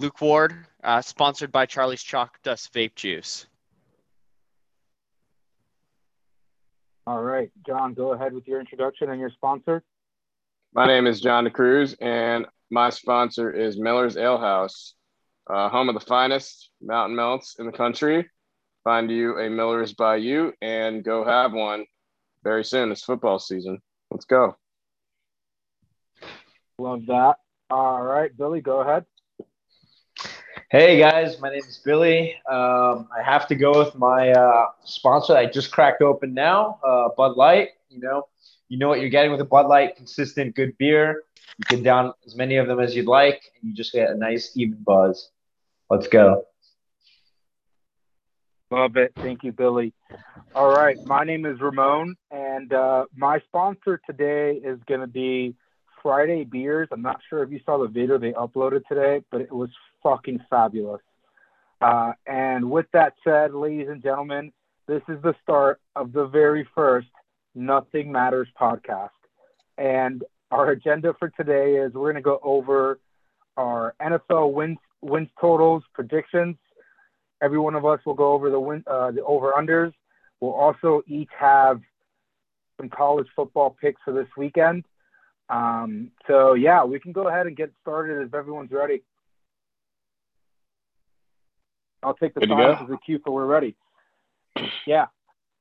Luke 0.00 0.20
Ward, 0.20 0.54
uh, 0.84 1.02
sponsored 1.02 1.50
by 1.50 1.66
Charlie's 1.66 2.02
Chalk 2.02 2.40
Dust 2.44 2.72
Vape 2.72 2.94
Juice. 2.94 3.46
All 7.04 7.22
right, 7.22 7.50
John, 7.66 7.94
go 7.94 8.12
ahead 8.12 8.32
with 8.32 8.46
your 8.46 8.60
introduction 8.60 9.10
and 9.10 9.18
your 9.18 9.30
sponsor. 9.30 9.82
My 10.72 10.86
name 10.86 11.06
is 11.06 11.20
John 11.20 11.46
DeCruz, 11.46 11.96
and 12.00 12.46
my 12.70 12.90
sponsor 12.90 13.50
is 13.50 13.78
Miller's 13.78 14.16
Ale 14.16 14.38
House, 14.38 14.94
uh, 15.50 15.68
home 15.68 15.88
of 15.88 15.94
the 15.94 16.06
finest 16.06 16.70
mountain 16.80 17.16
melts 17.16 17.56
in 17.58 17.66
the 17.66 17.72
country. 17.72 18.28
Find 18.84 19.10
you 19.10 19.38
a 19.38 19.50
Miller's 19.50 19.94
by 19.94 20.16
you 20.16 20.52
and 20.62 21.02
go 21.02 21.24
have 21.24 21.52
one 21.52 21.86
very 22.44 22.64
soon. 22.64 22.92
It's 22.92 23.02
football 23.02 23.38
season. 23.40 23.80
Let's 24.10 24.26
go. 24.26 24.56
Love 26.78 27.06
that. 27.06 27.36
All 27.70 28.02
right, 28.02 28.30
Billy, 28.36 28.60
go 28.60 28.80
ahead. 28.80 29.04
Hey 30.70 30.98
guys, 30.98 31.40
my 31.40 31.48
name 31.48 31.62
is 31.66 31.80
Billy. 31.82 32.34
Um, 32.46 33.08
I 33.10 33.22
have 33.24 33.48
to 33.48 33.54
go 33.54 33.82
with 33.82 33.94
my 33.94 34.32
uh, 34.32 34.66
sponsor. 34.84 35.34
I 35.34 35.46
just 35.46 35.70
cracked 35.72 36.02
open 36.02 36.34
now, 36.34 36.78
uh, 36.86 37.08
Bud 37.16 37.38
Light. 37.38 37.70
You 37.88 38.00
know, 38.00 38.28
you 38.68 38.76
know 38.76 38.86
what 38.86 39.00
you're 39.00 39.08
getting 39.08 39.30
with 39.30 39.40
a 39.40 39.46
Bud 39.46 39.66
Light, 39.66 39.96
consistent, 39.96 40.54
good 40.54 40.76
beer. 40.76 41.22
You 41.56 41.64
can 41.68 41.82
down 41.82 42.12
as 42.26 42.36
many 42.36 42.56
of 42.56 42.66
them 42.66 42.80
as 42.80 42.94
you'd 42.94 43.06
like, 43.06 43.40
and 43.54 43.70
you 43.70 43.74
just 43.74 43.94
get 43.94 44.10
a 44.10 44.14
nice 44.14 44.52
even 44.56 44.76
buzz. 44.84 45.30
Let's 45.88 46.06
go. 46.06 46.44
Love 48.70 48.98
it. 48.98 49.12
Thank 49.16 49.44
you, 49.44 49.52
Billy. 49.52 49.94
All 50.54 50.68
right. 50.68 50.98
My 51.06 51.24
name 51.24 51.46
is 51.46 51.62
Ramon, 51.62 52.14
and 52.30 52.74
uh, 52.74 53.06
my 53.16 53.40
sponsor 53.46 54.02
today 54.04 54.60
is 54.62 54.78
going 54.86 55.00
to 55.00 55.06
be 55.06 55.54
Friday 56.02 56.44
Beers. 56.44 56.88
I'm 56.92 57.00
not 57.00 57.20
sure 57.30 57.42
if 57.42 57.50
you 57.50 57.60
saw 57.64 57.78
the 57.78 57.88
video 57.88 58.18
they 58.18 58.32
uploaded 58.32 58.82
today, 58.86 59.22
but 59.30 59.40
it 59.40 59.50
was 59.50 59.70
fucking 60.02 60.40
fabulous. 60.50 61.02
Uh, 61.80 62.12
and 62.26 62.70
with 62.70 62.86
that 62.92 63.14
said, 63.22 63.54
ladies 63.54 63.88
and 63.88 64.02
gentlemen, 64.02 64.52
this 64.86 65.02
is 65.08 65.20
the 65.22 65.34
start 65.42 65.80
of 65.96 66.12
the 66.12 66.26
very 66.26 66.66
first 66.74 67.08
Nothing 67.54 68.10
Matters 68.10 68.48
podcast. 68.60 69.10
And 69.76 70.24
our 70.50 70.70
agenda 70.70 71.14
for 71.18 71.28
today 71.28 71.76
is 71.76 71.92
we're 71.92 72.12
going 72.12 72.16
to 72.16 72.20
go 72.22 72.40
over 72.42 72.98
our 73.56 73.94
NFL 74.00 74.52
wins 74.52 74.78
wins 75.00 75.28
totals, 75.40 75.82
predictions. 75.94 76.56
Every 77.40 77.58
one 77.58 77.74
of 77.74 77.84
us 77.84 78.00
will 78.04 78.14
go 78.14 78.32
over 78.32 78.50
the 78.50 78.58
win 78.58 78.82
uh, 78.86 79.10
the 79.10 79.22
over 79.24 79.52
unders. 79.52 79.92
We'll 80.40 80.52
also 80.52 81.02
each 81.06 81.30
have 81.38 81.80
some 82.76 82.88
college 82.88 83.26
football 83.34 83.76
picks 83.80 84.00
for 84.04 84.12
this 84.12 84.28
weekend. 84.36 84.84
Um, 85.50 86.10
so 86.26 86.54
yeah, 86.54 86.84
we 86.84 87.00
can 87.00 87.12
go 87.12 87.28
ahead 87.28 87.46
and 87.46 87.56
get 87.56 87.72
started 87.82 88.26
if 88.26 88.34
everyone's 88.34 88.70
ready. 88.70 89.02
I'll 92.02 92.14
take 92.14 92.34
the 92.34 92.40
time 92.40 92.84
as 92.84 92.90
a 92.90 92.98
cue 93.04 93.20
for 93.24 93.32
we're 93.32 93.46
ready. 93.46 93.76
Yeah. 94.86 95.06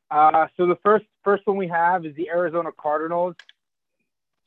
Uh, 0.09 0.47
so 0.55 0.67
the 0.67 0.77
first 0.83 1.05
first 1.23 1.45
one 1.45 1.57
we 1.57 1.67
have 1.67 2.05
is 2.05 2.15
the 2.15 2.29
Arizona 2.29 2.69
Cardinals. 2.77 3.35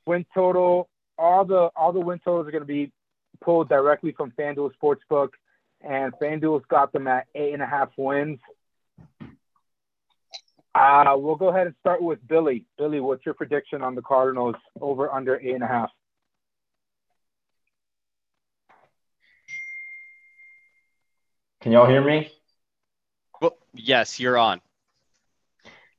Win 0.06 0.24
total. 0.34 0.88
All 1.18 1.44
the 1.44 1.70
all 1.76 1.92
the 1.92 2.00
win 2.00 2.18
totals 2.24 2.48
are 2.48 2.50
going 2.50 2.62
to 2.62 2.66
be 2.66 2.92
pulled 3.40 3.68
directly 3.68 4.12
from 4.12 4.32
FanDuel 4.32 4.70
Sportsbook, 4.82 5.30
and 5.82 6.12
FanDuel's 6.14 6.64
got 6.68 6.92
them 6.92 7.06
at 7.06 7.26
eight 7.34 7.52
and 7.52 7.62
a 7.62 7.66
half 7.66 7.90
wins. 7.96 8.38
Uh, 10.74 11.14
we'll 11.16 11.36
go 11.36 11.48
ahead 11.48 11.66
and 11.66 11.76
start 11.80 12.00
with 12.00 12.18
Billy. 12.26 12.64
Billy, 12.78 13.00
what's 13.00 13.26
your 13.26 13.34
prediction 13.34 13.82
on 13.82 13.94
the 13.94 14.02
Cardinals 14.02 14.54
over 14.80 15.12
under 15.12 15.38
eight 15.40 15.54
and 15.54 15.64
a 15.64 15.66
half? 15.66 15.90
Can 21.60 21.72
y'all 21.72 21.86
hear 21.86 22.02
me? 22.02 22.32
Well, 23.38 23.58
yes, 23.74 24.18
you're 24.18 24.38
on. 24.38 24.62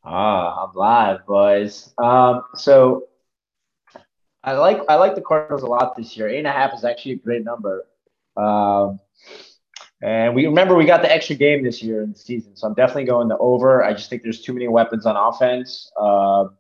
Ah, 0.04 0.66
I'm 0.66 0.74
live, 0.74 1.24
boys. 1.28 1.94
Um, 2.00 2.42
so 2.56 3.04
I 4.44 4.54
like 4.54 4.80
I 4.90 4.96
like 4.96 5.14
the 5.14 5.22
Cardinals 5.22 5.62
a 5.62 5.68
lot 5.68 5.96
this 5.96 6.18
year. 6.18 6.28
Eight 6.28 6.40
and 6.40 6.48
a 6.48 6.52
half 6.52 6.74
is 6.74 6.84
actually 6.84 7.12
a 7.12 7.18
great 7.18 7.44
number. 7.44 7.86
Um, 8.36 9.00
and 10.02 10.34
we 10.34 10.48
remember 10.48 10.74
we 10.74 10.86
got 10.86 11.04
the 11.04 11.14
extra 11.14 11.36
game 11.36 11.64
this 11.64 11.84
year 11.84 12.02
in 12.02 12.14
the 12.14 12.18
season, 12.18 12.56
so 12.56 12.66
I'm 12.66 12.74
definitely 12.74 13.06
going 13.06 13.28
the 13.28 13.38
over. 13.38 13.84
I 13.84 13.94
just 13.94 14.10
think 14.10 14.24
there's 14.24 14.42
too 14.42 14.54
many 14.54 14.68
weapons 14.68 15.06
on 15.06 15.16
offense. 15.16 15.92
Um, 15.96 16.58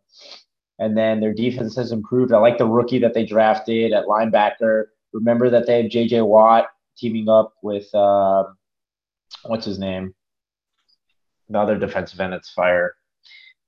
and 0.77 0.95
then 0.95 1.19
their 1.19 1.33
defense 1.33 1.75
has 1.75 1.91
improved. 1.91 2.33
I 2.33 2.37
like 2.37 2.59
the 2.59 2.67
rookie 2.67 2.99
that 2.99 3.15
they 3.15 3.25
drafted 3.25 3.93
at 3.93 4.05
linebacker. 4.05 4.85
Remember 5.11 5.49
that 5.49 5.65
they 5.65 5.81
have 5.81 5.91
J.J. 5.91 6.21
Watt 6.21 6.67
teaming 6.95 7.29
up 7.29 7.53
with 7.63 7.93
uh, 7.95 8.43
what's 9.43 9.65
his 9.65 9.79
name, 9.79 10.13
the 11.49 11.59
other 11.59 11.77
defensive 11.77 12.19
end 12.19 12.33
that's 12.33 12.49
fire. 12.51 12.95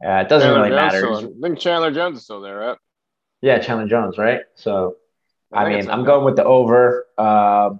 Uh, 0.03 0.17
it 0.19 0.29
doesn't 0.29 0.47
Chandler 0.47 0.63
really 0.63 0.69
Jones 0.69 0.93
matter. 0.93 1.15
still- 1.15 1.33
I 1.37 1.47
think 1.47 1.59
Chandler 1.59 1.91
Jones 1.91 2.17
is 2.17 2.23
still 2.23 2.41
there, 2.41 2.57
right? 2.57 2.77
Yeah, 3.41 3.59
Chandler 3.59 3.87
Jones, 3.87 4.17
right? 4.17 4.41
So, 4.55 4.97
I, 5.51 5.65
think 5.65 5.83
mean, 5.83 5.91
I'm 5.91 6.01
okay. 6.01 6.07
going 6.07 6.25
with 6.25 6.35
the 6.35 6.45
over, 6.45 7.07
um, 7.17 7.79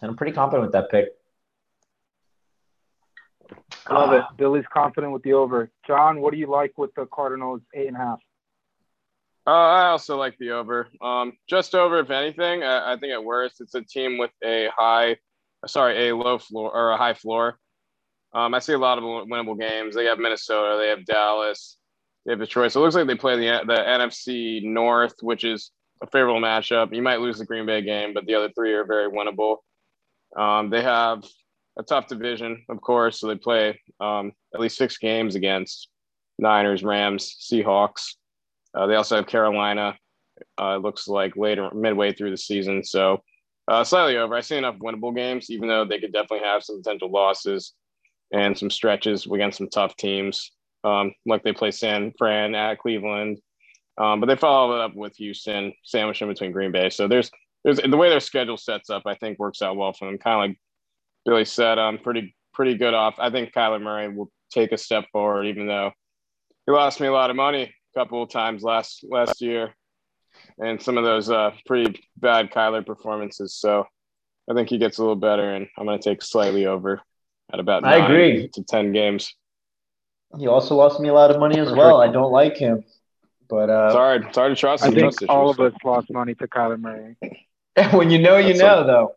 and 0.00 0.10
I'm 0.10 0.16
pretty 0.16 0.32
confident 0.32 0.62
with 0.62 0.72
that 0.72 0.90
pick. 0.90 1.08
I 3.86 3.94
love 3.94 4.12
it. 4.12 4.24
Billy's 4.36 4.64
confident 4.72 5.12
with 5.12 5.22
the 5.22 5.32
over. 5.32 5.70
John, 5.86 6.20
what 6.20 6.32
do 6.32 6.38
you 6.38 6.46
like 6.46 6.76
with 6.78 6.94
the 6.94 7.06
Cardinals 7.06 7.62
eight 7.74 7.88
and 7.88 7.96
a 7.96 8.00
half? 8.00 8.18
Uh, 9.46 9.50
I 9.50 9.88
also 9.88 10.16
like 10.16 10.38
the 10.38 10.52
over. 10.52 10.88
Um, 11.00 11.32
just 11.48 11.74
over, 11.74 11.98
if 11.98 12.10
anything. 12.10 12.62
I, 12.62 12.92
I 12.92 12.96
think 12.96 13.12
at 13.12 13.24
worst, 13.24 13.60
it's 13.60 13.74
a 13.74 13.82
team 13.82 14.18
with 14.18 14.30
a 14.44 14.68
high, 14.76 15.16
sorry, 15.66 16.08
a 16.08 16.16
low 16.16 16.38
floor 16.38 16.74
or 16.74 16.90
a 16.90 16.96
high 16.96 17.14
floor. 17.14 17.58
Um, 18.34 18.54
I 18.54 18.60
see 18.60 18.72
a 18.72 18.78
lot 18.78 18.98
of 18.98 19.04
winnable 19.04 19.58
games. 19.58 19.94
They 19.94 20.06
have 20.06 20.18
Minnesota, 20.18 20.78
they 20.78 20.88
have 20.88 21.04
Dallas, 21.04 21.76
they 22.24 22.32
have 22.32 22.40
Detroit. 22.40 22.72
So 22.72 22.80
it 22.80 22.84
looks 22.84 22.94
like 22.94 23.06
they 23.06 23.14
play 23.14 23.36
the 23.36 23.64
the 23.66 23.74
NFC 23.74 24.62
North, 24.64 25.14
which 25.20 25.44
is 25.44 25.70
a 26.02 26.06
favorable 26.06 26.40
matchup. 26.40 26.94
You 26.94 27.02
might 27.02 27.20
lose 27.20 27.38
the 27.38 27.46
Green 27.46 27.66
Bay 27.66 27.82
game, 27.82 28.14
but 28.14 28.26
the 28.26 28.34
other 28.34 28.50
three 28.50 28.72
are 28.72 28.84
very 28.84 29.10
winnable. 29.10 29.58
Um, 30.36 30.70
they 30.70 30.82
have 30.82 31.24
a 31.78 31.82
tough 31.82 32.06
division, 32.06 32.64
of 32.68 32.80
course. 32.80 33.20
So 33.20 33.28
they 33.28 33.36
play 33.36 33.80
um, 34.00 34.32
at 34.54 34.60
least 34.60 34.76
six 34.76 34.98
games 34.98 35.34
against 35.34 35.88
Niners, 36.38 36.82
Rams, 36.82 37.36
Seahawks. 37.40 38.14
Uh, 38.74 38.86
they 38.86 38.94
also 38.94 39.16
have 39.16 39.26
Carolina. 39.26 39.96
Uh, 40.60 40.76
it 40.76 40.82
looks 40.82 41.06
like 41.06 41.36
later, 41.36 41.70
midway 41.72 42.12
through 42.12 42.30
the 42.30 42.36
season. 42.36 42.82
So 42.82 43.22
uh, 43.72 43.82
slightly 43.82 44.18
over. 44.18 44.34
I 44.34 44.42
see 44.42 44.56
enough 44.56 44.76
winnable 44.76 45.16
games, 45.16 45.48
even 45.50 45.66
though 45.66 45.86
they 45.86 45.98
could 45.98 46.12
definitely 46.12 46.46
have 46.46 46.62
some 46.62 46.82
potential 46.82 47.10
losses 47.10 47.72
and 48.30 48.56
some 48.56 48.68
stretches 48.68 49.26
against 49.26 49.56
some 49.56 49.70
tough 49.70 49.96
teams. 49.96 50.52
Um, 50.84 51.14
like 51.24 51.42
they 51.42 51.54
play 51.54 51.70
San 51.70 52.12
Fran 52.18 52.54
at 52.54 52.80
Cleveland, 52.80 53.38
um, 53.96 54.20
but 54.20 54.26
they 54.26 54.36
follow 54.36 54.74
it 54.74 54.82
up 54.82 54.94
with 54.94 55.16
Houston, 55.16 55.72
sandwiched 55.84 56.20
in 56.20 56.28
between 56.28 56.52
Green 56.52 56.70
Bay. 56.70 56.90
So 56.90 57.08
there's 57.08 57.30
there's 57.64 57.78
the 57.78 57.96
way 57.96 58.10
their 58.10 58.20
schedule 58.20 58.58
sets 58.58 58.90
up. 58.90 59.04
I 59.06 59.14
think 59.14 59.38
works 59.38 59.62
out 59.62 59.76
well 59.76 59.94
for 59.94 60.06
them. 60.06 60.18
Kind 60.18 60.34
of 60.34 60.50
like 60.50 60.60
Billy 61.24 61.44
said, 61.46 61.78
um, 61.78 61.96
pretty 61.96 62.36
pretty 62.52 62.76
good 62.76 62.92
off. 62.92 63.14
I 63.18 63.30
think 63.30 63.54
Kyler 63.54 63.80
Murray 63.80 64.08
will 64.08 64.30
take 64.50 64.72
a 64.72 64.76
step 64.76 65.04
forward, 65.12 65.46
even 65.46 65.66
though 65.66 65.92
he 66.66 66.72
lost 66.72 67.00
me 67.00 67.06
a 67.06 67.12
lot 67.12 67.30
of 67.30 67.36
money 67.36 67.62
a 67.94 67.98
couple 67.98 68.22
of 68.22 68.28
times 68.28 68.62
last 68.62 69.02
last 69.08 69.40
year, 69.40 69.74
and 70.58 70.80
some 70.80 70.98
of 70.98 71.04
those 71.04 71.30
uh, 71.30 71.52
pretty 71.66 72.00
bad 72.16 72.50
Kyler 72.50 72.84
performances. 72.84 73.54
So 73.54 73.86
I 74.50 74.54
think 74.54 74.68
he 74.68 74.78
gets 74.78 74.98
a 74.98 75.02
little 75.02 75.16
better, 75.16 75.54
and 75.54 75.68
I'm 75.76 75.86
going 75.86 75.98
to 76.00 76.08
take 76.10 76.22
slightly 76.22 76.66
over 76.66 77.00
at 77.52 77.60
about 77.60 77.84
I 77.84 77.98
nine 77.98 78.04
agree. 78.10 78.48
to 78.54 78.62
ten 78.64 78.92
games. 78.92 79.34
He 80.38 80.46
also 80.46 80.74
lost 80.76 81.00
me 81.00 81.08
a 81.08 81.12
lot 81.14 81.30
of 81.30 81.38
money 81.38 81.58
as 81.60 81.70
well. 81.72 82.00
I 82.00 82.08
don't 82.08 82.32
like 82.32 82.56
him, 82.56 82.84
but 83.48 83.68
uh, 83.68 83.92
Sorry, 83.92 84.26
sorry 84.32 84.50
to 84.54 84.56
trust 84.56 84.84
I 84.84 84.88
you. 84.88 84.94
think 84.94 85.18
trust 85.18 85.24
all 85.28 85.50
of 85.50 85.60
us 85.60 85.74
lost 85.84 86.10
money 86.10 86.34
to 86.36 86.48
Kyler 86.48 86.80
Murray. 86.80 87.16
when 87.92 88.10
you 88.10 88.18
know, 88.18 88.38
you 88.38 88.54
That's 88.54 88.58
know, 88.58 88.84
though. 88.86 89.14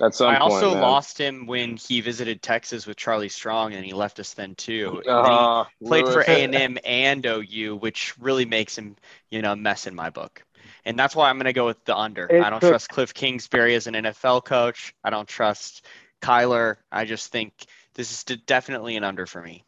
At 0.00 0.14
some 0.14 0.28
I 0.28 0.38
point, 0.38 0.42
also 0.52 0.70
man. 0.74 0.82
lost 0.82 1.18
him 1.18 1.46
when 1.46 1.76
he 1.76 2.00
visited 2.00 2.40
Texas 2.40 2.86
with 2.86 2.96
Charlie 2.96 3.28
Strong, 3.28 3.74
and 3.74 3.84
he 3.84 3.92
left 3.92 4.20
us 4.20 4.32
then 4.34 4.54
too. 4.54 5.02
And 5.06 5.24
then 5.24 5.32
Uh, 5.34 5.64
played 5.84 6.08
for 6.08 6.20
A 6.20 6.44
and 6.44 6.54
M 6.54 6.78
and 6.84 7.24
OU, 7.26 7.76
which 7.76 8.14
really 8.18 8.44
makes 8.44 8.78
him, 8.78 8.94
you 9.30 9.42
know, 9.42 9.52
a 9.52 9.56
mess 9.56 9.86
in 9.88 9.94
my 9.96 10.10
book. 10.10 10.44
And 10.84 10.98
that's 10.98 11.14
why 11.16 11.28
I'm 11.28 11.36
going 11.36 11.44
to 11.46 11.52
go 11.52 11.66
with 11.66 11.84
the 11.84 11.96
under. 11.96 12.26
It 12.26 12.42
I 12.42 12.50
don't 12.50 12.60
took- 12.60 12.70
trust 12.70 12.88
Cliff 12.88 13.12
Kingsbury 13.14 13.74
as 13.74 13.86
an 13.86 13.94
NFL 13.94 14.44
coach. 14.44 14.94
I 15.04 15.10
don't 15.10 15.28
trust 15.28 15.84
Kyler. 16.22 16.76
I 16.92 17.04
just 17.04 17.30
think 17.32 17.52
this 17.94 18.10
is 18.12 18.24
definitely 18.46 18.96
an 18.96 19.04
under 19.04 19.26
for 19.26 19.42
me. 19.42 19.64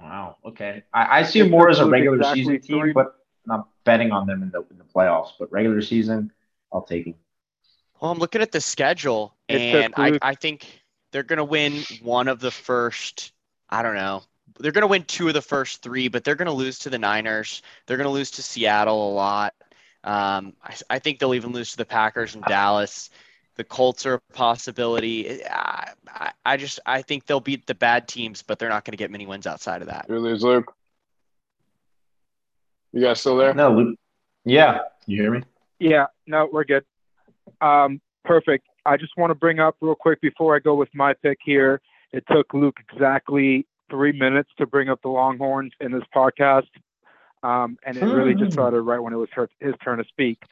Wow. 0.00 0.36
Okay. 0.44 0.82
I, 0.94 1.20
I 1.20 1.22
see 1.24 1.40
It 1.40 1.50
more 1.50 1.68
as 1.68 1.80
a 1.80 1.86
regular 1.88 2.16
exactly 2.18 2.42
season 2.42 2.60
team, 2.60 2.80
three- 2.80 2.92
but 2.92 3.16
I'm 3.50 3.64
betting 3.84 4.12
on 4.12 4.26
them 4.26 4.42
in 4.42 4.50
the 4.50 4.60
in 4.70 4.78
the 4.78 4.84
playoffs. 4.84 5.30
But 5.38 5.50
regular 5.50 5.80
season, 5.82 6.30
I'll 6.72 6.82
take 6.82 7.06
him. 7.06 7.14
Well, 8.00 8.12
I'm 8.12 8.18
looking 8.18 8.42
at 8.42 8.52
the 8.52 8.60
schedule, 8.60 9.34
and 9.48 9.92
I, 9.96 10.18
I 10.22 10.34
think 10.36 10.66
they're 11.10 11.24
going 11.24 11.38
to 11.38 11.44
win 11.44 11.82
one 12.00 12.28
of 12.28 12.38
the 12.38 12.50
first, 12.52 13.32
I 13.70 13.82
don't 13.82 13.96
know. 13.96 14.22
They're 14.60 14.70
going 14.70 14.82
to 14.82 14.86
win 14.88 15.02
two 15.02 15.26
of 15.26 15.34
the 15.34 15.42
first 15.42 15.82
three, 15.82 16.06
but 16.06 16.22
they're 16.22 16.36
going 16.36 16.46
to 16.46 16.52
lose 16.52 16.78
to 16.80 16.90
the 16.90 16.98
Niners. 16.98 17.62
They're 17.86 17.96
going 17.96 18.06
to 18.06 18.12
lose 18.12 18.30
to 18.32 18.42
Seattle 18.42 19.10
a 19.10 19.12
lot. 19.12 19.54
Um, 20.08 20.54
I, 20.64 20.74
I 20.88 20.98
think 20.98 21.18
they'll 21.18 21.34
even 21.34 21.52
lose 21.52 21.72
to 21.72 21.76
the 21.76 21.84
Packers 21.84 22.34
and 22.34 22.42
Dallas. 22.44 23.10
The 23.56 23.64
Colts 23.64 24.06
are 24.06 24.14
a 24.14 24.20
possibility. 24.32 25.44
I, 25.44 25.92
I, 26.08 26.32
I 26.46 26.56
just 26.56 26.80
I 26.86 27.02
think 27.02 27.26
they'll 27.26 27.40
beat 27.40 27.66
the 27.66 27.74
bad 27.74 28.08
teams, 28.08 28.40
but 28.40 28.58
they're 28.58 28.70
not 28.70 28.86
going 28.86 28.92
to 28.92 28.96
get 28.96 29.10
many 29.10 29.26
wins 29.26 29.46
outside 29.46 29.82
of 29.82 29.88
that. 29.88 30.06
You 30.08 30.18
lose 30.18 30.42
Luke. 30.42 30.72
You 32.92 33.02
guys 33.02 33.20
still 33.20 33.36
there? 33.36 33.52
No, 33.52 33.70
Luke. 33.70 33.98
Yeah, 34.46 34.78
you 35.04 35.20
hear 35.20 35.30
me? 35.30 35.42
Yeah, 35.78 36.06
no, 36.26 36.48
we're 36.50 36.64
good. 36.64 36.84
Um, 37.60 38.00
perfect. 38.24 38.66
I 38.86 38.96
just 38.96 39.12
want 39.18 39.30
to 39.30 39.34
bring 39.34 39.60
up 39.60 39.76
real 39.82 39.94
quick 39.94 40.22
before 40.22 40.56
I 40.56 40.58
go 40.58 40.74
with 40.74 40.88
my 40.94 41.12
pick 41.12 41.38
here. 41.44 41.82
It 42.12 42.24
took 42.30 42.54
Luke 42.54 42.78
exactly 42.90 43.66
three 43.90 44.12
minutes 44.12 44.48
to 44.56 44.66
bring 44.66 44.88
up 44.88 45.02
the 45.02 45.10
Longhorns 45.10 45.72
in 45.80 45.92
this 45.92 46.04
podcast, 46.14 46.68
um, 47.42 47.78
and 47.84 47.96
it 47.96 48.04
really 48.04 48.34
just 48.34 48.52
started 48.52 48.80
right 48.82 48.98
when 48.98 49.12
it 49.12 49.16
was 49.16 49.28
her, 49.34 49.48
his 49.60 49.74
turn 49.82 49.98
to 49.98 50.04
speak. 50.04 50.42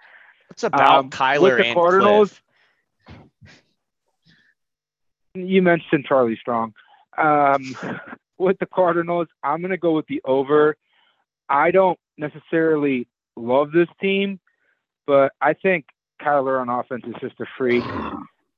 It's 0.51 0.63
about 0.63 0.99
Um, 0.99 1.11
Kyler 1.11 1.43
with 1.43 1.57
the 1.59 1.65
and 1.67 1.75
Cardinals- 1.75 2.41
Cliff. 3.07 3.17
You 5.35 5.63
mentioned 5.63 6.05
Charlie 6.07 6.37
Strong. 6.41 6.75
Um, 7.19 7.77
with 8.39 8.59
the 8.59 8.67
Cardinals, 8.67 9.29
I'm 9.43 9.61
going 9.61 9.71
to 9.71 9.77
go 9.77 9.93
with 9.93 10.07
the 10.07 10.21
over. 10.25 10.77
I 11.49 11.71
don't 11.71 11.99
necessarily 12.17 13.07
love 13.37 13.71
this 13.73 13.89
team, 14.01 14.41
but 15.07 15.33
I 15.41 15.53
think 15.55 15.87
Kyler 16.21 16.61
on 16.61 16.69
offense 16.69 17.05
is 17.07 17.15
just 17.21 17.39
a 17.41 17.47
freak. 17.59 17.85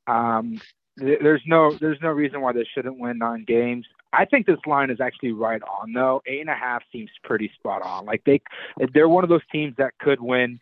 Um, 0.07 0.61
th- 0.99 1.19
there's 1.21 1.43
no 1.47 1.73
there's 1.75 1.99
no 2.01 2.11
reason 2.11 2.41
why 2.41 2.53
they 2.53 2.65
shouldn't 2.75 2.99
win 2.99 3.19
nine 3.19 3.45
games. 3.47 3.87
I 4.13 4.25
think 4.25 4.47
this 4.47 4.59
line 4.67 4.91
is 4.91 5.01
actually 5.01 5.33
right 5.33 5.61
on 5.63 5.93
though. 5.93 6.23
Eight 6.27 6.41
and 6.41 6.51
a 6.51 6.55
half 6.55 6.83
seems 6.93 7.11
pretty 7.25 7.51
spot 7.55 7.83
on. 7.83 8.07
Like 8.07 8.23
they 8.25 8.41
they're 8.95 9.09
one 9.09 9.25
of 9.25 9.31
those 9.31 9.47
teams 9.53 9.75
that 9.79 9.99
could 9.99 10.21
win 10.21 10.61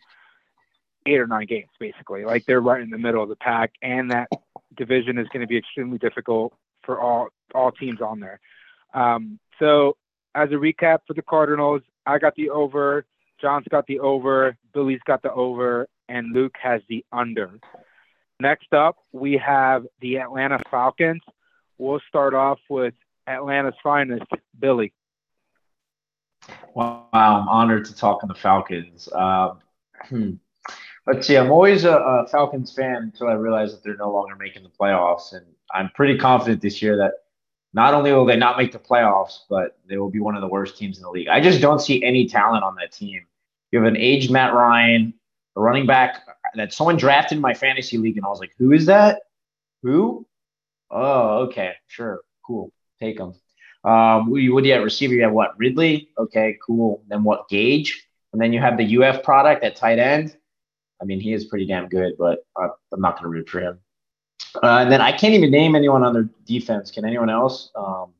eight 1.05 1.19
or 1.19 1.27
nine 1.27 1.45
games 1.45 1.69
basically. 1.79 2.25
Like 2.25 2.45
they're 2.45 2.61
right 2.61 2.81
in 2.81 2.89
the 2.89 2.97
middle 2.97 3.23
of 3.23 3.29
the 3.29 3.35
pack, 3.35 3.71
and 3.81 4.11
that 4.11 4.29
division 4.75 5.17
is 5.17 5.27
going 5.29 5.41
to 5.41 5.47
be 5.47 5.57
extremely 5.57 5.97
difficult 5.97 6.53
for 6.83 6.99
all 6.99 7.29
all 7.55 7.71
teams 7.71 8.01
on 8.01 8.19
there. 8.19 8.39
Um, 8.93 9.39
so 9.59 9.97
as 10.35 10.49
a 10.49 10.55
recap 10.55 10.99
for 11.07 11.13
the 11.13 11.21
Cardinals, 11.21 11.81
I 12.05 12.19
got 12.19 12.35
the 12.35 12.49
over. 12.49 13.05
John's 13.39 13.67
got 13.69 13.87
the 13.87 13.99
over. 13.99 14.57
Billy's 14.73 14.99
got 15.05 15.21
the 15.21 15.31
over, 15.31 15.87
and 16.09 16.33
Luke 16.33 16.55
has 16.61 16.81
the 16.89 17.05
under. 17.11 17.59
Next 18.39 18.73
up, 18.73 18.97
we 19.11 19.41
have 19.43 19.85
the 20.01 20.17
Atlanta 20.17 20.59
Falcons. 20.69 21.21
We'll 21.77 22.01
start 22.07 22.33
off 22.33 22.59
with 22.69 22.93
Atlanta's 23.27 23.75
finest, 23.83 24.23
Billy. 24.57 24.93
Wow, 26.73 27.07
I'm 27.11 27.47
honored 27.49 27.85
to 27.85 27.95
talk 27.95 28.23
on 28.23 28.29
the 28.29 28.35
Falcons. 28.35 29.09
Um, 29.13 29.59
hmm. 30.05 30.31
Let's 31.05 31.27
see. 31.27 31.37
I'm 31.37 31.51
always 31.51 31.83
a, 31.85 31.97
a 31.97 32.27
Falcons 32.27 32.73
fan 32.73 32.95
until 32.97 33.27
I 33.27 33.33
realize 33.33 33.71
that 33.71 33.83
they're 33.83 33.97
no 33.97 34.11
longer 34.11 34.35
making 34.35 34.63
the 34.63 34.69
playoffs, 34.69 35.33
and 35.33 35.45
I'm 35.73 35.89
pretty 35.95 36.17
confident 36.17 36.61
this 36.61 36.81
year 36.81 36.97
that 36.97 37.13
not 37.73 37.93
only 37.93 38.11
will 38.11 38.25
they 38.25 38.37
not 38.37 38.57
make 38.57 38.71
the 38.71 38.79
playoffs, 38.79 39.39
but 39.49 39.77
they 39.87 39.97
will 39.97 40.09
be 40.09 40.19
one 40.19 40.35
of 40.35 40.41
the 40.41 40.47
worst 40.47 40.77
teams 40.77 40.97
in 40.97 41.03
the 41.03 41.09
league. 41.09 41.27
I 41.27 41.41
just 41.41 41.61
don't 41.61 41.79
see 41.79 42.03
any 42.03 42.27
talent 42.27 42.63
on 42.63 42.75
that 42.75 42.91
team. 42.91 43.25
You 43.71 43.79
have 43.79 43.87
an 43.87 43.97
aged 43.97 44.31
Matt 44.31 44.53
Ryan, 44.53 45.13
a 45.55 45.61
running 45.61 45.85
back 45.85 46.23
that 46.55 46.73
someone 46.73 46.97
drafted 46.97 47.37
in 47.37 47.41
my 47.41 47.53
fantasy 47.53 47.97
league, 47.97 48.17
and 48.17 48.25
I 48.25 48.29
was 48.29 48.39
like, 48.39 48.53
"Who 48.57 48.71
is 48.71 48.85
that? 48.85 49.21
Who? 49.83 50.25
Oh, 50.89 51.45
okay, 51.47 51.73
sure, 51.87 52.21
cool, 52.45 52.71
take 52.99 53.19
him." 53.19 53.33
Um, 53.83 54.29
we 54.29 54.49
would 54.49 54.65
you 54.65 54.73
have 54.73 54.83
receiver? 54.83 55.13
You 55.13 55.23
have 55.23 55.33
what? 55.33 55.57
Ridley. 55.57 56.09
Okay, 56.17 56.57
cool. 56.65 57.03
Then 57.07 57.23
what? 57.23 57.47
Gage. 57.49 58.05
And 58.33 58.41
then 58.41 58.51
you 58.53 58.59
have 58.59 58.77
the 58.77 58.97
UF 59.03 59.23
product 59.23 59.63
at 59.63 59.75
tight 59.75 59.99
end. 59.99 60.35
I 61.01 61.05
mean, 61.05 61.19
he 61.19 61.31
is 61.33 61.45
pretty 61.45 61.65
damn 61.65 61.87
good, 61.87 62.13
but 62.17 62.39
I'm 62.57 62.71
not 63.01 63.13
going 63.13 63.23
to 63.23 63.29
root 63.29 63.47
for 63.49 63.61
him. 63.61 63.79
Uh, 64.61 64.79
and 64.79 64.91
then 64.91 65.01
I 65.01 65.11
can't 65.11 65.33
even 65.33 65.51
name 65.51 65.75
anyone 65.75 66.03
on 66.03 66.13
their 66.13 66.29
defense. 66.45 66.91
Can 66.91 67.05
anyone 67.05 67.29
else? 67.29 67.71
Um, 67.75 68.13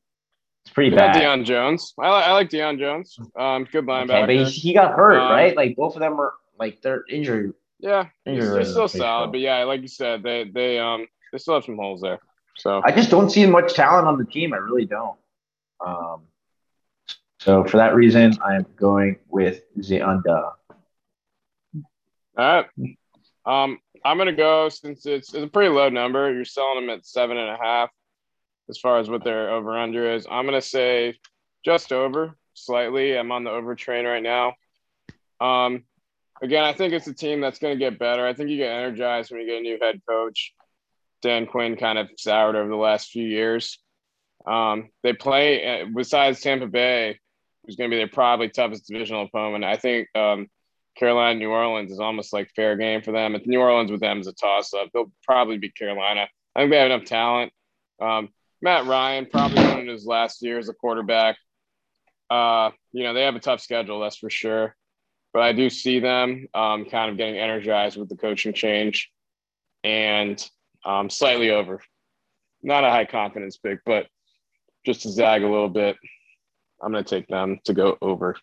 it's 0.63 0.73
pretty 0.73 0.95
bad. 0.95 1.15
Deion 1.15 1.43
Jones. 1.43 1.93
I, 1.99 2.07
li- 2.09 2.23
I 2.25 2.31
like 2.33 2.49
Deion 2.49 2.77
Jones. 2.79 3.17
Um, 3.37 3.67
good 3.71 3.85
linebacker. 3.85 4.23
Okay, 4.23 4.43
but 4.43 4.47
he, 4.47 4.59
he 4.59 4.73
got 4.73 4.95
hurt, 4.95 5.19
Um, 5.19 5.31
right? 5.31 5.55
Like 5.55 5.75
both 5.75 5.95
of 5.95 5.99
them 6.01 6.15
were 6.17 6.33
like 6.59 6.81
they're 6.81 7.03
injured. 7.09 7.53
yeah, 7.79 8.05
he's, 8.25 8.35
injured 8.43 8.59
he's 8.59 8.71
still 8.71 8.87
solid, 8.87 9.31
but 9.31 9.39
yeah, 9.39 9.63
like 9.63 9.81
you 9.81 9.87
said, 9.87 10.23
they 10.23 10.43
they 10.45 10.77
um 10.79 11.07
they 11.31 11.37
still 11.39 11.55
have 11.55 11.63
some 11.65 11.77
holes 11.77 12.01
there. 12.01 12.19
So 12.57 12.81
I 12.83 12.91
just 12.91 13.09
don't 13.09 13.29
see 13.29 13.45
much 13.45 13.73
talent 13.73 14.07
on 14.07 14.17
the 14.17 14.25
team. 14.25 14.53
I 14.53 14.57
really 14.57 14.85
don't. 14.85 15.17
Um, 15.85 16.21
so 17.39 17.63
for 17.63 17.77
that 17.77 17.95
reason, 17.95 18.33
I'm 18.43 18.65
going 18.75 19.17
with 19.29 19.61
the 19.75 20.01
under. 20.01 20.35
All 20.35 20.55
right. 22.37 22.65
Um, 23.45 23.79
I'm 24.03 24.17
gonna 24.17 24.33
go 24.33 24.69
since 24.69 25.05
it's, 25.05 25.33
it's 25.33 25.43
a 25.43 25.47
pretty 25.47 25.69
low 25.69 25.89
number. 25.89 26.33
You're 26.33 26.45
selling 26.45 26.85
them 26.85 26.89
at 26.89 27.05
seven 27.05 27.37
and 27.37 27.49
a 27.49 27.57
half, 27.57 27.89
as 28.69 28.77
far 28.77 28.99
as 28.99 29.09
what 29.09 29.23
their 29.23 29.51
over 29.51 29.77
under 29.77 30.11
is. 30.11 30.27
I'm 30.29 30.45
gonna 30.45 30.61
say 30.61 31.17
just 31.63 31.91
over 31.91 32.35
slightly. 32.53 33.17
I'm 33.17 33.31
on 33.31 33.43
the 33.43 33.51
over 33.51 33.75
train 33.75 34.05
right 34.05 34.23
now. 34.23 34.53
Um, 35.39 35.83
again, 36.41 36.63
I 36.63 36.73
think 36.73 36.93
it's 36.93 37.07
a 37.07 37.13
team 37.13 37.39
that's 37.39 37.59
gonna 37.59 37.75
get 37.75 37.99
better. 37.99 38.25
I 38.25 38.33
think 38.33 38.49
you 38.49 38.57
get 38.57 38.71
energized 38.71 39.31
when 39.31 39.41
you 39.41 39.47
get 39.47 39.59
a 39.59 39.61
new 39.61 39.77
head 39.81 40.01
coach. 40.07 40.53
Dan 41.21 41.47
Quinn 41.47 41.75
kind 41.77 41.97
of 41.97 42.09
soured 42.17 42.55
over 42.55 42.69
the 42.69 42.75
last 42.75 43.09
few 43.09 43.25
years. 43.25 43.79
Um, 44.45 44.89
they 45.03 45.13
play 45.13 45.81
uh, 45.81 45.85
besides 45.93 46.41
Tampa 46.41 46.67
Bay, 46.67 47.19
who's 47.65 47.75
going 47.75 47.89
to 47.89 47.93
be 47.95 47.99
their 47.99 48.07
probably 48.07 48.49
toughest 48.49 48.87
divisional 48.87 49.23
opponent. 49.23 49.63
I 49.63 49.75
think 49.77 50.07
um, 50.15 50.47
Carolina, 50.97 51.37
New 51.37 51.49
Orleans 51.49 51.91
is 51.91 51.99
almost 51.99 52.33
like 52.33 52.49
fair 52.55 52.75
game 52.77 53.01
for 53.01 53.11
them. 53.11 53.35
If 53.35 53.45
New 53.45 53.59
Orleans 53.59 53.91
with 53.91 53.99
them 53.99 54.19
is 54.19 54.27
a 54.27 54.33
toss 54.33 54.73
up, 54.73 54.89
they'll 54.93 55.11
probably 55.23 55.57
beat 55.57 55.75
Carolina. 55.75 56.27
I 56.55 56.61
think 56.61 56.71
they 56.71 56.77
have 56.77 56.91
enough 56.91 57.05
talent. 57.05 57.51
Um, 58.01 58.29
Matt 58.61 58.85
Ryan 58.85 59.27
probably 59.27 59.63
one 59.63 59.79
of 59.81 59.87
his 59.87 60.05
last 60.05 60.41
year 60.41 60.57
as 60.57 60.69
a 60.69 60.73
quarterback. 60.73 61.37
Uh, 62.29 62.71
you 62.91 63.03
know 63.03 63.13
they 63.13 63.23
have 63.23 63.35
a 63.35 63.39
tough 63.39 63.61
schedule, 63.61 63.99
that's 63.99 64.17
for 64.17 64.29
sure. 64.29 64.75
But 65.33 65.43
I 65.43 65.53
do 65.53 65.69
see 65.69 65.99
them 65.99 66.47
um, 66.53 66.85
kind 66.85 67.11
of 67.11 67.17
getting 67.17 67.37
energized 67.37 67.97
with 67.97 68.09
the 68.09 68.17
coaching 68.17 68.53
change, 68.53 69.11
and 69.83 70.43
um, 70.85 71.09
slightly 71.09 71.51
over. 71.51 71.81
Not 72.63 72.83
a 72.83 72.89
high 72.89 73.05
confidence 73.05 73.57
pick, 73.57 73.79
but 73.85 74.07
just 74.85 75.01
to 75.01 75.11
zag 75.11 75.43
a 75.43 75.49
little 75.49 75.69
bit, 75.69 75.95
I'm 76.81 76.91
going 76.91 77.03
to 77.03 77.09
take 77.09 77.27
them 77.27 77.59
to 77.65 77.73
go 77.73 77.97
over. 78.01 78.35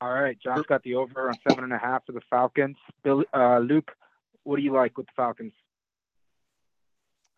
All 0.00 0.12
right, 0.12 0.36
John's 0.38 0.66
got 0.66 0.82
the 0.82 0.96
over 0.96 1.28
on 1.28 1.34
seven 1.48 1.64
and 1.64 1.72
a 1.72 1.78
half 1.78 2.04
for 2.04 2.12
the 2.12 2.20
Falcons. 2.28 2.76
Billy, 3.02 3.24
uh, 3.32 3.58
Luke, 3.60 3.90
what 4.42 4.56
do 4.56 4.62
you 4.62 4.72
like 4.72 4.98
with 4.98 5.06
the 5.06 5.12
Falcons? 5.16 5.54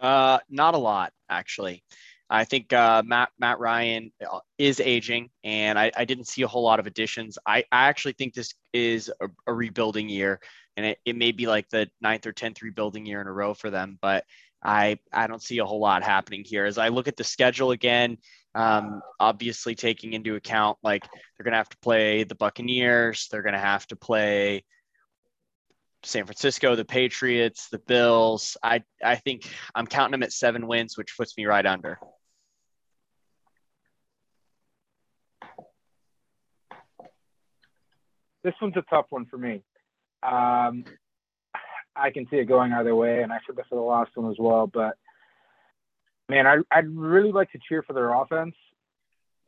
Uh, 0.00 0.38
not 0.50 0.74
a 0.74 0.78
lot 0.78 1.12
actually. 1.28 1.82
I 2.28 2.44
think 2.44 2.72
uh, 2.72 3.02
Matt 3.06 3.30
Matt 3.38 3.60
Ryan 3.60 4.12
uh, 4.28 4.40
is 4.58 4.80
aging, 4.80 5.30
and 5.44 5.78
I, 5.78 5.92
I 5.96 6.04
didn't 6.04 6.26
see 6.26 6.42
a 6.42 6.48
whole 6.48 6.64
lot 6.64 6.80
of 6.80 6.86
additions. 6.86 7.38
I, 7.46 7.58
I 7.70 7.86
actually 7.88 8.14
think 8.14 8.34
this 8.34 8.52
is 8.72 9.10
a, 9.20 9.28
a 9.46 9.52
rebuilding 9.52 10.08
year, 10.08 10.40
and 10.76 10.86
it, 10.86 10.98
it 11.04 11.16
may 11.16 11.30
be 11.30 11.46
like 11.46 11.68
the 11.68 11.88
ninth 12.00 12.26
or 12.26 12.32
tenth 12.32 12.62
rebuilding 12.62 13.06
year 13.06 13.20
in 13.20 13.28
a 13.28 13.32
row 13.32 13.54
for 13.54 13.70
them. 13.70 13.98
But 14.02 14.24
I 14.64 14.98
I 15.12 15.28
don't 15.28 15.42
see 15.42 15.58
a 15.58 15.64
whole 15.64 15.78
lot 15.78 16.02
happening 16.02 16.42
here. 16.44 16.64
As 16.64 16.78
I 16.78 16.88
look 16.88 17.06
at 17.06 17.16
the 17.16 17.24
schedule 17.24 17.70
again, 17.70 18.18
um, 18.56 19.02
obviously 19.20 19.76
taking 19.76 20.12
into 20.12 20.34
account 20.34 20.78
like 20.82 21.04
they're 21.04 21.44
gonna 21.44 21.56
have 21.58 21.68
to 21.68 21.78
play 21.78 22.24
the 22.24 22.34
Buccaneers, 22.34 23.28
they're 23.30 23.42
gonna 23.42 23.58
have 23.58 23.86
to 23.88 23.96
play 23.96 24.64
San 26.02 26.24
Francisco, 26.24 26.74
the 26.74 26.84
Patriots, 26.84 27.68
the 27.68 27.78
Bills. 27.78 28.56
I 28.64 28.82
I 29.04 29.14
think 29.14 29.48
I'm 29.76 29.86
counting 29.86 30.12
them 30.12 30.24
at 30.24 30.32
seven 30.32 30.66
wins, 30.66 30.98
which 30.98 31.16
puts 31.16 31.36
me 31.36 31.46
right 31.46 31.64
under. 31.64 32.00
This 38.46 38.54
one's 38.62 38.76
a 38.76 38.82
tough 38.82 39.06
one 39.10 39.26
for 39.26 39.38
me. 39.38 39.60
Um, 40.22 40.84
I 41.96 42.12
can 42.12 42.28
see 42.30 42.36
it 42.36 42.44
going 42.44 42.72
either 42.72 42.94
way, 42.94 43.24
and 43.24 43.32
I 43.32 43.40
said 43.44 43.56
that 43.56 43.66
for 43.68 43.74
the 43.74 43.80
last 43.80 44.12
one 44.14 44.30
as 44.30 44.36
well. 44.38 44.68
But 44.68 44.96
man, 46.28 46.46
I, 46.46 46.58
I'd 46.70 46.88
really 46.88 47.32
like 47.32 47.50
to 47.50 47.58
cheer 47.68 47.82
for 47.82 47.92
their 47.92 48.14
offense, 48.14 48.54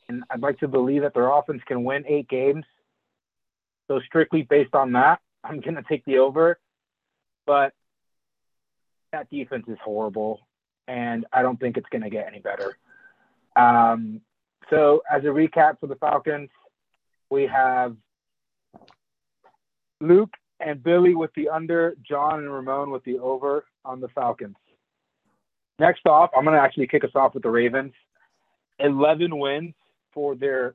and 0.08 0.24
I'd 0.30 0.42
like 0.42 0.58
to 0.58 0.66
believe 0.66 1.02
that 1.02 1.14
their 1.14 1.30
offense 1.30 1.62
can 1.64 1.84
win 1.84 2.06
eight 2.08 2.28
games. 2.28 2.64
So 3.86 4.00
strictly 4.04 4.42
based 4.42 4.74
on 4.74 4.90
that, 4.94 5.20
I'm 5.44 5.60
to 5.76 5.84
take 5.88 6.04
the 6.04 6.18
over. 6.18 6.58
But 7.46 7.74
that 9.12 9.30
defense 9.30 9.66
is 9.68 9.78
horrible, 9.80 10.40
and 10.88 11.24
I 11.32 11.42
don't 11.42 11.60
think 11.60 11.76
it's 11.76 11.88
to 12.02 12.10
get 12.10 12.26
any 12.26 12.40
better. 12.40 12.76
Um, 13.54 14.22
so 14.70 15.02
as 15.08 15.22
a 15.22 15.28
recap 15.28 15.78
for 15.78 15.86
the 15.86 15.94
Falcons, 15.94 16.50
we 17.30 17.46
have 17.46 17.94
Luke 20.00 20.32
and 20.60 20.82
Billy 20.82 21.14
with 21.14 21.30
the 21.34 21.48
under, 21.48 21.94
John 22.08 22.40
and 22.40 22.52
Ramon 22.52 22.90
with 22.90 23.04
the 23.04 23.18
over 23.18 23.64
on 23.84 24.00
the 24.00 24.08
Falcons. 24.08 24.56
Next 25.78 26.06
off, 26.06 26.30
I'm 26.36 26.44
going 26.44 26.56
to 26.56 26.62
actually 26.62 26.88
kick 26.88 27.04
us 27.04 27.10
off 27.14 27.34
with 27.34 27.44
the 27.44 27.50
Ravens. 27.50 27.92
11 28.80 29.36
wins 29.36 29.74
for 30.12 30.34
their 30.34 30.74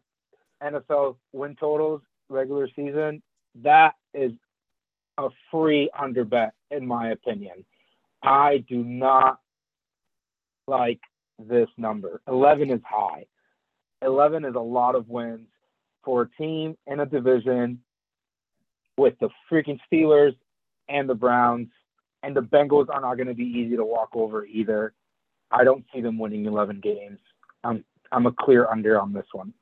NFL 0.63 1.17
win 1.33 1.55
totals 1.59 2.01
regular 2.29 2.67
season, 2.75 3.21
that 3.61 3.93
is 4.13 4.31
a 5.17 5.29
free 5.51 5.89
under 5.97 6.25
bet, 6.25 6.53
in 6.71 6.87
my 6.87 7.11
opinion. 7.11 7.65
I 8.23 8.63
do 8.69 8.83
not 8.83 9.39
like 10.67 10.99
this 11.37 11.67
number. 11.77 12.21
11 12.27 12.71
is 12.71 12.81
high. 12.85 13.25
11 14.01 14.45
is 14.45 14.55
a 14.55 14.59
lot 14.59 14.95
of 14.95 15.09
wins 15.09 15.47
for 16.03 16.23
a 16.23 16.29
team 16.41 16.77
in 16.87 16.99
a 16.99 17.05
division 17.05 17.79
with 18.97 19.15
the 19.19 19.29
freaking 19.51 19.79
Steelers 19.91 20.35
and 20.89 21.09
the 21.09 21.15
Browns. 21.15 21.69
And 22.21 22.35
the 22.35 22.41
Bengals 22.41 22.89
are 22.89 23.01
not 23.01 23.15
going 23.15 23.27
to 23.27 23.33
be 23.33 23.43
easy 23.43 23.75
to 23.75 23.83
walk 23.83 24.09
over 24.13 24.45
either. 24.45 24.93
I 25.51 25.63
don't 25.63 25.83
see 25.93 26.01
them 26.01 26.17
winning 26.17 26.45
11 26.45 26.79
games. 26.79 27.19
I'm 27.63 27.83
I'm 28.11 28.25
a 28.27 28.31
clear 28.31 28.67
under 28.67 28.99
on 28.99 29.11
this 29.11 29.25
one. 29.33 29.53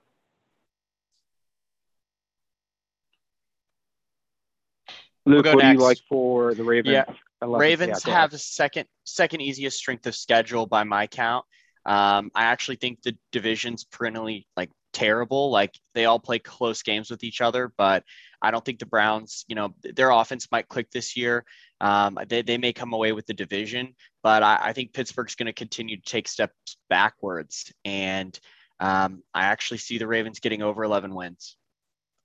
Luke, 5.26 5.46
go 5.46 5.56
what 5.56 5.62
do 5.62 5.72
you 5.72 5.78
like 5.78 6.00
for 6.10 6.54
the 6.54 6.64
Ravens? 6.64 6.94
Yeah. 6.94 7.14
11? 7.42 7.60
Ravens 7.60 8.04
Yeah, 8.06 8.14
have 8.14 8.32
the 8.32 8.38
second 8.38 8.88
second 9.04 9.42
easiest 9.42 9.78
strength 9.78 10.06
of 10.06 10.16
schedule 10.16 10.68
by 10.68 10.84
my 10.84 11.08
count. 11.08 11.46
Um, 11.86 12.32
I 12.36 12.46
actually 12.46 12.76
think 12.76 13.02
the 13.02 13.18
division's 13.32 13.84
perennially 13.84 14.48
like 14.56 14.70
terrible. 14.94 15.50
Like 15.52 15.78
they 15.94 16.06
all 16.06 16.20
play 16.20 16.40
close 16.40 16.84
games 16.84 17.10
with 17.10 17.24
each 17.24 17.42
other, 17.42 17.72
but 17.78 18.04
I 18.42 18.52
don't 18.52 18.64
think 18.64 18.80
the 18.80 18.86
Browns, 18.86 19.46
you 19.48 19.56
know, 19.56 19.76
their 19.82 20.12
offense 20.12 20.48
might 20.52 20.68
click 20.68 20.92
this 20.92 21.16
year. 21.16 21.46
Um, 21.80 22.18
they, 22.28 22.42
they 22.42 22.58
may 22.58 22.74
come 22.74 22.94
away 22.94 23.12
with 23.12 23.26
the 23.26 23.34
division, 23.34 23.96
but 24.24 24.44
I, 24.44 24.60
I 24.62 24.74
think 24.74 24.94
Pittsburgh's 24.94 25.36
going 25.36 25.48
to 25.48 25.54
continue 25.54 25.98
to 25.98 26.04
take 26.04 26.28
steps 26.28 26.78
backwards. 26.90 27.72
And 27.86 28.38
um, 28.80 29.24
I 29.34 29.46
actually 29.46 29.78
see 29.78 29.98
the 29.98 30.08
Ravens 30.08 30.40
getting 30.40 30.62
over 30.62 30.84
11 30.84 31.14
wins. 31.14 31.56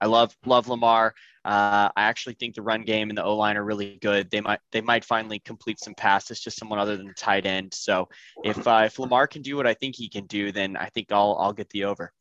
I 0.01 0.07
love 0.07 0.37
love 0.45 0.69
Lamar. 0.69 1.15
Uh, 1.45 1.89
I 1.97 2.03
actually 2.03 2.35
think 2.35 2.55
the 2.55 2.63
run 2.63 2.83
game 2.83 3.09
and 3.09 3.17
the 3.17 3.25
O 3.25 3.37
line 3.37 3.57
are 3.57 3.65
really 3.65 3.99
good. 4.01 4.31
They 4.31 4.41
might 4.41 4.61
they 4.73 4.81
might 4.81 5.05
finally 5.05 5.39
complete 5.39 5.81
some 5.81 5.95
passes 5.95 6.43
to 6.43 6.51
someone 6.51 6.79
other 6.79 6.97
than 6.97 7.07
the 7.07 7.15
tight 7.15 7.47
end. 7.47 7.73
So 7.73 8.09
if 8.45 8.67
uh, 8.67 8.83
if 8.87 8.99
Lamar 8.99 9.27
can 9.27 9.43
do 9.43 9.57
what 9.57 9.67
I 9.67 9.75
think 9.75 9.97
he 9.97 10.09
can 10.09 10.27
do, 10.27 10.53
then 10.53 10.77
I 10.77 10.87
think 10.87 11.13
I'll 11.13 11.37
I'll 11.41 11.53
get 11.53 11.71
the 11.71 11.85
over. 11.85 12.13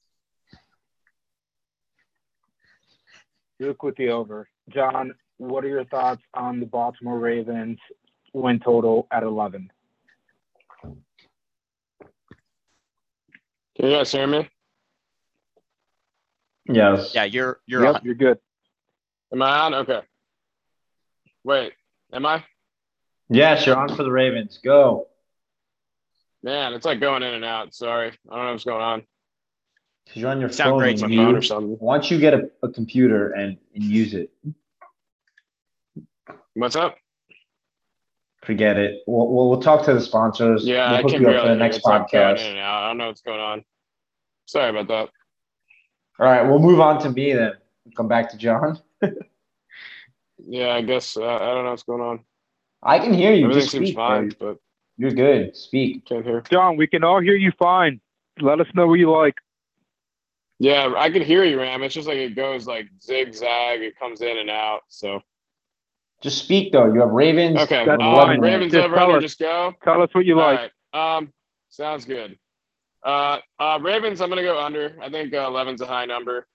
Luke 3.59 3.83
with 3.83 3.95
the 3.95 4.09
over. 4.09 4.47
John, 4.69 5.13
what 5.37 5.63
are 5.63 5.69
your 5.69 5.85
thoughts 5.85 6.21
on 6.33 6.59
the 6.59 6.65
Baltimore 6.65 7.19
Ravens 7.19 7.79
win 8.33 8.59
total 8.59 9.07
at 9.11 9.23
11? 9.23 9.71
Can 10.83 10.95
you 13.77 13.97
guys 13.97 14.11
hear 14.11 14.27
me? 14.27 14.49
Yes. 16.67 17.13
Yeah, 17.13 17.25
you're 17.25 17.59
you're 17.67 17.83
yep, 17.83 17.95
on. 17.95 18.01
you're 18.03 18.15
good. 18.15 18.39
Am 19.31 19.41
I 19.41 19.59
on? 19.59 19.73
Okay. 19.73 20.01
Wait, 21.43 21.73
am 22.11 22.25
I? 22.25 22.43
Yes, 23.29 23.65
you're 23.65 23.75
on 23.75 23.95
for 23.95 24.03
the 24.03 24.11
Ravens. 24.11 24.59
Go. 24.63 25.07
Man, 26.41 26.73
it's 26.73 26.85
like 26.85 26.99
going 26.99 27.21
in 27.21 27.33
and 27.33 27.45
out. 27.45 27.73
Sorry, 27.73 28.07
I 28.29 28.35
don't 28.35 28.45
know 28.45 28.51
what's 28.51 28.63
going 28.63 28.81
on. 28.81 29.03
Because 30.05 30.21
you're 30.21 30.29
on 30.31 30.39
your 30.39 30.49
phone. 30.49 30.77
great 30.79 31.01
My 31.01 31.07
phone 31.07 31.35
or 31.35 31.41
something. 31.41 31.77
Once 31.79 32.09
you 32.11 32.19
get 32.19 32.33
a, 32.33 32.49
a 32.63 32.69
computer 32.69 33.31
and, 33.31 33.57
and 33.73 33.83
use 33.83 34.13
it, 34.13 34.31
What's 36.53 36.75
up? 36.75 36.95
forget 38.43 38.77
it. 38.77 39.01
We'll, 39.07 39.27
we'll, 39.27 39.49
we'll 39.49 39.61
talk 39.61 39.83
to 39.85 39.93
the 39.93 39.99
sponsors. 39.99 40.65
Yeah, 40.65 40.91
we'll 40.91 40.99
I 40.99 41.01
can 41.09 41.21
you 41.21 41.29
up 41.29 41.35
for 41.41 41.47
the 41.47 41.53
hear. 41.53 41.55
next 41.55 41.77
It's 41.77 41.85
like 41.85 42.11
going 42.11 42.37
in 42.37 42.37
podcast. 42.37 42.61
I 42.63 42.87
don't 42.87 42.97
know 42.99 43.07
what's 43.07 43.21
going 43.21 43.39
on. 43.39 43.65
Sorry 44.45 44.69
about 44.69 44.87
that. 44.87 45.09
All 46.19 46.27
right, 46.31 46.43
we'll 46.43 46.59
move 46.59 46.79
on 46.79 47.01
to 47.01 47.09
me 47.09 47.33
then. 47.33 47.53
Come 47.97 48.07
back 48.07 48.29
to 48.31 48.37
John. 48.37 48.79
Yeah, 50.47 50.73
I 50.73 50.81
guess 50.81 51.17
uh, 51.17 51.23
I 51.25 51.39
don't 51.39 51.63
know 51.63 51.71
what's 51.71 51.83
going 51.83 52.01
on. 52.01 52.19
I 52.83 52.99
can 52.99 53.13
hear 53.13 53.33
you. 53.33 53.45
Everything 53.45 53.61
Just 53.61 53.71
seems 53.71 53.87
speak. 53.87 53.95
fine, 53.95 54.29
bro. 54.29 54.53
but 54.53 54.59
You're 54.97 55.11
good. 55.11 55.55
Speak. 55.55 56.05
can't 56.05 56.23
hear. 56.23 56.41
John, 56.51 56.77
we 56.77 56.85
can 56.87 57.03
all 57.03 57.19
hear 57.19 57.35
you 57.35 57.51
fine. 57.57 57.99
Let 58.39 58.59
us 58.59 58.67
know 58.75 58.85
what 58.85 58.95
you 58.99 59.09
like. 59.11 59.35
Yeah, 60.59 60.93
I 60.97 61.09
could 61.09 61.23
hear 61.23 61.43
you, 61.43 61.59
Ram. 61.59 61.83
It's 61.83 61.93
just 61.93 62.07
like 62.07 62.17
it 62.17 62.35
goes 62.35 62.65
like 62.65 62.87
zigzag. 63.01 63.81
It 63.81 63.97
comes 63.99 64.21
in 64.21 64.37
and 64.37 64.49
out. 64.49 64.81
So 64.87 65.21
Just 66.21 66.37
speak 66.43 66.71
though. 66.71 66.93
You 66.93 67.01
have 67.01 67.09
Ravens. 67.09 67.57
okay, 67.59 67.85
um. 67.87 68.39
Ravens 68.39 68.71
Just 68.71 68.85
over 68.85 68.95
tell 68.95 69.05
under. 69.07 69.17
us. 69.17 69.23
Just 69.23 69.39
go. 69.39 69.73
Tell 69.83 70.01
us 70.01 70.09
what 70.13 70.25
you 70.25 70.39
All 70.39 70.47
like. 70.53 70.71
right. 70.93 71.17
Um, 71.17 71.33
sounds 71.69 72.05
good. 72.05 72.37
Uh, 73.03 73.39
uh, 73.59 73.79
Ravens. 73.81 74.21
I'm 74.21 74.29
gonna 74.29 74.43
go 74.43 74.57
under. 74.59 74.97
I 75.01 75.09
think 75.09 75.33
uh, 75.33 75.49
11's 75.49 75.81
a 75.81 75.85
high 75.85 76.05
number. 76.05 76.47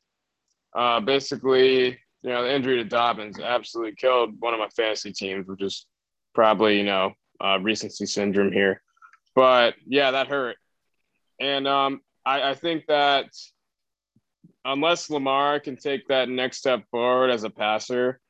Uh, 0.74 1.00
basically, 1.00 1.88
you 2.22 2.30
know, 2.30 2.42
the 2.44 2.54
injury 2.54 2.76
to 2.76 2.84
Dobbins 2.84 3.38
absolutely 3.38 3.94
killed 3.96 4.34
one 4.40 4.54
of 4.54 4.60
my 4.60 4.68
fantasy 4.68 5.12
teams, 5.12 5.46
which 5.46 5.62
is 5.62 5.86
probably 6.34 6.78
you 6.78 6.84
know 6.84 7.12
uh, 7.44 7.58
recency 7.60 8.06
syndrome 8.06 8.50
here. 8.52 8.80
But 9.34 9.74
yeah, 9.86 10.12
that 10.12 10.28
hurt. 10.28 10.56
And 11.38 11.68
um, 11.68 12.00
I, 12.24 12.50
I 12.50 12.54
think 12.54 12.86
that 12.88 13.26
unless 14.64 15.10
Lamar 15.10 15.60
can 15.60 15.76
take 15.76 16.08
that 16.08 16.28
next 16.28 16.58
step 16.58 16.84
forward 16.90 17.30
as 17.30 17.44
a 17.44 17.50
passer, 17.50 18.20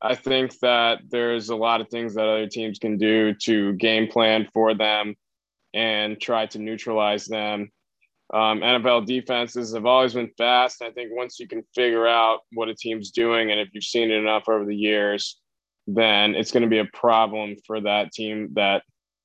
I 0.00 0.14
think 0.14 0.58
that 0.60 1.00
there's 1.08 1.48
a 1.48 1.56
lot 1.56 1.80
of 1.80 1.88
things 1.88 2.14
that 2.14 2.26
other 2.26 2.46
teams 2.46 2.78
can 2.78 2.98
do 2.98 3.34
to 3.44 3.72
game 3.74 4.08
plan 4.08 4.48
for 4.52 4.74
them 4.74 5.14
and 5.72 6.20
try 6.20 6.46
to 6.46 6.58
neutralize 6.58 7.24
them. 7.26 7.70
Um, 8.32 8.60
NFL 8.60 9.06
defenses 9.06 9.74
have 9.74 9.86
always 9.86 10.14
been 10.14 10.30
fast. 10.36 10.82
I 10.82 10.90
think 10.90 11.10
once 11.12 11.38
you 11.38 11.48
can 11.48 11.62
figure 11.74 12.06
out 12.06 12.40
what 12.52 12.68
a 12.68 12.74
team's 12.74 13.10
doing, 13.10 13.50
and 13.50 13.60
if 13.60 13.68
you've 13.72 13.84
seen 13.84 14.10
it 14.10 14.16
enough 14.16 14.48
over 14.48 14.64
the 14.64 14.76
years, 14.76 15.40
then 15.86 16.34
it's 16.34 16.50
going 16.50 16.62
to 16.62 16.68
be 16.68 16.78
a 16.78 16.86
problem 16.86 17.56
for 17.66 17.80
that 17.80 18.12
team 18.12 18.50
that 18.54 18.82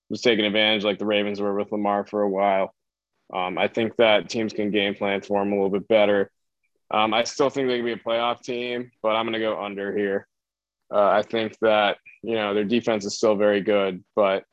was 0.10 0.22
taking 0.22 0.46
advantage, 0.46 0.84
like 0.84 1.00
the 1.00 1.06
Ravens 1.06 1.39
were 1.39 1.56
with 1.56 1.72
Lamar 1.72 2.06
for 2.06 2.22
a 2.22 2.29
while. 2.29 2.74
Um, 3.34 3.58
I 3.58 3.68
think 3.68 3.96
that 3.98 4.29
teams 4.29 4.53
can 4.53 4.72
game 4.72 4.96
plan 4.96 5.22
for 5.22 5.39
them 5.39 5.53
a 5.53 5.56
little 5.56 5.70
bit 5.70 5.88
better. 5.88 6.32
Um, 6.91 7.13
I 7.13 7.24
still 7.24 7.50
think 7.50 7.67
they 7.67 7.77
can 7.77 7.86
be 7.86 7.91
a 7.93 7.98
playoff 7.98 8.41
team, 8.41 8.91
but 9.01 9.10
I'm 9.10 9.25
going 9.25 9.34
to 9.34 9.39
go 9.39 9.63
under 9.63 9.96
here. 9.96 10.27
Uh, 10.91 11.08
I 11.08 11.22
think 11.22 11.58
that 11.62 11.98
you 12.24 12.34
know 12.36 12.53
their 12.53 12.63
defense 12.63 13.05
is 13.05 13.15
still 13.15 13.36
very 13.36 13.62
good, 13.62 14.03
but 14.15 14.43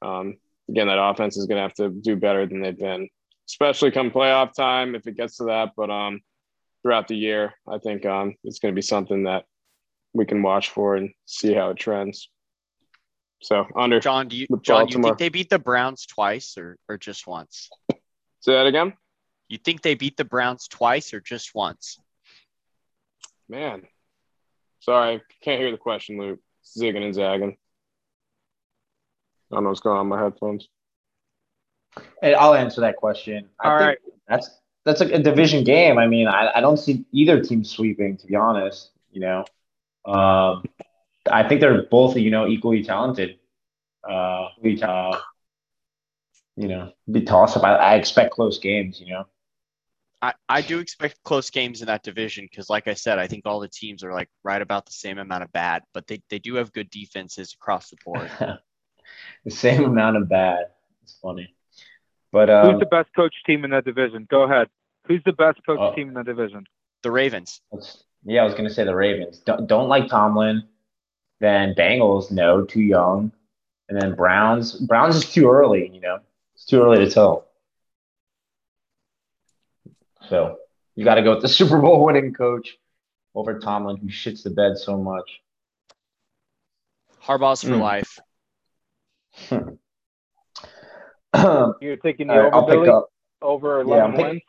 um, 0.00 0.38
again, 0.68 0.86
that 0.88 1.02
offense 1.02 1.36
is 1.36 1.46
going 1.46 1.56
to 1.56 1.62
have 1.62 1.74
to 1.74 1.90
do 1.90 2.16
better 2.16 2.46
than 2.46 2.60
they've 2.60 2.78
been, 2.78 3.08
especially 3.48 3.90
come 3.90 4.10
playoff 4.10 4.54
time 4.54 4.94
if 4.94 5.06
it 5.06 5.16
gets 5.16 5.36
to 5.38 5.44
that. 5.44 5.72
But 5.76 5.90
um, 5.90 6.20
throughout 6.82 7.08
the 7.08 7.16
year, 7.16 7.54
I 7.68 7.78
think 7.78 8.06
um, 8.06 8.34
it's 8.44 8.58
going 8.58 8.72
to 8.72 8.76
be 8.76 8.82
something 8.82 9.24
that 9.24 9.44
we 10.14 10.24
can 10.24 10.42
watch 10.42 10.70
for 10.70 10.96
and 10.96 11.10
see 11.26 11.52
how 11.52 11.70
it 11.70 11.76
trends. 11.76 12.30
So 13.42 13.66
under. 13.76 14.00
John, 14.00 14.28
do 14.28 14.36
you 14.36 14.46
John, 14.62 14.86
do 14.86 14.96
you 14.96 15.02
think 15.02 15.18
they 15.18 15.28
beat 15.28 15.50
the 15.50 15.58
Browns 15.58 16.06
twice 16.06 16.56
or 16.56 16.78
or 16.88 16.96
just 16.96 17.26
once? 17.26 17.68
Say 18.40 18.52
that 18.52 18.66
again. 18.66 18.94
You 19.48 19.58
think 19.58 19.82
they 19.82 19.94
beat 19.94 20.16
the 20.16 20.24
Browns 20.24 20.68
twice 20.68 21.12
or 21.12 21.20
just 21.20 21.54
once? 21.54 21.98
Man, 23.48 23.82
sorry, 24.80 25.20
can't 25.42 25.60
hear 25.60 25.70
the 25.70 25.76
question, 25.76 26.18
Luke. 26.18 26.40
Zigging 26.64 27.04
and 27.04 27.14
zagging. 27.14 27.56
I 29.50 29.56
don't 29.56 29.64
know 29.64 29.68
what's 29.70 29.80
going 29.80 29.98
on 29.98 30.08
my 30.08 30.22
headphones. 30.22 30.68
Hey, 32.22 32.34
I'll 32.34 32.54
answer 32.54 32.80
that 32.80 32.96
question. 32.96 33.48
I 33.60 33.68
All 33.68 33.78
think 33.78 33.88
right. 33.88 33.98
That's 34.28 34.50
that's 34.84 35.00
a, 35.00 35.14
a 35.14 35.18
division 35.18 35.64
game. 35.64 35.98
I 35.98 36.06
mean, 36.06 36.26
I, 36.26 36.50
I 36.56 36.60
don't 36.60 36.78
see 36.78 37.04
either 37.12 37.42
team 37.42 37.64
sweeping. 37.64 38.16
To 38.16 38.26
be 38.26 38.34
honest, 38.34 38.90
you 39.12 39.20
know, 39.20 39.44
um, 40.06 40.64
I 41.30 41.46
think 41.46 41.60
they're 41.60 41.82
both 41.82 42.16
you 42.16 42.30
know 42.30 42.46
equally 42.46 42.82
talented. 42.82 43.38
Uh, 44.08 44.48
we, 44.60 44.82
uh, 44.82 45.18
you 46.56 46.68
know, 46.68 46.92
be 47.10 47.22
toss 47.22 47.56
up. 47.56 47.62
I, 47.64 47.74
I 47.74 47.94
expect 47.96 48.32
close 48.32 48.58
games. 48.58 49.00
You 49.00 49.10
know. 49.10 49.26
I, 50.24 50.32
I 50.48 50.62
do 50.62 50.78
expect 50.78 51.22
close 51.22 51.50
games 51.50 51.82
in 51.82 51.86
that 51.88 52.02
division 52.02 52.48
because, 52.50 52.70
like 52.70 52.88
I 52.88 52.94
said, 52.94 53.18
I 53.18 53.26
think 53.26 53.44
all 53.44 53.60
the 53.60 53.68
teams 53.68 54.02
are 54.02 54.12
like 54.14 54.30
right 54.42 54.62
about 54.62 54.86
the 54.86 54.92
same 54.92 55.18
amount 55.18 55.42
of 55.44 55.52
bad, 55.52 55.82
but 55.92 56.06
they, 56.06 56.22
they 56.30 56.38
do 56.38 56.54
have 56.54 56.72
good 56.72 56.88
defenses 56.88 57.52
across 57.52 57.90
the 57.90 57.96
board. 58.02 58.30
the 59.44 59.50
same 59.50 59.84
amount 59.84 60.16
of 60.16 60.26
bad. 60.26 60.68
It's 61.02 61.18
funny, 61.20 61.54
but 62.32 62.48
Who's 62.48 62.72
um, 62.72 62.78
the 62.78 62.86
best 62.86 63.10
coach 63.14 63.34
team 63.46 63.66
in 63.66 63.70
that 63.72 63.84
division? 63.84 64.26
Go 64.30 64.44
ahead. 64.44 64.68
Who's 65.06 65.22
the 65.26 65.34
best 65.34 65.58
coach 65.66 65.78
Oh. 65.78 65.94
team 65.94 66.08
in 66.08 66.14
that 66.14 66.24
division? 66.24 66.64
The 67.02 67.10
Ravens. 67.10 67.60
yeah, 68.24 68.40
I 68.40 68.44
was 68.46 68.54
gonna 68.54 68.70
say 68.70 68.84
the 68.84 68.96
Ravens. 68.96 69.40
Don't 69.40 69.66
don't 69.66 69.90
like 69.90 70.08
Tomlin. 70.08 70.66
Then 71.40 71.74
Bengals, 71.74 72.30
no, 72.30 72.64
too 72.64 72.80
young. 72.80 73.30
And 73.90 74.00
then 74.00 74.14
Browns, 74.14 74.72
Browns 74.80 75.16
is 75.16 75.30
too 75.30 75.50
early. 75.50 75.90
You 75.92 76.00
know, 76.00 76.20
it's 76.54 76.64
too 76.64 76.82
early 76.82 77.04
to 77.04 77.10
tell. 77.10 77.46
So 80.28 80.56
you 80.94 81.04
got 81.04 81.14
to 81.16 81.22
go 81.22 81.30
with 81.34 81.42
the 81.42 81.48
Super 81.60 81.78
Bowl 81.78 82.04
winning 82.04 82.32
coach 82.32 82.76
over 83.34 83.58
Tomlin, 83.58 83.96
who 83.96 84.08
shits 84.08 84.42
the 84.42 84.50
bed 84.50 84.76
so 84.78 84.96
much. 84.96 85.40
Harbaugh's 87.22 87.62
for 87.62 87.74
Hmm. 87.74 87.80
life. 87.80 88.18
You're 91.80 91.96
taking 91.96 92.28
the 92.28 92.34
right, 92.34 92.46
over, 92.46 92.54
I'll 92.54 92.66
pick 92.66 92.74
Billy? 92.74 92.88
up. 92.88 93.08
Over 93.42 93.78
Yeah, 93.78 93.84
11 93.84 94.04
I'm 94.04 94.10
picking- 94.12 94.26
wins? 94.28 94.42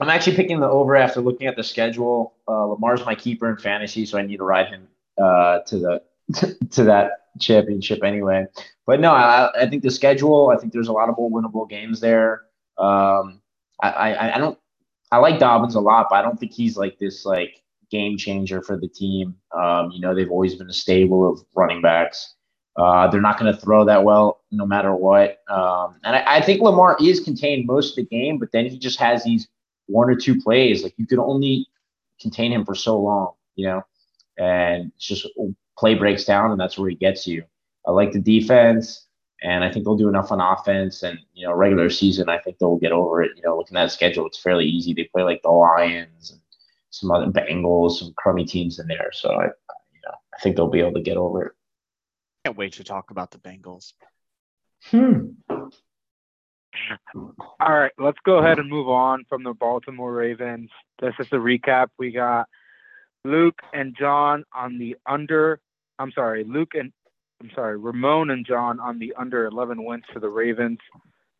I'm 0.00 0.08
actually 0.10 0.36
picking 0.36 0.60
the 0.60 0.68
over 0.68 0.94
after 0.94 1.20
looking 1.20 1.48
at 1.48 1.56
the 1.56 1.64
schedule. 1.64 2.34
Uh, 2.46 2.66
Lamar's 2.66 3.04
my 3.04 3.16
keeper 3.16 3.50
in 3.50 3.56
fantasy, 3.56 4.06
so 4.06 4.16
I 4.16 4.22
need 4.22 4.36
to 4.36 4.44
ride 4.44 4.68
him 4.68 4.86
uh, 5.20 5.58
to 5.66 5.78
the 5.78 6.02
to 6.70 6.84
that 6.84 7.10
championship 7.40 8.04
anyway. 8.04 8.46
But 8.86 9.00
no, 9.00 9.10
I, 9.10 9.50
I 9.62 9.68
think 9.68 9.82
the 9.82 9.90
schedule. 9.90 10.50
I 10.54 10.60
think 10.60 10.72
there's 10.72 10.86
a 10.86 10.92
lot 10.92 11.08
of 11.08 11.16
more 11.18 11.28
winnable 11.28 11.68
games 11.68 11.98
there. 11.98 12.42
Um, 12.78 13.42
I, 13.82 13.90
I 13.90 14.34
I 14.34 14.38
don't. 14.38 14.58
I 15.10 15.18
like 15.18 15.38
Dobbins 15.38 15.74
a 15.74 15.80
lot, 15.80 16.08
but 16.10 16.16
I 16.16 16.22
don't 16.22 16.38
think 16.38 16.52
he's 16.52 16.76
like 16.76 16.98
this 16.98 17.24
like 17.24 17.62
game 17.90 18.18
changer 18.18 18.62
for 18.62 18.76
the 18.76 18.88
team. 18.88 19.34
Um, 19.58 19.90
you 19.90 20.00
know, 20.00 20.14
they've 20.14 20.30
always 20.30 20.54
been 20.54 20.68
a 20.68 20.74
stable 20.74 21.30
of 21.30 21.40
running 21.54 21.80
backs. 21.80 22.34
Uh, 22.76 23.08
they're 23.08 23.20
not 23.20 23.38
going 23.38 23.52
to 23.52 23.58
throw 23.58 23.84
that 23.84 24.04
well 24.04 24.40
no 24.52 24.64
matter 24.64 24.94
what. 24.94 25.38
Um, 25.50 25.96
and 26.04 26.14
I, 26.14 26.36
I, 26.36 26.40
think 26.40 26.62
Lamar 26.62 26.96
is 27.00 27.18
contained 27.18 27.66
most 27.66 27.90
of 27.90 27.96
the 27.96 28.04
game, 28.04 28.38
but 28.38 28.52
then 28.52 28.66
he 28.66 28.78
just 28.78 29.00
has 29.00 29.24
these 29.24 29.48
one 29.86 30.08
or 30.08 30.14
two 30.14 30.40
plays. 30.40 30.84
Like 30.84 30.94
you 30.96 31.04
can 31.04 31.18
only 31.18 31.66
contain 32.20 32.52
him 32.52 32.64
for 32.64 32.76
so 32.76 33.00
long, 33.00 33.32
you 33.56 33.66
know, 33.66 33.82
and 34.38 34.92
it's 34.94 35.06
just 35.06 35.26
play 35.76 35.94
breaks 35.94 36.24
down 36.24 36.52
and 36.52 36.60
that's 36.60 36.78
where 36.78 36.88
he 36.88 36.94
gets 36.94 37.26
you. 37.26 37.42
I 37.84 37.90
like 37.90 38.12
the 38.12 38.20
defense 38.20 39.07
and 39.42 39.62
I 39.62 39.70
think 39.70 39.84
they'll 39.84 39.96
do 39.96 40.08
enough 40.08 40.32
on 40.32 40.40
offense 40.40 41.02
and, 41.02 41.18
you 41.34 41.46
know, 41.46 41.52
regular 41.52 41.90
season, 41.90 42.28
I 42.28 42.38
think 42.38 42.58
they'll 42.58 42.76
get 42.76 42.92
over 42.92 43.22
it. 43.22 43.32
You 43.36 43.42
know, 43.44 43.56
looking 43.56 43.76
at 43.76 43.84
the 43.84 43.90
schedule, 43.90 44.26
it's 44.26 44.38
fairly 44.38 44.64
easy. 44.64 44.92
They 44.92 45.04
play 45.04 45.22
like 45.22 45.42
the 45.42 45.50
Lions 45.50 46.30
and 46.30 46.40
some 46.90 47.10
other 47.10 47.26
Bengals, 47.26 47.98
some 47.98 48.12
crummy 48.16 48.44
teams 48.44 48.78
in 48.78 48.88
there. 48.88 49.10
So 49.12 49.30
I, 49.30 49.44
you 49.44 50.00
know, 50.04 50.14
I 50.34 50.40
think 50.42 50.56
they'll 50.56 50.68
be 50.68 50.80
able 50.80 50.94
to 50.94 51.02
get 51.02 51.16
over 51.16 51.46
it. 51.46 51.52
Can't 52.44 52.56
wait 52.56 52.72
to 52.74 52.84
talk 52.84 53.10
about 53.10 53.30
the 53.30 53.38
Bengals. 53.38 53.92
Hmm. 54.86 55.28
All 57.60 57.76
right, 57.76 57.92
let's 57.98 58.18
go 58.24 58.38
ahead 58.38 58.58
and 58.58 58.68
move 58.68 58.88
on 58.88 59.24
from 59.28 59.42
the 59.42 59.52
Baltimore 59.52 60.12
Ravens. 60.12 60.70
This 61.00 61.14
is 61.18 61.26
a 61.32 61.36
recap. 61.36 61.88
We 61.98 62.12
got 62.12 62.46
Luke 63.24 63.60
and 63.72 63.96
John 63.98 64.44
on 64.54 64.78
the 64.78 64.96
under. 65.06 65.60
I'm 65.98 66.12
sorry, 66.12 66.44
Luke 66.44 66.72
and 66.74 66.92
I'm 67.40 67.50
sorry, 67.54 67.78
Ramon 67.78 68.30
and 68.30 68.44
John 68.44 68.80
on 68.80 68.98
the 68.98 69.14
under 69.16 69.46
11 69.46 69.84
wins 69.84 70.04
for 70.12 70.18
the 70.18 70.28
Ravens. 70.28 70.78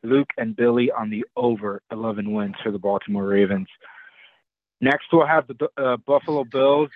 Luke 0.04 0.28
and 0.36 0.54
Billy 0.54 0.92
on 0.92 1.10
the 1.10 1.24
over 1.36 1.82
11 1.90 2.32
wins 2.32 2.54
for 2.62 2.70
the 2.70 2.78
Baltimore 2.78 3.26
Ravens. 3.26 3.66
Next, 4.80 5.06
we'll 5.12 5.26
have 5.26 5.48
the 5.48 5.68
uh, 5.76 5.96
Buffalo 5.96 6.44
Bills. 6.44 6.90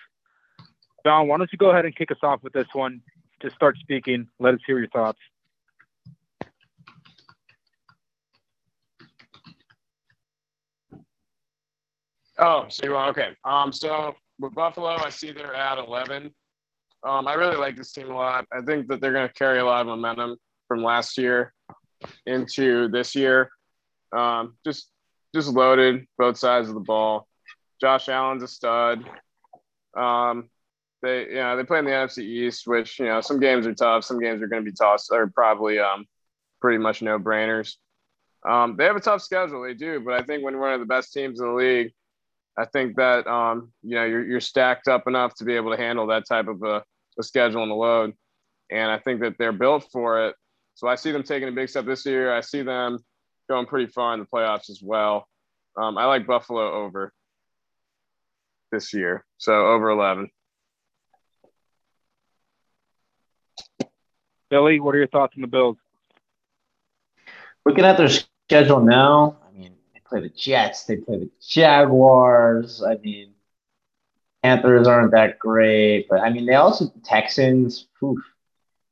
John, 1.04 1.26
why 1.26 1.36
don't 1.36 1.50
you 1.50 1.58
go 1.58 1.70
ahead 1.70 1.84
and 1.84 1.96
kick 1.96 2.12
us 2.12 2.18
off 2.22 2.44
with 2.44 2.52
this 2.52 2.68
one? 2.74 3.00
Just 3.40 3.56
start 3.56 3.76
speaking. 3.80 4.28
Let 4.38 4.54
us 4.54 4.60
hear 4.64 4.78
your 4.78 4.88
thoughts. 4.88 5.18
Oh, 12.38 12.66
so 12.68 12.96
okay. 12.96 13.30
Um, 13.44 13.72
so 13.72 14.14
with 14.38 14.54
Buffalo, 14.54 14.90
I 14.90 15.10
see 15.10 15.32
they're 15.32 15.54
at 15.54 15.78
11. 15.78 16.32
Um, 17.04 17.26
I 17.26 17.34
really 17.34 17.56
like 17.56 17.76
this 17.76 17.92
team 17.92 18.10
a 18.10 18.14
lot. 18.14 18.46
I 18.52 18.60
think 18.62 18.88
that 18.88 19.00
they're 19.00 19.12
going 19.12 19.28
to 19.28 19.34
carry 19.34 19.58
a 19.58 19.64
lot 19.64 19.80
of 19.80 19.88
momentum 19.88 20.36
from 20.68 20.82
last 20.82 21.18
year 21.18 21.52
into 22.26 22.88
this 22.88 23.14
year. 23.14 23.50
Um, 24.16 24.56
just 24.64 24.88
just 25.34 25.48
loaded 25.48 26.06
both 26.18 26.36
sides 26.36 26.68
of 26.68 26.74
the 26.74 26.80
ball. 26.80 27.26
Josh 27.80 28.08
Allen's 28.08 28.42
a 28.42 28.48
stud. 28.48 29.04
Um, 29.96 30.48
they 31.02 31.28
you 31.28 31.34
know 31.34 31.56
they 31.56 31.64
play 31.64 31.80
in 31.80 31.84
the 31.84 31.90
NFC 31.90 32.18
East, 32.18 32.66
which 32.66 32.98
you 33.00 33.06
know 33.06 33.20
some 33.20 33.40
games 33.40 33.66
are 33.66 33.74
tough, 33.74 34.04
some 34.04 34.20
games 34.20 34.42
are 34.42 34.46
going 34.46 34.64
to 34.64 34.70
be 34.70 34.76
tossed 34.76 35.10
or 35.10 35.26
probably 35.28 35.78
um, 35.78 36.06
pretty 36.60 36.78
much 36.78 37.02
no 37.02 37.18
brainers. 37.18 37.74
Um, 38.48 38.76
they 38.76 38.84
have 38.84 38.96
a 38.96 39.00
tough 39.00 39.22
schedule, 39.22 39.62
they 39.62 39.74
do, 39.74 40.00
but 40.00 40.14
I 40.14 40.22
think 40.22 40.44
when 40.44 40.58
one 40.58 40.72
of 40.72 40.80
the 40.80 40.86
best 40.86 41.12
teams 41.12 41.40
in 41.40 41.46
the 41.46 41.54
league, 41.54 41.92
I 42.56 42.64
think 42.64 42.96
that 42.96 43.26
um, 43.26 43.72
you 43.82 43.96
know 43.96 44.04
you're, 44.04 44.24
you're 44.24 44.40
stacked 44.40 44.88
up 44.88 45.06
enough 45.06 45.34
to 45.36 45.44
be 45.44 45.54
able 45.56 45.72
to 45.72 45.76
handle 45.76 46.06
that 46.08 46.26
type 46.28 46.48
of 46.48 46.62
a, 46.62 46.84
a 47.18 47.22
schedule 47.22 47.62
and 47.62 47.70
the 47.70 47.76
load, 47.76 48.14
and 48.70 48.90
I 48.90 48.98
think 48.98 49.20
that 49.20 49.36
they're 49.38 49.52
built 49.52 49.86
for 49.92 50.26
it. 50.26 50.36
So 50.74 50.88
I 50.88 50.94
see 50.94 51.12
them 51.12 51.22
taking 51.22 51.48
a 51.48 51.52
big 51.52 51.68
step 51.68 51.84
this 51.84 52.06
year. 52.06 52.34
I 52.34 52.40
see 52.40 52.62
them 52.62 52.98
going 53.48 53.66
pretty 53.66 53.86
far 53.86 54.14
in 54.14 54.20
the 54.20 54.26
playoffs 54.26 54.70
as 54.70 54.80
well. 54.82 55.28
Um, 55.76 55.98
I 55.98 56.06
like 56.06 56.26
Buffalo 56.26 56.84
over 56.84 57.12
this 58.70 58.92
year, 58.94 59.24
so 59.38 59.52
over 59.52 59.90
11. 59.90 60.30
Billy, 64.50 64.80
what 64.80 64.94
are 64.94 64.98
your 64.98 65.06
thoughts 65.06 65.34
on 65.36 65.42
the 65.42 65.48
Bills? 65.48 65.78
Looking 67.64 67.84
at 67.84 67.96
their 67.96 68.08
schedule 68.08 68.80
now, 68.80 69.38
I 69.48 69.56
mean, 69.56 69.72
they 69.94 70.00
play 70.00 70.20
the 70.20 70.28
Jets. 70.28 70.84
They 70.84 70.96
play 70.96 71.18
the 71.18 71.30
Jaguars. 71.40 72.82
I 72.82 72.96
mean, 72.96 73.31
Panthers 74.42 74.88
aren't 74.88 75.12
that 75.12 75.38
great, 75.38 76.06
but 76.08 76.20
I 76.20 76.30
mean, 76.30 76.46
they 76.46 76.54
also 76.54 76.92
Texans. 77.04 77.86
Oof. 78.02 78.18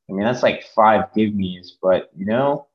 I 0.09 0.13
mean, 0.13 0.23
that's 0.25 0.43
like 0.43 0.63
five 0.75 1.05
give 1.15 1.33
me's, 1.33 1.77
but 1.81 2.09
you 2.15 2.25
know, 2.25 2.67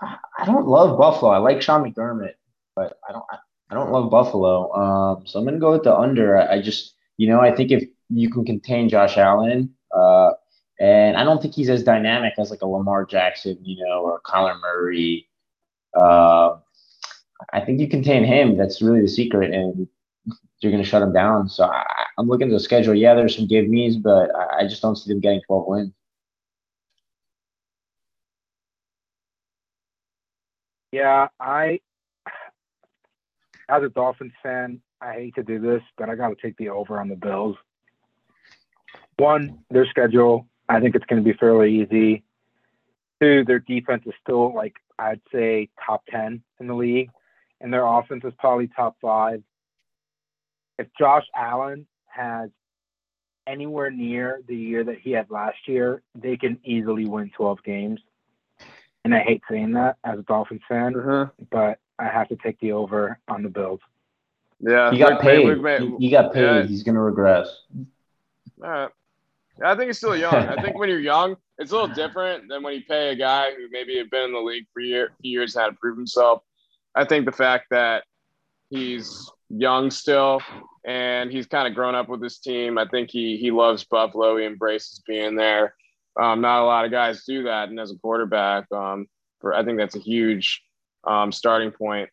I 0.00 0.44
don't 0.44 0.66
love 0.66 0.98
Buffalo. 0.98 1.30
I 1.30 1.38
like 1.38 1.62
Sean 1.62 1.82
McDermott, 1.82 2.34
but 2.74 2.98
I 3.08 3.12
don't. 3.12 3.24
I 3.68 3.74
don't 3.74 3.90
love 3.90 4.10
Buffalo. 4.10 4.72
Um, 4.72 5.26
so 5.26 5.38
I'm 5.38 5.44
gonna 5.44 5.58
go 5.58 5.72
with 5.72 5.82
the 5.82 5.94
under. 5.94 6.38
I 6.38 6.62
just, 6.62 6.94
you 7.16 7.28
know, 7.28 7.40
I 7.40 7.54
think 7.54 7.72
if 7.72 7.84
you 8.08 8.30
can 8.30 8.44
contain 8.44 8.88
Josh 8.88 9.16
Allen, 9.16 9.74
uh, 9.94 10.30
and 10.78 11.16
I 11.16 11.24
don't 11.24 11.42
think 11.42 11.54
he's 11.54 11.68
as 11.68 11.82
dynamic 11.82 12.34
as 12.38 12.50
like 12.50 12.62
a 12.62 12.66
Lamar 12.66 13.04
Jackson, 13.04 13.58
you 13.62 13.84
know, 13.84 14.02
or 14.02 14.20
Kyler 14.20 14.58
Murray. 14.60 15.28
Uh, 15.98 16.58
I 17.52 17.60
think 17.60 17.80
you 17.80 17.88
contain 17.88 18.24
him. 18.24 18.56
That's 18.56 18.82
really 18.82 19.00
the 19.00 19.08
secret, 19.08 19.52
and 19.52 19.88
you're 20.60 20.72
going 20.72 20.82
to 20.82 20.88
shut 20.88 21.00
them 21.00 21.12
down. 21.12 21.48
So 21.48 21.64
I, 21.64 21.84
am 22.18 22.26
looking 22.26 22.48
at 22.48 22.52
the 22.52 22.60
schedule. 22.60 22.94
Yeah, 22.94 23.14
there's 23.14 23.36
some 23.36 23.46
give 23.46 23.68
me's, 23.68 23.96
but 23.96 24.34
I, 24.34 24.60
I 24.60 24.62
just 24.66 24.82
don't 24.82 24.96
see 24.96 25.12
them 25.12 25.20
getting 25.20 25.42
12 25.46 25.64
wins. 25.66 25.92
Yeah, 30.92 31.28
I, 31.38 31.80
as 33.68 33.82
a 33.82 33.88
Dolphins 33.88 34.32
fan, 34.42 34.80
I 35.00 35.12
hate 35.12 35.34
to 35.34 35.42
do 35.42 35.58
this, 35.58 35.82
but 35.98 36.08
I 36.08 36.14
got 36.14 36.28
to 36.28 36.36
take 36.40 36.56
the 36.56 36.70
over 36.70 36.98
on 36.98 37.08
the 37.08 37.16
Bills. 37.16 37.56
One, 39.18 39.58
their 39.70 39.86
schedule, 39.86 40.46
I 40.68 40.80
think 40.80 40.94
it's 40.94 41.04
going 41.04 41.22
to 41.22 41.28
be 41.28 41.36
fairly 41.36 41.82
easy. 41.82 42.24
Two, 43.20 43.44
their 43.44 43.58
defense 43.58 44.04
is 44.06 44.14
still 44.22 44.54
like 44.54 44.74
I'd 44.98 45.20
say 45.32 45.68
top 45.84 46.04
ten 46.06 46.42
in 46.60 46.66
the 46.66 46.74
league 46.74 47.10
and 47.60 47.72
their 47.72 47.86
offense 47.86 48.22
is 48.24 48.32
probably 48.38 48.68
top 48.68 48.96
five. 49.00 49.42
If 50.78 50.88
Josh 50.98 51.24
Allen 51.34 51.86
has 52.06 52.50
anywhere 53.46 53.90
near 53.90 54.42
the 54.46 54.56
year 54.56 54.84
that 54.84 54.98
he 54.98 55.12
had 55.12 55.30
last 55.30 55.56
year, 55.66 56.02
they 56.14 56.36
can 56.36 56.58
easily 56.64 57.06
win 57.06 57.30
12 57.36 57.62
games. 57.62 58.00
And 59.04 59.14
I 59.14 59.20
hate 59.20 59.42
saying 59.48 59.72
that 59.72 59.96
as 60.04 60.18
a 60.18 60.22
Dolphins 60.22 60.62
fan, 60.68 60.94
mm-hmm. 60.94 61.44
but 61.50 61.78
I 61.98 62.08
have 62.08 62.28
to 62.28 62.36
take 62.36 62.58
the 62.60 62.72
over 62.72 63.18
on 63.28 63.42
the 63.42 63.48
Bills. 63.48 63.80
Yeah, 64.60 64.90
he 64.90 64.98
got 64.98 65.20
paid. 65.20 65.46
He, 65.46 65.96
he, 65.98 66.10
got 66.10 66.32
paid. 66.32 66.42
Yeah. 66.42 66.62
He's 66.64 66.82
going 66.82 66.94
to 66.94 67.00
regress. 67.00 67.48
All 68.62 68.68
right. 68.68 68.90
Yeah, 69.60 69.72
I 69.72 69.76
think 69.76 69.88
he's 69.88 69.98
still 69.98 70.16
young. 70.16 70.34
I 70.34 70.60
think 70.60 70.78
when 70.78 70.88
you're 70.88 70.98
young, 70.98 71.36
it's 71.58 71.70
a 71.72 71.74
little 71.74 71.94
different 71.94 72.48
than 72.48 72.62
when 72.62 72.74
you 72.74 72.82
pay 72.86 73.10
a 73.10 73.14
guy 73.14 73.52
who 73.54 73.68
maybe 73.70 73.96
had 73.96 74.10
been 74.10 74.24
in 74.24 74.32
the 74.32 74.40
league 74.40 74.66
for 74.72 74.80
year, 74.80 75.12
years 75.20 75.54
and 75.54 75.64
had 75.64 75.70
to 75.70 75.76
prove 75.76 75.96
himself. 75.96 76.42
I 76.94 77.04
think 77.04 77.26
the 77.26 77.32
fact 77.32 77.66
that 77.70 78.04
he's 78.70 79.30
young 79.48 79.90
still 79.90 80.40
and 80.86 81.32
he's 81.32 81.46
kind 81.46 81.66
of 81.66 81.74
grown 81.74 81.96
up 81.96 82.08
with 82.08 82.20
this 82.20 82.38
team. 82.38 82.78
I 82.78 82.86
think 82.86 83.10
he 83.10 83.36
he 83.36 83.50
loves 83.50 83.84
Buffalo. 83.84 84.36
He 84.36 84.46
embraces 84.46 85.02
being 85.06 85.34
there. 85.34 85.74
Um, 86.18 86.40
not 86.40 86.62
a 86.62 86.64
lot 86.64 86.84
of 86.84 86.92
guys 86.92 87.24
do 87.24 87.42
that, 87.42 87.68
and 87.68 87.78
as 87.78 87.90
a 87.90 87.96
quarterback, 87.96 88.70
um, 88.72 89.06
for 89.40 89.52
I 89.52 89.64
think 89.64 89.78
that's 89.78 89.96
a 89.96 90.00
huge 90.00 90.62
um, 91.04 91.32
starting 91.32 91.72
point 91.72 92.08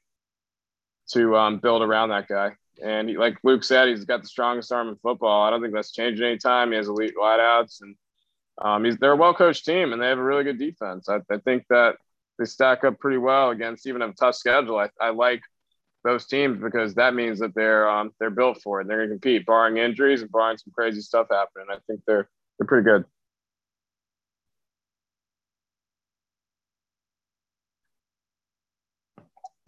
to 1.11 1.37
um, 1.37 1.59
build 1.59 1.83
around 1.83 2.09
that 2.09 2.27
guy. 2.27 2.53
And 2.83 3.07
he, 3.07 3.17
like 3.17 3.37
Luke 3.43 3.63
said, 3.63 3.87
he's 3.87 4.05
got 4.05 4.23
the 4.23 4.27
strongest 4.27 4.71
arm 4.71 4.89
in 4.89 4.95
football. 4.95 5.43
I 5.43 5.51
don't 5.51 5.61
think 5.61 5.73
that's 5.73 5.93
changing 5.93 6.25
anytime. 6.25 6.71
He 6.71 6.77
has 6.77 6.87
elite 6.87 7.13
wideouts, 7.15 7.81
and 7.81 7.95
um, 8.59 8.83
he's 8.83 8.97
they're 8.97 9.11
a 9.11 9.15
well 9.15 9.35
coached 9.35 9.65
team, 9.65 9.93
and 9.93 10.01
they 10.01 10.07
have 10.07 10.17
a 10.17 10.23
really 10.23 10.43
good 10.43 10.59
defense. 10.59 11.07
I, 11.07 11.19
I 11.31 11.37
think 11.37 11.65
that 11.69 11.97
they 12.39 12.45
stack 12.45 12.83
up 12.83 12.97
pretty 12.97 13.19
well 13.19 13.51
against 13.51 13.85
even 13.85 14.01
a 14.01 14.11
tough 14.13 14.33
schedule. 14.33 14.79
I, 14.79 14.89
I 14.99 15.11
like 15.11 15.41
those 16.03 16.25
teams 16.25 16.61
because 16.61 16.95
that 16.95 17.13
means 17.13 17.39
that 17.39 17.55
they're 17.55 17.89
um, 17.89 18.11
they're 18.19 18.29
built 18.29 18.61
for 18.61 18.81
it. 18.81 18.87
They're 18.87 18.97
going 18.97 19.09
to 19.09 19.13
compete, 19.15 19.45
barring 19.45 19.77
injuries 19.77 20.21
and 20.21 20.31
barring 20.31 20.57
some 20.57 20.73
crazy 20.73 21.01
stuff 21.01 21.27
happening. 21.31 21.67
I 21.69 21.77
think 21.87 22.01
they're 22.05 22.29
they're 22.57 22.67
pretty 22.67 22.85
good. 22.85 23.05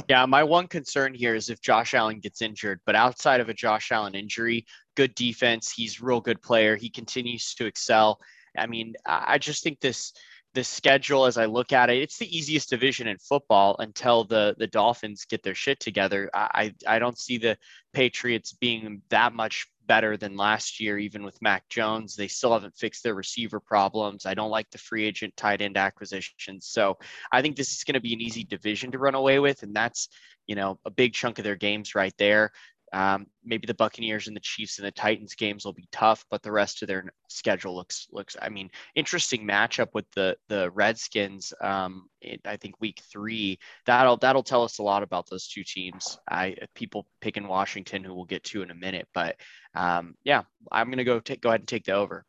Yeah, 0.08 0.26
my 0.28 0.44
one 0.44 0.68
concern 0.68 1.16
here 1.16 1.34
is 1.34 1.50
if 1.50 1.62
Josh 1.62 1.96
Allen 1.96 2.20
gets 2.20 2.44
injured, 2.44 2.80
but 2.86 2.96
outside 2.96 3.42
of 3.42 3.50
a 3.50 3.56
Josh 3.56 3.92
Allen 3.92 4.14
injury, 4.14 4.66
good 4.96 5.16
defense. 5.16 5.72
He's 5.72 6.00
real 6.00 6.22
good 6.22 6.42
player. 6.44 6.76
He 6.76 6.90
continues 6.90 7.56
to 7.56 7.66
excel. 7.66 8.20
I 8.58 8.68
mean, 8.68 8.94
I 9.06 9.40
just 9.40 9.64
think 9.64 9.80
this 9.80 10.14
the 10.56 10.64
schedule 10.64 11.26
as 11.26 11.38
I 11.38 11.46
look 11.46 11.74
at 11.74 11.90
it, 11.90 12.02
it's 12.02 12.18
the 12.18 12.36
easiest 12.36 12.70
division 12.70 13.08
in 13.08 13.18
football 13.18 13.76
until 13.80 14.24
the 14.24 14.56
the 14.58 14.68
Dolphins 14.68 15.26
get 15.26 15.44
their 15.44 15.54
shit 15.54 15.80
together. 15.80 16.30
I 16.34 16.74
I 16.88 16.98
don't 16.98 17.20
see 17.20 17.38
the 17.38 17.58
Patriots 17.94 18.54
being 18.54 19.02
that 19.10 19.34
much 19.34 19.68
better 19.86 20.18
than 20.18 20.38
last 20.38 20.80
year, 20.80 20.98
even 20.98 21.24
with 21.24 21.42
Mac 21.42 21.68
Jones. 21.70 22.16
They 22.16 22.30
still 22.30 22.54
haven't 22.54 22.76
fixed 22.76 23.04
their 23.04 23.14
receiver 23.16 23.60
problems. 23.60 24.26
I 24.26 24.34
don't 24.34 24.50
like 24.50 24.72
the 24.72 24.78
free 24.78 25.06
agent 25.06 25.36
tight 25.38 25.62
end 25.62 25.78
acquisitions. 25.78 26.68
So 26.68 26.98
I 27.32 27.42
think 27.42 27.56
this 27.56 27.74
is 27.74 27.84
going 27.84 27.94
to 27.96 28.00
be 28.00 28.14
an 28.14 28.22
easy 28.22 28.44
division 28.44 28.92
to 28.92 28.98
run 28.98 29.16
away 29.16 29.40
with. 29.40 29.62
And 29.62 29.76
that's, 29.76 30.10
you 30.48 30.56
know, 30.56 30.80
a 30.86 30.90
big 30.90 31.14
chunk 31.14 31.38
of 31.38 31.44
their 31.44 31.56
games 31.56 31.96
right 31.96 32.14
there. 32.18 32.52
Um, 32.96 33.28
maybe 33.44 33.68
the 33.68 33.74
Buccaneers 33.74 34.28
and 34.28 34.36
the 34.38 34.42
Chiefs 34.42 34.80
and 34.80 34.88
the 34.88 34.92
Titans 34.92 35.36
games 35.36 35.66
will 35.66 35.74
be 35.74 35.90
tough, 35.92 36.24
but 36.32 36.42
the 36.42 36.52
rest 36.52 36.82
of 36.82 36.88
their 36.88 37.12
schedule 37.28 37.76
looks 37.76 38.08
looks. 38.10 38.38
I 38.42 38.48
mean, 38.48 38.70
interesting 38.96 39.46
matchup 39.46 39.90
with 39.94 40.10
the 40.12 40.38
the 40.48 40.72
Redskins. 40.72 41.54
Um, 41.60 42.08
in, 42.22 42.40
I 42.46 42.56
think 42.56 42.80
week 42.80 43.02
three. 43.12 43.60
That'll 43.86 44.16
that'll 44.16 44.44
tell 44.44 44.64
us 44.64 44.80
a 44.80 44.84
lot 44.84 45.04
about 45.04 45.30
those 45.30 45.50
two 45.50 45.66
teams. 45.66 46.18
I 46.30 46.56
people 46.74 47.06
picking 47.20 47.50
Washington, 47.50 48.02
who 48.02 48.16
we'll 48.16 48.24
get 48.24 48.46
to 48.46 48.62
in 48.62 48.72
a 48.72 48.76
minute, 48.76 49.10
but 49.14 49.36
um, 49.74 50.16
yeah, 50.24 50.44
I'm 50.72 50.90
gonna 50.90 51.04
go 51.04 51.20
take 51.20 51.42
go 51.42 51.50
ahead 51.50 51.60
and 51.60 51.68
take 51.68 51.84
the 51.84 51.92
over. 51.92 52.26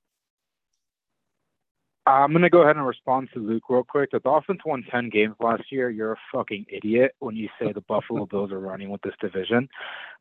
I'm 2.07 2.31
going 2.31 2.43
to 2.43 2.51
go 2.51 2.63
ahead 2.63 2.77
and 2.77 2.87
respond 2.87 3.31
to 3.35 3.41
Luke 3.41 3.65
real 3.69 3.83
quick. 3.83 4.13
The 4.13 4.21
Dolphins 4.21 4.61
won 4.65 4.85
10 4.89 5.11
games 5.11 5.35
last 5.41 5.65
year. 5.73 5.91
You're 5.91 6.13
a 6.13 6.21
fucking 6.33 6.67
idiot 6.69 7.17
when 7.19 7.35
you 7.35 7.49
say 7.61 7.73
the 7.73 7.81
Buffalo 7.81 8.27
Bills 8.31 8.53
are 8.53 8.61
running 8.61 8.91
with 8.91 9.03
this 9.03 9.15
division. 9.21 9.69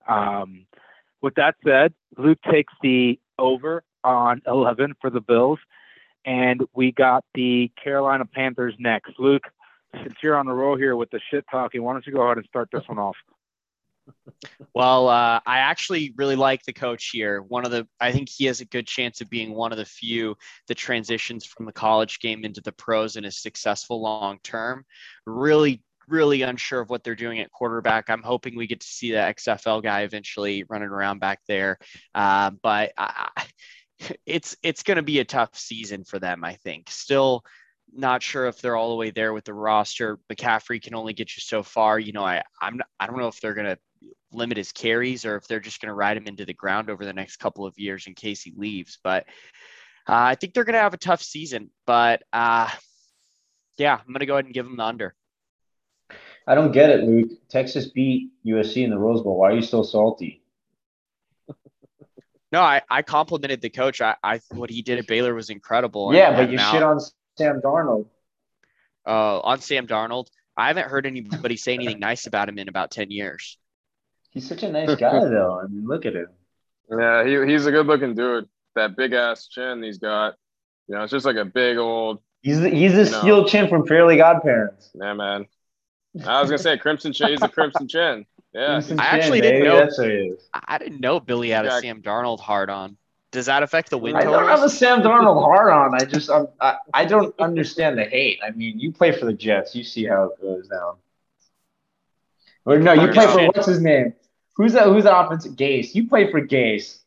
Um, 0.08 0.66
with 1.22 1.36
that 1.36 1.56
said, 1.64 1.94
Luke 2.18 2.40
takes 2.52 2.74
the 2.82 3.20
over 3.38 3.84
on 4.04 4.42
11 4.48 4.96
for 5.00 5.12
the 5.12 5.22
Bills, 5.22 5.60
and 6.26 6.62
we 6.74 6.92
got 6.92 7.24
the 7.36 7.72
Carolina 7.82 8.26
Panthers 8.26 8.74
next. 8.80 9.14
Luke, 9.20 9.44
since 9.94 10.16
you're 10.24 10.38
on 10.38 10.48
the 10.48 10.54
roll 10.54 10.76
here 10.76 10.96
with 10.96 11.12
the 11.12 11.20
shit 11.32 11.46
talking, 11.52 11.84
why 11.84 11.94
don't 11.94 12.06
you 12.08 12.14
go 12.14 12.22
ahead 12.24 12.38
and 12.38 12.48
start 12.48 12.70
this 12.72 12.84
one 12.88 12.98
off? 12.98 13.16
Well, 14.74 15.08
uh, 15.08 15.40
I 15.46 15.60
actually 15.60 16.14
really 16.18 16.36
like 16.36 16.64
the 16.64 16.74
coach 16.74 17.10
here. 17.12 17.42
One 17.42 17.66
of 17.66 17.72
the, 17.72 17.88
I 18.00 18.12
think 18.12 18.30
he 18.30 18.46
has 18.46 18.62
a 18.62 18.66
good 18.66 18.88
chance 18.88 19.22
of 19.22 19.30
being 19.30 19.54
one 19.54 19.72
of 19.72 19.78
the 19.78 19.86
few 19.86 20.36
that 20.68 20.76
transitions 20.76 21.46
from 21.46 21.66
the 21.66 21.72
college 21.72 22.20
game 22.20 22.44
into 22.44 22.62
the 22.62 22.72
pros 22.72 23.16
and 23.16 23.26
is 23.26 23.42
successful 23.42 24.02
long 24.02 24.40
term. 24.44 24.86
Really, 25.26 25.82
really 26.08 26.42
unsure 26.42 26.82
of 26.82 26.90
what 26.90 27.04
they're 27.04 27.16
doing 27.16 27.40
at 27.40 27.52
quarterback. 27.52 28.10
I'm 28.10 28.24
hoping 28.24 28.56
we 28.56 28.68
get 28.68 28.82
to 28.82 28.88
see 28.88 29.12
the 29.12 29.18
XFL 29.18 29.82
guy 29.82 30.02
eventually 30.02 30.64
running 30.70 30.90
around 30.90 31.20
back 31.20 31.40
there. 31.48 31.78
Uh, 32.14 32.52
but 32.62 32.92
I, 32.98 33.30
it's 34.26 34.56
it's 34.62 34.84
going 34.84 34.98
to 34.98 35.04
be 35.04 35.20
a 35.20 35.26
tough 35.26 35.58
season 35.58 36.04
for 36.04 36.20
them. 36.20 36.44
I 36.44 36.56
think 36.56 36.90
still 36.90 37.44
not 37.94 38.22
sure 38.22 38.48
if 38.48 38.60
they're 38.60 38.76
all 38.76 38.90
the 38.90 38.96
way 38.96 39.12
there 39.12 39.34
with 39.34 39.46
the 39.46 39.54
roster. 39.54 40.20
McCaffrey 40.32 40.82
can 40.82 40.96
only 40.96 41.14
get 41.14 41.36
you 41.36 41.42
so 41.42 41.64
far. 41.64 42.00
You 42.00 42.12
know, 42.12 42.26
I 42.26 42.44
I'm 42.62 42.82
I 43.00 43.08
don't 43.08 43.18
know 43.18 43.28
if 43.28 43.40
they're 43.40 43.54
gonna 43.54 43.78
limit 44.32 44.58
his 44.58 44.72
carries 44.72 45.26
or 45.26 45.36
if 45.36 45.48
they're 45.48 45.60
just 45.60 45.82
going 45.82 45.90
to 45.90 45.96
ride 45.96 46.18
him 46.18 46.28
into 46.28 46.46
the 46.46 46.54
ground 46.54 46.90
over 46.90 47.06
the 47.06 47.14
next 47.14 47.38
couple 47.38 47.66
of 47.66 47.78
years 47.78 48.08
in 48.08 48.14
case 48.14 48.42
he 48.42 48.54
leaves. 48.56 49.00
But 49.04 49.26
uh, 50.08 50.14
I 50.14 50.36
think 50.36 50.54
they're 50.54 50.64
going 50.64 50.74
to 50.74 50.80
have 50.80 50.94
a 50.94 50.98
tough 50.98 51.22
season. 51.22 51.70
But 51.86 52.24
uh, 52.34 52.70
yeah, 53.78 53.96
I'm 53.96 54.08
going 54.08 54.20
to 54.20 54.26
go 54.26 54.34
ahead 54.34 54.46
and 54.46 54.54
give 54.54 54.66
them 54.66 54.78
the 54.78 54.84
under. 54.84 55.16
I 56.48 56.54
don't 56.54 56.72
get 56.72 56.90
it, 56.90 57.04
Luke. 57.04 57.32
Texas 57.50 57.88
beat 57.88 58.30
USC 58.46 58.84
in 58.84 58.92
the 58.92 59.00
Rose 59.00 59.24
Bowl. 59.24 59.38
Why 59.38 59.52
are 59.52 59.56
you 59.56 59.62
still 59.62 59.84
salty? 59.84 60.44
No, 62.52 62.62
I, 62.62 62.84
I 62.90 63.02
complimented 63.02 63.60
the 63.60 63.70
coach. 63.70 64.00
I, 64.00 64.16
I 64.24 64.40
what 64.52 64.70
he 64.70 64.82
did 64.82 64.98
at 64.98 65.08
Baylor 65.08 65.34
was 65.34 65.50
incredible. 65.50 66.14
Yeah, 66.14 66.38
but 66.38 66.50
you 66.50 66.58
shit 66.58 66.84
on 66.84 67.02
Sam 67.38 67.60
Darnold. 67.60 68.06
Uh, 69.06 69.40
on 69.40 69.60
Sam 69.60 69.88
Darnold, 69.88 70.28
I 70.56 70.68
haven't 70.68 70.88
heard 70.88 71.06
anybody 71.06 71.58
say 71.58 71.74
anything 71.74 72.00
nice 72.00 72.28
about 72.28 72.48
him 72.48 72.58
in 72.58 72.70
about 72.70 72.92
ten 72.92 73.12
years. 73.12 73.58
He's 74.36 74.48
such 74.48 74.64
a 74.64 74.72
nice 74.72 74.94
guy, 74.96 75.20
though. 75.26 75.60
I 75.64 75.68
mean, 75.68 75.88
look 75.88 76.06
at 76.06 76.14
him. 76.14 76.28
Yeah, 76.92 77.26
he, 77.26 77.52
he's 77.52 77.66
a 77.66 77.72
good 77.72 77.88
looking 77.88 78.14
dude. 78.14 78.48
That 78.76 78.96
big 78.98 79.14
ass 79.14 79.48
chin 79.48 79.82
he's 79.82 79.98
got. 79.98 80.36
You 80.88 80.96
know, 80.96 81.04
it's 81.04 81.12
just 81.12 81.26
like 81.26 81.38
a 81.38 81.46
big 81.46 81.78
old. 81.78 82.20
He's 82.42 82.60
the, 82.60 82.70
he's 82.70 82.94
a 82.94 83.06
steel 83.06 83.42
know. 83.42 83.48
chin 83.48 83.70
from 83.70 83.88
Fairly 83.88 84.18
Godparents. 84.18 84.92
Yeah, 84.94 85.14
man. 85.14 85.48
I 86.28 86.42
was 86.42 86.50
gonna 86.50 86.60
say 86.60 86.78
Crimson 86.78 87.14
Chin. 87.14 87.30
He's 87.30 87.42
a 87.42 87.48
Crimson 87.48 87.88
Chin. 87.88 88.26
Yeah, 88.54 88.74
Crimson 88.74 89.00
I 89.00 89.06
actually 89.06 89.42
chin, 89.42 89.54
didn't 89.54 89.68
know. 89.68 89.78
That's 89.78 89.98
what 89.98 90.10
he 90.10 90.14
is. 90.14 90.50
I 90.54 90.78
didn't 90.78 91.00
know 91.00 91.20
Billy 91.20 91.50
had 91.50 91.66
a 91.66 91.80
Sam 91.82 92.02
Darnold 92.02 92.42
hard 92.42 92.70
on. 92.70 92.98
Does 93.32 93.48
that 93.48 93.64
affect 93.64 93.90
the 93.90 93.98
win? 93.98 94.16
I 94.16 94.24
don't 94.24 94.48
have 94.48 94.64
a 94.64 94.70
Sam 94.70 95.02
Darnold 95.02 95.42
hard 95.42 95.72
on. 95.72 95.96
I 95.96 96.06
just 96.06 96.30
I'm, 96.30 96.48
I 96.60 96.76
I 96.94 97.06
don't 97.06 97.34
understand 97.40 97.98
the 97.98 98.04
hate. 98.04 98.40
I 98.46 98.52
mean, 98.52 98.80
you 98.80 98.92
play 98.92 99.12
for 99.12 99.26
the 99.26 99.34
Jets. 99.34 99.76
You 99.76 99.84
see 99.84 100.06
how 100.06 100.26
it 100.26 100.42
goes 100.42 100.68
down. 100.68 100.96
Or 102.66 102.80
no, 102.80 102.94
you 102.94 103.08
play 103.12 103.28
for 103.28 103.46
what's 103.48 103.68
his 103.68 103.82
name? 103.82 104.14
Who's 104.56 104.74
that? 104.74 104.86
Who's 104.86 105.04
the 105.04 105.18
offensive? 105.18 105.54
Gase. 105.54 105.94
You 105.94 106.08
play 106.08 106.32
for 106.32 106.42
Gase. 106.46 107.00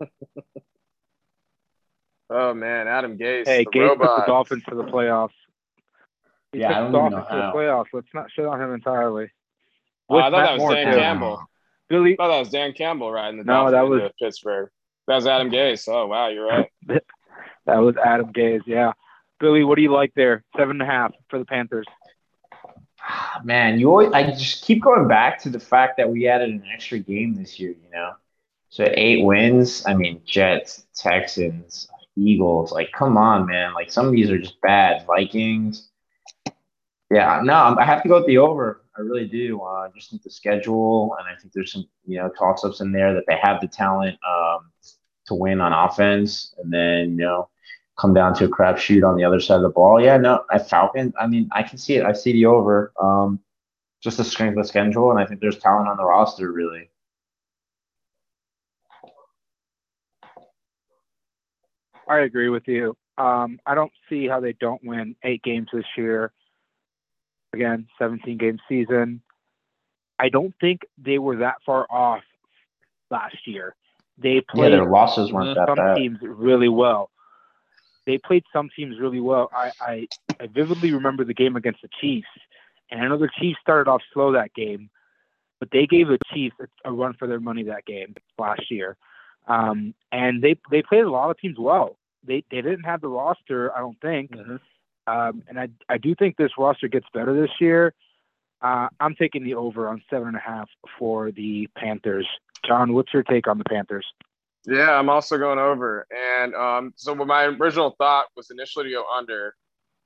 oh 2.30 2.54
man, 2.54 2.88
Adam 2.88 3.18
Gase. 3.18 3.46
Hey, 3.46 3.64
Gase 3.64 3.88
robot. 3.88 4.06
took 4.06 4.26
the 4.26 4.32
Dolphins 4.32 4.62
to 4.68 4.74
the 4.74 4.84
playoffs. 4.84 5.30
He 6.52 6.60
yeah, 6.60 6.70
I 6.70 6.80
don't 6.80 6.92
the 6.92 6.98
Dolphins 6.98 7.26
to 7.30 7.36
the 7.36 7.52
playoffs. 7.54 7.86
Let's 7.92 8.08
not 8.14 8.30
shit 8.30 8.46
on 8.46 8.60
him 8.60 8.72
entirely. 8.72 9.30
Oh, 10.08 10.16
I 10.16 10.30
thought 10.30 10.42
that 10.42 10.52
was 10.52 10.60
Moore, 10.60 10.74
Dan 10.74 10.92
too. 10.92 10.98
Campbell. 10.98 11.42
Billy, 11.88 12.12
I 12.12 12.16
thought 12.16 12.28
that 12.28 12.38
was 12.38 12.50
Dan 12.50 12.72
Campbell 12.72 13.12
riding 13.12 13.38
the 13.38 13.44
no, 13.44 13.70
that 13.70 13.82
was 13.82 14.10
Pittsburgh. 14.20 14.70
That 15.08 15.16
was 15.16 15.26
Adam 15.26 15.50
Gase. 15.50 15.88
Oh 15.88 16.06
wow, 16.06 16.28
you're 16.28 16.46
right. 16.46 16.70
that 17.66 17.78
was 17.78 17.96
Adam 18.02 18.32
Gase. 18.32 18.62
Yeah, 18.66 18.92
Billy, 19.40 19.62
what 19.64 19.76
do 19.76 19.82
you 19.82 19.92
like 19.92 20.12
there? 20.14 20.42
Seven 20.56 20.80
and 20.80 20.82
a 20.82 20.86
half 20.86 21.12
for 21.28 21.38
the 21.38 21.44
Panthers. 21.44 21.86
Man, 23.44 23.78
you 23.78 23.90
always 23.90 24.12
I 24.12 24.30
just 24.30 24.64
keep 24.64 24.82
going 24.82 25.08
back 25.08 25.38
to 25.42 25.50
the 25.50 25.60
fact 25.60 25.96
that 25.96 26.10
we 26.10 26.28
added 26.28 26.50
an 26.50 26.64
extra 26.72 26.98
game 26.98 27.34
this 27.34 27.58
year, 27.58 27.70
you 27.70 27.90
know. 27.92 28.12
So 28.68 28.84
eight 28.96 29.24
wins. 29.24 29.84
I 29.86 29.94
mean, 29.94 30.22
Jets, 30.24 30.86
Texans, 30.94 31.88
Eagles. 32.16 32.72
Like, 32.72 32.90
come 32.92 33.16
on, 33.16 33.46
man. 33.46 33.74
Like 33.74 33.90
some 33.90 34.06
of 34.06 34.12
these 34.12 34.30
are 34.30 34.38
just 34.38 34.60
bad. 34.60 35.06
Vikings. 35.06 35.90
Yeah, 37.10 37.42
no, 37.44 37.76
I 37.78 37.84
have 37.84 38.02
to 38.02 38.08
go 38.08 38.16
with 38.16 38.26
the 38.26 38.38
over. 38.38 38.84
I 38.96 39.02
really 39.02 39.28
do. 39.28 39.60
Uh, 39.60 39.88
just 39.94 40.10
think 40.10 40.22
the 40.22 40.30
schedule, 40.30 41.14
and 41.18 41.28
I 41.28 41.38
think 41.38 41.52
there's 41.52 41.72
some, 41.72 41.86
you 42.06 42.18
know, 42.18 42.30
toss 42.30 42.64
ups 42.64 42.80
in 42.80 42.92
there 42.92 43.12
that 43.14 43.24
they 43.26 43.36
have 43.42 43.60
the 43.60 43.68
talent 43.68 44.18
um, 44.26 44.70
to 45.26 45.34
win 45.34 45.60
on 45.60 45.72
offense, 45.72 46.54
and 46.58 46.72
then 46.72 47.10
you 47.10 47.24
know 47.24 47.48
come 47.98 48.14
down 48.14 48.34
to 48.34 48.44
a 48.44 48.48
crapshoot 48.48 49.06
on 49.06 49.16
the 49.16 49.24
other 49.24 49.40
side 49.40 49.56
of 49.56 49.62
the 49.62 49.68
ball. 49.68 50.02
Yeah, 50.02 50.16
no, 50.16 50.44
at 50.52 50.68
Falcon, 50.68 51.12
I 51.20 51.26
mean, 51.26 51.48
I 51.52 51.62
can 51.62 51.78
see 51.78 51.94
it. 51.94 52.04
I 52.04 52.12
see 52.12 52.32
the 52.32 52.46
over. 52.46 52.92
Um, 53.00 53.40
just 54.02 54.16
the 54.16 54.24
strength 54.24 54.56
of 54.56 54.64
the 54.64 54.68
schedule, 54.68 55.10
and 55.10 55.20
I 55.20 55.26
think 55.26 55.40
there's 55.40 55.58
talent 55.58 55.88
on 55.88 55.96
the 55.96 56.04
roster, 56.04 56.50
really. 56.50 56.90
I 62.08 62.20
agree 62.20 62.48
with 62.48 62.66
you. 62.66 62.96
Um, 63.16 63.60
I 63.64 63.74
don't 63.74 63.92
see 64.08 64.26
how 64.26 64.40
they 64.40 64.54
don't 64.54 64.82
win 64.82 65.14
eight 65.22 65.42
games 65.42 65.68
this 65.72 65.84
year. 65.96 66.32
Again, 67.54 67.86
17 67.98 68.38
game 68.38 68.58
season. 68.68 69.22
I 70.18 70.28
don't 70.28 70.54
think 70.60 70.80
they 70.98 71.18
were 71.18 71.36
that 71.36 71.56
far 71.64 71.86
off 71.88 72.22
last 73.10 73.46
year. 73.46 73.76
They 74.18 74.40
played 74.40 74.72
yeah, 74.72 74.78
their 74.78 74.90
losses 74.90 75.32
weren't 75.32 75.54
that 75.54 75.68
some 75.68 75.76
bad. 75.76 75.96
teams 75.96 76.18
really 76.22 76.68
well 76.68 77.10
they 78.06 78.18
played 78.18 78.44
some 78.52 78.68
teams 78.74 78.98
really 78.98 79.20
well. 79.20 79.50
I, 79.54 79.72
I, 79.80 80.08
I 80.40 80.46
vividly 80.46 80.92
remember 80.92 81.24
the 81.24 81.34
game 81.34 81.56
against 81.56 81.82
the 81.82 81.88
Chiefs, 82.00 82.28
and 82.90 83.00
I 83.00 83.08
know 83.08 83.18
the 83.18 83.28
Chiefs 83.40 83.58
started 83.60 83.90
off 83.90 84.02
slow 84.12 84.32
that 84.32 84.54
game, 84.54 84.90
but 85.60 85.70
they 85.70 85.86
gave 85.86 86.08
the 86.08 86.18
Chiefs 86.32 86.56
a, 86.60 86.90
a 86.90 86.92
run 86.92 87.14
for 87.14 87.28
their 87.28 87.40
money 87.40 87.62
that 87.64 87.86
game 87.86 88.14
last 88.38 88.70
year. 88.70 88.96
Um, 89.46 89.94
and 90.10 90.42
they 90.42 90.56
they 90.70 90.82
played 90.82 91.04
a 91.04 91.10
lot 91.10 91.30
of 91.30 91.38
teams 91.38 91.56
well. 91.58 91.96
They 92.24 92.44
they 92.50 92.60
didn't 92.60 92.84
have 92.84 93.00
the 93.00 93.08
roster, 93.08 93.74
I 93.76 93.80
don't 93.80 94.00
think. 94.00 94.32
Mm-hmm. 94.32 94.56
Um, 95.06 95.42
and 95.48 95.58
I 95.58 95.68
I 95.88 95.98
do 95.98 96.14
think 96.14 96.36
this 96.36 96.52
roster 96.56 96.88
gets 96.88 97.06
better 97.12 97.34
this 97.40 97.50
year. 97.60 97.94
Uh, 98.60 98.88
I'm 99.00 99.16
taking 99.16 99.42
the 99.42 99.54
over 99.54 99.88
on 99.88 100.02
seven 100.08 100.28
and 100.28 100.36
a 100.36 100.40
half 100.40 100.68
for 100.98 101.32
the 101.32 101.68
Panthers. 101.76 102.28
John, 102.64 102.92
what's 102.92 103.12
your 103.12 103.24
take 103.24 103.48
on 103.48 103.58
the 103.58 103.64
Panthers? 103.64 104.06
Yeah, 104.66 104.90
I'm 104.92 105.08
also 105.08 105.38
going 105.38 105.58
over. 105.58 106.06
And 106.10 106.54
um, 106.54 106.92
so 106.96 107.14
my 107.14 107.44
original 107.44 107.94
thought 107.98 108.26
was 108.36 108.50
initially 108.50 108.86
to 108.86 108.90
go 108.92 109.04
under. 109.12 109.54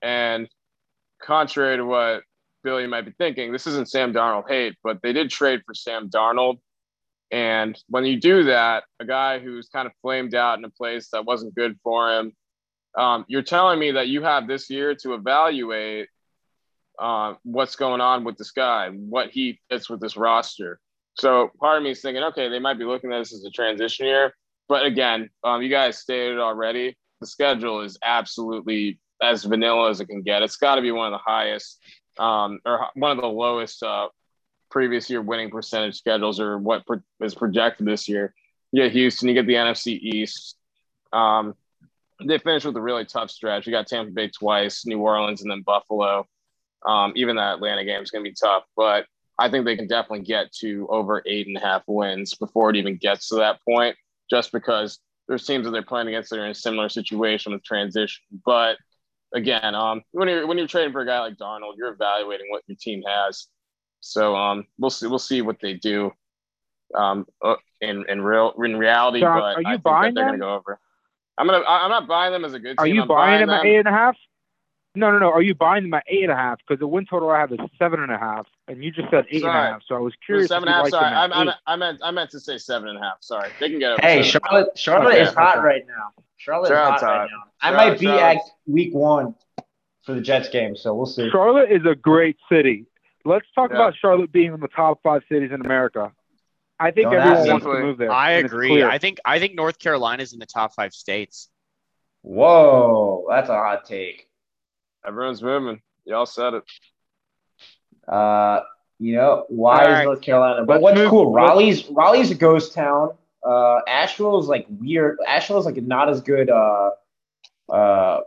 And 0.03 0.49
contrary 1.23 1.77
to 1.77 1.85
what 1.85 2.23
Billy 2.65 2.87
might 2.87 3.05
be 3.05 3.13
thinking, 3.13 3.53
this 3.53 3.67
isn't 3.67 3.91
Sam 3.91 4.13
Darnold 4.13 4.49
hate, 4.49 4.77
but 4.83 5.01
they 5.03 5.13
did 5.13 5.31
trade 5.31 5.61
for 5.67 5.75
Sam 5.75 6.09
Darnold. 6.09 6.59
And 7.31 7.79
when 7.89 8.05
you 8.05 8.21
do 8.21 8.45
that, 8.45 8.85
a 9.01 9.05
guy 9.05 9.41
who's 9.41 9.69
kind 9.69 9.87
of 9.87 9.93
flamed 10.01 10.35
out 10.35 10.59
in 10.59 10.65
a 10.65 10.71
place 10.71 11.09
that 11.13 11.25
wasn't 11.25 11.55
good 11.55 11.77
for 11.83 12.13
him, 12.13 12.33
um, 12.97 13.25
you're 13.29 13.43
telling 13.43 13.79
me 13.79 13.93
that 13.93 14.09
you 14.09 14.23
have 14.23 14.47
this 14.47 14.71
year 14.71 14.95
to 15.03 15.15
evaluate 15.15 16.09
uh, 16.99 17.35
what's 17.43 17.77
going 17.77 18.01
on 18.01 18.25
with 18.25 18.39
this 18.39 18.53
guy, 18.53 18.89
what 18.89 19.31
he 19.31 19.61
fits 19.69 19.91
with 19.91 20.01
this 20.01 20.17
roster. 20.17 20.81
So 21.15 21.51
part 21.61 21.77
of 21.77 21.83
me 21.83 21.91
is 21.91 22.01
thinking, 22.01 22.23
okay, 22.23 22.49
they 22.49 22.59
might 22.59 22.79
be 22.79 22.85
looking 22.85 23.13
at 23.13 23.19
this 23.19 23.35
as 23.35 23.45
a 23.45 23.51
transition 23.51 24.07
year. 24.07 24.33
But 24.69 24.85
again, 24.85 25.31
um, 25.45 25.63
you 25.63 25.69
guys 25.69 25.99
stated 25.99 26.39
already, 26.39 26.97
the 27.21 27.27
schedule 27.27 27.83
is 27.83 27.99
absolutely 28.03 28.99
as 29.23 29.45
vanilla 29.45 29.91
as 29.91 30.01
it 30.01 30.07
can 30.07 30.23
get. 30.23 30.43
It's 30.43 30.57
got 30.57 30.75
to 30.77 30.83
be 30.83 30.93
one 30.93 31.13
of 31.13 31.19
the 31.19 31.31
highest 31.31 31.81
um, 32.19 32.61
or 32.65 32.87
one 32.95 33.13
of 33.13 33.19
the 33.19 33.29
lowest 33.29 33.83
uh, 33.83 34.09
previous 34.71 35.09
year 35.09 35.23
winning 35.23 35.51
percentage 35.51 35.97
schedules 35.97 36.41
or 36.41 36.59
what 36.59 36.87
pro- 36.87 37.03
is 37.21 37.35
projected 37.35 37.87
this 37.87 38.09
year. 38.09 38.35
You 38.73 38.83
get 38.83 38.93
Houston, 38.93 39.29
you 39.29 39.35
get 39.35 39.47
the 39.47 39.55
NFC 39.55 39.99
East. 39.99 40.57
Um, 41.13 41.55
they 42.25 42.39
finished 42.39 42.67
with 42.67 42.77
a 42.77 42.81
really 42.81 43.05
tough 43.05 43.31
stretch. 43.31 43.67
You 43.67 43.73
got 43.73 43.87
Tampa 43.87 44.11
Bay 44.11 44.29
twice, 44.29 44.87
New 44.87 45.01
Orleans, 45.01 45.43
and 45.43 45.51
then 45.51 45.63
Buffalo. 45.63 46.27
Um, 46.85 47.13
even 47.17 47.37
that 47.37 47.55
Atlanta 47.55 47.85
game 47.85 48.03
is 48.03 48.11
going 48.11 48.25
to 48.25 48.31
be 48.31 48.37
tough, 48.39 48.65
but 48.77 49.07
I 49.39 49.51
think 49.51 49.65
they 49.65 49.77
can 49.77 49.87
definitely 49.87 50.25
get 50.25 50.53
to 50.61 50.87
over 50.89 51.23
eight 51.27 51.47
and 51.47 51.57
a 51.57 51.61
half 51.61 51.83
wins 51.87 52.35
before 52.35 52.71
it 52.71 52.77
even 52.77 52.97
gets 52.97 53.29
to 53.29 53.37
that 53.37 53.61
point, 53.69 53.97
just 54.31 54.53
because 54.53 54.99
there's 55.29 55.45
teams 55.47 55.65
that 55.65 55.71
they're 55.73 55.83
playing 55.83 56.09
against 56.09 56.31
that 56.31 56.39
are 56.39 56.45
in 56.45 56.51
a 56.51 56.55
similar 56.55 56.89
situation 56.89 57.53
with 57.53 57.65
transition. 57.65 58.23
But 58.45 58.77
again, 59.35 59.75
um, 59.75 60.03
when 60.13 60.29
you're 60.29 60.47
when 60.47 60.59
you're 60.59 60.67
trading 60.67 60.93
for 60.93 61.01
a 61.01 61.07
guy 61.07 61.21
like 61.21 61.37
Darnold, 61.37 61.75
you're 61.77 61.93
evaluating 61.93 62.47
what 62.51 62.63
your 62.67 62.77
team 62.81 63.03
has. 63.07 63.47
So 64.01 64.37
um, 64.37 64.67
we'll 64.79 64.91
see 64.91 65.07
we'll 65.07 65.19
see 65.19 65.43
what 65.43 65.61
they 65.61 65.75
do 65.75 66.13
um, 66.95 67.27
uh, 67.45 67.57
in 67.81 68.05
in 68.09 68.23
real 68.23 68.53
in 68.63 68.77
reality. 68.77 69.21
But 69.21 69.29
are 69.31 69.61
you 69.63 69.69
I 69.69 69.71
think 69.73 69.83
buying 69.83 70.15
that 70.15 70.21
they're 70.21 70.25
them? 70.33 70.41
to 70.41 70.47
go 70.47 70.55
over. 70.55 70.79
I'm 71.39 71.47
gonna 71.47 71.65
I'm 71.67 71.91
not 71.91 72.07
buying 72.07 72.33
them 72.33 72.45
as 72.45 72.55
a 72.55 72.59
good 72.59 72.79
team. 72.79 72.85
Are 72.85 72.87
you 72.87 73.03
I'm 73.03 73.09
buying 73.09 73.41
them 73.41 73.49
them. 73.49 73.61
at 73.61 73.67
eight 73.67 73.79
and 73.79 73.89
a 73.89 73.93
half? 73.93 74.17
No, 74.97 75.11
no, 75.13 75.19
no. 75.19 75.31
Are 75.31 75.43
you 75.43 75.55
buying 75.55 75.85
them 75.85 75.95
at 75.95 76.05
eight 76.09 76.23
and 76.23 76.33
a 76.33 76.37
half? 76.37 76.59
Because 76.59 76.81
the 76.81 76.87
win 76.89 77.05
total 77.07 77.31
I 77.31 77.41
have 77.41 77.53
is 77.53 77.59
seven 77.79 78.01
and 78.01 78.11
a 78.11 78.19
half, 78.19 78.47
and 78.67 78.83
you 78.83 78.91
just 78.91 79.11
said 79.11 79.27
eight 79.31 79.43
and 79.43 79.51
a 79.51 79.53
half. 79.53 79.83
So 79.87 79.95
I 79.95 79.99
was 79.99 80.15
curious. 80.25 80.49
seven 80.49 80.69
if 80.69 80.75
and 80.75 80.87
a 80.87 80.89
you 80.89 80.97
half. 80.97 81.03
liked 81.03 81.15
Sorry, 81.15 81.15
I, 81.15 81.25
at 81.25 81.33
I, 81.37 81.43
eight. 81.51 81.57
I 81.67 81.77
meant 81.77 81.99
I 82.03 82.11
meant 82.11 82.31
to 82.31 82.41
say 82.41 82.59
seven 82.59 82.89
and 82.89 82.99
a 82.99 83.03
half. 83.03 83.19
Sorry, 83.21 83.51
they 83.61 83.69
can 83.71 83.79
get 83.79 83.93
over. 83.93 84.03
Hey, 84.03 84.23
seven. 84.23 84.41
Charlotte, 84.49 84.79
Charlotte 84.79 85.13
Okay, 85.13 85.23
is 85.23 85.35
hot 85.35 85.63
right 85.63 85.83
now. 85.87 86.23
Charlotte 86.39 86.69
Charlotte's 86.69 87.03
is 87.03 87.07
hot, 87.07 87.11
hot. 87.13 87.19
right 87.21 87.31
now. 87.31 87.43
I 87.61 87.71
might 87.91 87.99
be 88.01 88.07
Charlotte's- 88.07 88.49
at 88.67 88.73
week 88.73 88.95
one 88.95 89.35
for 90.05 90.15
the 90.15 90.21
Jets 90.21 90.49
game, 90.49 90.77
so 90.77 90.95
we'll 90.95 91.07
see. 91.07 91.29
Charlotte 91.31 91.71
is 91.71 91.85
a 91.85 91.95
great 91.95 92.37
city. 92.51 92.87
Let's 93.25 93.47
talk 93.55 93.71
Yeah. 93.71 93.77
about 93.77 93.95
Charlotte 93.97 94.31
being 94.33 94.55
in 94.55 94.61
the 94.61 94.69
top 94.69 95.01
five 95.03 95.23
cities 95.31 95.51
in 95.53 95.61
America. 95.61 96.13
I 96.79 96.91
think 96.91 97.11
Don't 97.11 97.21
everyone 97.21 97.49
wants 97.49 97.67
to 97.67 97.73
move 97.81 97.99
there. 97.99 98.13
I 98.13 98.33
agree. 98.33 98.83
I 98.85 98.99
think 98.99 99.19
I 99.25 99.39
think 99.41 99.55
North 99.55 99.79
Carolina's 99.79 100.33
in 100.33 100.39
the 100.39 100.47
top 100.47 100.75
five 100.75 100.93
states. 100.93 101.49
Whoa, 102.23 103.27
that's 103.31 103.49
a 103.49 103.55
hot 103.55 103.85
take. 103.87 104.26
Everyone's 105.07 105.43
moving. 105.43 105.81
Y'all 106.05 106.27
said 106.27 106.55
it. 106.55 106.65
Uh, 108.09 108.61
you 108.99 109.15
know 109.17 109.45
why 109.49 109.81
All 109.85 109.87
is 109.87 109.93
right. 109.93 110.05
North 110.05 110.21
Carolina? 110.23 110.65
But 110.65 110.81
what's 110.81 110.99
move- 110.99 111.11
cool? 111.11 111.33
Raleigh's 111.33 111.87
Raleigh's 111.91 112.31
a 112.31 112.35
ghost 112.35 112.73
town. 112.75 113.11
Uh, 113.45 113.81
Asheville 113.87 114.39
is 114.41 114.47
like 114.47 114.67
weird. 114.69 115.19
Asheville 115.27 115.59
is 115.59 115.67
like 115.67 115.77
not 115.77 116.09
as 116.09 116.21
good. 116.21 116.51
Uh, 116.51 116.91
uh, 117.69 118.21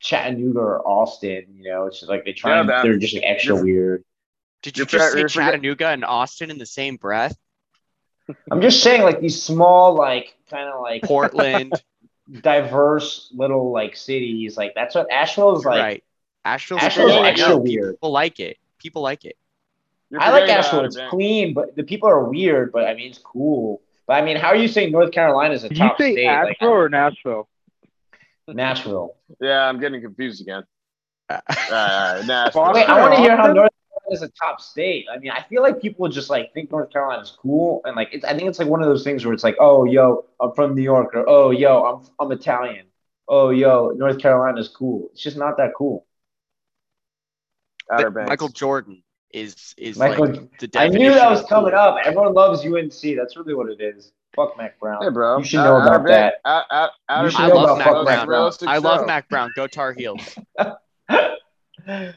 Chattanooga 0.00 0.58
or 0.58 0.86
Austin. 0.86 1.44
You 1.56 1.70
know, 1.70 1.86
it's 1.86 2.00
just 2.00 2.10
like 2.10 2.24
they 2.24 2.32
try. 2.32 2.54
Yeah, 2.54 2.60
and, 2.60 2.68
they're 2.68 2.98
just 2.98 3.14
like 3.14 3.22
extra 3.24 3.54
you're- 3.56 3.64
weird. 3.72 4.04
Did 4.62 4.78
you 4.78 4.82
You're 4.82 4.86
just 4.86 5.12
say 5.12 5.24
Chattanooga 5.42 5.88
and 5.88 6.06
Austin 6.06 6.50
in 6.50 6.56
the 6.56 6.64
same 6.64 6.96
breath? 6.96 7.36
I'm 8.50 8.62
just 8.62 8.82
saying, 8.82 9.02
like 9.02 9.20
these 9.20 9.42
small, 9.42 9.94
like 9.94 10.34
kind 10.48 10.70
of 10.70 10.80
like 10.80 11.02
Portland, 11.02 11.74
diverse 12.40 13.30
little 13.34 13.70
like 13.72 13.96
cities. 13.96 14.56
Like 14.56 14.72
that's 14.74 14.94
what 14.94 15.10
Asheville 15.10 15.58
is 15.58 15.64
like. 15.64 15.82
right? 15.82 16.04
Asheville's, 16.44 16.82
Asheville's 16.82 17.12
cool. 17.12 17.24
Extra 17.24 17.48
know. 17.50 17.56
weird. 17.58 17.94
People 17.94 18.12
like 18.12 18.40
it. 18.40 18.58
People 18.78 19.02
like 19.02 19.24
it. 19.24 19.36
You're 20.10 20.20
I 20.20 20.30
like 20.30 20.48
Asheville. 20.48 20.84
It's 20.84 20.98
clean, 21.08 21.54
but 21.54 21.74
the 21.76 21.82
people 21.82 22.08
are 22.08 22.22
weird. 22.24 22.72
But 22.72 22.86
I 22.86 22.94
mean, 22.94 23.10
it's 23.10 23.18
cool. 23.18 23.80
But 24.06 24.14
I 24.14 24.24
mean, 24.24 24.36
how 24.36 24.48
are 24.48 24.56
you 24.56 24.68
saying 24.68 24.92
North 24.92 25.12
Carolina 25.12 25.54
is 25.54 25.64
a 25.64 25.68
Did 25.68 25.78
you 25.78 25.84
top 25.88 25.98
say 25.98 26.12
state? 26.12 26.26
Asheville 26.26 26.68
or 26.68 26.88
Nashville? 26.88 27.48
Nashville. 28.48 29.16
Yeah, 29.40 29.62
I'm 29.62 29.80
getting 29.80 30.02
confused 30.02 30.42
again. 30.42 30.64
Uh, 31.28 31.40
All 31.48 31.54
right, 31.54 31.70
all 31.70 32.16
right. 32.18 32.26
Nashville. 32.26 32.72
Wait, 32.74 32.88
I 32.88 33.00
want 33.00 33.14
to 33.14 33.20
hear 33.20 33.36
how 33.36 33.46
North 33.46 33.56
Carolina 33.56 33.70
is 34.10 34.22
a 34.22 34.28
top 34.28 34.60
state. 34.60 35.06
I 35.12 35.18
mean, 35.18 35.30
I 35.30 35.42
feel 35.42 35.62
like 35.62 35.80
people 35.80 36.06
just 36.08 36.30
like 36.30 36.52
think 36.54 36.70
North 36.70 36.90
Carolina 36.90 37.22
is 37.22 37.30
cool, 37.40 37.80
and 37.84 37.96
like 37.96 38.08
it's, 38.12 38.24
I 38.24 38.34
think 38.36 38.48
it's 38.48 38.58
like 38.58 38.68
one 38.68 38.82
of 38.82 38.88
those 38.88 39.04
things 39.04 39.24
where 39.24 39.32
it's 39.34 39.44
like, 39.44 39.56
oh, 39.60 39.84
yo, 39.84 40.24
I'm 40.40 40.52
from 40.52 40.74
New 40.74 40.82
York, 40.82 41.14
or 41.14 41.28
oh, 41.28 41.50
yo, 41.50 41.84
I'm 41.84 42.06
I'm 42.20 42.32
Italian. 42.32 42.86
Oh, 43.28 43.50
yo, 43.50 43.92
North 43.96 44.18
Carolina 44.18 44.60
is 44.60 44.68
cool. 44.68 45.08
It's 45.12 45.22
just 45.22 45.36
not 45.36 45.56
that 45.56 45.72
cool. 45.76 46.06
Outer 47.90 48.10
but 48.10 48.14
Banks. 48.20 48.28
Michael 48.30 48.48
Jordan 48.48 49.02
is 49.32 49.74
is 49.78 49.98
Michael- 49.98 50.26
like 50.28 50.58
the 50.58 50.70
I 50.78 50.88
knew 50.88 51.10
that 51.12 51.30
was 51.30 51.42
of 51.42 51.48
coming 51.48 51.74
up. 51.74 51.96
Everyone 52.04 52.34
loves 52.34 52.64
UNC. 52.64 53.16
That's 53.16 53.36
really 53.36 53.54
what 53.54 53.70
it 53.70 53.80
is. 53.80 54.12
Fuck 54.36 54.56
Mack 54.58 54.78
Brown. 54.80 55.02
Hey, 55.02 55.10
bro. 55.10 55.38
You 55.38 55.44
should 55.44 55.58
know 55.58 55.76
Outer 55.76 55.94
about 55.96 56.06
Bank- 56.06 56.34
that. 56.44 56.48
Out, 56.50 56.64
out, 56.70 56.90
Outer 57.08 57.26
You 57.26 57.30
should 57.30 57.40
I 57.40 57.48
know 57.48 57.54
love 57.54 57.64
about 57.64 57.78
Mack 57.78 57.86
fuck 57.86 57.92
Brown. 57.94 58.04
Mack 58.04 58.26
Brown. 58.26 58.38
realistic 58.38 58.68
I 58.68 58.78
love. 58.78 59.06
Mack 59.06 59.28
Brown. 59.28 59.50
Go 59.54 59.66
Tar 59.66 59.92
Heels. 59.92 60.38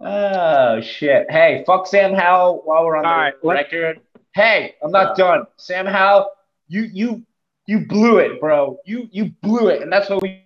oh 0.00 0.80
shit! 0.80 1.30
Hey, 1.30 1.64
fuck 1.66 1.86
Sam 1.86 2.14
Howell 2.14 2.62
while 2.64 2.84
we're 2.84 2.96
on 2.96 3.02
the 3.04 3.08
All 3.08 3.16
right, 3.16 3.34
let's- 3.42 3.72
record. 3.72 4.00
Hey, 4.34 4.74
I'm 4.82 4.90
not 4.90 5.16
done. 5.16 5.46
Sam 5.56 5.86
Howell, 5.86 6.30
you 6.68 6.82
you 6.82 7.22
you 7.66 7.86
blew 7.86 8.18
it, 8.18 8.40
bro. 8.40 8.78
You 8.84 9.08
you 9.10 9.32
blew 9.42 9.68
it, 9.68 9.82
and 9.82 9.90
that's 9.92 10.10
what 10.10 10.22
we. 10.22 10.42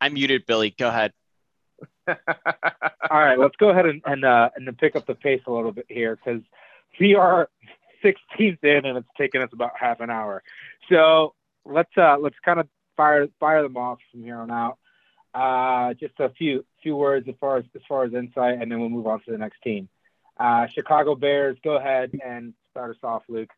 I 0.00 0.08
muted 0.08 0.46
Billy. 0.46 0.70
Go 0.78 0.88
ahead. 0.88 1.12
All 2.08 2.14
right, 3.10 3.38
let's 3.38 3.56
go 3.56 3.70
ahead 3.70 3.86
and 3.86 4.00
and, 4.06 4.24
uh, 4.24 4.50
and 4.54 4.66
then 4.66 4.74
pick 4.76 4.94
up 4.96 5.06
the 5.06 5.14
pace 5.14 5.42
a 5.46 5.50
little 5.52 5.72
bit 5.72 5.86
here 5.88 6.16
because 6.16 6.42
we 7.00 7.14
are 7.16 7.48
16th 8.04 8.62
in 8.62 8.84
and 8.86 8.96
it's 8.98 9.08
taken 9.16 9.42
us 9.42 9.50
about 9.52 9.72
half 9.78 10.00
an 10.00 10.10
hour. 10.10 10.42
So 10.88 11.34
let's 11.64 11.90
uh, 11.96 12.16
let's 12.20 12.36
kind 12.44 12.60
of 12.60 12.68
fire 12.96 13.26
fire 13.40 13.62
them 13.62 13.76
off 13.76 13.98
from 14.12 14.22
here 14.22 14.36
on 14.38 14.50
out. 14.50 14.78
Uh, 15.38 15.94
just 15.94 16.18
a 16.18 16.30
few 16.30 16.64
few 16.82 16.96
words 16.96 17.28
as 17.28 17.34
far 17.38 17.58
as 17.58 17.64
as 17.76 17.82
far 17.88 18.02
as 18.02 18.12
insight, 18.12 18.60
and 18.60 18.72
then 18.72 18.80
we'll 18.80 18.88
move 18.88 19.06
on 19.06 19.22
to 19.22 19.30
the 19.30 19.38
next 19.38 19.62
team. 19.62 19.88
Uh, 20.36 20.66
Chicago 20.66 21.14
Bears, 21.14 21.56
go 21.62 21.76
ahead 21.76 22.10
and 22.24 22.54
start 22.72 22.90
us 22.90 22.96
off, 23.04 23.22
Luke. 23.28 23.50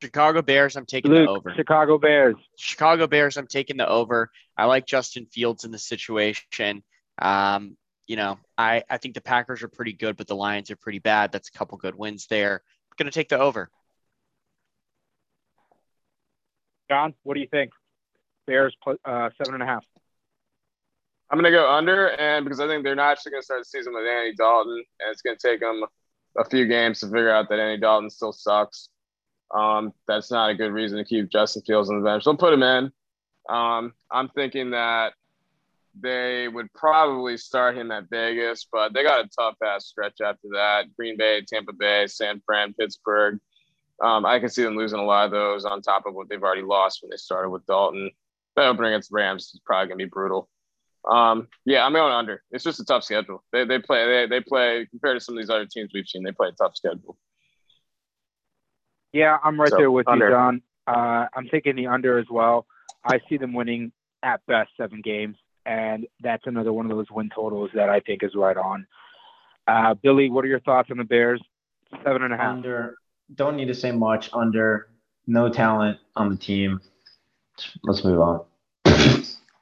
Chicago 0.00 0.40
Bears. 0.40 0.76
I'm 0.76 0.86
taking 0.86 1.10
Luke, 1.10 1.26
the 1.26 1.32
over. 1.32 1.54
Chicago 1.56 1.98
Bears. 1.98 2.36
Chicago 2.56 3.08
Bears. 3.08 3.36
I'm 3.36 3.48
taking 3.48 3.76
the 3.76 3.88
over. 3.88 4.30
I 4.56 4.66
like 4.66 4.86
Justin 4.86 5.26
Fields 5.26 5.64
in 5.64 5.72
the 5.72 5.78
situation. 5.78 6.84
Um, 7.20 7.76
you 8.06 8.14
know, 8.14 8.38
I 8.56 8.84
I 8.88 8.98
think 8.98 9.14
the 9.14 9.20
Packers 9.20 9.64
are 9.64 9.68
pretty 9.68 9.94
good, 9.94 10.16
but 10.16 10.28
the 10.28 10.36
Lions 10.36 10.70
are 10.70 10.76
pretty 10.76 11.00
bad. 11.00 11.32
That's 11.32 11.48
a 11.48 11.58
couple 11.58 11.76
good 11.78 11.96
wins 11.96 12.28
there. 12.28 12.62
I'm 12.92 12.96
gonna 12.98 13.10
take 13.10 13.30
the 13.30 13.40
over. 13.40 13.68
John, 16.90 17.14
what 17.22 17.34
do 17.34 17.40
you 17.40 17.48
think? 17.48 17.70
Bears 18.46 18.76
uh, 18.86 19.30
seven 19.38 19.54
and 19.54 19.62
a 19.62 19.66
half. 19.66 19.84
I'm 21.30 21.38
going 21.38 21.50
to 21.50 21.56
go 21.56 21.70
under, 21.70 22.08
and 22.08 22.44
because 22.44 22.60
I 22.60 22.66
think 22.66 22.84
they're 22.84 22.94
not 22.94 23.12
actually 23.12 23.32
going 23.32 23.42
to 23.42 23.44
start 23.44 23.60
the 23.60 23.64
season 23.64 23.94
with 23.94 24.06
Andy 24.06 24.34
Dalton, 24.36 24.84
and 25.00 25.10
it's 25.10 25.22
going 25.22 25.36
to 25.36 25.48
take 25.48 25.60
them 25.60 25.82
a 26.38 26.44
few 26.44 26.66
games 26.66 27.00
to 27.00 27.06
figure 27.06 27.30
out 27.30 27.48
that 27.48 27.58
Andy 27.58 27.80
Dalton 27.80 28.10
still 28.10 28.32
sucks. 28.32 28.88
Um, 29.54 29.92
that's 30.06 30.30
not 30.30 30.50
a 30.50 30.54
good 30.54 30.72
reason 30.72 30.98
to 30.98 31.04
keep 31.04 31.30
Justin 31.30 31.62
Fields 31.62 31.88
on 31.88 32.00
the 32.00 32.04
bench. 32.04 32.24
They'll 32.24 32.36
put 32.36 32.52
him 32.52 32.62
in. 32.62 32.92
Um, 33.48 33.92
I'm 34.10 34.28
thinking 34.30 34.70
that 34.70 35.14
they 36.00 36.48
would 36.48 36.72
probably 36.72 37.36
start 37.36 37.76
him 37.76 37.90
at 37.90 38.10
Vegas, 38.10 38.66
but 38.70 38.92
they 38.92 39.02
got 39.02 39.24
a 39.24 39.28
tough 39.28 39.56
ass 39.64 39.86
stretch 39.86 40.20
after 40.20 40.48
that. 40.52 40.86
Green 40.96 41.16
Bay, 41.16 41.42
Tampa 41.46 41.72
Bay, 41.72 42.06
San 42.06 42.42
Fran, 42.44 42.74
Pittsburgh. 42.74 43.38
Um, 44.02 44.26
I 44.26 44.40
can 44.40 44.48
see 44.48 44.62
them 44.62 44.76
losing 44.76 44.98
a 44.98 45.04
lot 45.04 45.26
of 45.26 45.30
those 45.30 45.64
on 45.64 45.80
top 45.82 46.06
of 46.06 46.14
what 46.14 46.28
they've 46.28 46.42
already 46.42 46.62
lost 46.62 47.00
when 47.02 47.10
they 47.10 47.16
started 47.16 47.50
with 47.50 47.64
Dalton. 47.66 48.10
The 48.56 48.62
opening 48.66 48.92
against 48.92 49.10
the 49.10 49.16
Rams 49.16 49.50
is 49.54 49.60
probably 49.64 49.88
going 49.88 49.98
to 49.98 50.04
be 50.04 50.08
brutal. 50.08 50.48
Um, 51.08 51.48
yeah, 51.64 51.84
I'm 51.84 51.92
going 51.92 52.12
under. 52.12 52.42
It's 52.50 52.64
just 52.64 52.80
a 52.80 52.84
tough 52.84 53.04
schedule. 53.04 53.44
They, 53.52 53.64
they 53.64 53.78
play 53.78 54.06
they, 54.06 54.26
they 54.26 54.40
play 54.40 54.86
compared 54.90 55.18
to 55.18 55.24
some 55.24 55.36
of 55.36 55.42
these 55.42 55.50
other 55.50 55.66
teams 55.66 55.90
we've 55.92 56.06
seen. 56.06 56.22
They 56.22 56.32
play 56.32 56.48
a 56.48 56.52
tough 56.52 56.76
schedule. 56.76 57.16
Yeah, 59.12 59.36
I'm 59.44 59.60
right 59.60 59.70
So, 59.70 59.76
there 59.76 59.90
with 59.90 60.08
under. 60.08 60.26
you, 60.26 60.32
John. 60.32 60.62
Uh, 60.86 61.26
I'm 61.34 61.48
taking 61.48 61.76
the 61.76 61.86
under 61.86 62.18
as 62.18 62.26
well. 62.30 62.66
I 63.04 63.20
see 63.28 63.36
them 63.36 63.52
winning 63.52 63.92
at 64.22 64.40
best 64.46 64.70
seven 64.76 65.02
games, 65.02 65.36
and 65.66 66.06
that's 66.20 66.46
another 66.46 66.72
one 66.72 66.90
of 66.90 66.96
those 66.96 67.06
win 67.10 67.30
totals 67.34 67.70
that 67.74 67.88
I 67.88 68.00
think 68.00 68.22
is 68.22 68.34
right 68.34 68.56
on. 68.56 68.86
Uh, 69.66 69.94
Billy, 69.94 70.30
what 70.30 70.44
are 70.44 70.48
your 70.48 70.60
thoughts 70.60 70.90
on 70.90 70.98
the 70.98 71.04
Bears? 71.04 71.42
Seven 72.02 72.22
and 72.22 72.32
a 72.32 72.36
half. 72.36 72.54
Under. 72.56 72.96
Don't 73.34 73.56
need 73.56 73.66
to 73.66 73.74
say 73.74 73.92
much. 73.92 74.30
Under. 74.32 74.88
No 75.26 75.48
talent 75.48 75.98
on 76.16 76.28
the 76.30 76.36
team. 76.36 76.80
Let's 77.84 78.04
move 78.04 78.20
on. 78.20 78.44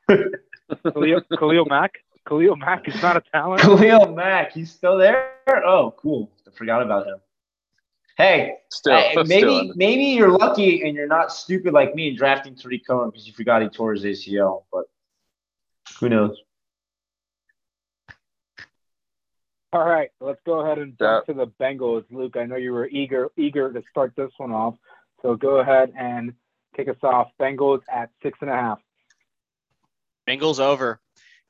Khalil, 0.09 1.20
Khalil 1.38 1.64
Mack. 1.66 1.98
Khalil 2.27 2.57
Mack 2.57 2.88
is 2.88 3.01
not 3.03 3.16
a 3.16 3.20
talent. 3.33 3.61
Khalil 3.62 4.12
Mack, 4.14 4.53
he's 4.53 4.72
still 4.72 4.96
there. 4.98 5.35
Oh, 5.48 5.94
cool. 5.96 6.31
I 6.46 6.51
forgot 6.57 6.83
about 6.83 7.07
him. 7.07 7.18
Hey, 8.16 8.55
Still, 8.70 8.94
I- 8.94 9.22
maybe 9.27 9.59
under. 9.59 9.72
maybe 9.77 10.03
you're 10.05 10.37
lucky 10.37 10.83
and 10.87 10.94
you're 10.96 11.07
not 11.07 11.33
stupid 11.33 11.72
like 11.72 11.94
me 11.94 12.09
and 12.09 12.16
drafting 12.18 12.55
Tarik 12.57 12.87
Cohen 12.87 13.11
because 13.11 13.27
you 13.27 13.33
forgot 13.33 13.62
he 13.62 13.68
tore 13.68 13.92
his 13.94 14.05
ACL. 14.05 14.64
But 14.72 14.85
who 16.01 16.09
knows? 16.09 16.37
All 19.75 19.87
right, 19.87 20.11
let's 20.21 20.41
go 20.45 20.61
ahead 20.61 20.79
and 20.79 20.99
jump 20.99 21.25
to 21.27 21.33
the 21.33 21.47
Bengals. 21.47 22.05
Luke, 22.11 22.37
I 22.37 22.45
know 22.45 22.57
you 22.57 22.73
were 22.73 22.89
eager 22.89 23.31
eager 23.39 23.73
to 23.73 23.83
start 23.91 24.13
this 24.17 24.31
one 24.37 24.53
off, 24.53 24.75
so 25.23 25.35
go 25.35 25.61
ahead 25.61 25.93
and 25.99 26.35
kick 26.77 26.89
us 26.89 26.97
off. 27.03 27.29
Bengals 27.41 27.81
at 27.91 28.11
six 28.23 28.39
and 28.43 28.51
a 28.51 28.55
half. 28.55 28.79
Bengals 30.29 30.61
over. 30.61 31.01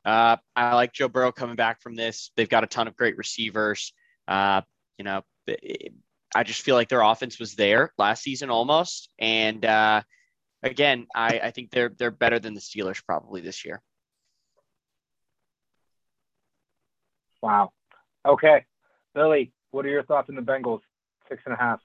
Uh, 0.05 0.37
I 0.55 0.75
like 0.75 0.93
Joe 0.93 1.09
Burrow 1.09 1.33
coming 1.33 1.57
back 1.57 1.81
from 1.81 1.97
this. 1.97 2.31
They've 2.37 2.49
got 2.49 2.65
a 2.65 2.69
ton 2.69 2.87
of 2.87 2.97
great 2.97 3.17
receivers. 3.17 3.93
Uh, 4.29 4.63
you 4.99 5.05
know, 5.05 5.23
I 6.35 6.45
just 6.45 6.63
feel 6.63 6.77
like 6.77 6.89
their 6.89 7.03
offense 7.03 7.41
was 7.41 7.55
there 7.55 7.93
last 7.99 8.23
season 8.23 8.51
almost. 8.51 9.11
And 9.19 9.65
uh, 9.65 10.03
again, 10.63 11.07
I, 11.15 11.41
I 11.43 11.51
think 11.51 11.71
they're 11.71 11.93
they're 11.99 12.13
better 12.13 12.39
than 12.39 12.55
the 12.55 12.61
Steelers 12.61 13.05
probably 13.05 13.41
this 13.41 13.65
year. 13.65 13.83
Wow. 17.43 17.73
Okay, 18.27 18.65
Billy, 19.15 19.53
what 19.73 19.85
are 19.85 19.89
your 19.89 20.05
thoughts 20.05 20.29
on 20.29 20.37
the 20.37 20.43
Bengals? 20.43 20.81
Six 21.29 21.43
and 21.45 21.55
a 21.55 21.57
half. 21.57 21.81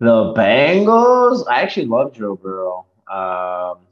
The 0.00 0.32
Bengals. 0.34 1.46
I 1.48 1.62
actually 1.62 1.86
love 1.86 2.12
Joe 2.12 2.34
Burrow. 2.34 2.86
Um, 3.06 3.86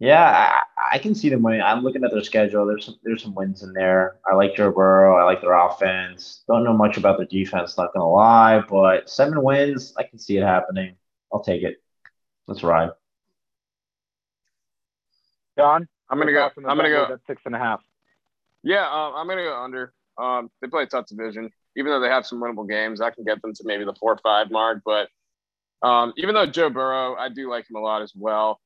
yeah, 0.00 0.62
I, 0.78 0.94
I, 0.94 0.98
can 0.98 1.14
see 1.14 1.28
them 1.28 1.42
winning. 1.42 1.60
I'm 1.60 1.82
looking 1.82 2.04
at 2.04 2.12
their 2.12 2.22
schedule. 2.22 2.66
There's 2.66 2.86
some 2.86 2.98
there's 3.02 3.22
some 3.22 3.34
wins 3.34 3.62
in 3.62 3.72
there. 3.72 4.16
I 4.30 4.34
like 4.34 4.54
Joe 4.54 4.70
Burrow. 4.70 5.16
I 5.18 5.24
like 5.24 5.40
their 5.40 5.54
offense. 5.54 6.44
Don't 6.46 6.64
know 6.64 6.72
much 6.72 6.96
about 6.96 7.18
their 7.18 7.26
defense, 7.26 7.76
not 7.76 7.92
gonna 7.92 8.08
lie, 8.08 8.60
but 8.60 9.10
seven 9.10 9.42
wins, 9.42 9.92
I 9.96 10.04
can 10.04 10.18
see 10.18 10.36
it 10.36 10.44
happening. 10.44 10.94
I'll 11.32 11.42
take 11.42 11.62
it. 11.62 11.82
Let's 12.46 12.62
ride. 12.62 12.90
John, 15.58 15.88
I'm 16.08 16.18
gonna 16.18 16.32
go. 16.32 16.48
I'm 16.56 16.76
gonna 16.76 16.88
go 16.88 17.12
at 17.12 17.20
six 17.26 17.42
and 17.44 17.56
a 17.56 17.58
half. 17.58 17.80
Yeah, 18.62 18.86
um, 18.86 19.14
I'm 19.16 19.28
gonna 19.28 19.44
go 19.44 19.62
under. 19.62 19.92
Um, 20.18 20.50
they 20.60 20.68
play 20.68 20.82
a 20.84 20.86
tough 20.86 21.06
division. 21.06 21.50
Even 21.76 21.92
though 21.92 22.00
they 22.00 22.08
have 22.08 22.26
some 22.26 22.40
winnable 22.40 22.68
games, 22.68 23.00
I 23.00 23.10
can 23.10 23.24
get 23.24 23.40
them 23.40 23.54
to 23.54 23.62
maybe 23.64 23.84
the 23.84 23.94
four 23.94 24.12
or 24.12 24.18
five 24.18 24.50
mark. 24.50 24.82
But 24.84 25.08
um, 25.82 26.12
even 26.16 26.34
though 26.34 26.46
Joe 26.46 26.70
Burrow, 26.70 27.14
I 27.14 27.28
do 27.28 27.48
like 27.48 27.70
him 27.70 27.76
a 27.76 27.80
lot 27.80 28.02
as 28.02 28.12
well. 28.16 28.60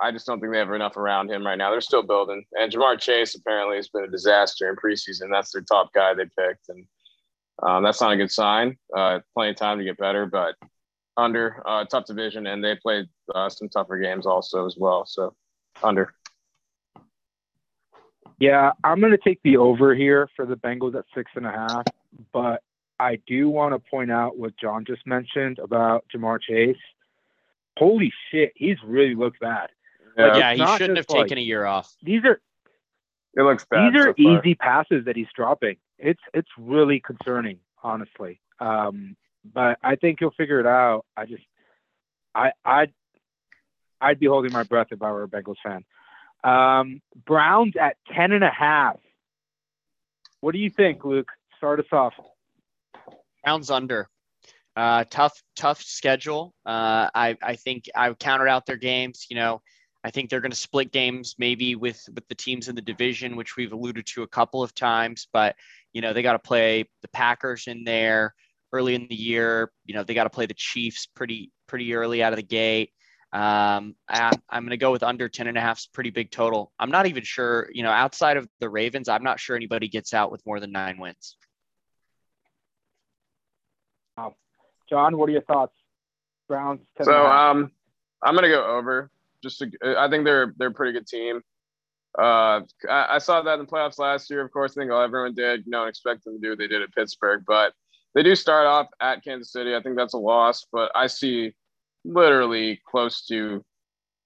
I 0.00 0.10
just 0.12 0.26
don't 0.26 0.40
think 0.40 0.52
they 0.52 0.58
have 0.58 0.72
enough 0.72 0.96
around 0.96 1.30
him 1.30 1.46
right 1.46 1.58
now. 1.58 1.70
They're 1.70 1.80
still 1.80 2.02
building. 2.02 2.44
And 2.58 2.72
Ja'Marr 2.72 2.98
Chase 2.98 3.34
apparently 3.34 3.76
has 3.76 3.88
been 3.88 4.04
a 4.04 4.08
disaster 4.08 4.68
in 4.70 4.76
preseason. 4.76 5.30
That's 5.30 5.52
their 5.52 5.62
top 5.62 5.92
guy 5.92 6.14
they 6.14 6.24
picked. 6.24 6.70
And 6.70 6.86
um, 7.62 7.84
that's 7.84 8.00
not 8.00 8.12
a 8.12 8.16
good 8.16 8.30
sign. 8.30 8.78
Uh, 8.96 9.20
plenty 9.34 9.50
of 9.50 9.56
time 9.56 9.78
to 9.78 9.84
get 9.84 9.98
better, 9.98 10.24
but 10.24 10.54
under 11.16 11.62
uh, 11.66 11.84
tough 11.84 12.06
division. 12.06 12.46
And 12.46 12.64
they 12.64 12.76
played 12.76 13.06
uh, 13.34 13.50
some 13.50 13.68
tougher 13.68 13.98
games 13.98 14.26
also 14.26 14.66
as 14.66 14.76
well. 14.78 15.04
So 15.04 15.34
under. 15.82 16.14
Yeah, 18.40 18.72
I'm 18.82 19.00
going 19.00 19.12
to 19.12 19.18
take 19.18 19.40
the 19.44 19.58
over 19.58 19.94
here 19.94 20.28
for 20.34 20.46
the 20.46 20.56
Bengals 20.56 20.94
at 20.96 21.04
six 21.14 21.30
and 21.36 21.46
a 21.46 21.52
half. 21.52 21.84
But 22.32 22.62
I 22.98 23.18
do 23.26 23.48
want 23.48 23.74
to 23.74 23.90
point 23.90 24.10
out 24.10 24.36
what 24.38 24.56
John 24.56 24.84
just 24.84 25.06
mentioned 25.06 25.58
about 25.58 26.04
Ja'Marr 26.14 26.40
Chase. 26.40 26.76
Holy 27.76 28.12
shit, 28.30 28.52
he's 28.56 28.76
really 28.84 29.14
looked 29.14 29.40
bad. 29.40 29.68
Yeah, 30.18 30.36
yeah 30.36 30.54
he 30.54 30.78
shouldn't 30.78 30.96
have 30.96 31.06
taken 31.06 31.38
a 31.38 31.42
year 31.42 31.64
off. 31.64 31.94
These 32.02 32.24
are 32.24 32.40
it 33.34 33.42
looks 33.42 33.64
bad. 33.70 33.92
These 33.92 34.00
are 34.00 34.14
so 34.18 34.38
easy 34.38 34.54
passes 34.54 35.04
that 35.04 35.16
he's 35.16 35.28
dropping. 35.36 35.76
It's 35.98 36.20
it's 36.34 36.48
really 36.58 37.00
concerning, 37.00 37.58
honestly. 37.82 38.40
Um, 38.58 39.16
but 39.44 39.78
I 39.82 39.96
think 39.96 40.18
he'll 40.18 40.32
figure 40.32 40.60
it 40.60 40.66
out. 40.66 41.04
I 41.16 41.26
just 41.26 41.44
I 42.34 42.52
I'd 42.64 42.92
I'd 44.00 44.18
be 44.18 44.26
holding 44.26 44.52
my 44.52 44.64
breath 44.64 44.88
if 44.90 45.02
I 45.02 45.10
were 45.12 45.22
a 45.22 45.28
Bengals 45.28 45.56
fan. 45.62 45.84
Um, 46.44 47.00
Browns 47.26 47.74
at 47.80 47.96
ten 48.14 48.32
and 48.32 48.44
a 48.44 48.50
half. 48.50 48.96
What 50.40 50.52
do 50.52 50.58
you 50.58 50.70
think, 50.70 51.04
Luke? 51.04 51.28
Start 51.56 51.80
us 51.80 51.86
off. 51.92 52.14
Browns 53.44 53.70
under. 53.70 54.08
Uh, 54.76 55.04
tough, 55.10 55.42
tough 55.56 55.82
schedule. 55.82 56.54
Uh, 56.64 57.10
I, 57.14 57.36
I 57.42 57.56
think 57.56 57.84
I 57.94 58.12
counted 58.14 58.48
out 58.48 58.64
their 58.66 58.76
games. 58.76 59.26
You 59.28 59.36
know, 59.36 59.60
I 60.04 60.10
think 60.10 60.30
they're 60.30 60.40
going 60.40 60.52
to 60.52 60.56
split 60.56 60.92
games 60.92 61.34
maybe 61.38 61.74
with 61.74 62.02
with 62.14 62.26
the 62.28 62.34
teams 62.34 62.68
in 62.68 62.74
the 62.74 62.82
division, 62.82 63.36
which 63.36 63.56
we've 63.56 63.72
alluded 63.72 64.06
to 64.06 64.22
a 64.22 64.28
couple 64.28 64.62
of 64.62 64.74
times. 64.74 65.28
But 65.32 65.56
you 65.92 66.00
know 66.00 66.12
they 66.12 66.22
got 66.22 66.32
to 66.32 66.38
play 66.38 66.84
the 67.02 67.08
Packers 67.08 67.66
in 67.66 67.84
there 67.84 68.34
early 68.72 68.94
in 68.94 69.06
the 69.08 69.14
year. 69.14 69.70
You 69.84 69.94
know 69.94 70.04
they 70.04 70.14
got 70.14 70.24
to 70.24 70.30
play 70.30 70.46
the 70.46 70.54
Chiefs 70.54 71.06
pretty 71.06 71.50
pretty 71.66 71.92
early 71.94 72.22
out 72.22 72.32
of 72.32 72.38
the 72.38 72.42
gate. 72.42 72.92
Um, 73.32 73.94
I, 74.08 74.32
I'm 74.48 74.62
going 74.62 74.70
to 74.70 74.76
go 74.76 74.90
with 74.90 75.02
under 75.02 75.28
10 75.28 75.46
and 75.46 75.56
a 75.56 75.60
half. 75.60 75.86
Pretty 75.92 76.10
big 76.10 76.30
total. 76.30 76.72
I'm 76.78 76.90
not 76.90 77.06
even 77.06 77.22
sure. 77.22 77.68
You 77.72 77.82
know, 77.82 77.90
outside 77.90 78.36
of 78.36 78.48
the 78.58 78.68
Ravens, 78.68 79.08
I'm 79.08 79.22
not 79.22 79.38
sure 79.38 79.54
anybody 79.54 79.88
gets 79.88 80.12
out 80.12 80.32
with 80.32 80.44
more 80.44 80.58
than 80.58 80.72
nine 80.72 80.98
wins. 80.98 81.36
Wow. 84.16 84.34
John, 84.88 85.16
what 85.16 85.28
are 85.28 85.32
your 85.32 85.42
thoughts? 85.42 85.74
Browns. 86.48 86.80
So 87.00 87.26
um, 87.26 87.70
I'm 88.22 88.34
going 88.34 88.42
to 88.42 88.48
go 88.48 88.64
over 88.64 89.10
just 89.42 89.60
to, 89.60 89.70
I 89.96 90.10
think 90.10 90.24
they're 90.24 90.52
they're 90.58 90.68
a 90.68 90.72
pretty 90.72 90.92
good 90.92 91.06
team. 91.06 91.40
Uh, 92.18 92.62
I, 92.88 93.06
I, 93.10 93.18
saw 93.18 93.40
that 93.40 93.54
in 93.54 93.60
the 93.60 93.70
playoffs 93.70 94.00
last 94.00 94.28
year. 94.30 94.44
Of 94.44 94.50
course, 94.50 94.76
I 94.76 94.80
think 94.80 94.90
everyone 94.90 95.32
did. 95.32 95.64
You 95.64 95.70
know, 95.70 95.84
expect 95.84 96.24
them 96.24 96.34
to 96.34 96.40
do 96.40 96.50
what 96.50 96.58
they 96.58 96.66
did 96.66 96.82
at 96.82 96.92
Pittsburgh, 96.92 97.44
but 97.46 97.72
they 98.14 98.24
do 98.24 98.34
start 98.34 98.66
off 98.66 98.88
at 99.00 99.22
Kansas 99.22 99.52
City. 99.52 99.76
I 99.76 99.80
think 99.80 99.96
that's 99.96 100.14
a 100.14 100.18
loss, 100.18 100.66
but 100.72 100.90
I 100.96 101.06
see 101.06 101.54
literally 102.04 102.80
close 102.86 103.26
to 103.26 103.64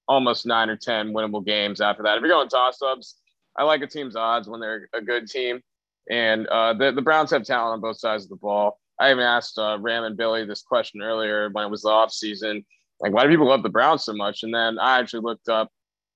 almost 0.07 0.45
nine 0.45 0.69
or 0.69 0.77
ten 0.77 1.13
winnable 1.13 1.45
games 1.45 1.81
after 1.81 2.03
that. 2.03 2.17
If 2.17 2.21
you're 2.21 2.29
going 2.29 2.49
toss 2.49 2.81
ups, 2.81 3.15
I 3.57 3.63
like 3.63 3.81
a 3.81 3.87
team's 3.87 4.15
odds 4.15 4.47
when 4.47 4.59
they're 4.59 4.89
a 4.93 5.01
good 5.01 5.27
team, 5.27 5.61
and 6.09 6.47
uh, 6.47 6.73
the 6.73 6.91
the 6.91 7.01
Browns 7.01 7.31
have 7.31 7.43
talent 7.43 7.73
on 7.73 7.81
both 7.81 7.99
sides 7.99 8.23
of 8.23 8.29
the 8.29 8.35
ball. 8.35 8.79
I 8.99 9.11
even 9.11 9.23
asked 9.23 9.57
uh, 9.57 9.77
Ram 9.79 10.03
and 10.05 10.15
Billy 10.15 10.45
this 10.45 10.61
question 10.61 11.01
earlier 11.01 11.49
when 11.49 11.65
it 11.65 11.69
was 11.69 11.81
the 11.81 11.89
off 11.89 12.13
season 12.13 12.65
like 12.99 13.13
why 13.13 13.23
do 13.23 13.29
people 13.29 13.47
love 13.47 13.63
the 13.63 13.69
Browns 13.69 14.03
so 14.03 14.13
much? 14.13 14.43
And 14.43 14.53
then 14.53 14.79
I 14.79 14.99
actually 14.99 15.21
looked 15.21 15.49
up, 15.49 15.69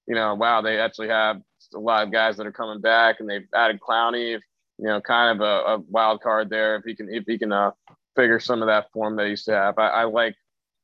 you 0.08 0.16
know, 0.16 0.36
wow, 0.36 0.62
they 0.62 0.80
actually 0.80 1.10
have 1.10 1.42
a 1.76 1.80
lot 1.80 2.04
of 2.04 2.12
guys 2.12 2.38
that 2.38 2.48
are 2.48 2.52
coming 2.52 2.82
back, 2.82 3.20
and 3.20 3.30
they've 3.30 3.48
added 3.54 3.80
Clowney, 3.80 4.32
you 4.78 4.86
know, 4.86 5.02
kind 5.02 5.40
of 5.40 5.46
a, 5.46 5.74
a 5.74 5.78
wild 5.90 6.22
card 6.22 6.50
there 6.50 6.76
if 6.76 6.84
he 6.84 6.96
can 6.96 7.14
if 7.14 7.26
he 7.28 7.38
can 7.38 7.52
uh, 7.52 7.72
figure 8.16 8.40
some 8.40 8.62
of 8.62 8.68
that 8.68 8.92
form 8.92 9.16
that 9.18 9.26
he 9.26 9.32
used 9.32 9.46
to 9.46 9.54
have. 9.54 9.78
I, 9.78 9.88
I 9.88 10.04
like 10.06 10.36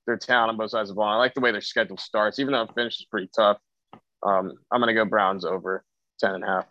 their 0.05 0.17
talent 0.17 0.49
on 0.49 0.57
both 0.57 0.71
sides 0.71 0.89
of 0.89 0.95
the 0.95 0.99
ball. 0.99 1.13
I 1.13 1.17
like 1.17 1.33
the 1.33 1.41
way 1.41 1.51
their 1.51 1.61
schedule 1.61 1.97
starts, 1.97 2.39
even 2.39 2.53
though 2.53 2.61
it 2.63 2.71
finishes 2.75 3.05
pretty 3.09 3.29
tough. 3.35 3.57
Um, 4.23 4.53
I'm 4.71 4.79
going 4.79 4.87
to 4.87 4.93
go 4.93 5.05
Browns 5.05 5.45
over 5.45 5.83
10 6.19 6.35
and 6.35 6.43
a 6.43 6.47
half. 6.47 6.65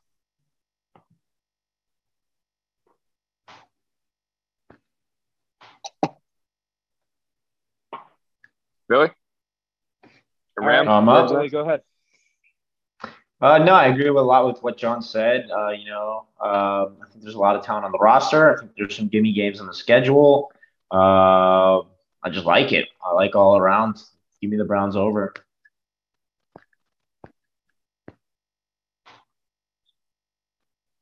Billy? 8.88 9.10
Ram? 10.56 10.88
Um, 10.88 11.08
uh, 11.08 11.26
Billy, 11.28 11.48
go 11.48 11.60
ahead. 11.60 11.80
Uh, 13.40 13.58
no, 13.58 13.74
I 13.74 13.86
agree 13.86 14.08
with 14.08 14.22
a 14.22 14.26
lot 14.26 14.46
with 14.46 14.62
what 14.62 14.78
John 14.78 15.02
said. 15.02 15.48
Uh, 15.50 15.70
you 15.70 15.86
know, 15.86 16.26
um, 16.40 16.96
I 17.02 17.06
think 17.10 17.22
there's 17.22 17.34
a 17.34 17.38
lot 17.38 17.56
of 17.56 17.64
talent 17.64 17.84
on 17.84 17.92
the 17.92 17.98
roster. 17.98 18.54
I 18.54 18.60
think 18.60 18.72
there's 18.76 18.96
some 18.96 19.08
gimme 19.08 19.32
games 19.32 19.60
on 19.60 19.66
the 19.66 19.74
schedule. 19.74 20.52
Uh, 20.90 21.80
I 22.24 22.30
just 22.30 22.46
like 22.46 22.72
it. 22.72 22.88
I 23.04 23.12
like 23.12 23.36
all 23.36 23.58
around. 23.58 24.02
Give 24.40 24.50
me 24.50 24.56
the 24.56 24.64
Browns 24.64 24.96
over. 24.96 25.34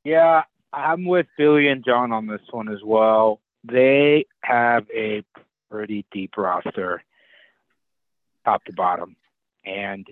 Yeah, 0.05 0.43
I'm 0.73 1.05
with 1.05 1.27
Billy 1.39 1.69
and 1.69 1.85
John 1.85 2.11
on 2.13 2.27
this 2.27 2.41
one 2.51 2.69
as 2.69 2.81
well. 2.85 3.41
They 3.63 4.27
have 4.43 4.87
a 4.93 5.23
pretty 5.71 6.05
deep 6.11 6.37
roster 6.37 7.05
top 8.45 8.65
to 8.65 8.73
bottom. 8.73 9.15
And 9.65 10.05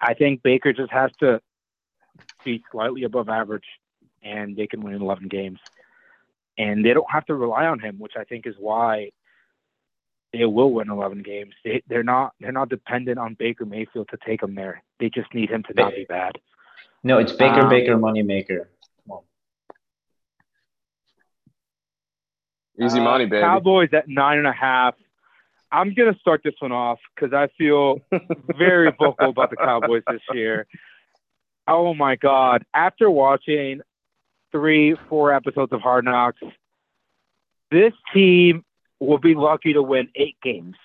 I 0.00 0.14
think 0.14 0.42
Baker 0.42 0.72
just 0.72 0.90
has 0.90 1.12
to 1.20 1.40
be 2.44 2.64
slightly 2.72 3.04
above 3.04 3.28
average 3.28 3.66
and 4.20 4.56
they 4.56 4.66
can 4.66 4.80
win 4.80 5.00
11 5.00 5.28
games. 5.28 5.60
And 6.58 6.84
they 6.84 6.92
don't 6.92 7.10
have 7.10 7.24
to 7.26 7.34
rely 7.36 7.66
on 7.66 7.78
him, 7.78 8.00
which 8.00 8.14
I 8.18 8.24
think 8.24 8.48
is 8.48 8.56
why 8.58 9.10
they 10.32 10.44
will 10.44 10.72
win 10.72 10.90
11 10.90 11.22
games. 11.22 11.54
They, 11.64 11.82
they're 11.88 12.02
not 12.02 12.32
they're 12.40 12.52
not 12.52 12.68
dependent 12.68 13.18
on 13.18 13.34
Baker 13.38 13.64
Mayfield 13.64 14.08
to 14.10 14.18
take 14.24 14.40
them 14.40 14.54
there. 14.54 14.82
They 14.98 15.10
just 15.10 15.32
need 15.34 15.50
him 15.50 15.62
to 15.64 15.74
not 15.74 15.94
be 15.94 16.04
bad. 16.08 16.38
No, 17.02 17.18
it's 17.18 17.32
Baker 17.32 17.62
um, 17.62 17.68
Baker 17.68 17.96
money 17.96 18.22
maker. 18.22 18.68
Easy 22.80 22.98
money, 22.98 23.26
baby. 23.26 23.42
Cowboys 23.42 23.90
at 23.92 24.08
nine 24.08 24.38
and 24.38 24.46
a 24.46 24.52
half. 24.52 24.94
I'm 25.70 25.94
gonna 25.94 26.16
start 26.18 26.40
this 26.42 26.54
one 26.60 26.72
off 26.72 26.98
because 27.14 27.34
I 27.34 27.48
feel 27.58 27.98
very 28.58 28.90
vocal 28.98 29.28
about 29.28 29.50
the 29.50 29.56
Cowboys 29.56 30.02
this 30.10 30.22
year. 30.32 30.66
Oh 31.68 31.92
my 31.92 32.16
God! 32.16 32.64
After 32.72 33.10
watching 33.10 33.82
three, 34.50 34.96
four 35.08 35.32
episodes 35.32 35.72
of 35.72 35.80
Hard 35.82 36.06
Knocks, 36.06 36.40
this 37.70 37.92
team 38.14 38.64
will 39.00 39.18
be 39.18 39.34
lucky 39.34 39.72
to 39.72 39.82
win 39.82 40.08
eight 40.14 40.36
games. 40.42 40.76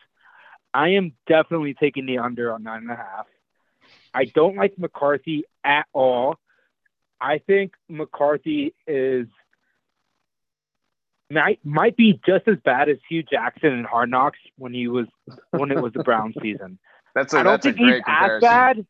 I 0.73 0.89
am 0.89 1.13
definitely 1.27 1.73
taking 1.73 2.05
the 2.05 2.17
under 2.17 2.51
on 2.51 2.63
nine 2.63 2.81
and 2.83 2.91
a 2.91 2.95
half. 2.95 3.27
I 4.13 4.25
don't 4.25 4.55
like 4.55 4.77
McCarthy 4.77 5.43
at 5.63 5.85
all. 5.93 6.37
I 7.19 7.39
think 7.39 7.73
McCarthy 7.87 8.73
is 8.87 9.27
might 11.29 11.59
might 11.63 11.95
be 11.97 12.19
just 12.25 12.47
as 12.47 12.57
bad 12.63 12.89
as 12.89 12.97
Hue 13.09 13.23
Jackson 13.23 13.73
in 13.73 13.83
Hard 13.83 14.09
Knocks 14.09 14.39
when 14.57 14.73
he 14.73 14.87
was 14.87 15.07
when 15.51 15.71
it 15.71 15.81
was 15.81 15.93
the 15.93 16.03
Brown 16.03 16.33
season. 16.41 16.79
That's 17.13 17.33
a, 17.33 17.39
I 17.39 17.43
don't 17.43 17.53
that's 17.53 17.65
think 17.65 17.77
a 17.77 17.79
great 17.79 18.03
he's 18.05 18.31
as 18.31 18.41
bad, 18.41 18.85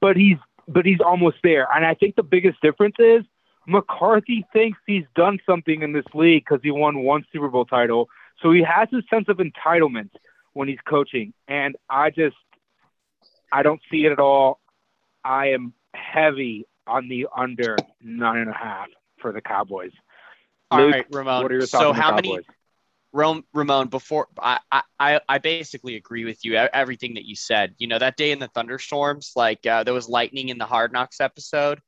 but 0.00 0.16
he's 0.16 0.38
but 0.68 0.84
he's 0.84 1.00
almost 1.04 1.36
there. 1.42 1.68
And 1.74 1.84
I 1.84 1.94
think 1.94 2.16
the 2.16 2.22
biggest 2.22 2.60
difference 2.60 2.96
is 2.98 3.24
McCarthy 3.66 4.46
thinks 4.52 4.78
he's 4.86 5.04
done 5.14 5.38
something 5.44 5.82
in 5.82 5.92
this 5.92 6.04
league 6.14 6.44
because 6.44 6.60
he 6.62 6.70
won 6.70 7.00
one 7.00 7.24
Super 7.32 7.48
Bowl 7.48 7.64
title, 7.64 8.08
so 8.42 8.52
he 8.52 8.62
has 8.62 8.88
a 8.92 9.02
sense 9.10 9.28
of 9.28 9.38
entitlement 9.38 10.10
when 10.52 10.68
he's 10.68 10.78
coaching. 10.86 11.32
And 11.48 11.76
I 11.90 12.10
just 12.10 12.36
I 13.52 13.62
don't 13.62 13.80
see 13.90 14.06
it 14.06 14.12
at 14.12 14.20
all. 14.20 14.60
I 15.24 15.48
am 15.48 15.72
heavy 15.94 16.66
on 16.86 17.08
the 17.08 17.26
under 17.34 17.76
nine 18.00 18.38
and 18.38 18.50
a 18.50 18.54
half 18.54 18.88
for 19.18 19.32
the 19.32 19.40
Cowboys. 19.40 19.92
All 20.70 20.80
Luke, 20.80 20.94
right, 20.94 21.06
Ramon. 21.10 21.42
What 21.42 21.52
are 21.52 21.54
your 21.54 21.66
thoughts 21.66 21.82
so 21.82 21.90
on 21.90 21.96
the 21.96 22.02
how 22.02 22.14
many 22.14 22.28
Cowboys? 22.28 22.44
Rom- 23.12 23.44
Ramon, 23.54 23.88
before 23.88 24.28
I, 24.38 24.60
I, 25.00 25.20
I 25.26 25.38
basically 25.38 25.96
agree 25.96 26.24
with 26.24 26.44
you. 26.44 26.56
Everything 26.56 27.14
that 27.14 27.24
you 27.24 27.34
said. 27.34 27.74
You 27.78 27.88
know, 27.88 27.98
that 27.98 28.16
day 28.16 28.30
in 28.30 28.38
the 28.38 28.48
thunderstorms, 28.48 29.32
like 29.34 29.64
uh, 29.66 29.84
there 29.84 29.94
was 29.94 30.08
lightning 30.08 30.50
in 30.50 30.58
the 30.58 30.66
Hard 30.66 30.92
Knocks 30.92 31.20
episode, 31.20 31.80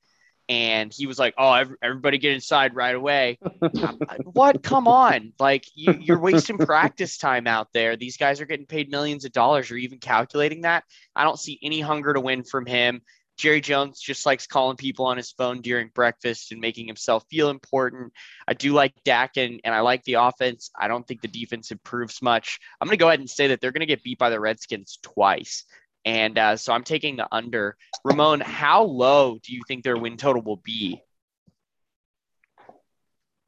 and 0.49 0.93
he 0.93 1.07
was 1.07 1.19
like, 1.19 1.35
"Oh, 1.37 1.65
everybody 1.83 2.19
get 2.19 2.33
inside 2.33 2.75
right 2.75 2.95
away." 2.95 3.39
Like, 3.79 4.23
what? 4.25 4.63
Come 4.63 4.89
on! 4.89 5.33
Like 5.39 5.65
you, 5.75 5.95
you're 6.01 6.19
wasting 6.19 6.59
practice 6.59 7.19
time 7.19 7.47
out 7.47 7.69
there. 7.73 7.97
These 7.97 8.17
guys 8.17 8.41
are 8.41 8.47
getting 8.47 8.67
paid 8.67 8.91
millions 8.91 9.25
of 9.25 9.33
dollars. 9.33 9.69
You're 9.69 9.79
even 9.79 9.99
calculating 9.99 10.63
that? 10.63 10.85
I 11.15 11.25
don't 11.25 11.39
see 11.39 11.59
any 11.63 11.81
hunger 11.81 12.15
to 12.15 12.21
win 12.21 12.45
from 12.45 12.67
him. 12.67 13.03
Jerry 13.39 13.61
Jones 13.61 14.01
just 14.01 14.27
likes 14.27 14.49
calling 14.49 14.77
people 14.77 15.07
on 15.07 15.17
his 15.17 15.31
phone 15.31 15.61
during 15.61 15.91
breakfast 15.95 16.51
and 16.51 16.61
making 16.61 16.89
himself 16.89 17.25
feel 17.31 17.51
important. 17.51 18.13
I 18.49 18.55
do 18.55 18.73
like 18.73 18.93
Dak 19.05 19.37
and, 19.37 19.61
and 19.63 19.73
I 19.73 19.81
like 19.81 20.03
the 20.03 20.15
offense. 20.15 20.71
I 20.79 20.89
don't 20.89 21.07
think 21.07 21.23
the 21.23 21.29
defense 21.29 21.71
improves 21.71 22.21
much. 22.21 22.59
I'm 22.81 22.89
going 22.89 22.99
to 22.99 23.01
go 23.01 23.09
ahead 23.09 23.21
and 23.21 23.31
say 23.31 23.47
that 23.49 23.61
they're 23.61 23.71
going 23.71 23.81
to 23.81 23.87
get 23.87 24.03
beat 24.03 24.19
by 24.19 24.31
the 24.31 24.41
Redskins 24.41 24.99
twice. 25.03 25.65
And 26.09 26.39
uh, 26.39 26.57
so 26.57 26.73
I'm 26.73 26.85
taking 26.85 27.17
the 27.17 27.29
under. 27.31 27.77
Ramon, 28.03 28.41
how 28.41 28.85
low 28.85 29.39
do 29.43 29.53
you 29.53 29.61
think 29.69 29.85
their 29.85 29.99
win 29.99 30.17
total 30.17 30.41
will 30.41 30.57
be? 30.57 31.03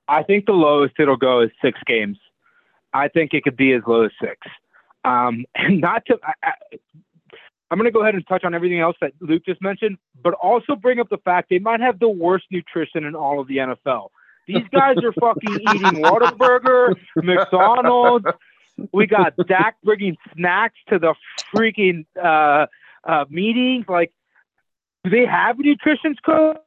I 0.06 0.24
think 0.24 0.44
the 0.44 0.52
lowest 0.52 0.92
it'll 0.98 1.16
go 1.16 1.40
is 1.40 1.50
six 1.64 1.80
games. 1.86 2.18
I 2.92 3.08
think 3.08 3.32
it 3.32 3.44
could 3.44 3.56
be 3.56 3.72
as 3.72 3.80
low 3.86 4.02
as 4.02 4.10
six. 4.20 4.36
Um, 5.06 5.46
and 5.54 5.80
not 5.80 6.04
to, 6.08 6.18
I, 6.22 6.34
I, 6.42 6.52
I'm 7.70 7.78
going 7.78 7.86
to 7.86 7.92
go 7.92 8.02
ahead 8.02 8.14
and 8.14 8.26
touch 8.28 8.44
on 8.44 8.54
everything 8.54 8.80
else 8.80 8.96
that 9.00 9.12
Luke 9.20 9.46
just 9.46 9.62
mentioned, 9.62 9.96
but 10.22 10.34
also 10.34 10.76
bring 10.76 11.00
up 11.00 11.08
the 11.08 11.16
fact 11.24 11.48
they 11.48 11.60
might 11.60 11.80
have 11.80 11.98
the 11.98 12.10
worst 12.10 12.44
nutrition 12.50 13.04
in 13.04 13.14
all 13.14 13.40
of 13.40 13.48
the 13.48 13.56
NFL. 13.56 14.08
These 14.46 14.68
guys 14.70 14.96
are 15.02 15.14
fucking 15.14 15.60
eating 15.60 16.02
Whataburger, 16.04 16.94
McDonald's. 17.16 18.26
We 18.92 19.06
got 19.06 19.34
Dak 19.48 19.76
bringing 19.82 20.16
snacks 20.34 20.78
to 20.88 20.98
the 20.98 21.14
freaking 21.54 22.06
uh, 22.22 22.66
uh, 23.04 23.24
meetings. 23.28 23.86
Like, 23.88 24.12
do 25.04 25.10
they 25.10 25.26
have 25.26 25.58
a 25.58 25.62
nutrition 25.62 26.16
coach? 26.24 26.58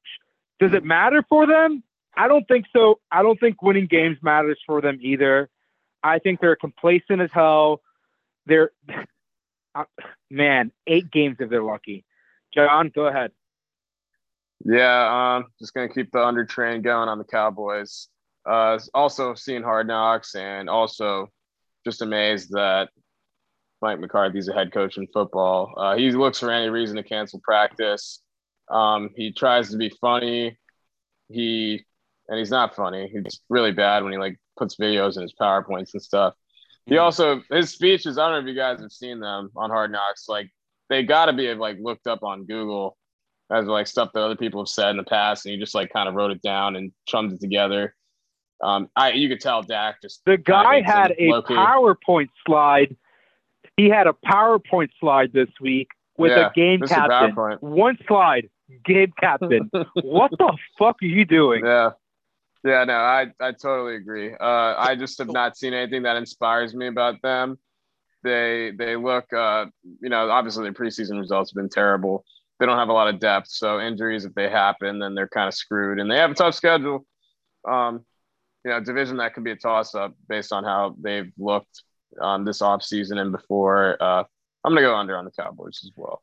Does 0.60 0.74
it 0.74 0.84
matter 0.84 1.24
for 1.28 1.48
them? 1.48 1.84
I 2.16 2.28
don't 2.28 2.48
think 2.48 2.66
so. 2.74 3.00
I 3.12 3.24
don't 3.24 3.40
think 3.40 3.62
winning 3.62 3.88
games 3.88 4.18
matters 4.22 4.60
for 4.66 4.82
them 4.82 5.00
either. 5.02 5.50
I 6.04 6.20
think 6.20 6.40
they're 6.40 6.56
complacent 6.56 7.22
as 7.22 7.32
hell. 7.32 7.82
They're, 8.46 8.72
uh, 9.76 9.86
man, 10.30 10.72
eight 10.86 11.10
games 11.12 11.38
if 11.40 11.50
they're 11.50 11.64
lucky. 11.64 12.06
John, 12.54 12.92
go 12.94 13.08
ahead. 13.08 13.32
Yeah, 14.66 15.36
um, 15.36 15.46
just 15.60 15.74
gonna 15.74 15.90
keep 15.90 16.12
the 16.12 16.24
under 16.24 16.46
train 16.46 16.82
going 16.82 17.10
on 17.10 17.18
the 17.18 17.26
Cowboys. 17.26 18.08
Uh, 18.46 18.80
also 18.94 19.34
seeing 19.34 19.64
Hard 19.64 19.88
Knocks, 19.88 20.36
and 20.36 20.70
also 20.70 21.30
just 21.86 22.02
amazed 22.02 22.52
that 22.52 22.90
Mike 23.82 24.00
McCarthy's 24.00 24.48
a 24.48 24.54
head 24.54 24.72
coach 24.72 24.98
in 24.98 25.08
football. 25.08 25.74
Uh, 25.78 25.96
he 25.96 26.12
looks 26.12 26.40
for 26.40 26.52
any 26.52 26.70
reason 26.70 26.96
to 26.96 27.04
cancel 27.04 27.42
practice. 27.44 28.22
Um, 28.72 29.10
he 29.16 29.34
tries 29.34 29.70
to 29.72 29.78
be 29.78 29.90
funny. 30.02 30.58
He 31.30 31.84
and 32.30 32.40
he's 32.40 32.52
not 32.52 32.76
funny. 32.76 33.08
He's 33.08 33.42
really 33.50 33.72
bad 33.72 34.04
when 34.04 34.14
he 34.14 34.18
like 34.18 34.38
puts 34.58 34.78
videos 34.78 35.18
in 35.18 35.24
his 35.24 35.34
powerpoints 35.40 35.94
and 35.94 36.02
stuff. 36.02 36.34
He 36.86 36.98
also 36.98 37.42
his 37.52 37.72
speeches. 37.72 38.18
I 38.18 38.26
don't 38.26 38.34
know 38.34 38.48
if 38.48 38.54
you 38.54 38.60
guys 38.60 38.82
have 38.82 38.92
seen 38.92 39.20
them 39.20 39.50
on 39.56 39.70
Hard 39.70 39.92
Knocks. 39.92 40.28
Like 40.28 40.50
they 40.90 41.04
got 41.04 41.26
to 41.26 41.34
be 41.34 41.54
like 41.54 41.78
looked 41.80 42.08
up 42.08 42.24
on 42.24 42.46
Google 42.46 42.98
as 43.52 43.66
like 43.66 43.88
stuff 43.88 44.12
that 44.14 44.24
other 44.24 44.36
people 44.36 44.62
have 44.62 44.70
said 44.70 44.90
in 44.90 44.98
the 44.98 45.04
past, 45.04 45.46
and 45.46 45.54
he 45.54 45.60
just 45.60 45.76
like 45.76 45.92
kind 45.92 46.10
of 46.10 46.16
wrote 46.16 46.32
it 46.32 46.42
down 46.42 46.76
and 46.76 46.92
chummed 47.08 47.34
it 47.34 47.42
together. 47.42 47.96
Um, 48.62 48.90
I 48.96 49.12
you 49.12 49.30
could 49.30 49.42
tell 49.42 49.62
Dak 49.62 50.02
just 50.02 50.24
The 50.26 50.38
guy 50.38 50.82
had 50.82 51.12
a. 51.12 51.42
PowerPoint 51.42 52.30
slide. 52.46 52.96
He 53.78 53.90
had 53.90 54.08
a 54.08 54.14
PowerPoint 54.26 54.90
slide 55.00 55.34
this 55.34 55.50
week 55.60 55.90
with 56.18 56.32
Yeah, 56.32 56.50
a 56.50 56.54
game 56.54 56.82
Mr. 56.82 56.90
captain. 56.90 57.36
PowerPoint. 57.36 57.62
One 57.62 57.98
slide, 58.08 58.50
game 58.86 59.12
captain. 59.20 59.70
what 60.04 60.32
the 60.32 60.58
fuck 60.78 60.98
are 61.02 61.06
you 61.06 61.26
doing? 61.26 61.66
Yeah. 61.66 61.92
Yeah, 62.66 62.86
no, 62.86 62.94
I, 62.94 63.28
I 63.42 63.52
totally 63.52 63.96
agree. 63.98 64.34
Uh, 64.34 64.76
I 64.78 64.96
just 64.96 65.18
have 65.18 65.30
not 65.30 65.58
seen 65.58 65.74
anything 65.74 66.04
that 66.04 66.16
inspires 66.16 66.74
me 66.74 66.88
about 66.88 67.22
them. 67.22 67.58
They 68.24 68.72
they 68.78 68.96
look, 68.96 69.34
uh, 69.34 69.66
you 70.02 70.08
know, 70.08 70.30
obviously 70.30 70.64
their 70.64 70.72
preseason 70.72 71.20
results 71.20 71.52
have 71.52 71.56
been 71.56 71.68
terrible. 71.68 72.24
They 72.60 72.66
don't 72.66 72.78
have 72.78 72.88
a 72.88 72.94
lot 72.94 73.10
of 73.10 73.20
depth, 73.20 73.50
so 73.50 73.82
injuries 73.82 74.24
if 74.24 74.34
they 74.34 74.50
happen, 74.50 75.00
then 75.00 75.14
they're 75.14 75.28
kind 75.28 75.50
of 75.50 75.54
screwed. 75.54 76.00
And 76.00 76.10
they 76.10 76.16
have 76.16 76.32
a 76.32 76.36
tough 76.36 76.56
schedule. 76.56 77.06
Um, 77.68 78.06
you 78.64 78.72
know, 78.72 78.80
division 78.80 79.18
that 79.18 79.34
could 79.34 79.44
be 79.44 79.52
a 79.52 79.56
toss 79.56 79.96
up 79.96 80.16
based 80.28 80.52
on 80.54 80.64
how 80.64 80.96
they've 81.00 81.32
looked 81.38 81.84
um, 82.22 82.46
this 82.46 82.62
offseason 82.62 83.20
and 83.20 83.32
before. 83.32 84.02
Uh, 84.02 84.24
I'm 84.64 84.74
gonna 84.74 84.82
go 84.82 84.96
under 84.96 85.18
on 85.18 85.26
the 85.26 85.32
Cowboys 85.32 85.82
as 85.84 85.92
well. 85.96 86.22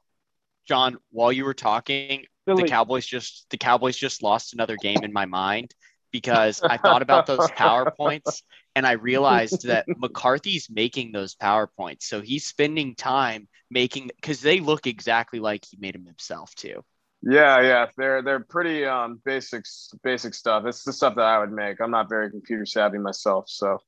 John, 0.67 0.99
while 1.11 1.33
you 1.33 1.45
were 1.45 1.55
talking, 1.55 2.25
Billy, 2.47 2.63
the 2.63 2.69
Cowboys 2.69 3.07
just 3.07 3.47
the 3.51 3.59
Cowboys 3.59 3.97
just 3.97 4.23
lost 4.23 4.55
another 4.55 4.77
game 4.77 5.03
in 5.03 5.13
my 5.13 5.27
mind 5.27 5.75
because 6.11 6.61
I 6.63 6.77
thought 6.77 7.03
about 7.03 7.27
those 7.27 7.39
PowerPoints 7.51 8.43
and 8.75 8.87
I 8.87 8.93
realized 8.93 9.67
that 9.67 9.87
McCarthy's 9.89 10.69
making 10.71 11.13
those 11.13 11.35
PowerPoints. 11.35 12.03
So 12.03 12.21
he's 12.21 12.47
spending 12.47 12.95
time 12.95 13.49
making 13.71 14.11
because 14.17 14.41
they 14.41 14.61
look 14.61 14.87
exactly 14.87 15.41
like 15.41 15.65
he 15.65 15.77
made 15.79 15.95
them 15.95 16.07
himself 16.07 16.55
too. 16.55 16.85
Yeah, 17.23 17.61
yeah, 17.61 17.87
they're 17.97 18.23
they're 18.23 18.41
pretty 18.41 18.85
um 18.87 19.21
basics 19.25 19.93
basic 20.03 20.33
stuff. 20.35 20.65
It's 20.65 20.85
the 20.85 20.93
stuff 20.93 21.17
that 21.17 21.25
I 21.25 21.39
would 21.39 21.53
make. 21.53 21.81
I'm 21.81 21.91
not 21.91 22.09
very 22.09 22.31
computer 22.31 22.65
savvy 22.65 22.99
myself, 22.99 23.45
so 23.49 23.79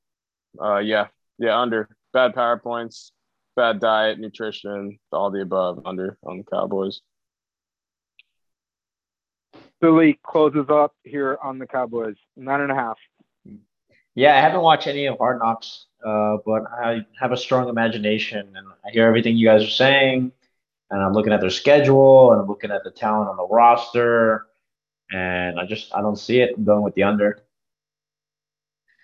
uh 0.62 0.78
yeah, 0.78 1.06
yeah, 1.38 1.58
under 1.58 1.88
bad 2.12 2.34
powerpoints, 2.34 3.10
bad 3.56 3.80
diet, 3.80 4.18
nutrition, 4.18 4.98
all 5.12 5.30
the 5.30 5.40
above. 5.40 5.82
Under 5.86 6.18
on 6.24 6.38
the 6.38 6.44
Cowboys. 6.44 7.00
Billy 9.80 10.20
closes 10.22 10.66
up 10.68 10.94
here 11.02 11.38
on 11.42 11.58
the 11.58 11.66
Cowboys. 11.66 12.16
Nine 12.36 12.60
and 12.60 12.70
a 12.70 12.74
half. 12.74 12.98
Yeah, 14.14 14.36
I 14.36 14.40
haven't 14.40 14.60
watched 14.60 14.86
any 14.86 15.06
of 15.06 15.16
Hard 15.16 15.38
Knocks, 15.38 15.86
uh, 16.06 16.36
but 16.44 16.64
I 16.70 17.06
have 17.18 17.32
a 17.32 17.36
strong 17.36 17.70
imagination, 17.70 18.52
and 18.54 18.66
I 18.86 18.90
hear 18.90 19.06
everything 19.06 19.38
you 19.38 19.48
guys 19.48 19.62
are 19.64 19.70
saying, 19.70 20.32
and 20.92 21.02
I'm 21.02 21.14
looking 21.14 21.32
at 21.32 21.40
their 21.40 21.50
schedule, 21.50 22.32
and 22.32 22.40
I'm 22.40 22.46
looking 22.46 22.70
at 22.70 22.84
the 22.84 22.90
talent 22.90 23.30
on 23.30 23.36
the 23.36 23.46
roster, 23.48 24.46
and 25.10 25.58
I 25.58 25.64
just 25.64 25.92
I 25.94 26.02
don't 26.02 26.18
see 26.18 26.40
it. 26.40 26.54
I'm 26.56 26.64
going 26.64 26.82
with 26.82 26.94
the 26.94 27.02
under. 27.02 27.42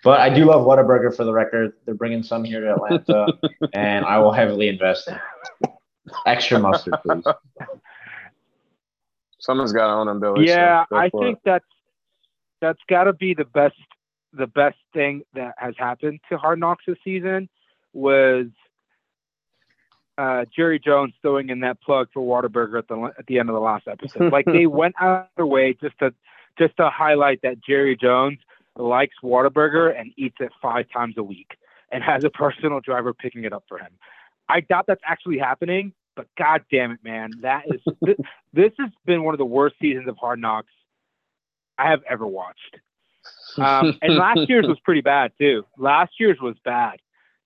But 0.03 0.21
I 0.21 0.29
do 0.29 0.45
love 0.45 0.65
Whataburger 0.65 1.13
for 1.13 1.25
the 1.25 1.33
record. 1.33 1.73
They're 1.85 1.95
bringing 1.95 2.23
some 2.23 2.43
here 2.43 2.61
to 2.61 2.73
Atlanta, 2.73 3.27
and 3.73 4.05
I 4.05 4.19
will 4.19 4.31
heavily 4.31 4.69
invest. 4.69 5.09
in 5.09 5.19
Extra 6.25 6.59
mustard, 6.59 6.93
please. 7.03 7.23
Someone's 9.39 9.73
got 9.73 9.87
to 9.87 9.93
own 9.93 10.07
them, 10.07 10.19
Billy. 10.19 10.47
Yeah, 10.47 10.85
go 10.89 10.95
I 10.95 11.09
think 11.09 11.37
it. 11.37 11.41
that's 11.43 11.65
that's 12.61 12.79
got 12.87 13.05
to 13.05 13.13
be 13.13 13.33
the 13.33 13.45
best 13.45 13.75
the 14.33 14.47
best 14.47 14.77
thing 14.93 15.23
that 15.33 15.55
has 15.57 15.73
happened 15.77 16.19
to 16.29 16.37
Hard 16.37 16.59
Knocks 16.59 16.83
this 16.87 16.97
season 17.03 17.49
was 17.93 18.45
uh, 20.19 20.43
Jerry 20.53 20.79
Jones 20.79 21.13
throwing 21.21 21.49
in 21.49 21.61
that 21.61 21.81
plug 21.81 22.09
for 22.13 22.21
Whataburger 22.21 22.77
at 22.77 22.89
the 22.89 23.11
at 23.17 23.25
the 23.27 23.39
end 23.39 23.49
of 23.49 23.53
the 23.53 23.61
last 23.61 23.87
episode. 23.87 24.31
like 24.33 24.45
they 24.45 24.65
went 24.65 24.95
out 24.99 25.21
of 25.21 25.27
their 25.37 25.45
way 25.45 25.73
just 25.81 25.97
to 25.99 26.13
just 26.57 26.75
to 26.77 26.89
highlight 26.89 27.41
that 27.43 27.63
Jerry 27.63 27.95
Jones 27.95 28.37
likes 28.75 29.15
Whataburger 29.23 29.97
and 29.97 30.11
eats 30.17 30.35
it 30.41 30.51
five 30.61 30.87
times 30.91 31.15
a 31.17 31.23
week 31.23 31.55
and 31.91 32.03
has 32.03 32.25
a 32.25 32.29
personal 32.29 32.81
driver 32.81 33.13
picking 33.13 33.45
it 33.45 33.53
up 33.53 33.63
for 33.69 33.77
him. 33.77 33.91
I 34.49 34.59
doubt 34.59 34.85
that's 34.87 35.01
actually 35.05 35.37
happening, 35.37 35.93
but 36.17 36.27
god 36.37 36.63
damn 36.69 36.91
it, 36.91 36.99
man, 37.01 37.31
that 37.41 37.63
is 37.67 37.81
this, 38.01 38.17
this 38.51 38.71
has 38.77 38.89
been 39.05 39.23
one 39.23 39.33
of 39.33 39.37
the 39.37 39.45
worst 39.45 39.75
seasons 39.81 40.09
of 40.09 40.17
Hard 40.17 40.39
Knocks 40.41 40.73
I 41.77 41.89
have 41.89 42.01
ever 42.09 42.27
watched. 42.27 42.77
Um, 43.57 43.97
and 44.01 44.15
last 44.15 44.49
year's 44.49 44.67
was 44.67 44.79
pretty 44.83 45.01
bad 45.01 45.31
too. 45.39 45.65
Last 45.77 46.11
year's 46.19 46.39
was 46.41 46.55
bad 46.65 46.99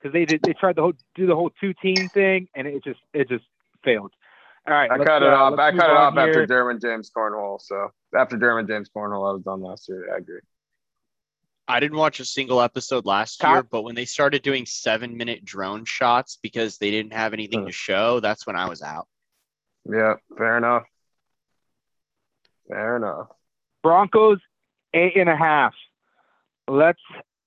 because 0.04 0.14
they 0.14 0.26
did 0.26 0.42
they 0.44 0.54
tried 0.54 0.76
the 0.76 0.82
whole 0.82 0.94
do 1.16 1.26
the 1.26 1.36
whole 1.36 1.52
two 1.62 1.74
team 1.74 2.10
thing 2.14 2.48
and 2.56 2.68
it 2.68 2.84
just 2.84 3.00
it 3.14 3.30
just 3.30 3.46
failed. 3.84 4.12
All 4.68 4.74
right, 4.74 4.92
I 4.92 4.98
cut 4.98 5.24
it 5.24 5.30
uh, 5.30 5.36
off. 5.36 5.60
I 5.60 5.72
cut 5.72 5.90
it 5.90 5.96
on 5.96 5.98
off 5.98 6.18
after 6.18 6.46
here. 6.46 6.48
Derwin 6.48 6.82
James 6.82 7.12
Cornhole. 7.16 7.62
So 7.62 7.90
after 8.18 8.38
Derwin 8.38 8.68
James 8.68 8.90
Cornhole, 8.96 9.30
I 9.30 9.34
was 9.34 9.44
done 9.44 9.62
last 9.62 9.90
year. 9.90 10.14
I 10.14 10.18
agree. 10.18 10.40
I 11.68 11.80
didn't 11.80 11.98
watch 11.98 12.20
a 12.20 12.26
single 12.26 12.62
episode 12.62 13.06
last 13.06 13.38
Top- 13.38 13.54
year, 13.54 13.64
but 13.64 13.84
when 13.84 13.96
they 13.96 14.06
started 14.06 14.42
doing 14.42 14.66
seven 14.66 15.16
minute 15.16 15.46
drone 15.46 15.86
shots 15.86 16.38
because 16.42 16.78
they 16.78 16.92
didn't 16.92 17.14
have 17.14 17.34
anything 17.34 17.66
to 17.66 17.72
show, 17.72 18.20
that's 18.20 18.46
when 18.46 18.56
I 18.56 18.68
was 18.68 18.82
out. 18.82 19.08
Yeah, 19.90 20.16
fair 20.38 20.58
enough. 20.58 20.84
Fair 22.70 22.98
enough. 22.98 23.28
Broncos 23.82 24.40
eight 24.94 25.18
and 25.18 25.30
a 25.30 25.36
half. 25.36 25.74
Let's 26.70 27.02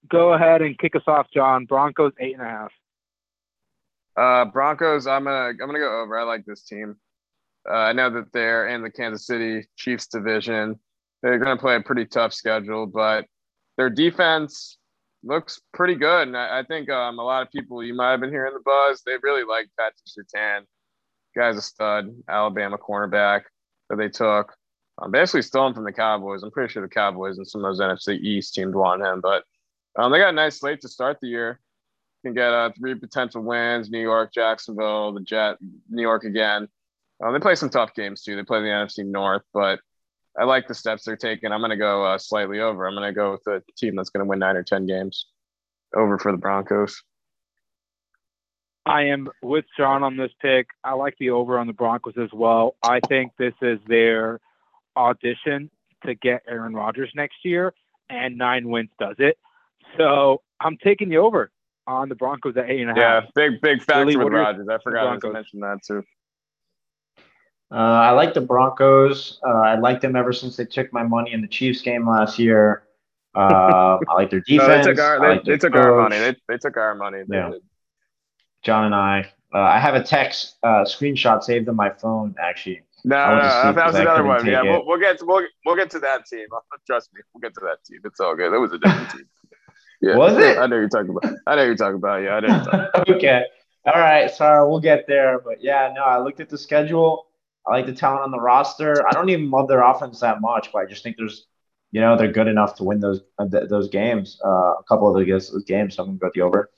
go 0.09 0.33
ahead 0.33 0.63
and 0.63 0.79
kick 0.79 0.97
us 0.97 1.03
off, 1.07 1.27
John. 1.33 1.65
Broncos 1.65 2.13
eight 2.21 2.35
and 2.35 2.43
a 2.43 2.45
half. 2.45 2.73
Uh, 4.17 4.45
Broncos. 4.51 5.07
I'm 5.07 5.25
gonna 5.25 5.49
I'm 5.49 5.57
gonna 5.57 5.79
go 5.79 6.01
over. 6.01 6.19
I 6.19 6.25
like 6.25 6.45
this 6.45 6.63
team. 6.63 6.97
Uh, 7.69 7.75
I 7.75 7.93
know 7.93 8.11
that 8.11 8.33
they're 8.33 8.69
in 8.69 8.83
the 8.83 8.91
Kansas 8.91 9.27
City 9.27 9.67
Chiefs 9.77 10.07
division. 10.07 10.79
They're 11.23 11.39
gonna 11.39 11.59
play 11.59 11.77
a 11.77 11.81
pretty 11.81 12.07
tough 12.07 12.33
schedule, 12.33 12.87
but 12.87 13.27
their 13.77 13.91
defense 13.91 14.79
looks 15.23 15.61
pretty 15.75 15.95
good. 15.95 16.29
And 16.29 16.37
I, 16.37 16.61
I 16.61 16.63
think 16.63 16.89
um, 16.89 17.19
a 17.19 17.25
lot 17.25 17.43
of 17.43 17.51
people 17.51 17.83
you 17.83 17.95
might 17.95 18.13
have 18.13 18.21
been 18.21 18.31
hearing 18.31 18.55
the 18.55 18.61
buzz. 18.65 19.03
They 19.05 19.17
really 19.23 19.45
like 19.45 19.69
Patrick 19.79 20.07
Surtain. 20.07 20.63
Guy's 21.37 21.57
a 21.57 21.63
stud, 21.63 22.15
Alabama 22.29 22.79
cornerback 22.79 23.43
that 23.91 23.97
they 23.97 24.09
took. 24.09 24.55
Um, 25.01 25.11
basically 25.11 25.43
stole 25.43 25.67
him 25.67 25.75
from 25.75 25.85
the 25.85 25.93
Cowboys. 25.93 26.43
I'm 26.43 26.51
pretty 26.51 26.73
sure 26.73 26.83
the 26.83 26.89
Cowboys 26.89 27.37
and 27.37 27.47
some 27.47 27.65
of 27.65 27.77
those 27.77 27.81
NFC 27.81 28.19
East 28.19 28.55
teams 28.55 28.75
want 28.75 29.03
him, 29.03 29.21
but 29.21 29.45
um, 29.97 30.13
they 30.13 30.19
got 30.19 30.31
a 30.31 30.33
nice 30.33 30.61
slate 30.61 30.81
to 30.83 30.89
start 30.89 31.19
the 31.21 31.29
year. 31.29 31.61
You 32.23 32.31
can 32.31 32.35
get 32.35 32.53
uh, 32.53 32.71
three 32.79 32.95
potential 32.95 33.43
wins: 33.43 33.91
New 33.91 34.01
York, 34.01 34.33
Jacksonville, 34.33 35.13
the 35.13 35.21
Jet, 35.21 35.57
New 35.89 36.03
York 36.03 36.25
again. 36.25 36.69
Um, 37.25 37.33
they 37.33 37.41
play 37.41 37.55
some 37.55 37.71
tough 37.71 37.95
games 37.95 38.23
too. 38.23 38.37
They 38.37 38.43
play 38.43 38.61
the 38.61 38.67
NFC 38.67 39.05
North, 39.07 39.43
but 39.55 39.81
I 40.39 40.45
like 40.45 40.69
the 40.69 40.75
steps 40.75 41.05
they're 41.05 41.17
taking. 41.17 41.51
I'm 41.51 41.61
going 41.61 41.71
to 41.71 41.77
go 41.77 42.05
uh, 42.05 42.19
slightly 42.19 42.61
over. 42.61 42.87
I'm 42.87 42.95
going 42.95 43.09
to 43.09 43.15
go 43.15 43.33
with 43.33 43.45
the 43.45 43.63
team 43.77 43.97
that's 43.97 44.11
going 44.11 44.25
to 44.25 44.29
win 44.29 44.39
nine 44.39 44.57
or 44.57 44.63
ten 44.63 44.87
games. 44.87 45.27
Over 45.95 46.19
for 46.19 46.33
the 46.33 46.39
Broncos. 46.39 47.03
I 48.85 49.05
am 49.05 49.29
with 49.43 49.65
John 49.77 50.03
on 50.03 50.17
this 50.17 50.33
pick. 50.41 50.69
I 50.85 50.93
like 50.93 51.17
the 51.19 51.31
over 51.31 51.59
on 51.59 51.67
the 51.67 51.73
Broncos 51.73 52.15
as 52.19 52.31
well. 52.33 52.77
I 52.83 53.01
think 53.09 53.33
this 53.37 53.55
is 53.63 53.79
their 53.89 54.41
audition 54.97 55.71
to 56.05 56.15
get 56.15 56.43
Aaron 56.47 56.75
Rodgers 56.75 57.11
next 57.15 57.37
year, 57.45 57.73
and 58.11 58.37
nine 58.37 58.69
wins 58.69 58.91
does 58.99 59.17
it. 59.19 59.39
So 59.99 60.43
I'm 60.61 60.77
taking 60.79 61.11
you 61.13 61.21
over 61.25 61.51
on 61.87 62.09
the 62.09 62.15
Broncos 62.15 62.57
at 62.57 62.69
eight 62.71 62.81
and 62.83 62.91
a 62.91 62.95
half. 62.95 63.25
Yeah, 63.25 63.31
big 63.35 63.61
big 63.61 63.83
factor 63.83 64.05
Billy, 64.05 64.17
with 64.17 64.25
what 64.25 64.33
are 64.33 64.37
your- 64.37 64.45
Rodgers. 64.45 64.69
I 64.69 64.79
forgot 64.83 65.21
to 65.21 65.33
mention 65.33 65.61
that 65.61 65.79
too. 65.87 66.03
Uh, 67.71 67.75
I 67.75 68.11
like 68.13 68.33
the 68.35 68.41
Broncos. 68.41 69.41
Uh, 69.45 69.51
I 69.51 69.77
liked 69.79 70.03
them 70.03 70.15
ever 70.15 70.33
since 70.33 70.57
they 70.57 70.65
took 70.65 70.93
my 70.93 71.03
money 71.03 71.33
in 71.33 71.41
the 71.41 71.49
Chiefs 71.49 71.83
game 71.83 72.09
last 72.09 72.39
year. 72.39 72.85
Uh, 73.35 73.99
I 74.09 74.15
like 74.15 74.31
their 74.31 74.43
No, 74.49 74.59
defense. 74.69 74.87
they 74.87 74.93
took 74.93 75.01
our 75.01 75.17
I 75.17 75.19
they, 75.29 75.35
like 75.35 75.45
they 75.45 75.57
took 75.59 75.75
our 75.75 75.97
money. 76.03 76.19
They, 76.19 76.37
they 76.49 76.59
took 76.59 76.77
our 76.77 76.95
money. 76.95 77.23
They 77.27 77.37
Yeah. 77.37 77.51
did. 77.51 77.63
John 78.63 78.85
and 78.87 78.95
I. 78.95 79.33
Uh, 79.53 79.59
I 79.59 79.79
have 79.79 79.95
a 79.95 80.03
text 80.03 80.57
uh, 80.63 80.85
screenshot 80.85 81.43
saved 81.43 81.69
on 81.69 81.77
my 81.77 81.91
phone. 81.91 82.35
Actually, 82.41 82.83
No, 83.05 83.17
I 83.17 83.29
no, 83.31 83.65
went 83.65 83.77
that 83.77 83.87
was 83.87 83.95
another 83.97 84.25
one. 84.25 84.45
Yeah, 84.47 84.63
we'll, 84.63 84.87
we'll 84.87 84.99
get 85.01 85.19
to, 85.19 85.25
we'll, 85.25 85.47
we'll 85.65 85.77
get 85.77 85.91
to 85.91 85.99
that 86.01 86.27
team. 86.27 86.47
Trust 86.87 87.11
me, 87.15 87.21
we'll 87.35 87.41
get 87.41 87.55
to 87.55 87.61
that 87.61 87.79
team. 87.85 88.01
It's 88.05 88.21
all 88.21 88.35
good. 88.37 88.53
It 88.53 88.59
was 88.59 88.73
a 88.73 88.79
different 88.79 89.11
team. 89.13 89.25
Yeah, 90.03 90.17
Was 90.17 90.37
it? 90.37 90.59
I 90.59 90.67
know 90.67 90.77
you're 90.77 90.89
talking 90.89 91.11
about. 91.11 91.33
I 91.47 91.57
know 91.57 91.65
you're 91.65 91.77
talking 91.77 91.97
about. 91.97 92.23
Yeah, 92.23 92.35
I 92.37 92.41
know. 92.41 92.89
You're 93.07 93.17
okay. 93.17 93.45
All 93.87 93.95
right. 94.01 94.31
Sorry, 94.31 94.69
we'll 94.69 94.81
get 94.81 95.07
there. 95.07 95.39
But 95.39 95.63
yeah, 95.63 95.93
no, 95.95 96.03
I 96.03 96.19
looked 96.19 96.41
at 96.41 96.49
the 96.49 96.59
schedule. 96.59 97.27
I 97.67 97.73
like 97.73 97.87
the 97.87 97.95
talent 97.95 98.23
on 98.23 98.31
the 98.31 98.41
roster. 98.41 99.07
I 99.07 99.13
don't 99.13 99.29
even 99.31 99.51
love 99.51 99.69
their 99.69 99.83
offense 99.83 100.21
that 100.21 100.41
much, 100.41 100.71
but 100.73 100.81
I 100.81 100.87
just 100.87 101.03
think 101.03 101.17
there's, 101.17 101.47
you 101.91 102.01
know, 102.01 102.17
they're 102.17 102.31
good 102.31 102.47
enough 102.47 102.77
to 102.77 102.85
win 102.85 103.01
those 103.01 103.23
uh, 103.39 103.49
th- 103.49 103.69
those 103.69 103.89
games. 103.89 104.39
Uh, 104.45 104.49
a 104.75 104.83
couple 104.89 105.09
of 105.09 105.27
those 105.27 105.51
those 105.51 105.65
games. 105.65 105.97
So 105.97 106.03
I'm 106.03 106.11
gonna 106.11 106.19
go 106.19 106.31
the 106.35 106.43
over. 106.43 106.71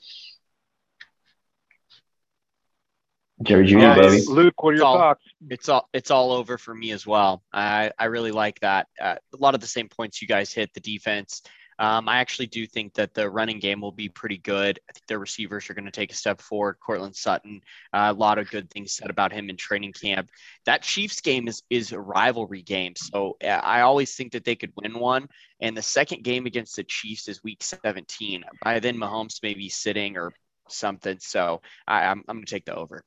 Jerry 3.43 3.65
Jr. 3.67 3.77
Yeah, 3.79 3.95
baby. 3.95 4.23
Luke, 4.27 4.61
what 4.61 4.73
are 4.73 4.77
your 4.77 4.85
All- 4.85 4.97
thoughts? 4.97 5.23
It's 5.49 5.69
all 5.69 5.87
it's 5.93 6.11
all 6.11 6.31
over 6.31 6.57
for 6.57 6.75
me 6.75 6.91
as 6.91 7.07
well. 7.07 7.41
I 7.53 7.91
I 7.97 8.05
really 8.05 8.31
like 8.31 8.59
that. 8.59 8.87
Uh, 8.99 9.15
a 9.33 9.37
lot 9.37 9.55
of 9.55 9.61
the 9.61 9.67
same 9.67 9.87
points 9.87 10.21
you 10.21 10.27
guys 10.27 10.51
hit. 10.51 10.73
The 10.73 10.81
defense. 10.81 11.41
Um, 11.79 12.09
I 12.09 12.17
actually 12.17 12.47
do 12.47 12.67
think 12.67 12.93
that 12.95 13.13
the 13.13 13.29
running 13.29 13.59
game 13.59 13.79
will 13.79 13.91
be 13.93 14.09
pretty 14.09 14.37
good. 14.37 14.79
I 14.89 14.91
think 14.91 15.07
their 15.07 15.17
receivers 15.17 15.69
are 15.69 15.73
going 15.73 15.85
to 15.85 15.91
take 15.91 16.11
a 16.11 16.15
step 16.15 16.41
forward. 16.41 16.77
Courtland 16.85 17.15
Sutton, 17.15 17.61
uh, 17.93 18.11
a 18.11 18.13
lot 18.13 18.37
of 18.37 18.51
good 18.51 18.69
things 18.69 18.95
said 18.95 19.09
about 19.09 19.31
him 19.31 19.49
in 19.49 19.55
training 19.57 19.93
camp. 19.93 20.29
That 20.65 20.83
Chiefs 20.83 21.21
game 21.21 21.47
is 21.47 21.63
is 21.69 21.91
a 21.93 21.99
rivalry 21.99 22.61
game, 22.61 22.93
so 22.95 23.37
uh, 23.43 23.47
I 23.47 23.81
always 23.81 24.13
think 24.15 24.33
that 24.33 24.43
they 24.43 24.55
could 24.55 24.73
win 24.75 24.99
one. 24.99 25.29
And 25.61 25.75
the 25.75 25.81
second 25.81 26.23
game 26.23 26.45
against 26.45 26.75
the 26.75 26.83
Chiefs 26.83 27.27
is 27.27 27.43
Week 27.43 27.63
17. 27.63 28.43
By 28.63 28.79
then, 28.79 28.97
Mahomes 28.97 29.41
may 29.41 29.53
be 29.53 29.69
sitting 29.69 30.17
or 30.17 30.31
something. 30.67 31.17
So 31.19 31.61
I, 31.87 32.05
I'm 32.05 32.23
I'm 32.27 32.35
going 32.37 32.45
to 32.45 32.53
take 32.53 32.65
the 32.65 32.75
over. 32.75 33.03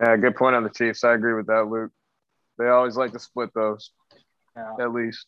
Yeah, 0.00 0.16
good 0.16 0.36
point 0.36 0.54
on 0.56 0.62
the 0.64 0.70
Chiefs. 0.70 1.04
I 1.04 1.14
agree 1.14 1.34
with 1.34 1.46
that, 1.46 1.66
Luke. 1.68 1.90
They 2.58 2.68
always 2.68 2.96
like 2.96 3.12
to 3.12 3.20
split 3.20 3.50
those, 3.54 3.92
Yeah. 4.56 4.74
at 4.80 4.92
least. 4.92 5.26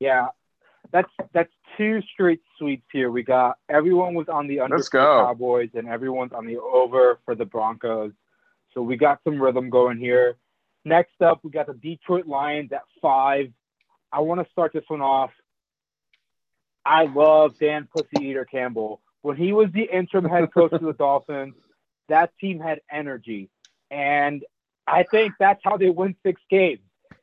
Yeah, 0.00 0.28
that's 0.90 1.10
that's 1.32 1.52
two 1.76 2.02
straight 2.12 2.40
sweeps 2.58 2.86
here. 2.92 3.10
We 3.10 3.22
got 3.22 3.58
everyone 3.68 4.14
was 4.14 4.28
on 4.28 4.46
the 4.46 4.60
under 4.60 4.76
Let's 4.76 4.88
for 4.88 4.98
the 4.98 5.04
go. 5.04 5.24
Cowboys, 5.26 5.70
and 5.74 5.88
everyone's 5.88 6.32
on 6.32 6.46
the 6.46 6.58
over 6.58 7.18
for 7.24 7.34
the 7.34 7.44
Broncos. 7.44 8.12
So 8.74 8.82
we 8.82 8.96
got 8.96 9.20
some 9.24 9.40
rhythm 9.40 9.70
going 9.70 9.98
here. 9.98 10.36
Next 10.84 11.20
up, 11.20 11.40
we 11.42 11.50
got 11.50 11.66
the 11.66 11.74
Detroit 11.74 12.26
Lions 12.26 12.72
at 12.72 12.82
five. 13.00 13.52
I 14.12 14.20
want 14.20 14.44
to 14.44 14.50
start 14.50 14.72
this 14.72 14.84
one 14.88 15.00
off. 15.00 15.30
I 16.84 17.04
love 17.04 17.58
Dan 17.58 17.88
Pussy 17.94 18.26
Eater 18.26 18.44
Campbell. 18.44 19.00
When 19.22 19.36
he 19.36 19.52
was 19.52 19.70
the 19.72 19.84
interim 19.84 20.24
head 20.24 20.52
coach 20.52 20.72
of 20.72 20.82
the 20.82 20.92
Dolphins, 20.92 21.54
that 22.08 22.32
team 22.40 22.58
had 22.58 22.80
energy. 22.90 23.50
And 23.90 24.44
I 24.86 25.04
think 25.04 25.34
that's 25.38 25.60
how 25.62 25.76
they 25.76 25.90
win 25.90 26.16
six 26.24 26.40
games, 26.50 26.80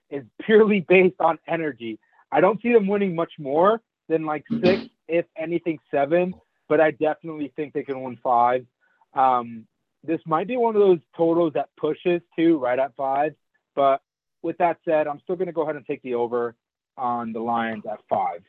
is 0.10 0.24
purely 0.42 0.80
based 0.80 1.20
on 1.20 1.40
energy. 1.46 2.00
I 2.32 2.42
don't 2.42 2.62
see 2.62 2.74
them 2.74 2.88
winning 2.88 3.16
much 3.16 3.34
more 3.40 3.82
than 4.08 4.26
like 4.26 4.46
six, 4.62 4.84
if 5.08 5.26
anything, 5.38 5.80
seven, 5.92 6.34
but 6.68 6.80
I 6.80 6.92
definitely 6.92 7.52
think 7.56 7.74
they 7.74 7.84
can 7.84 8.02
win 8.02 8.18
five. 8.24 8.66
Um, 9.14 9.66
this 10.04 10.20
might 10.26 10.48
be 10.48 10.58
one 10.58 10.76
of 10.76 10.82
those 10.82 11.00
totals 11.18 11.54
that 11.54 11.70
pushes 11.78 12.22
to 12.38 12.58
right 12.58 12.80
at 12.80 12.96
five. 12.96 13.36
But 13.76 14.02
with 14.42 14.58
that 14.60 14.78
said, 14.86 15.08
I'm 15.08 15.20
still 15.22 15.36
going 15.36 15.48
to 15.48 15.54
go 15.54 15.64
ahead 15.64 15.76
and 15.76 15.86
take 15.86 16.02
the 16.02 16.16
over 16.16 16.56
on 16.98 17.34
the 17.34 17.40
Lions 17.40 17.84
at 17.90 18.00
five. 18.10 18.42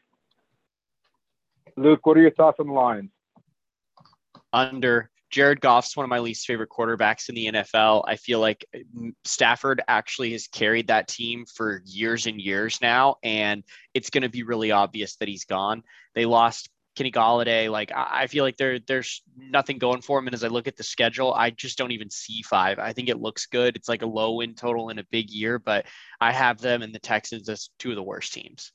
Luke, 1.76 2.04
what 2.04 2.16
are 2.16 2.22
your 2.22 2.32
thoughts 2.32 2.58
on 2.60 2.66
the 2.66 2.72
Lions? 2.72 3.10
under. 4.52 5.09
Jared 5.30 5.60
Goff's 5.60 5.96
one 5.96 6.04
of 6.04 6.10
my 6.10 6.18
least 6.18 6.46
favorite 6.46 6.70
quarterbacks 6.70 7.28
in 7.28 7.34
the 7.34 7.46
NFL. 7.46 8.04
I 8.06 8.16
feel 8.16 8.40
like 8.40 8.64
mm, 8.74 9.12
Stafford 9.24 9.80
actually 9.86 10.32
has 10.32 10.48
carried 10.48 10.88
that 10.88 11.08
team 11.08 11.44
for 11.46 11.82
years 11.84 12.26
and 12.26 12.40
years 12.40 12.80
now, 12.82 13.16
and 13.22 13.62
it's 13.94 14.10
going 14.10 14.22
to 14.22 14.28
be 14.28 14.42
really 14.42 14.72
obvious 14.72 15.16
that 15.16 15.28
he's 15.28 15.44
gone. 15.44 15.82
They 16.14 16.26
lost 16.26 16.68
Kenny 16.96 17.12
Golladay. 17.12 17.70
Like 17.70 17.92
I 17.94 18.26
feel 18.26 18.44
like 18.44 18.56
there 18.56 18.78
there's 18.80 19.22
nothing 19.36 19.78
going 19.78 20.02
for 20.02 20.18
him. 20.18 20.26
And 20.26 20.34
as 20.34 20.44
I 20.44 20.48
look 20.48 20.66
at 20.66 20.76
the 20.76 20.82
schedule, 20.82 21.32
I 21.32 21.50
just 21.50 21.78
don't 21.78 21.92
even 21.92 22.10
see 22.10 22.42
five. 22.42 22.78
I 22.78 22.92
think 22.92 23.08
it 23.08 23.20
looks 23.20 23.46
good. 23.46 23.76
It's 23.76 23.88
like 23.88 24.02
a 24.02 24.06
low 24.06 24.34
win 24.34 24.54
total 24.54 24.90
in 24.90 24.98
a 24.98 25.04
big 25.10 25.30
year, 25.30 25.58
but 25.58 25.86
I 26.20 26.32
have 26.32 26.58
them 26.58 26.82
and 26.82 26.94
the 26.94 26.98
Texans 26.98 27.48
as 27.48 27.70
two 27.78 27.90
of 27.90 27.96
the 27.96 28.02
worst 28.02 28.32
teams. 28.32 28.72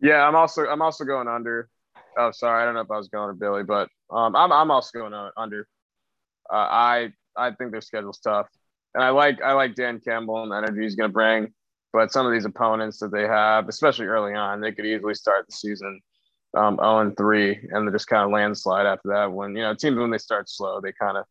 Yeah, 0.00 0.26
I'm 0.26 0.36
also 0.36 0.66
I'm 0.66 0.82
also 0.82 1.04
going 1.04 1.28
under. 1.28 1.68
Oh, 2.18 2.32
sorry, 2.32 2.62
I 2.62 2.64
don't 2.66 2.74
know 2.74 2.80
if 2.80 2.90
I 2.90 2.96
was 2.96 3.08
going 3.08 3.28
to 3.30 3.34
Billy, 3.38 3.62
but 3.62 3.88
um, 4.10 4.34
I'm 4.34 4.52
I'm 4.52 4.70
also 4.70 4.98
going 4.98 5.14
on 5.14 5.30
under. 5.36 5.68
Uh, 6.52 6.56
I 6.56 7.12
I 7.36 7.52
think 7.52 7.70
their 7.70 7.80
schedule's 7.80 8.18
tough, 8.18 8.48
and 8.94 9.04
I 9.04 9.10
like 9.10 9.40
I 9.40 9.52
like 9.52 9.76
Dan 9.76 10.00
Campbell 10.00 10.42
and 10.42 10.50
the 10.50 10.56
energy 10.56 10.82
he's 10.82 10.96
going 10.96 11.10
to 11.10 11.14
bring. 11.14 11.52
But 11.92 12.12
some 12.12 12.26
of 12.26 12.32
these 12.32 12.44
opponents 12.44 12.98
that 12.98 13.12
they 13.12 13.22
have, 13.22 13.68
especially 13.68 14.06
early 14.06 14.34
on, 14.34 14.60
they 14.60 14.72
could 14.72 14.84
easily 14.84 15.14
start 15.14 15.46
the 15.46 15.54
season 15.54 16.00
um, 16.54 16.76
0 16.76 16.98
and 17.00 17.16
3, 17.16 17.68
and 17.70 17.86
they 17.86 17.92
just 17.92 18.08
kind 18.08 18.24
of 18.24 18.30
landslide 18.30 18.86
after 18.86 19.08
that. 19.10 19.32
When 19.32 19.54
you 19.54 19.62
know 19.62 19.74
teams 19.74 19.96
when 19.96 20.10
they 20.10 20.18
start 20.18 20.50
slow, 20.50 20.80
they 20.80 20.92
kind 21.00 21.16
of 21.16 21.24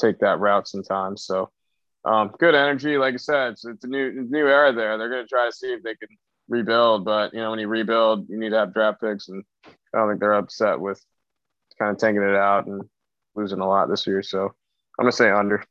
take 0.00 0.18
that 0.20 0.40
route 0.40 0.68
sometimes. 0.68 1.24
So 1.24 1.50
um, 2.04 2.32
good 2.38 2.54
energy, 2.54 2.98
like 2.98 3.14
I 3.14 3.18
said, 3.18 3.52
it's, 3.52 3.64
it's 3.64 3.84
a 3.84 3.88
new 3.88 4.26
new 4.28 4.46
era 4.46 4.72
there. 4.72 4.98
They're 4.98 5.10
going 5.10 5.24
to 5.24 5.28
try 5.28 5.46
to 5.46 5.52
see 5.52 5.72
if 5.72 5.82
they 5.82 5.94
can 5.94 6.08
rebuild, 6.48 7.04
but 7.04 7.32
you 7.32 7.40
know 7.40 7.50
when 7.50 7.58
you 7.58 7.68
rebuild, 7.68 8.28
you 8.28 8.38
need 8.38 8.50
to 8.50 8.58
have 8.58 8.74
draft 8.74 9.00
picks, 9.00 9.28
and 9.28 9.44
I 9.66 9.98
don't 9.98 10.08
think 10.08 10.20
they're 10.20 10.32
upset 10.32 10.80
with 10.80 11.04
kind 11.78 11.92
of 11.92 11.98
tanking 11.98 12.22
it 12.22 12.34
out 12.34 12.66
and 12.66 12.82
losing 13.34 13.60
a 13.60 13.68
lot 13.68 13.88
this 13.88 14.06
year. 14.06 14.22
So 14.22 14.44
I'm 14.44 15.04
gonna 15.04 15.12
say 15.12 15.30
under. 15.30 15.64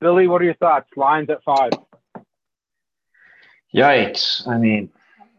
Billy, 0.00 0.26
what 0.26 0.42
are 0.42 0.44
your 0.44 0.54
thoughts? 0.54 0.90
Lines 0.96 1.30
at 1.30 1.42
five. 1.44 1.72
Yikes! 3.74 4.46
I 4.46 4.58
mean, 4.58 4.90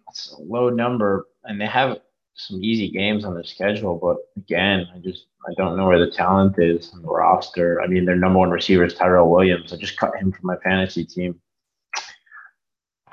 it's 0.09 0.33
a 0.33 0.41
low 0.41 0.69
number, 0.69 1.27
and 1.43 1.59
they 1.59 1.67
have 1.67 1.99
some 2.35 2.61
easy 2.63 2.89
games 2.89 3.25
on 3.25 3.33
their 3.33 3.43
schedule. 3.43 3.97
But 3.97 4.17
again, 4.37 4.87
I 4.93 4.99
just 4.99 5.27
I 5.47 5.53
don't 5.57 5.77
know 5.77 5.87
where 5.87 6.03
the 6.03 6.11
talent 6.11 6.55
is 6.57 6.91
on 6.93 7.01
the 7.01 7.07
roster. 7.07 7.81
I 7.81 7.87
mean, 7.87 8.05
their 8.05 8.15
number 8.15 8.39
one 8.39 8.49
receiver 8.49 8.83
is 8.83 8.93
Tyrell 8.93 9.29
Williams. 9.29 9.71
I 9.71 9.77
just 9.77 9.97
cut 9.97 10.15
him 10.17 10.31
from 10.31 10.47
my 10.47 10.57
fantasy 10.57 11.05
team. 11.05 11.39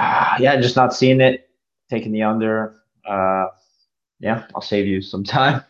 yeah, 0.38 0.60
just 0.60 0.76
not 0.76 0.94
seeing 0.94 1.20
it. 1.20 1.48
Taking 1.90 2.12
the 2.12 2.22
under. 2.22 2.80
Uh, 3.06 3.46
yeah, 4.20 4.46
I'll 4.54 4.62
save 4.62 4.86
you 4.86 5.02
some 5.02 5.24
time. 5.24 5.62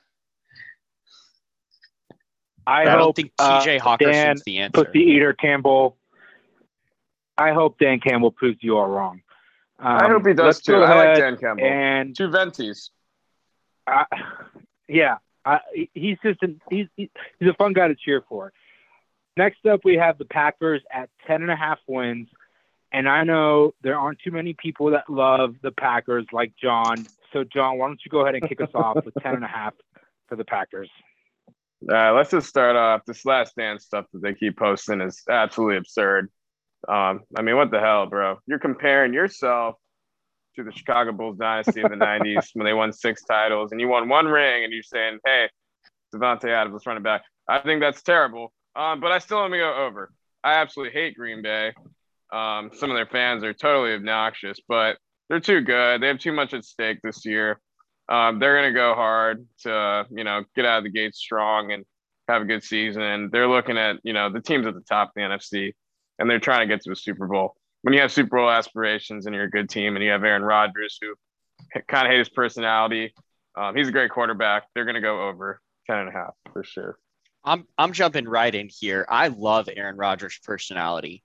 I, 2.66 2.82
I 2.82 2.90
hope 2.90 2.98
don't 2.98 3.16
think 3.16 3.32
TJ 3.36 3.40
uh, 3.40 3.64
Dan 3.64 3.80
Hockenson's 3.80 4.44
the 4.44 4.58
answer. 4.58 4.84
Pussy 4.84 5.00
Eater 5.00 5.32
Campbell. 5.32 5.96
I 7.36 7.52
hope 7.52 7.78
Dan 7.78 7.98
Campbell 7.98 8.30
proves 8.30 8.58
you 8.60 8.78
all 8.78 8.86
wrong. 8.86 9.22
Um, 9.78 9.96
I 9.96 10.08
hope 10.08 10.26
he 10.26 10.32
does 10.32 10.60
too. 10.60 10.72
go 10.72 10.84
I 10.84 10.94
like 10.94 11.18
Dan 11.18 11.36
Campbell. 11.36 11.64
And 11.64 12.16
Two 12.16 12.28
venties. 12.28 12.90
I, 13.86 14.04
yeah, 14.88 15.16
I, 15.44 15.58
he's 15.92 16.18
just 16.22 16.40
an, 16.42 16.60
he's 16.70 16.86
he's 16.96 17.08
a 17.42 17.54
fun 17.54 17.72
guy 17.72 17.88
to 17.88 17.96
cheer 17.96 18.22
for. 18.28 18.52
Next 19.36 19.66
up, 19.66 19.80
we 19.82 19.96
have 19.96 20.18
the 20.18 20.24
Packers 20.24 20.82
at 20.92 21.10
ten 21.26 21.42
and 21.42 21.50
a 21.50 21.56
half 21.56 21.78
wins, 21.88 22.28
and 22.92 23.08
I 23.08 23.24
know 23.24 23.74
there 23.82 23.98
aren't 23.98 24.18
too 24.20 24.30
many 24.30 24.54
people 24.54 24.90
that 24.90 25.08
love 25.08 25.56
the 25.62 25.72
Packers 25.72 26.26
like 26.32 26.52
John. 26.62 27.06
So, 27.32 27.44
John, 27.44 27.78
why 27.78 27.86
don't 27.88 28.00
you 28.04 28.10
go 28.10 28.20
ahead 28.20 28.34
and 28.34 28.48
kick 28.48 28.60
us 28.60 28.70
off 28.74 29.04
with 29.04 29.14
ten 29.22 29.34
and 29.34 29.44
a 29.44 29.48
half 29.48 29.74
for 30.28 30.36
the 30.36 30.44
Packers? 30.44 30.90
Uh, 31.90 32.12
let's 32.12 32.30
just 32.30 32.48
start 32.48 32.76
off. 32.76 33.02
This 33.06 33.24
last 33.24 33.56
dance 33.56 33.84
stuff 33.84 34.06
that 34.12 34.22
they 34.22 34.34
keep 34.34 34.56
posting 34.56 35.00
is 35.00 35.22
absolutely 35.28 35.78
absurd. 35.78 36.30
Um, 36.88 37.20
I 37.36 37.42
mean, 37.42 37.56
what 37.56 37.70
the 37.70 37.80
hell, 37.80 38.06
bro? 38.06 38.38
You're 38.46 38.58
comparing 38.58 39.14
yourself 39.14 39.76
to 40.56 40.64
the 40.64 40.72
Chicago 40.72 41.12
Bulls 41.12 41.38
dynasty 41.38 41.80
in 41.80 41.90
the 41.90 41.96
90s 42.04 42.50
when 42.54 42.66
they 42.66 42.72
won 42.72 42.92
six 42.92 43.22
titles 43.22 43.72
and 43.72 43.80
you 43.80 43.88
won 43.88 44.08
one 44.08 44.26
ring 44.26 44.64
and 44.64 44.72
you're 44.72 44.82
saying, 44.82 45.18
hey, 45.24 45.48
Davante 46.14 46.48
Adams, 46.48 46.74
let's 46.74 46.86
run 46.86 46.96
it 46.96 47.02
back. 47.02 47.22
I 47.48 47.60
think 47.60 47.80
that's 47.80 48.02
terrible. 48.02 48.52
Um, 48.76 49.00
but 49.00 49.12
I 49.12 49.18
still 49.18 49.38
want 49.38 49.52
to 49.52 49.58
go 49.58 49.74
over. 49.74 50.12
I 50.44 50.54
absolutely 50.54 50.92
hate 50.92 51.16
Green 51.16 51.42
Bay. 51.42 51.72
Um, 52.32 52.70
some 52.74 52.90
of 52.90 52.96
their 52.96 53.06
fans 53.06 53.44
are 53.44 53.52
totally 53.52 53.94
obnoxious, 53.94 54.58
but 54.66 54.96
they're 55.28 55.40
too 55.40 55.60
good. 55.60 56.00
They 56.00 56.08
have 56.08 56.18
too 56.18 56.32
much 56.32 56.54
at 56.54 56.64
stake 56.64 56.98
this 57.02 57.24
year. 57.24 57.60
Um, 58.08 58.38
they're 58.38 58.56
going 58.58 58.72
to 58.72 58.78
go 58.78 58.94
hard 58.94 59.46
to, 59.60 60.06
you 60.10 60.24
know, 60.24 60.44
get 60.56 60.64
out 60.64 60.78
of 60.78 60.84
the 60.84 60.90
gate 60.90 61.14
strong 61.14 61.72
and 61.72 61.84
have 62.28 62.42
a 62.42 62.44
good 62.44 62.64
season. 62.64 63.02
And 63.02 63.30
they're 63.30 63.48
looking 63.48 63.78
at, 63.78 63.96
you 64.02 64.12
know, 64.12 64.30
the 64.30 64.40
teams 64.40 64.66
at 64.66 64.74
the 64.74 64.80
top 64.80 65.08
of 65.08 65.14
the 65.14 65.20
NFC 65.22 65.72
and 66.18 66.28
they're 66.28 66.40
trying 66.40 66.68
to 66.68 66.74
get 66.74 66.82
to 66.84 66.92
a 66.92 66.96
Super 66.96 67.26
Bowl. 67.26 67.54
When 67.82 67.94
you 67.94 68.00
have 68.00 68.12
Super 68.12 68.36
Bowl 68.36 68.50
aspirations 68.50 69.26
and 69.26 69.34
you're 69.34 69.44
a 69.44 69.50
good 69.50 69.68
team 69.68 69.96
and 69.96 70.04
you 70.04 70.10
have 70.10 70.24
Aaron 70.24 70.42
Rodgers, 70.42 70.98
who 71.00 71.14
kind 71.88 72.06
of 72.06 72.12
hate 72.12 72.18
his 72.18 72.28
personality, 72.28 73.12
um, 73.56 73.74
he's 73.74 73.88
a 73.88 73.92
great 73.92 74.10
quarterback. 74.10 74.64
They're 74.74 74.84
going 74.84 74.94
to 74.94 75.00
go 75.00 75.28
over 75.28 75.60
10 75.86 75.98
and 75.98 76.08
a 76.08 76.12
half 76.12 76.34
for 76.52 76.64
sure. 76.64 76.96
I'm 77.44 77.66
I'm 77.76 77.92
jumping 77.92 78.28
right 78.28 78.54
in 78.54 78.68
here. 78.70 79.04
I 79.08 79.28
love 79.28 79.68
Aaron 79.74 79.96
Rodgers' 79.96 80.38
personality. 80.44 81.24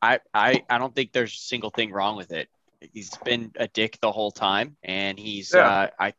I 0.00 0.20
I 0.32 0.62
I 0.68 0.78
don't 0.78 0.94
think 0.94 1.12
there's 1.12 1.32
a 1.32 1.36
single 1.36 1.70
thing 1.70 1.92
wrong 1.92 2.16
with 2.16 2.32
it. 2.32 2.48
He's 2.92 3.10
been 3.24 3.52
a 3.56 3.66
dick 3.68 3.98
the 4.00 4.12
whole 4.12 4.30
time, 4.30 4.76
and 4.82 5.18
he's 5.18 5.52
Yeah. 5.52 5.68
uh, 5.68 5.90
I 5.98 6.14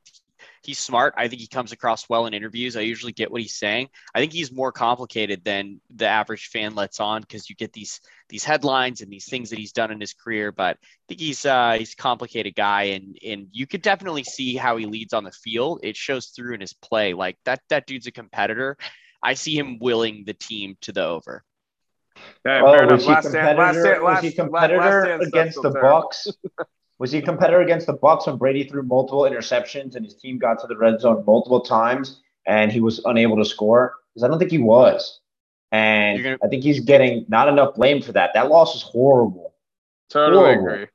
he's 0.63 0.80
smart. 0.80 1.13
I 1.17 1.27
think 1.27 1.41
he 1.41 1.47
comes 1.47 1.71
across 1.71 2.07
well 2.09 2.25
in 2.25 2.34
interviews. 2.34 2.75
I 2.75 2.82
usually 2.82 3.11
get 3.11 3.32
what 3.32 3.41
he's 3.41 3.55
saying. 3.55 3.89
I 4.13 4.19
think 4.19 4.34
he's 4.34 4.51
more 4.51 4.71
complicated 4.71 5.43
than 5.43 5.82
the 5.89 6.07
average 6.07 6.47
fan 6.47 6.75
lets 6.75 6.99
on 6.99 7.21
because 7.21 7.49
you 7.49 7.55
get 7.55 7.73
these 7.73 8.01
these 8.30 8.43
headlines 8.43 9.01
and 9.01 9.11
these 9.11 9.30
things 9.30 9.49
that 9.49 9.59
he's 9.59 9.71
done 9.71 9.91
in 9.91 9.99
his 9.99 10.13
career. 10.13 10.51
But 10.51 10.77
I 10.82 10.88
think 11.07 11.21
he's 11.21 11.45
uh, 11.45 11.75
he's 11.77 11.93
a 11.93 11.97
complicated 11.97 12.55
guy, 12.55 12.84
and 12.84 13.17
and 13.25 13.47
you 13.51 13.67
could 13.67 13.82
definitely 13.82 14.23
see 14.23 14.55
how 14.55 14.77
he 14.77 14.86
leads 14.86 15.13
on 15.13 15.23
the 15.23 15.32
field. 15.32 15.80
It 15.84 15.95
shows 15.95 16.27
through 16.27 16.55
in 16.55 16.61
his 16.61 16.73
play. 16.73 17.13
Like 17.13 17.38
that 17.45 17.61
that 17.69 17.88
dude's 17.88 18.07
a 18.07 18.11
competitor. 18.11 18.77
I 19.21 19.34
see 19.34 19.57
him 19.57 19.80
willing 19.80 20.23
the 20.25 20.34
team 20.34 20.77
to 20.82 20.91
the 20.91 21.05
over. 21.05 21.43
Yeah, 22.45 22.61
Oh, 22.63 22.86
was 22.88 23.03
he 23.05 23.09
Last 23.11 23.30
stand- 23.30 23.57
last 23.57 23.74
competitor? 23.76 24.03
Was 24.03 24.20
he 24.22 24.32
competitor 24.32 24.78
last 24.80 25.03
stand 25.03 25.22
stuff's 25.22 25.28
against 25.28 25.61
the. 25.61 25.70
Bucks? 25.72 26.28
Was 26.99 27.13
he 27.13 27.20
a 27.20 27.22
competitor 27.22 27.61
against 27.61 27.88
the 27.88 27.93
Bucks 27.93 28.28
when 28.28 28.36
Brady 28.36 28.65
threw 28.65 28.84
multiple 28.84 29.22
interceptions 29.22 29.95
and 29.95 30.03
his 30.03 30.15
team 30.15 30.38
got 30.38 30.59
to 30.59 30.67
the 30.67 30.76
red 30.76 30.99
zone 30.99 31.24
multiple 31.26 31.61
times 31.61 32.20
and 32.45 32.74
he 32.74 32.82
was 32.82 32.99
unable 33.05 33.38
to 33.38 33.45
score? 33.45 33.93
Because 34.13 34.26
I 34.26 34.28
don't 34.28 34.38
think 34.38 34.51
he 34.51 34.57
was, 34.57 35.22
and 35.72 36.22
gonna- 36.22 36.38
I 36.43 36.49
think 36.49 36.61
he's 36.61 36.82
getting 36.82 37.26
not 37.30 37.47
enough 37.47 37.76
blame 37.76 38.01
for 38.01 38.11
that. 38.11 38.32
That 38.34 38.49
loss 38.49 38.74
was 38.74 38.84
horrible. 38.84 39.53
Totally 40.09 40.41
Horrible. 40.43 40.67
agree. 40.74 40.88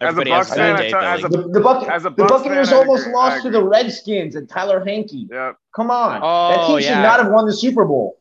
As 0.00 0.16
a 0.18 0.24
Bucks 0.24 0.54
fan, 0.54 0.76
day, 0.78 0.92
as 0.94 1.24
a- 1.24 1.28
The, 1.28 1.38
the, 1.42 1.60
Buc- 1.60 1.88
As 1.88 2.04
a 2.06 2.10
the 2.10 2.24
Buccaneers 2.24 2.70
fan, 2.70 2.78
almost 2.78 3.06
lost 3.08 3.42
to 3.44 3.50
the. 3.50 3.62
Redskins 3.62 4.34
and 4.34 4.48
Tyler 4.48 4.80
Heinicke. 4.84 5.30
Yep. 5.30 5.56
Come 5.76 5.90
on, 5.92 6.20
that 6.22 6.60
Oh, 6.62 6.66
team 6.78 6.88
should 6.88 7.02
not 7.02 7.20
have 7.22 7.30
won 7.30 7.46
the 7.46 7.52
Super 7.52 7.84
Bowl. 7.84 8.18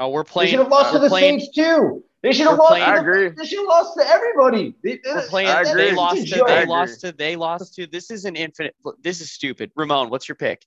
Oh, 0.00 0.08
we're 0.08 0.24
playing. 0.24 0.46
They 0.46 0.50
should 0.52 0.60
have 0.60 0.68
lost 0.68 0.92
we're 0.92 0.98
to 0.98 1.02
the 1.04 1.08
playing, 1.08 1.40
Saints 1.40 1.54
too. 1.54 2.04
They 2.22 2.32
should 2.32 2.46
have 2.46 2.58
lost. 2.58 2.70
playing- 2.70 2.86
to 2.86 2.90
I 2.92 2.98
agree. 2.98 3.28
They 3.30 3.44
should 3.44 3.58
have 3.58 3.68
lost 3.68 3.98
to 3.98 4.08
everybody. 4.08 4.74
They, 4.82 5.00
We're 5.04 5.28
playing. 5.28 5.48
I 5.48 5.60
agree. 5.62 5.90
They 5.90 5.92
lost 5.94 6.28
to. 6.28 6.44
They 6.44 6.66
lost 6.66 7.00
to. 7.00 7.12
They 7.12 7.36
lost 7.36 7.74
to. 7.74 7.86
This 7.86 8.10
is 8.10 8.24
an 8.24 8.36
infinite. 8.36 8.74
This 9.02 9.20
is 9.20 9.30
stupid. 9.30 9.72
Ramon, 9.76 10.08
what's 10.10 10.28
your 10.28 10.36
pick? 10.36 10.64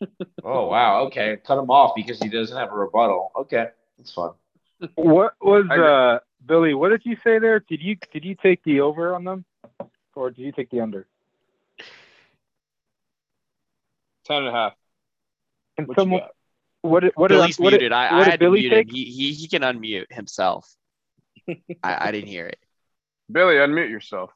Oh 0.44 0.66
wow. 0.66 1.02
Okay, 1.06 1.36
cut 1.44 1.58
him 1.58 1.70
off 1.70 1.94
because 1.94 2.20
he 2.20 2.28
doesn't 2.28 2.56
have 2.56 2.72
a 2.72 2.74
rebuttal. 2.74 3.30
Okay, 3.36 3.66
that's 3.96 4.12
fun. 4.12 4.32
What 4.94 5.34
was 5.40 5.68
uh 5.70 6.20
Billy? 6.46 6.74
What 6.74 6.88
did 6.90 7.02
you 7.04 7.16
say 7.22 7.38
there? 7.38 7.60
Did 7.60 7.80
you 7.82 7.96
did 8.12 8.24
you 8.24 8.34
take 8.34 8.62
the 8.64 8.80
over 8.80 9.14
on 9.14 9.24
them, 9.24 9.44
or 10.14 10.30
did 10.30 10.42
you 10.42 10.52
take 10.52 10.70
the 10.70 10.80
under? 10.80 11.06
Ten 14.24 14.38
and 14.38 14.48
a 14.48 14.52
half. 14.52 14.72
Can 15.76 15.86
What 15.86 15.96
you 15.96 16.02
someone 16.02 16.20
got? 16.20 16.30
What 16.82 17.00
did, 17.00 17.12
what 17.14 17.28
did, 17.28 17.36
Billy's 17.36 17.58
what 17.58 17.70
did- 17.70 17.80
muted. 17.80 17.92
I, 17.92 18.12
what 18.12 18.12
I 18.12 18.24
did 18.24 18.30
had 18.30 18.40
to 18.40 18.46
Billy 18.46 18.60
mute 18.60 18.70
take? 18.70 18.88
him. 18.88 18.94
He, 18.94 19.04
he 19.04 19.32
he 19.32 19.48
can 19.48 19.62
unmute 19.62 20.10
himself. 20.12 20.72
I, 21.48 21.56
I 21.82 22.12
didn't 22.12 22.28
hear 22.28 22.46
it. 22.46 22.58
Billy, 23.30 23.54
unmute 23.56 23.90
yourself. 23.90 24.30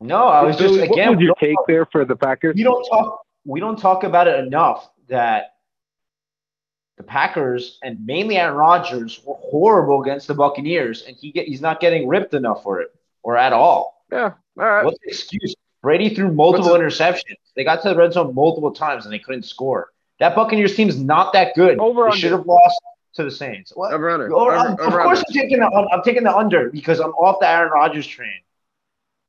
No, 0.00 0.24
I 0.28 0.42
was 0.42 0.56
just 0.56 0.74
Billy, 0.74 0.88
what 0.88 0.92
again. 0.98 1.10
was 1.16 1.20
your 1.20 1.34
don't, 1.40 1.48
take 1.48 1.56
there 1.66 1.86
for 1.86 2.04
the 2.04 2.16
Packers? 2.16 2.54
we 2.56 2.62
don't 2.62 2.84
talk. 2.84 3.20
We 3.44 3.60
don't 3.60 3.78
talk 3.78 4.04
about 4.04 4.28
it 4.28 4.38
enough 4.44 4.90
that 5.08 5.54
the 6.96 7.02
Packers 7.02 7.78
and 7.82 8.04
mainly 8.04 8.36
Aaron 8.36 8.54
Rodgers 8.56 9.20
were 9.24 9.36
horrible 9.36 10.02
against 10.02 10.26
the 10.28 10.34
Buccaneers, 10.34 11.04
and 11.06 11.16
he 11.16 11.32
get, 11.32 11.46
he's 11.46 11.60
not 11.62 11.80
getting 11.80 12.06
ripped 12.08 12.34
enough 12.34 12.62
for 12.62 12.80
it 12.82 12.94
or 13.22 13.36
at 13.36 13.52
all. 13.54 14.04
Yeah. 14.12 14.32
All 14.58 14.64
right. 14.64 14.84
What's 14.84 14.98
the 15.02 15.08
excuse? 15.08 15.54
Brady 15.82 16.14
threw 16.14 16.30
multiple 16.30 16.70
What's 16.72 16.82
interceptions. 16.98 17.36
They 17.56 17.64
got 17.64 17.82
to 17.82 17.88
the 17.90 17.96
red 17.96 18.12
zone 18.12 18.34
multiple 18.34 18.72
times 18.72 19.04
and 19.06 19.12
they 19.14 19.18
couldn't 19.18 19.44
score. 19.44 19.88
That 20.20 20.34
Buccaneers 20.36 20.76
team's 20.76 21.02
not 21.02 21.32
that 21.32 21.54
good. 21.54 21.78
Over 21.78 22.10
they 22.10 22.16
should 22.16 22.32
have 22.32 22.46
lost 22.46 22.80
to 23.14 23.24
the 23.24 23.30
Saints. 23.30 23.72
What? 23.74 23.92
Over 23.92 24.10
under. 24.10 24.32
Over- 24.32 24.52
Over- 24.54 24.68
of 24.68 24.80
over 24.80 25.02
course, 25.02 25.18
under. 25.18 25.28
I'm 25.28 25.32
taking 25.42 25.58
the 25.58 25.88
I'm 25.92 26.02
taking 26.02 26.22
the 26.22 26.36
under 26.36 26.70
because 26.70 27.00
I'm 27.00 27.10
off 27.12 27.40
the 27.40 27.48
Aaron 27.48 27.72
Rodgers 27.72 28.06
train. 28.06 28.30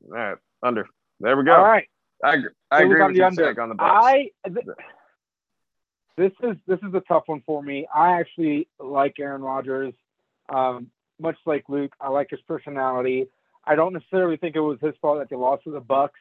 All 0.07 0.13
right. 0.13 0.37
Under. 0.61 0.87
There 1.19 1.35
we 1.37 1.43
go. 1.43 1.53
All 1.55 1.63
right. 1.63 1.87
I 2.23 2.33
agree. 2.35 2.49
I 2.69 2.79
So 2.81 2.85
we 2.85 2.91
agree 2.91 2.99
got 2.99 3.07
with 3.07 3.15
the 3.15 3.23
under. 3.47 3.61
on 3.61 3.69
the 3.69 3.75
Bucks. 3.75 4.05
I 4.05 4.31
th- 4.45 4.65
this 6.17 6.31
is 6.43 6.57
this 6.67 6.79
is 6.87 6.93
a 6.93 6.99
tough 7.01 7.23
one 7.27 7.41
for 7.45 7.63
me. 7.63 7.87
I 7.93 8.19
actually 8.19 8.67
like 8.79 9.19
Aaron 9.19 9.41
Rodgers, 9.41 9.93
um, 10.49 10.91
much 11.19 11.37
like 11.45 11.63
Luke. 11.69 11.93
I 11.99 12.09
like 12.09 12.29
his 12.29 12.41
personality. 12.41 13.27
I 13.65 13.75
don't 13.75 13.93
necessarily 13.93 14.37
think 14.37 14.55
it 14.55 14.59
was 14.59 14.77
his 14.81 14.93
fault 15.01 15.19
that 15.19 15.29
they 15.29 15.35
lost 15.35 15.63
to 15.63 15.71
the 15.71 15.79
Bucks. 15.79 16.19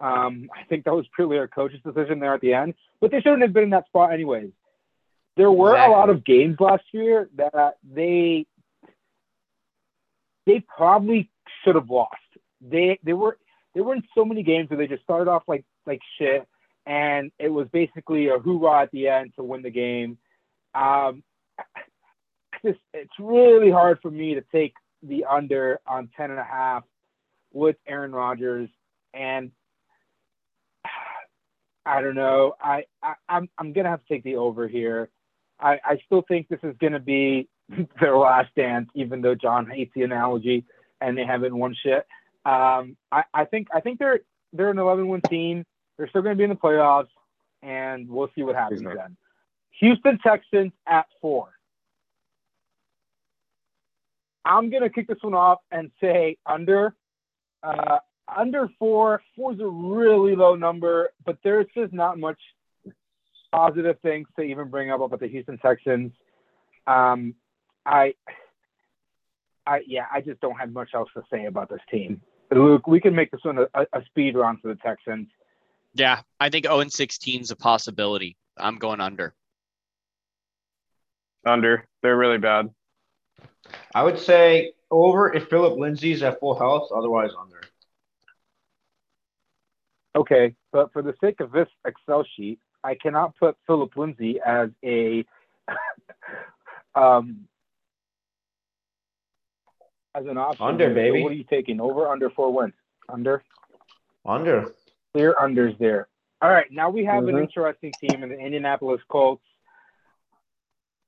Um, 0.00 0.48
I 0.54 0.64
think 0.64 0.84
that 0.84 0.94
was 0.94 1.06
purely 1.14 1.38
our 1.38 1.48
coach's 1.48 1.82
decision 1.82 2.20
there 2.20 2.34
at 2.34 2.40
the 2.40 2.54
end, 2.54 2.74
but 3.00 3.10
they 3.10 3.20
shouldn't 3.20 3.42
have 3.42 3.52
been 3.52 3.64
in 3.64 3.70
that 3.70 3.86
spot 3.86 4.12
anyways. 4.12 4.50
There 5.36 5.50
were 5.50 5.76
a 5.76 5.90
lot 5.90 6.10
of 6.10 6.24
games 6.24 6.56
last 6.58 6.84
year 6.92 7.28
that 7.36 7.76
they 7.88 8.46
they 10.46 10.60
probably 10.60 11.30
should 11.62 11.76
have 11.76 11.90
lost. 11.90 12.16
They 12.60 12.98
they 13.04 13.12
were 13.12 13.38
they 13.74 13.80
were 13.80 13.94
in 13.94 14.02
so 14.16 14.24
many 14.24 14.42
games 14.42 14.68
where 14.68 14.76
they 14.76 14.88
just 14.88 15.04
started 15.04 15.30
off 15.30 15.44
like 15.46 15.64
like 15.86 16.00
shit, 16.18 16.46
and 16.86 17.30
it 17.38 17.48
was 17.48 17.68
basically 17.72 18.28
a 18.28 18.38
hoorah 18.38 18.82
at 18.82 18.90
the 18.90 19.08
end 19.08 19.32
to 19.36 19.44
win 19.44 19.62
the 19.62 19.70
game. 19.70 20.18
Um, 20.74 21.22
just 22.64 22.80
it's 22.92 23.12
really 23.20 23.70
hard 23.70 23.98
for 24.02 24.10
me 24.10 24.34
to 24.34 24.44
take 24.52 24.74
the 25.02 25.24
under 25.24 25.80
on 25.86 26.08
ten 26.16 26.30
and 26.30 26.40
a 26.40 26.44
half 26.44 26.82
with 27.52 27.76
Aaron 27.86 28.12
Rodgers, 28.12 28.70
and 29.14 29.52
I 31.88 32.02
don't 32.02 32.14
know. 32.14 32.54
I, 32.60 32.84
I 33.02 33.14
I'm 33.28 33.48
I'm 33.56 33.72
gonna 33.72 33.88
have 33.88 34.04
to 34.04 34.14
take 34.14 34.22
the 34.22 34.36
over 34.36 34.68
here. 34.68 35.08
I, 35.58 35.80
I 35.84 35.98
still 36.04 36.22
think 36.28 36.48
this 36.48 36.60
is 36.62 36.76
gonna 36.80 37.00
be 37.00 37.48
their 38.00 38.16
last 38.16 38.54
dance, 38.54 38.90
even 38.94 39.22
though 39.22 39.34
John 39.34 39.66
hates 39.66 39.92
the 39.94 40.02
analogy 40.02 40.64
and 41.00 41.16
they 41.16 41.24
haven't 41.24 41.56
won 41.56 41.74
shit. 41.82 42.06
Um, 42.44 42.96
I, 43.10 43.24
I 43.32 43.44
think 43.46 43.68
I 43.74 43.80
think 43.80 43.98
they're 43.98 44.20
they're 44.52 44.70
an 44.70 44.78
11 44.78 45.08
win 45.08 45.20
team. 45.28 45.64
They're 45.96 46.08
still 46.08 46.22
going 46.22 46.34
to 46.34 46.38
be 46.38 46.44
in 46.44 46.50
the 46.50 46.56
playoffs, 46.56 47.08
and 47.62 48.08
we'll 48.08 48.30
see 48.34 48.42
what 48.42 48.54
happens 48.54 48.82
then. 48.82 49.16
Houston 49.80 50.18
Texans 50.18 50.72
at 50.86 51.06
four. 51.20 51.50
I'm 54.44 54.70
going 54.70 54.82
to 54.82 54.90
kick 54.90 55.08
this 55.08 55.18
one 55.20 55.34
off 55.34 55.58
and 55.70 55.90
say 56.00 56.36
under. 56.46 56.94
Uh, 57.62 57.98
under 58.36 58.68
four. 58.78 59.22
Four 59.36 59.54
is 59.54 59.60
a 59.60 59.66
really 59.66 60.36
low 60.36 60.54
number, 60.54 61.10
but 61.24 61.38
there's 61.42 61.66
just 61.74 61.92
not 61.92 62.18
much 62.18 62.38
positive 63.52 63.98
things 64.00 64.28
to 64.36 64.42
even 64.42 64.68
bring 64.68 64.90
up 64.90 65.00
about 65.00 65.20
the 65.20 65.28
Houston 65.28 65.58
Texans. 65.58 66.12
Um, 66.86 67.34
I 67.84 68.14
I 69.66 69.82
yeah, 69.86 70.06
I 70.12 70.20
just 70.20 70.40
don't 70.40 70.58
have 70.58 70.72
much 70.72 70.90
else 70.94 71.08
to 71.14 71.22
say 71.30 71.46
about 71.46 71.68
this 71.68 71.80
team. 71.90 72.20
Luke, 72.50 72.86
we 72.86 73.00
can 73.00 73.14
make 73.14 73.30
this 73.30 73.40
one 73.42 73.58
a, 73.58 73.86
a 73.92 74.04
speed 74.06 74.34
run 74.34 74.58
for 74.58 74.68
the 74.68 74.76
Texans. 74.76 75.28
Yeah, 75.94 76.20
I 76.40 76.48
think 76.48 76.64
0 76.64 76.80
and 76.80 76.92
16 76.92 77.42
is 77.42 77.50
a 77.50 77.56
possibility. 77.56 78.36
I'm 78.56 78.76
going 78.76 79.00
under. 79.00 79.34
Under. 81.44 81.86
They're 82.02 82.16
really 82.16 82.38
bad. 82.38 82.70
I 83.94 84.02
would 84.02 84.18
say 84.18 84.72
over 84.90 85.34
if 85.34 85.48
Phillip 85.48 85.78
Lindsay's 85.78 86.22
at 86.22 86.40
full 86.40 86.58
health, 86.58 86.90
otherwise 86.94 87.30
under. 87.38 87.57
Okay, 90.16 90.54
but 90.72 90.92
for 90.92 91.02
the 91.02 91.14
sake 91.20 91.40
of 91.40 91.52
this 91.52 91.68
Excel 91.86 92.24
sheet, 92.36 92.58
I 92.82 92.94
cannot 92.94 93.36
put 93.36 93.56
Phillip 93.66 93.96
Lindsay 93.96 94.40
as 94.44 94.70
a 94.84 95.24
um, 96.94 97.46
as 100.14 100.26
an 100.26 100.38
option. 100.38 100.66
Under, 100.66 100.92
baby. 100.94 101.18
So 101.18 101.22
what 101.24 101.32
are 101.32 101.36
you 101.36 101.44
taking? 101.44 101.80
Over, 101.80 102.08
under, 102.08 102.30
four 102.30 102.52
wins? 102.52 102.74
Under. 103.08 103.42
Under. 104.24 104.72
Clear 105.12 105.34
unders 105.40 105.78
there. 105.78 106.08
All 106.40 106.50
right, 106.50 106.70
now 106.70 106.88
we 106.90 107.04
have 107.04 107.24
Mhm. 107.24 107.30
an 107.30 107.38
interesting 107.38 107.92
team 108.00 108.22
in 108.22 108.28
the 108.28 108.38
Indianapolis 108.38 109.02
Colts. 109.08 109.44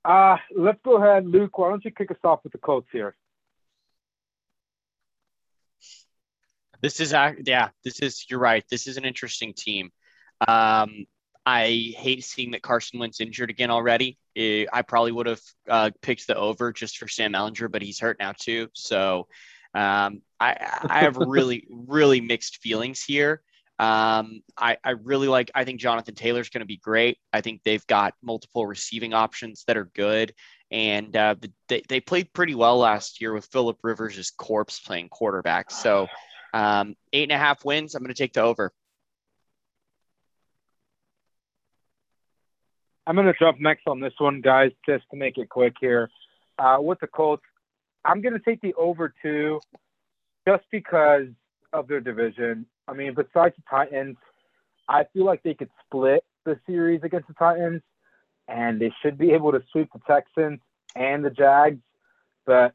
Uh, 0.05 0.39
let's 0.57 0.81
go 0.83 0.97
ahead, 0.97 1.27
Luke. 1.27 1.57
Why 1.59 1.69
don't 1.69 1.85
you 1.85 1.91
kick 1.91 2.11
us 2.11 2.17
off 2.25 2.43
with 2.43 2.53
the 2.53 2.59
Colts 2.59 2.89
here? 2.91 3.15
This 6.81 7.01
is 7.01 7.13
yeah, 7.13 7.69
this 7.85 8.01
is 8.01 8.27
you're 8.29 8.41
right. 8.41 8.65
This 8.71 8.87
is 8.87 8.97
an 8.97 9.05
interesting 9.05 9.55
team. 9.55 9.91
Um, 10.47 11.07
I 11.45 11.95
hate 11.97 12.25
seeing 12.25 12.53
that 12.53 12.63
Carson 12.63 12.99
Wentz 12.99 13.21
injured 13.21 13.51
again 13.51 13.71
already. 13.71 14.19
I 14.37 14.83
probably 14.87 15.13
would 15.13 15.27
have 15.27 15.41
uh, 15.69 15.91
picked 16.03 16.27
the 16.27 16.37
over 16.37 16.73
just 16.73 16.99
for 16.99 17.09
Sam 17.09 17.33
Ehlinger, 17.33 17.71
but 17.71 17.83
he's 17.83 17.99
hurt 17.99 18.19
now 18.19 18.33
too. 18.39 18.69
So 18.75 19.27
um, 19.75 20.23
I 20.39 20.81
I 20.89 21.01
have 21.01 21.17
really 21.17 21.67
really 21.71 22.21
mixed 22.21 22.59
feelings 22.59 23.03
here. 23.03 23.43
Um, 23.81 24.43
I, 24.59 24.77
I 24.85 24.91
really 24.91 25.27
like, 25.27 25.51
I 25.55 25.65
think 25.65 25.81
Jonathan 25.81 26.15
Taylor's 26.15 26.51
going 26.51 26.61
to 26.61 26.67
be 26.67 26.77
great. 26.77 27.17
I 27.33 27.41
think 27.41 27.63
they've 27.65 27.87
got 27.87 28.13
multiple 28.23 28.67
receiving 28.67 29.15
options 29.15 29.65
that 29.67 29.79
are 29.79 29.91
good. 29.95 30.35
And 30.71 31.17
uh, 31.17 31.37
they, 31.67 31.83
they 31.89 32.01
played 32.01 32.31
pretty 32.35 32.55
well 32.55 32.77
last 32.77 33.23
year 33.23 33.33
with 33.33 33.47
Philip 33.47 33.79
Rivers' 33.83 34.33
corpse 34.37 34.81
playing 34.81 35.09
quarterback. 35.09 35.71
So 35.71 36.09
um, 36.53 36.97
eight 37.13 37.25
and 37.25 37.33
a 37.33 37.39
half 37.39 37.65
wins. 37.65 37.95
I'm 37.95 38.03
going 38.03 38.15
to 38.15 38.23
take 38.23 38.33
the 38.33 38.43
over. 38.43 38.73
I'm 43.07 43.17
going 43.17 43.27
to 43.27 43.39
jump 43.39 43.59
next 43.61 43.83
on 43.87 44.01
this 44.01 44.13
one, 44.19 44.41
guys, 44.41 44.71
just 44.87 45.05
to 45.11 45.17
make 45.17 45.37
it 45.37 45.49
quick 45.49 45.75
here. 45.81 46.11
Uh, 46.59 46.77
with 46.81 47.01
the 47.01 47.07
Colts, 47.07 47.43
I'm 48.05 48.21
going 48.21 48.35
to 48.35 48.39
take 48.39 48.61
the 48.61 48.75
over 48.75 49.13
two 49.23 49.61
just 50.47 50.65
because 50.71 51.27
of 51.73 51.89
their 51.89 52.01
division. 52.01 52.67
I 52.87 52.93
mean, 52.93 53.15
besides 53.15 53.55
the 53.57 53.63
Titans, 53.69 54.17
I 54.89 55.07
feel 55.13 55.25
like 55.25 55.43
they 55.43 55.55
could 55.55 55.71
split 55.87 56.25
the 56.45 56.59
series 56.67 57.01
against 57.03 57.29
the 57.29 57.35
Titans, 57.35 57.83
and 58.49 58.81
they 58.81 58.93
should 59.03 59.19
be 59.19 59.33
able 59.33 59.53
to 59.53 59.63
sweep 59.73 59.89
the 59.93 60.01
Texans 60.07 60.61
and 60.95 61.25
the 61.25 61.31
Jags. 61.31 61.81
But 62.47 62.75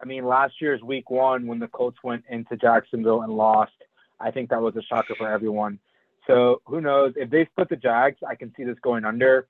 I 0.00 0.06
mean, 0.06 0.24
last 0.24 0.54
year's 0.60 0.82
Week 0.82 1.10
One 1.10 1.46
when 1.46 1.58
the 1.58 1.68
Colts 1.68 1.98
went 2.02 2.24
into 2.28 2.56
Jacksonville 2.56 3.22
and 3.22 3.32
lost, 3.32 3.72
I 4.20 4.30
think 4.30 4.50
that 4.50 4.62
was 4.62 4.76
a 4.76 4.82
shocker 4.82 5.14
for 5.16 5.30
everyone. 5.30 5.78
So 6.26 6.60
who 6.66 6.80
knows 6.80 7.14
if 7.16 7.30
they 7.30 7.46
split 7.46 7.68
the 7.68 7.76
Jags? 7.76 8.18
I 8.26 8.34
can 8.34 8.52
see 8.56 8.64
this 8.64 8.76
going 8.82 9.04
under, 9.04 9.48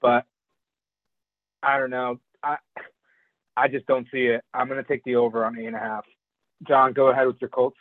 but 0.00 0.24
I 1.62 1.78
don't 1.78 1.90
know. 1.90 2.20
I 2.42 2.56
I 3.56 3.68
just 3.68 3.86
don't 3.86 4.06
see 4.12 4.26
it. 4.26 4.42
I'm 4.54 4.68
going 4.68 4.82
to 4.82 4.88
take 4.88 5.04
the 5.04 5.16
over 5.16 5.44
on 5.44 5.58
eight 5.58 5.66
and 5.66 5.76
a 5.76 5.80
half. 5.80 6.04
John, 6.66 6.92
go 6.92 7.08
ahead 7.08 7.26
with 7.26 7.36
your 7.40 7.50
Colts. 7.50 7.76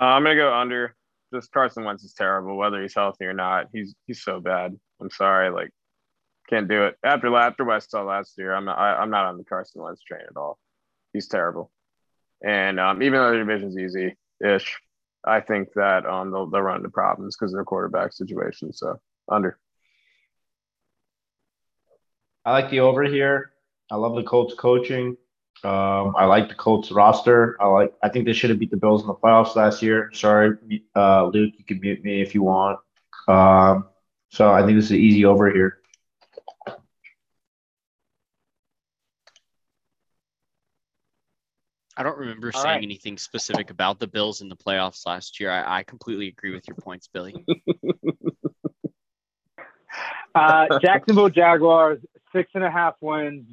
Uh, 0.00 0.04
I'm 0.04 0.22
gonna 0.22 0.36
go 0.36 0.54
under. 0.54 0.94
Just 1.34 1.50
Carson 1.50 1.84
Wentz 1.84 2.04
is 2.04 2.14
terrible, 2.14 2.56
whether 2.56 2.80
he's 2.80 2.94
healthy 2.94 3.24
or 3.24 3.34
not. 3.34 3.66
He's 3.72 3.94
he's 4.06 4.22
so 4.22 4.40
bad. 4.40 4.78
I'm 5.00 5.10
sorry, 5.10 5.50
like 5.50 5.70
can't 6.48 6.68
do 6.68 6.84
it. 6.84 6.96
After 7.02 7.34
after 7.36 7.64
what 7.64 7.76
I 7.76 7.78
saw 7.80 8.02
last 8.02 8.34
year, 8.38 8.54
I'm 8.54 8.64
not 8.64 8.78
I, 8.78 8.94
I'm 8.94 9.10
not 9.10 9.26
on 9.26 9.38
the 9.38 9.44
Carson 9.44 9.82
Wentz 9.82 10.02
train 10.02 10.22
at 10.28 10.36
all. 10.36 10.58
He's 11.12 11.28
terrible. 11.28 11.70
And 12.44 12.78
um, 12.78 13.02
even 13.02 13.18
though 13.18 13.32
the 13.32 13.38
division's 13.38 13.76
easy 13.76 14.16
ish, 14.44 14.78
I 15.24 15.40
think 15.40 15.72
that 15.74 16.06
um 16.06 16.30
they'll 16.30 16.46
they'll 16.46 16.62
run 16.62 16.78
into 16.78 16.90
problems 16.90 17.36
because 17.36 17.52
of 17.52 17.56
their 17.56 17.64
quarterback 17.64 18.12
situation. 18.12 18.72
So 18.72 19.00
under. 19.28 19.58
I 22.44 22.52
like 22.52 22.70
the 22.70 22.80
over 22.80 23.02
here. 23.04 23.52
I 23.90 23.96
love 23.96 24.14
the 24.14 24.22
Colts 24.22 24.54
coaching. 24.54 25.16
Um, 25.64 26.14
I 26.16 26.24
like 26.26 26.48
the 26.48 26.54
Colts 26.54 26.92
roster. 26.92 27.60
I 27.60 27.66
like. 27.66 27.92
I 28.02 28.08
think 28.08 28.26
they 28.26 28.32
should 28.32 28.50
have 28.50 28.58
beat 28.58 28.70
the 28.70 28.76
Bills 28.76 29.02
in 29.02 29.08
the 29.08 29.14
playoffs 29.14 29.56
last 29.56 29.82
year. 29.82 30.10
Sorry, 30.14 30.56
uh, 30.94 31.26
Luke, 31.26 31.54
you 31.58 31.64
can 31.64 31.80
mute 31.80 32.02
me 32.04 32.22
if 32.22 32.34
you 32.34 32.42
want. 32.42 32.78
Um, 33.26 33.88
so 34.30 34.52
I 34.52 34.64
think 34.64 34.78
this 34.78 34.86
is 34.86 34.92
easy 34.92 35.24
over 35.24 35.50
here. 35.50 35.77
I 41.98 42.04
don't 42.04 42.16
remember 42.16 42.52
All 42.54 42.62
saying 42.62 42.76
right. 42.76 42.82
anything 42.84 43.18
specific 43.18 43.70
about 43.70 43.98
the 43.98 44.06
Bills 44.06 44.40
in 44.40 44.48
the 44.48 44.56
playoffs 44.56 45.04
last 45.04 45.40
year. 45.40 45.50
I, 45.50 45.80
I 45.80 45.82
completely 45.82 46.28
agree 46.28 46.54
with 46.54 46.66
your 46.68 46.76
points, 46.76 47.08
Billy. 47.12 47.44
Uh, 50.34 50.78
Jacksonville 50.80 51.30
Jaguars, 51.30 51.98
six 52.32 52.50
and 52.54 52.62
a 52.62 52.70
half 52.70 52.94
wins. 53.00 53.48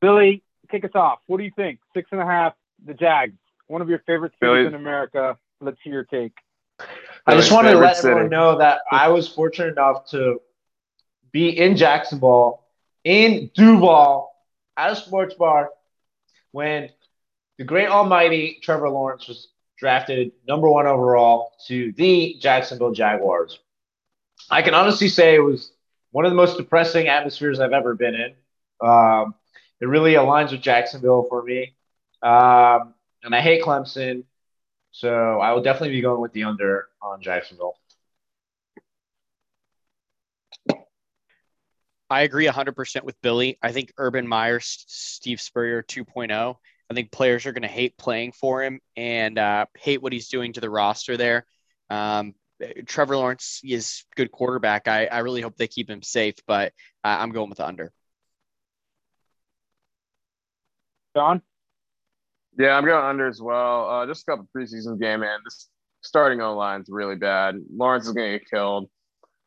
Billy, 0.00 0.42
kick 0.70 0.84
us 0.84 0.92
off. 0.94 1.18
What 1.26 1.36
do 1.36 1.44
you 1.44 1.50
think? 1.54 1.80
Six 1.94 2.08
and 2.12 2.20
a 2.22 2.24
half, 2.24 2.54
the 2.86 2.94
Jags, 2.94 3.36
one 3.66 3.82
of 3.82 3.90
your 3.90 3.98
favorite 4.06 4.32
cities 4.40 4.40
Billy- 4.40 4.66
in 4.66 4.74
America. 4.74 5.36
Let's 5.60 5.76
hear 5.82 5.92
your 5.92 6.04
take. 6.04 6.32
I 6.78 6.84
just 7.34 7.50
Billy's 7.50 7.52
wanted 7.52 7.68
to 7.68 7.74
favorite 7.74 7.86
let 7.86 7.98
everyone 7.98 8.30
know 8.30 8.58
that 8.58 8.80
I 8.90 9.08
was 9.08 9.28
fortunate 9.28 9.72
enough 9.72 10.08
to 10.10 10.40
be 11.32 11.48
in 11.50 11.76
Jacksonville, 11.76 12.64
in 13.04 13.50
Duval, 13.54 14.32
at 14.76 14.92
a 14.92 14.96
sports 14.96 15.34
bar, 15.34 15.70
when 16.52 16.90
the 17.58 17.64
great 17.64 17.88
almighty 17.88 18.58
Trevor 18.62 18.88
Lawrence 18.90 19.28
was 19.28 19.48
drafted 19.78 20.32
number 20.46 20.68
one 20.68 20.86
overall 20.86 21.52
to 21.66 21.92
the 21.92 22.36
Jacksonville 22.40 22.92
Jaguars. 22.92 23.58
I 24.50 24.62
can 24.62 24.74
honestly 24.74 25.08
say 25.08 25.34
it 25.34 25.40
was 25.40 25.72
one 26.10 26.24
of 26.24 26.30
the 26.30 26.36
most 26.36 26.56
depressing 26.56 27.08
atmospheres 27.08 27.60
I've 27.60 27.72
ever 27.72 27.94
been 27.94 28.14
in. 28.14 28.34
Um, 28.86 29.34
it 29.80 29.86
really 29.86 30.14
aligns 30.14 30.52
with 30.52 30.62
Jacksonville 30.62 31.26
for 31.28 31.42
me. 31.42 31.74
Um, 32.22 32.94
and 33.22 33.34
I 33.34 33.40
hate 33.40 33.62
Clemson. 33.62 34.24
So 34.92 35.40
I 35.40 35.52
will 35.52 35.62
definitely 35.62 35.94
be 35.94 36.00
going 36.00 36.22
with 36.22 36.32
the 36.32 36.44
under 36.44 36.88
on 37.02 37.20
Jacksonville. 37.20 37.76
I 42.08 42.22
agree 42.22 42.46
100% 42.46 43.02
with 43.02 43.20
Billy. 43.20 43.58
I 43.62 43.72
think 43.72 43.92
Urban 43.98 44.26
Meyer, 44.26 44.56
S- 44.56 44.84
Steve 44.86 45.40
Spurrier 45.40 45.82
2.0. 45.82 46.54
I 46.88 46.94
think 46.94 47.10
players 47.10 47.46
are 47.46 47.52
going 47.52 47.62
to 47.62 47.68
hate 47.68 47.98
playing 47.98 48.32
for 48.32 48.62
him 48.62 48.80
and 48.96 49.38
uh, 49.38 49.66
hate 49.76 50.02
what 50.02 50.12
he's 50.12 50.28
doing 50.28 50.52
to 50.52 50.60
the 50.60 50.70
roster 50.70 51.16
there. 51.16 51.46
Um, 51.90 52.34
Trevor 52.86 53.16
Lawrence 53.16 53.60
is 53.64 54.04
good 54.14 54.30
quarterback. 54.30 54.86
I, 54.86 55.06
I 55.06 55.18
really 55.18 55.42
hope 55.42 55.56
they 55.56 55.66
keep 55.66 55.90
him 55.90 56.02
safe, 56.02 56.36
but 56.46 56.72
uh, 57.04 57.16
I'm 57.20 57.32
going 57.32 57.48
with 57.48 57.58
the 57.58 57.66
under. 57.66 57.92
John? 61.16 61.42
Yeah, 62.58 62.76
I'm 62.76 62.84
going 62.84 63.04
under 63.04 63.26
as 63.26 63.40
well. 63.40 63.90
Uh, 63.90 64.06
just 64.06 64.22
a 64.22 64.30
couple 64.30 64.48
preseason 64.56 65.00
game, 65.00 65.20
man. 65.20 65.40
This 65.44 65.68
starting 66.02 66.40
O 66.40 66.56
line's 66.56 66.88
really 66.88 67.16
bad. 67.16 67.56
Lawrence 67.74 68.06
is 68.06 68.12
going 68.12 68.32
to 68.32 68.38
get 68.38 68.48
killed. 68.48 68.88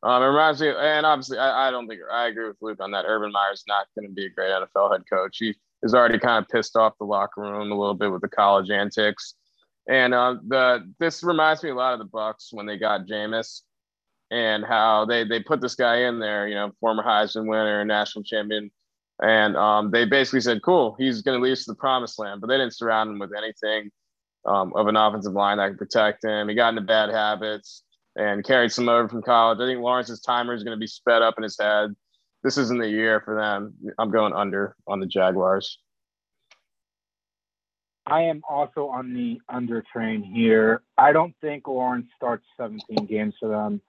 Um, 0.02 0.24
it 0.24 0.28
reminds 0.28 0.62
me, 0.62 0.70
and 0.70 1.06
obviously, 1.06 1.38
I, 1.38 1.68
I 1.68 1.72
don't 1.72 1.88
think 1.88 2.00
I 2.12 2.28
agree 2.28 2.48
with 2.48 2.58
Luke 2.62 2.80
on 2.80 2.92
that. 2.92 3.06
Urban 3.06 3.32
Meyer's 3.32 3.66
not 3.68 3.88
going 3.96 4.08
to 4.08 4.14
be 4.14 4.28
a 4.28 4.30
great 4.30 4.50
NFL 4.50 4.92
head 4.94 5.04
coach. 5.10 5.38
He 5.38 5.56
is 5.84 5.94
already 5.94 6.18
kind 6.18 6.44
of 6.44 6.50
pissed 6.50 6.78
off 6.78 6.98
the 7.00 7.06
locker 7.06 7.42
room 7.42 7.72
a 7.72 7.78
little 7.78 7.96
bit 7.96 8.12
with 8.12 8.22
the 8.22 8.30
college 8.30 8.70
antics, 8.70 9.36
and 9.90 10.14
uh, 10.14 10.36
the 10.48 10.90
this 11.00 11.22
reminds 11.22 11.64
me 11.64 11.72
a 11.72 11.76
lot 11.76 11.94
of 11.94 12.00
the 12.00 12.06
Bucks 12.06 12.50
when 12.54 12.66
they 12.66 12.78
got 12.78 13.08
Jameis, 13.08 13.62
and 14.32 14.64
how 14.64 15.04
they 15.04 15.26
they 15.26 15.42
put 15.42 15.60
this 15.60 15.76
guy 15.76 16.04
in 16.08 16.20
there, 16.20 16.48
you 16.48 16.56
know, 16.56 16.72
former 16.80 17.04
Heisman 17.04 17.50
winner, 17.50 17.84
national 17.84 18.24
champion, 18.24 18.72
and 19.22 19.58
um, 19.58 19.92
they 19.92 20.06
basically 20.06 20.42
said, 20.42 20.62
"Cool, 20.62 20.96
he's 20.98 21.22
going 21.22 21.38
to 21.38 21.44
lead 21.44 21.52
us 21.52 21.66
to 21.66 21.72
the 21.72 21.76
promised 21.76 22.20
land," 22.20 22.40
but 22.40 22.48
they 22.48 22.58
didn't 22.58 22.76
surround 22.76 23.10
him 23.10 23.20
with 23.20 23.34
anything 23.38 23.92
um, 24.46 24.72
of 24.78 24.88
an 24.88 24.96
offensive 24.96 25.34
line 25.34 25.58
that 25.58 25.72
could 25.72 25.78
protect 25.78 26.24
him. 26.24 26.48
He 26.48 26.56
got 26.56 26.70
into 26.70 26.82
bad 26.84 27.10
habits 27.10 27.84
and 28.16 28.44
carried 28.44 28.72
some 28.72 28.90
over 28.90 29.08
from 29.08 29.22
college. 29.22 29.60
I 29.60 29.66
think 29.66 29.82
Lawrence's 29.82 30.22
timer 30.22 30.54
is 30.54 30.64
going 30.64 30.76
to 30.76 30.80
be 30.80 30.88
sped 30.88 31.22
up 31.22 31.36
in 31.38 31.44
his 31.44 31.58
head. 31.60 31.96
This 32.44 32.58
isn't 32.58 32.80
the 32.80 32.90
year 32.90 33.22
for 33.22 33.36
them. 33.36 33.74
I'm 33.98 34.12
going 34.12 34.34
under 34.34 34.76
on 34.88 35.00
the 35.00 35.06
Jaguars. 35.06 35.80
I 38.08 38.22
am 38.24 38.42
also 38.50 38.88
on 38.88 39.14
the 39.14 39.40
under 39.48 39.84
train 39.94 40.24
here. 40.24 40.82
I 40.98 41.12
don't 41.12 41.36
think 41.42 41.68
Lawrence 41.68 42.08
starts 42.16 42.46
17 42.58 43.06
games 43.06 43.36
for 43.40 43.50
them. 43.50 43.82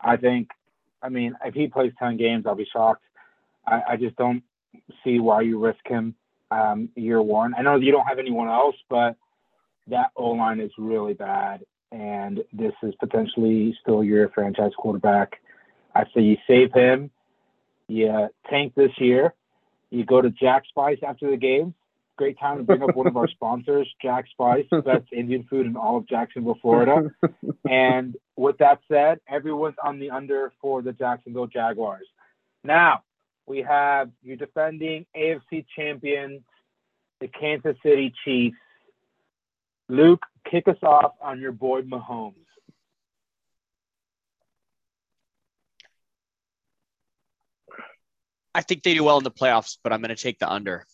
I 0.00 0.16
think, 0.16 0.50
I 1.02 1.08
mean, 1.08 1.36
if 1.44 1.54
he 1.54 1.68
plays 1.68 1.92
10 1.98 2.16
games, 2.16 2.46
I'll 2.46 2.54
be 2.54 2.66
shocked. 2.72 3.04
I, 3.66 3.82
I 3.90 3.96
just 3.96 4.16
don't 4.16 4.42
see 5.04 5.20
why 5.20 5.42
you 5.42 5.58
risk 5.58 5.86
him. 5.86 6.16
um, 6.50 6.88
year 6.96 7.22
one. 7.22 7.54
I 7.56 7.62
know 7.62 7.76
you 7.76 7.92
don't 7.92 8.06
have 8.06 8.18
anyone 8.18 8.48
else, 8.48 8.76
but 8.88 9.16
that 9.86 10.10
O 10.16 10.30
line 10.30 10.60
is 10.60 10.70
really 10.78 11.14
bad, 11.14 11.62
and 11.92 12.42
this 12.52 12.72
is 12.82 12.94
potentially 13.00 13.76
still 13.80 14.04
your 14.04 14.28
franchise 14.30 14.72
quarterback. 14.76 15.40
I 15.94 16.04
say 16.14 16.22
you 16.22 16.36
save 16.46 16.72
him, 16.72 17.10
you 17.88 18.08
uh, 18.08 18.28
tank 18.48 18.74
this 18.76 18.92
year, 18.98 19.34
you 19.90 20.04
go 20.04 20.20
to 20.22 20.30
Jack 20.30 20.64
Spice 20.68 20.98
after 21.06 21.30
the 21.30 21.36
game. 21.36 21.74
Great 22.16 22.38
time 22.38 22.58
to 22.58 22.62
bring 22.64 22.82
up 22.82 22.94
one 22.94 23.06
of 23.06 23.16
our 23.16 23.28
sponsors, 23.30 23.88
Jack 24.00 24.26
Spice, 24.30 24.66
best 24.70 25.06
Indian 25.12 25.44
food 25.48 25.66
in 25.66 25.76
all 25.76 25.96
of 25.96 26.06
Jacksonville, 26.06 26.58
Florida. 26.60 27.10
and 27.68 28.16
with 28.36 28.58
that 28.58 28.80
said, 28.88 29.18
everyone's 29.28 29.76
on 29.82 29.98
the 29.98 30.10
under 30.10 30.52
for 30.60 30.82
the 30.82 30.92
Jacksonville 30.92 31.46
Jaguars. 31.46 32.06
Now, 32.62 33.02
we 33.46 33.62
have 33.62 34.10
your 34.22 34.36
defending 34.36 35.06
AFC 35.16 35.64
champions, 35.74 36.42
the 37.20 37.28
Kansas 37.28 37.76
City 37.82 38.12
Chiefs. 38.24 38.56
Luke, 39.88 40.24
kick 40.48 40.68
us 40.68 40.76
off 40.82 41.12
on 41.20 41.40
your 41.40 41.52
boy 41.52 41.82
Mahomes. 41.82 42.34
I 48.54 48.62
think 48.62 48.82
they 48.82 48.94
do 48.94 49.04
well 49.04 49.18
in 49.18 49.24
the 49.24 49.30
playoffs, 49.30 49.78
but 49.82 49.92
I'm 49.92 50.00
going 50.00 50.14
to 50.14 50.20
take 50.20 50.38
the 50.38 50.50
under. 50.50 50.84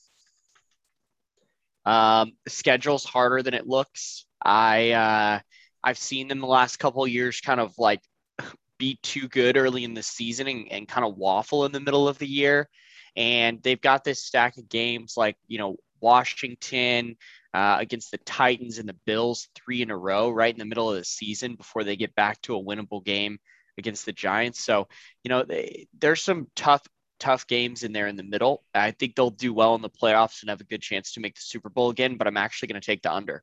Um, 1.86 2.32
schedule's 2.48 3.04
harder 3.04 3.42
than 3.42 3.54
it 3.54 3.66
looks. 3.66 4.26
I 4.42 4.90
uh, 4.90 5.40
I've 5.82 5.98
seen 5.98 6.28
them 6.28 6.40
the 6.40 6.46
last 6.46 6.78
couple 6.78 7.06
years 7.06 7.40
kind 7.40 7.60
of 7.60 7.78
like 7.78 8.02
be 8.78 8.98
too 9.02 9.28
good 9.28 9.56
early 9.56 9.84
in 9.84 9.94
the 9.94 10.02
season 10.02 10.48
and, 10.48 10.70
and 10.70 10.88
kind 10.88 11.06
of 11.06 11.16
waffle 11.16 11.64
in 11.64 11.72
the 11.72 11.80
middle 11.80 12.08
of 12.08 12.18
the 12.18 12.26
year. 12.26 12.68
And 13.14 13.62
they've 13.62 13.80
got 13.80 14.04
this 14.04 14.22
stack 14.22 14.58
of 14.58 14.68
games 14.68 15.14
like 15.16 15.36
you 15.46 15.58
know 15.58 15.76
Washington 16.00 17.16
uh, 17.54 17.76
against 17.80 18.10
the 18.10 18.18
Titans 18.18 18.78
and 18.78 18.88
the 18.88 18.96
Bills 19.06 19.48
three 19.54 19.82
in 19.82 19.90
a 19.90 19.96
row 19.96 20.30
right 20.30 20.52
in 20.52 20.58
the 20.58 20.64
middle 20.64 20.90
of 20.90 20.96
the 20.96 21.04
season 21.04 21.54
before 21.54 21.84
they 21.84 21.96
get 21.96 22.14
back 22.14 22.40
to 22.42 22.56
a 22.56 22.62
winnable 22.62 23.04
game 23.04 23.38
against 23.78 24.06
the 24.06 24.12
Giants. 24.12 24.60
So 24.60 24.88
you 25.24 25.28
know 25.28 25.42
they, 25.42 25.86
there's 25.98 26.22
some 26.22 26.48
tough 26.54 26.82
tough 27.18 27.46
games 27.46 27.82
in 27.82 27.92
there 27.92 28.06
in 28.06 28.16
the 28.16 28.22
middle. 28.22 28.62
I 28.74 28.90
think 28.90 29.14
they'll 29.14 29.30
do 29.30 29.52
well 29.52 29.74
in 29.74 29.82
the 29.82 29.90
playoffs 29.90 30.42
and 30.42 30.50
have 30.50 30.60
a 30.60 30.64
good 30.64 30.82
chance 30.82 31.12
to 31.12 31.20
make 31.20 31.34
the 31.34 31.40
Super 31.42 31.68
Bowl 31.68 31.90
again, 31.90 32.16
but 32.16 32.26
I'm 32.26 32.36
actually 32.36 32.68
going 32.68 32.80
to 32.80 32.86
take 32.86 33.02
the 33.02 33.12
under. 33.12 33.42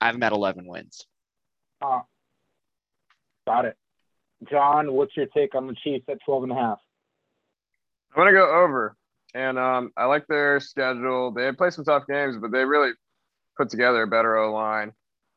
I 0.00 0.06
have 0.06 0.14
them 0.14 0.22
at 0.22 0.32
11 0.32 0.66
wins. 0.66 1.06
Uh, 1.82 2.00
got 3.46 3.66
it. 3.66 3.76
John, 4.50 4.92
what's 4.92 5.16
your 5.16 5.26
take 5.26 5.54
on 5.54 5.66
the 5.66 5.74
Chiefs 5.84 6.06
at 6.08 6.18
12 6.24 6.44
and 6.44 6.52
a 6.52 6.54
half? 6.54 6.78
I'm 8.14 8.22
going 8.22 8.34
to 8.34 8.40
go 8.40 8.62
over. 8.64 8.96
And 9.34 9.58
um, 9.58 9.92
I 9.96 10.06
like 10.06 10.26
their 10.26 10.60
schedule. 10.60 11.32
They 11.32 11.52
play 11.52 11.70
some 11.70 11.84
tough 11.84 12.04
games, 12.08 12.36
but 12.40 12.50
they 12.50 12.64
really 12.64 12.92
put 13.56 13.70
together 13.70 14.02
a 14.02 14.06
better 14.06 14.36
O 14.36 14.52
line. 14.52 14.92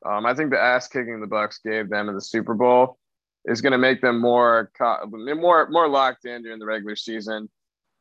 Um, 0.06 0.26
I 0.26 0.34
think 0.34 0.52
the 0.52 0.60
ass 0.60 0.88
kicking 0.88 1.22
the 1.22 1.28
Bucks 1.28 1.60
gave 1.64 1.89
them 1.89 2.10
in 2.10 2.16
the 2.16 2.22
Super 2.22 2.56
Bowl 2.56 2.98
is 3.46 3.62
going 3.62 3.72
to 3.72 3.78
make 3.78 4.02
them 4.02 4.20
more 4.20 4.72
more 4.80 5.68
more 5.70 5.88
locked 5.88 6.26
in 6.26 6.44
during 6.44 6.60
the 6.60 6.66
regular 6.66 6.96
season, 6.96 7.50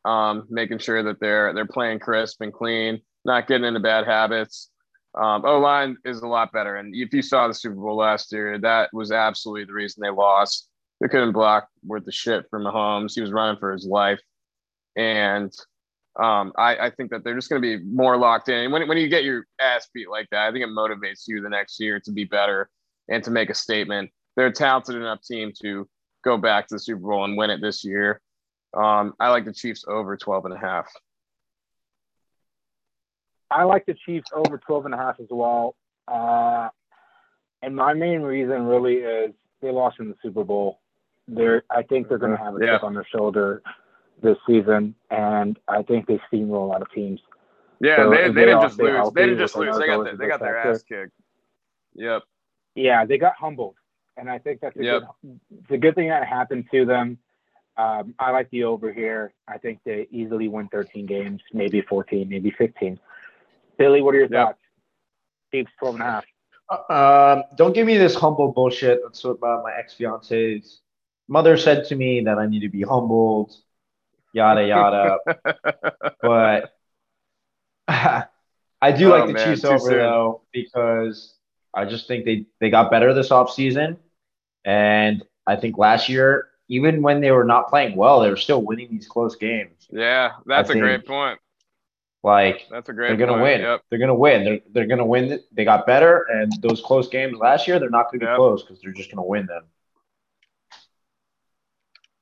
um, 0.05 0.45
making 0.49 0.79
sure 0.79 1.03
that 1.03 1.19
they're 1.19 1.53
they're 1.53 1.65
playing 1.65 1.99
crisp 1.99 2.41
and 2.41 2.53
clean, 2.53 3.01
not 3.25 3.47
getting 3.47 3.65
into 3.65 3.79
bad 3.79 4.05
habits. 4.05 4.69
Um, 5.15 5.45
o 5.45 5.59
line 5.59 5.97
is 6.05 6.21
a 6.21 6.27
lot 6.27 6.51
better, 6.51 6.75
and 6.75 6.95
if 6.95 7.13
you 7.13 7.21
saw 7.21 7.47
the 7.47 7.53
Super 7.53 7.75
Bowl 7.75 7.97
last 7.97 8.31
year, 8.31 8.57
that 8.59 8.89
was 8.93 9.11
absolutely 9.11 9.65
the 9.65 9.73
reason 9.73 10.01
they 10.01 10.09
lost. 10.09 10.69
They 11.01 11.07
couldn't 11.07 11.33
block 11.33 11.67
worth 11.85 12.05
the 12.05 12.11
shit 12.11 12.45
from 12.49 12.63
Mahomes. 12.63 13.13
He 13.13 13.21
was 13.21 13.31
running 13.31 13.59
for 13.59 13.71
his 13.71 13.85
life, 13.85 14.21
and 14.95 15.53
um, 16.19 16.53
I, 16.57 16.77
I, 16.77 16.89
think 16.91 17.09
that 17.09 17.23
they're 17.23 17.33
just 17.33 17.49
going 17.49 17.61
to 17.61 17.79
be 17.79 17.83
more 17.83 18.17
locked 18.17 18.47
in. 18.47 18.71
When, 18.71 18.87
when 18.87 18.99
you 18.99 19.07
get 19.07 19.23
your 19.23 19.47
ass 19.59 19.87
beat 19.93 20.09
like 20.09 20.27
that, 20.29 20.47
I 20.47 20.51
think 20.51 20.63
it 20.63 20.69
motivates 20.69 21.23
you 21.27 21.41
the 21.41 21.49
next 21.49 21.79
year 21.79 21.99
to 22.01 22.11
be 22.11 22.23
better 22.23 22.69
and 23.09 23.23
to 23.23 23.31
make 23.31 23.49
a 23.49 23.55
statement 23.55 24.11
they're 24.35 24.47
a 24.47 24.51
talented 24.51 24.95
enough 24.95 25.21
team 25.21 25.51
to 25.61 25.87
go 26.23 26.37
back 26.37 26.67
to 26.67 26.75
the 26.75 26.79
Super 26.79 27.01
Bowl 27.01 27.25
and 27.25 27.37
win 27.37 27.49
it 27.49 27.61
this 27.61 27.83
year. 27.83 28.21
Um, 28.73 29.13
I 29.19 29.29
like 29.29 29.45
the 29.45 29.53
Chiefs 29.53 29.85
over 29.87 30.17
12 30.17 30.45
and 30.45 30.53
a 30.53 30.57
half. 30.57 30.87
I 33.51 33.63
like 33.63 33.85
the 33.85 33.93
Chiefs 33.93 34.31
over 34.33 34.57
12 34.57 34.85
and 34.85 34.93
a 34.95 34.97
half 34.97 35.19
as 35.19 35.27
well. 35.29 35.75
Uh, 36.07 36.69
and 37.61 37.75
my 37.75 37.93
main 37.93 38.21
reason 38.21 38.63
really 38.63 38.95
is 38.95 39.31
they 39.61 39.69
lost 39.69 39.99
in 39.99 40.09
the 40.09 40.15
Super 40.23 40.43
Bowl. 40.43 40.79
They're, 41.27 41.63
I 41.69 41.83
think 41.83 42.09
they're 42.09 42.17
going 42.17 42.35
to 42.35 42.43
have 42.43 42.55
a 42.55 42.59
yeah. 42.61 42.73
chip 42.73 42.83
on 42.83 42.95
their 42.95 43.07
shoulder 43.15 43.61
this 44.23 44.37
season, 44.47 44.95
and 45.11 45.59
I 45.67 45.83
think 45.83 46.07
they 46.07 46.19
steamroll 46.31 46.63
a 46.63 46.65
lot 46.65 46.81
of 46.81 46.91
teams. 46.91 47.19
Yeah, 47.79 47.97
so 47.97 48.09
they, 48.09 48.15
they, 48.15 48.29
they, 48.29 48.45
didn't 48.45 48.61
just 48.61 48.79
lose. 48.79 49.11
They 49.13 49.25
didn't 49.25 49.39
just 49.39 49.55
lose. 49.55 49.77
They 49.77 49.87
got, 49.87 50.03
the, 50.03 50.17
they 50.17 50.27
got 50.27 50.39
their 50.39 50.57
ass 50.57 50.83
kicked. 50.83 51.11
Yep. 51.95 52.23
Yeah, 52.75 53.05
they 53.05 53.17
got 53.17 53.35
humbled 53.35 53.75
and 54.17 54.29
I 54.29 54.39
think 54.39 54.61
that's 54.61 54.77
a 54.77 54.83
yep. 54.83 55.01
good. 55.21 55.39
It's 55.61 55.71
a 55.71 55.77
good 55.77 55.95
thing 55.95 56.09
that 56.09 56.25
happened 56.27 56.65
to 56.71 56.85
them. 56.85 57.17
Um, 57.75 58.13
I 58.19 58.31
like 58.31 58.49
the 58.51 58.65
over 58.65 58.93
here. 58.93 59.33
I 59.47 59.57
think 59.57 59.79
they 59.83 60.07
easily 60.11 60.47
win 60.47 60.67
13 60.69 61.05
games, 61.05 61.41
maybe 61.53 61.81
14, 61.81 62.29
maybe 62.29 62.51
15. 62.51 62.99
Billy, 63.77 64.01
what 64.01 64.13
are 64.13 64.19
your 64.19 64.27
yep. 64.27 64.47
thoughts? 64.47 64.59
Chiefs 65.51 65.71
12 65.79 65.95
and 65.95 66.03
a 66.03 66.05
half. 66.05 66.25
Uh, 66.69 67.33
um, 67.37 67.43
don't 67.57 67.73
give 67.73 67.87
me 67.87 67.97
this 67.97 68.15
humble 68.15 68.51
bullshit. 68.51 68.99
That's 69.03 69.23
what 69.23 69.37
uh, 69.43 69.61
my 69.63 69.73
ex 69.77 69.93
fiance's 69.95 70.81
mother 71.27 71.57
said 71.57 71.85
to 71.85 71.95
me 71.95 72.21
that 72.21 72.37
I 72.37 72.45
need 72.45 72.61
to 72.61 72.69
be 72.69 72.83
humbled, 72.83 73.55
yada 74.33 74.65
yada. 74.67 75.17
but 76.21 76.73
I 77.87 78.91
do 78.91 79.13
oh, 79.13 79.17
like 79.17 79.27
the 79.27 79.33
man, 79.33 79.47
Chiefs 79.47 79.63
over 79.63 79.79
soon. 79.79 79.99
though 79.99 80.41
because 80.51 81.35
I 81.73 81.85
just 81.85 82.07
think 82.07 82.25
they 82.25 82.45
they 82.59 82.69
got 82.69 82.91
better 82.91 83.13
this 83.13 83.29
offseason. 83.29 83.97
And 84.65 85.23
I 85.47 85.55
think 85.55 85.77
last 85.77 86.09
year, 86.09 86.49
even 86.67 87.01
when 87.01 87.21
they 87.21 87.31
were 87.31 87.43
not 87.43 87.69
playing 87.69 87.95
well, 87.95 88.19
they 88.19 88.29
were 88.29 88.37
still 88.37 88.61
winning 88.61 88.89
these 88.91 89.07
close 89.07 89.35
games. 89.35 89.87
Yeah, 89.89 90.33
that's 90.45 90.69
I 90.69 90.73
a 90.73 90.79
great 90.79 91.05
point. 91.05 91.39
Like 92.23 92.67
that's 92.71 92.87
a 92.87 92.93
great. 92.93 93.09
They're 93.09 93.17
gonna 93.17 93.33
point. 93.33 93.43
win. 93.43 93.61
Yep. 93.61 93.81
They're 93.89 93.99
gonna 93.99 94.15
win. 94.15 94.43
They're 94.45 94.59
they're 94.71 94.87
gonna 94.87 95.05
win. 95.05 95.39
They 95.51 95.65
got 95.65 95.85
better, 95.85 96.25
and 96.31 96.51
those 96.61 96.81
close 96.81 97.09
games 97.09 97.37
last 97.37 97.67
year, 97.67 97.79
they're 97.79 97.89
not 97.89 98.05
gonna 98.05 98.19
be 98.19 98.25
yep. 98.25 98.37
close 98.37 98.63
because 98.63 98.81
they're 98.81 98.93
just 98.93 99.11
gonna 99.11 99.27
win 99.27 99.45
them. 99.45 99.63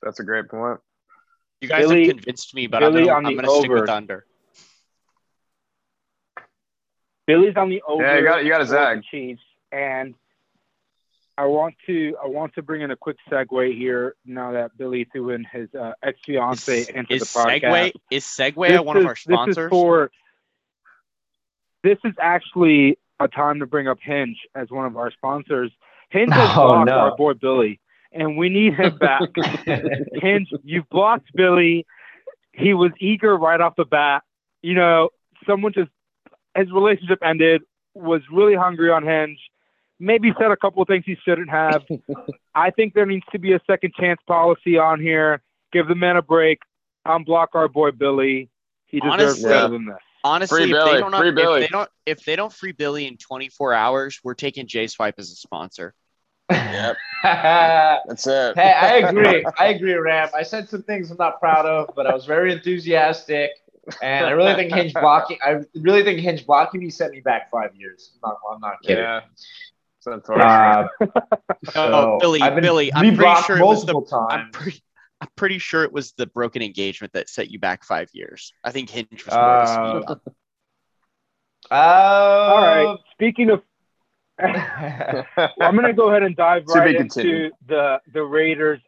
That's 0.02 0.20
a 0.20 0.24
great 0.24 0.50
point. 0.50 0.80
You 1.62 1.68
guys 1.68 1.88
Billy, 1.88 2.08
have 2.08 2.16
convinced 2.16 2.56
me, 2.56 2.66
but 2.68 2.80
Billy 2.80 3.10
I'm 3.10 3.24
gonna, 3.24 3.48
stick 3.48 3.70
with 3.70 3.88
under. 3.88 4.26
Billy's 7.28 7.56
on 7.56 7.70
the 7.70 7.84
over. 7.88 8.04
Yeah, 8.04 8.18
you 8.18 8.24
got 8.24 8.44
you 8.44 8.50
got 8.50 8.62
a 8.62 8.66
zag. 8.66 9.04
Chiefs, 9.04 9.44
and 9.72 10.16
I 11.38 11.46
want 11.46 11.76
to 11.86 12.16
I 12.22 12.28
want 12.28 12.56
to 12.56 12.64
bring 12.64 12.82
in 12.82 12.90
a 12.90 12.96
quick 12.96 13.18
segue 13.30 13.78
here 13.78 14.16
now 14.26 14.54
that 14.54 14.76
Billy 14.78 15.08
threw 15.12 15.30
in 15.30 15.44
his 15.44 15.70
uh, 15.74 15.94
ex 16.02 16.20
fiance 16.26 16.88
into 16.94 17.14
is 17.14 17.22
the 17.22 17.40
podcast. 17.40 17.62
Segue, 17.62 17.92
is 18.10 18.24
Segue 18.26 18.68
this 18.68 18.82
one 18.82 18.98
is, 18.98 19.04
of 19.04 19.08
our 19.08 19.16
sponsors? 19.16 19.56
This 19.56 19.64
is 19.66 19.70
for. 19.70 20.12
This 21.84 21.98
is 22.04 22.14
actually 22.20 22.98
a 23.20 23.28
time 23.28 23.60
to 23.60 23.66
bring 23.66 23.88
up 23.88 24.00
Hinge 24.02 24.38
as 24.56 24.70
one 24.70 24.86
of 24.86 24.98
our 24.98 25.12
sponsors. 25.12 25.72
Hinge 26.10 26.32
has 26.32 26.50
oh, 26.52 26.68
blocked 26.68 26.90
no. 26.90 26.98
our 26.98 27.16
boy 27.16 27.34
Billy, 27.34 27.80
and 28.12 28.38
we 28.38 28.50
need 28.50 28.74
him 28.74 28.98
back. 28.98 29.30
Hinge, 30.14 30.50
you've 30.64 30.90
blocked 30.90 31.28
Billy. 31.34 31.86
He 32.54 32.74
was 32.74 32.92
eager 33.00 33.36
right 33.36 33.60
off 33.60 33.76
the 33.76 33.86
bat. 33.86 34.24
You 34.62 34.76
know, 34.76 35.10
someone 35.48 35.74
just 35.74 35.90
his 36.56 36.72
relationship 36.72 37.20
ended. 37.24 37.64
Was 37.94 38.22
really 38.32 38.56
hungry 38.56 38.90
on 38.90 39.04
Hinge 39.04 39.40
maybe 40.02 40.34
said 40.38 40.52
a 40.52 40.58
couple 40.58 40.82
of 40.82 40.88
things 40.88 41.04
he 41.06 41.16
shouldn't 41.24 41.50
have. 41.50 41.84
I 42.56 42.72
think 42.72 42.94
there 42.94 43.06
needs 43.06 43.26
to 43.32 43.40
be 43.40 43.54
a 43.54 43.62
second 43.68 43.94
chance 43.94 44.20
policy 44.28 44.78
on 44.78 45.00
here. 45.00 45.42
Give 45.72 45.88
the 45.88 45.96
man 45.96 46.18
a 46.18 46.22
break. 46.22 46.60
Unblock 47.08 47.48
our 47.54 47.70
boy 47.70 47.92
Billy. 47.92 48.50
He 48.88 49.00
deserves 49.00 49.22
Honestly, 49.22 49.50
better 49.50 49.68
than 49.70 49.86
this. 49.86 49.98
Honestly, 50.24 50.64
if 50.64 50.68
they, 50.70 51.00
don't, 51.00 51.14
if 51.14 51.36
they 51.36 51.68
don't 51.68 51.90
if 52.06 52.26
they 52.26 52.36
don't 52.36 52.54
free 52.54 52.74
Billy 52.74 53.08
in 53.08 53.18
24 53.18 53.74
hours, 53.74 54.20
we're 54.24 54.34
taking 54.34 54.68
J 54.68 54.88
Swipe 54.88 55.16
as 55.18 55.32
a 55.32 55.36
sponsor. 55.36 55.96
Yep. 56.52 56.98
That's 57.24 58.28
it. 58.28 58.56
Hey, 58.56 58.72
I 58.72 58.96
agree. 59.10 59.46
I 59.60 59.68
agree, 59.68 59.94
Ram. 59.94 60.30
I 60.36 60.44
said 60.44 60.70
some 60.70 60.84
things 60.84 61.12
I'm 61.12 61.18
not 61.18 61.40
proud 61.40 61.66
of, 61.66 61.94
but 61.96 62.08
I 62.08 62.14
was 62.14 62.26
very 62.26 62.52
enthusiastic. 62.52 63.52
And 64.02 64.26
I 64.26 64.32
really 64.32 64.54
think 64.56 64.74
Hinge 64.74 64.94
blocking 64.94 65.38
I 65.44 65.62
really 65.76 66.04
think 66.04 66.20
Hinge 66.20 66.46
blocking 66.46 66.82
me 66.82 66.90
set 66.90 67.12
me 67.12 67.20
back 67.20 67.50
five 67.52 67.76
years. 67.76 68.12
I'm 68.24 68.30
not, 68.30 68.38
I'm 68.54 68.60
not 68.60 68.82
kidding. 68.84 69.04
Yeah. 69.04 69.22
Uh, 70.08 70.88
oh, 71.76 72.18
Billy, 72.20 72.40
Billy, 72.40 72.94
I'm 72.94 73.16
pretty 73.16 73.42
sure 73.44 73.58
it 73.58 73.66
was 73.66 73.86
the. 73.86 74.28
I'm 74.30 74.52
pretty, 74.52 74.82
I'm 75.20 75.30
pretty 75.36 75.60
sure 75.60 75.84
it 75.84 75.92
was 75.92 76.14
the 76.14 76.26
broken 76.26 76.64
engagement 76.64 77.14
that 77.14 77.30
set 77.30 77.52
you 77.52 77.60
back 77.60 77.84
five 77.84 78.10
years. 78.12 78.52
I 78.64 78.72
think 78.72 78.90
Hinge 78.90 79.24
was 79.26 79.36
more 79.36 80.04
uh, 80.10 80.16
uh, 81.70 81.74
All 81.74 82.62
right. 82.64 82.98
Speaking 83.14 83.52
of, 83.52 83.62
I'm 85.62 85.76
going 85.76 85.88
to 85.88 85.94
go 85.94 86.10
ahead 86.10 86.24
and 86.24 86.36
dive 86.36 86.64
right 86.68 86.96
into 86.96 87.50
the 87.68 88.02
the 88.14 88.24
Raiders 88.24 88.80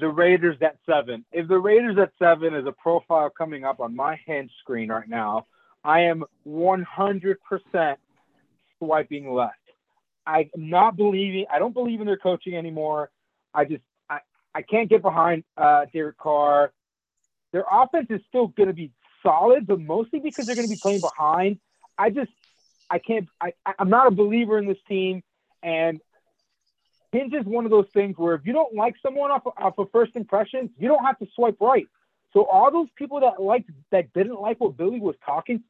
the 0.00 0.08
Raiders 0.08 0.56
at 0.62 0.76
seven. 0.86 1.24
If 1.32 1.48
the 1.48 1.58
Raiders 1.58 1.96
at 1.98 2.12
seven 2.18 2.54
is 2.54 2.66
a 2.66 2.72
profile 2.72 3.30
coming 3.30 3.64
up 3.64 3.80
on 3.80 3.94
my 3.94 4.18
hand 4.26 4.50
screen 4.60 4.90
right 4.90 5.08
now, 5.08 5.46
I 5.84 6.02
am 6.02 6.24
100% 6.46 7.36
swiping 8.78 9.32
left. 9.32 9.56
I'm 10.26 10.50
not 10.56 10.96
believing. 10.96 11.46
I 11.52 11.58
don't 11.58 11.74
believe 11.74 12.00
in 12.00 12.06
their 12.06 12.16
coaching 12.16 12.56
anymore. 12.56 13.10
I 13.52 13.64
just 13.64 13.82
I, 14.08 14.20
I 14.54 14.62
can't 14.62 14.88
get 14.88 15.02
behind 15.02 15.44
uh, 15.56 15.86
Derek 15.92 16.16
Carr. 16.18 16.72
Their 17.52 17.64
offense 17.70 18.06
is 18.10 18.20
still 18.28 18.48
going 18.48 18.68
to 18.68 18.72
be 18.72 18.92
solid, 19.22 19.66
but 19.66 19.80
mostly 19.80 20.20
because 20.20 20.46
they're 20.46 20.54
going 20.54 20.68
to 20.68 20.74
be 20.74 20.80
playing 20.80 21.00
behind. 21.00 21.58
I 21.98 22.10
just 22.10 22.30
I 22.92 22.98
can't. 22.98 23.26
I 23.40 23.54
I'm 23.78 23.88
not 23.88 24.06
a 24.06 24.10
believer 24.10 24.58
in 24.58 24.66
this 24.68 24.78
team, 24.86 25.22
and 25.62 26.00
Hinge 27.12 27.32
is 27.34 27.44
one 27.46 27.64
of 27.64 27.70
those 27.70 27.88
things 27.92 28.16
where 28.18 28.34
if 28.34 28.46
you 28.46 28.52
don't 28.52 28.74
like 28.74 28.94
someone 29.02 29.30
off 29.30 29.46
of, 29.46 29.54
off 29.58 29.78
of 29.78 29.90
first 29.92 30.14
impressions, 30.14 30.70
you 30.78 30.88
don't 30.88 31.04
have 31.04 31.18
to 31.18 31.26
swipe 31.34 31.56
right. 31.60 31.86
So 32.32 32.44
all 32.46 32.70
those 32.70 32.88
people 32.96 33.20
that 33.20 33.42
liked 33.42 33.70
that 33.90 34.12
didn't 34.12 34.40
like 34.40 34.60
what 34.60 34.76
Billy 34.76 35.00
was 35.00 35.16
talking, 35.24 35.62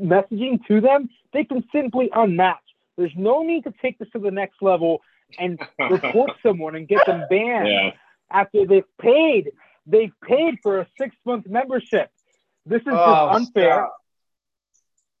messaging 0.00 0.64
to 0.66 0.80
them, 0.80 1.08
they 1.32 1.44
can 1.44 1.64
simply 1.72 2.10
unmatch. 2.14 2.56
There's 2.96 3.12
no 3.16 3.42
need 3.42 3.64
to 3.64 3.72
take 3.82 3.98
this 3.98 4.08
to 4.10 4.18
the 4.18 4.30
next 4.32 4.60
level 4.60 5.00
and 5.38 5.58
report 5.90 6.30
someone 6.42 6.74
and 6.74 6.88
get 6.88 7.04
them 7.06 7.24
banned 7.30 7.68
Yeah. 7.68 7.90
after 8.32 8.66
they've 8.66 8.96
paid. 9.00 9.52
They've 9.86 10.12
paid 10.24 10.58
for 10.62 10.80
a 10.80 10.86
six 10.98 11.14
month 11.24 11.46
membership. 11.48 12.10
This 12.66 12.82
is 12.82 12.88
Oh, 12.90 13.28
just 13.32 13.36
unfair. 13.48 13.74
stop. 13.74 13.97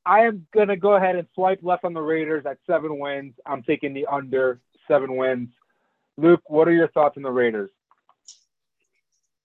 I 0.08 0.20
am 0.20 0.46
gonna 0.54 0.76
go 0.76 0.94
ahead 0.96 1.16
and 1.16 1.28
swipe 1.34 1.60
left 1.62 1.84
on 1.84 1.92
the 1.92 2.00
Raiders 2.00 2.46
at 2.46 2.56
seven 2.66 2.98
wins. 2.98 3.34
I'm 3.44 3.62
taking 3.62 3.92
the 3.92 4.06
under 4.06 4.58
seven 4.88 5.16
wins. 5.16 5.50
Luke, 6.16 6.40
what 6.46 6.66
are 6.66 6.72
your 6.72 6.88
thoughts 6.88 7.18
on 7.18 7.22
the 7.22 7.30
Raiders? 7.30 7.70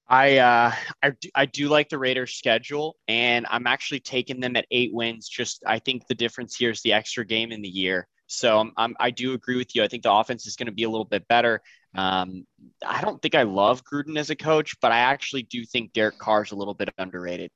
I 0.07 0.37
uh 0.37 0.71
I 1.01 1.09
do, 1.09 1.29
I 1.35 1.45
do 1.47 1.67
like 1.67 1.89
the 1.89 1.97
Raiders 1.97 2.35
schedule 2.35 2.95
and 3.09 3.45
I'm 3.49 3.67
actually 3.67 3.99
taking 3.99 4.39
them 4.39 4.55
at 4.55 4.65
8 4.71 4.93
wins 4.93 5.27
just 5.27 5.63
I 5.67 5.79
think 5.79 6.07
the 6.07 6.15
difference 6.15 6.55
here 6.55 6.69
is 6.69 6.81
the 6.81 6.93
extra 6.93 7.25
game 7.25 7.51
in 7.51 7.61
the 7.61 7.67
year. 7.67 8.07
So 8.27 8.57
I'm, 8.59 8.71
I'm 8.77 8.95
I 9.01 9.11
do 9.11 9.33
agree 9.33 9.57
with 9.57 9.75
you. 9.75 9.83
I 9.83 9.89
think 9.89 10.03
the 10.03 10.13
offense 10.13 10.47
is 10.47 10.55
going 10.55 10.67
to 10.67 10.71
be 10.71 10.83
a 10.83 10.89
little 10.89 11.03
bit 11.03 11.27
better. 11.27 11.61
Um 11.93 12.47
I 12.85 13.01
don't 13.01 13.21
think 13.21 13.35
I 13.35 13.43
love 13.43 13.83
Gruden 13.83 14.17
as 14.17 14.29
a 14.29 14.35
coach, 14.35 14.75
but 14.81 14.93
I 14.93 14.99
actually 14.99 15.43
do 15.43 15.65
think 15.65 15.91
Derek 15.91 16.19
Carr's 16.19 16.53
a 16.53 16.55
little 16.55 16.73
bit 16.73 16.89
underrated. 16.97 17.51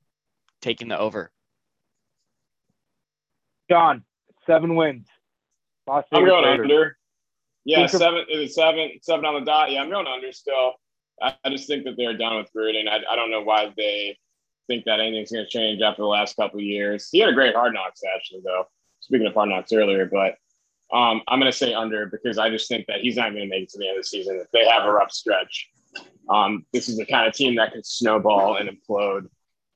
Taking 0.60 0.88
the 0.88 0.98
over. 0.98 1.32
John, 3.68 4.04
seven 4.46 4.74
wins. 4.76 5.06
Las 5.86 6.04
I'm 6.12 6.24
going 6.24 6.44
Raiders. 6.44 6.64
under. 6.64 6.96
Yeah, 7.64 7.78
Think 7.78 7.94
of- 7.94 8.00
seven. 8.00 8.24
Is 8.30 8.54
seven? 8.54 8.90
Seven 9.02 9.24
on 9.24 9.34
the 9.34 9.44
dot. 9.46 9.70
Yeah, 9.70 9.82
I'm 9.82 9.90
going 9.90 10.06
under 10.06 10.32
still. 10.32 10.74
I, 11.20 11.34
I 11.44 11.50
just 11.50 11.66
think 11.66 11.84
that 11.84 11.94
they're 11.96 12.16
done 12.16 12.36
with 12.36 12.48
Gruden. 12.56 12.88
I, 12.88 13.00
I 13.10 13.16
don't 13.16 13.30
know 13.30 13.42
why 13.42 13.72
they 13.76 14.16
think 14.68 14.84
that 14.84 15.00
anything's 15.00 15.32
going 15.32 15.44
to 15.44 15.50
change 15.50 15.82
after 15.82 16.02
the 16.02 16.06
last 16.08 16.36
couple 16.36 16.58
of 16.58 16.64
years. 16.64 17.08
He 17.10 17.18
had 17.18 17.28
a 17.28 17.32
great 17.32 17.54
hard 17.54 17.74
knocks 17.74 18.00
actually, 18.14 18.40
though. 18.44 18.64
Speaking 19.00 19.26
of 19.26 19.34
hard 19.34 19.48
knocks 19.48 19.72
earlier, 19.72 20.06
but 20.06 20.34
um, 20.96 21.22
I'm 21.28 21.38
going 21.40 21.50
to 21.50 21.56
say 21.56 21.72
under 21.74 22.06
because 22.06 22.38
I 22.38 22.50
just 22.50 22.68
think 22.68 22.86
that 22.86 23.00
he's 23.00 23.16
not 23.16 23.30
going 23.32 23.42
to 23.44 23.48
make 23.48 23.64
it 23.64 23.68
to 23.70 23.78
the 23.78 23.88
end 23.88 23.96
of 23.98 24.04
the 24.04 24.08
season 24.08 24.36
if 24.36 24.50
they 24.52 24.66
have 24.66 24.84
a 24.84 24.92
rough 24.92 25.10
stretch. 25.12 25.70
Um, 26.28 26.64
this 26.72 26.88
is 26.88 26.96
the 26.98 27.06
kind 27.06 27.26
of 27.26 27.34
team 27.34 27.56
that 27.56 27.72
can 27.72 27.82
snowball 27.82 28.56
and 28.56 28.68
implode, 28.68 29.28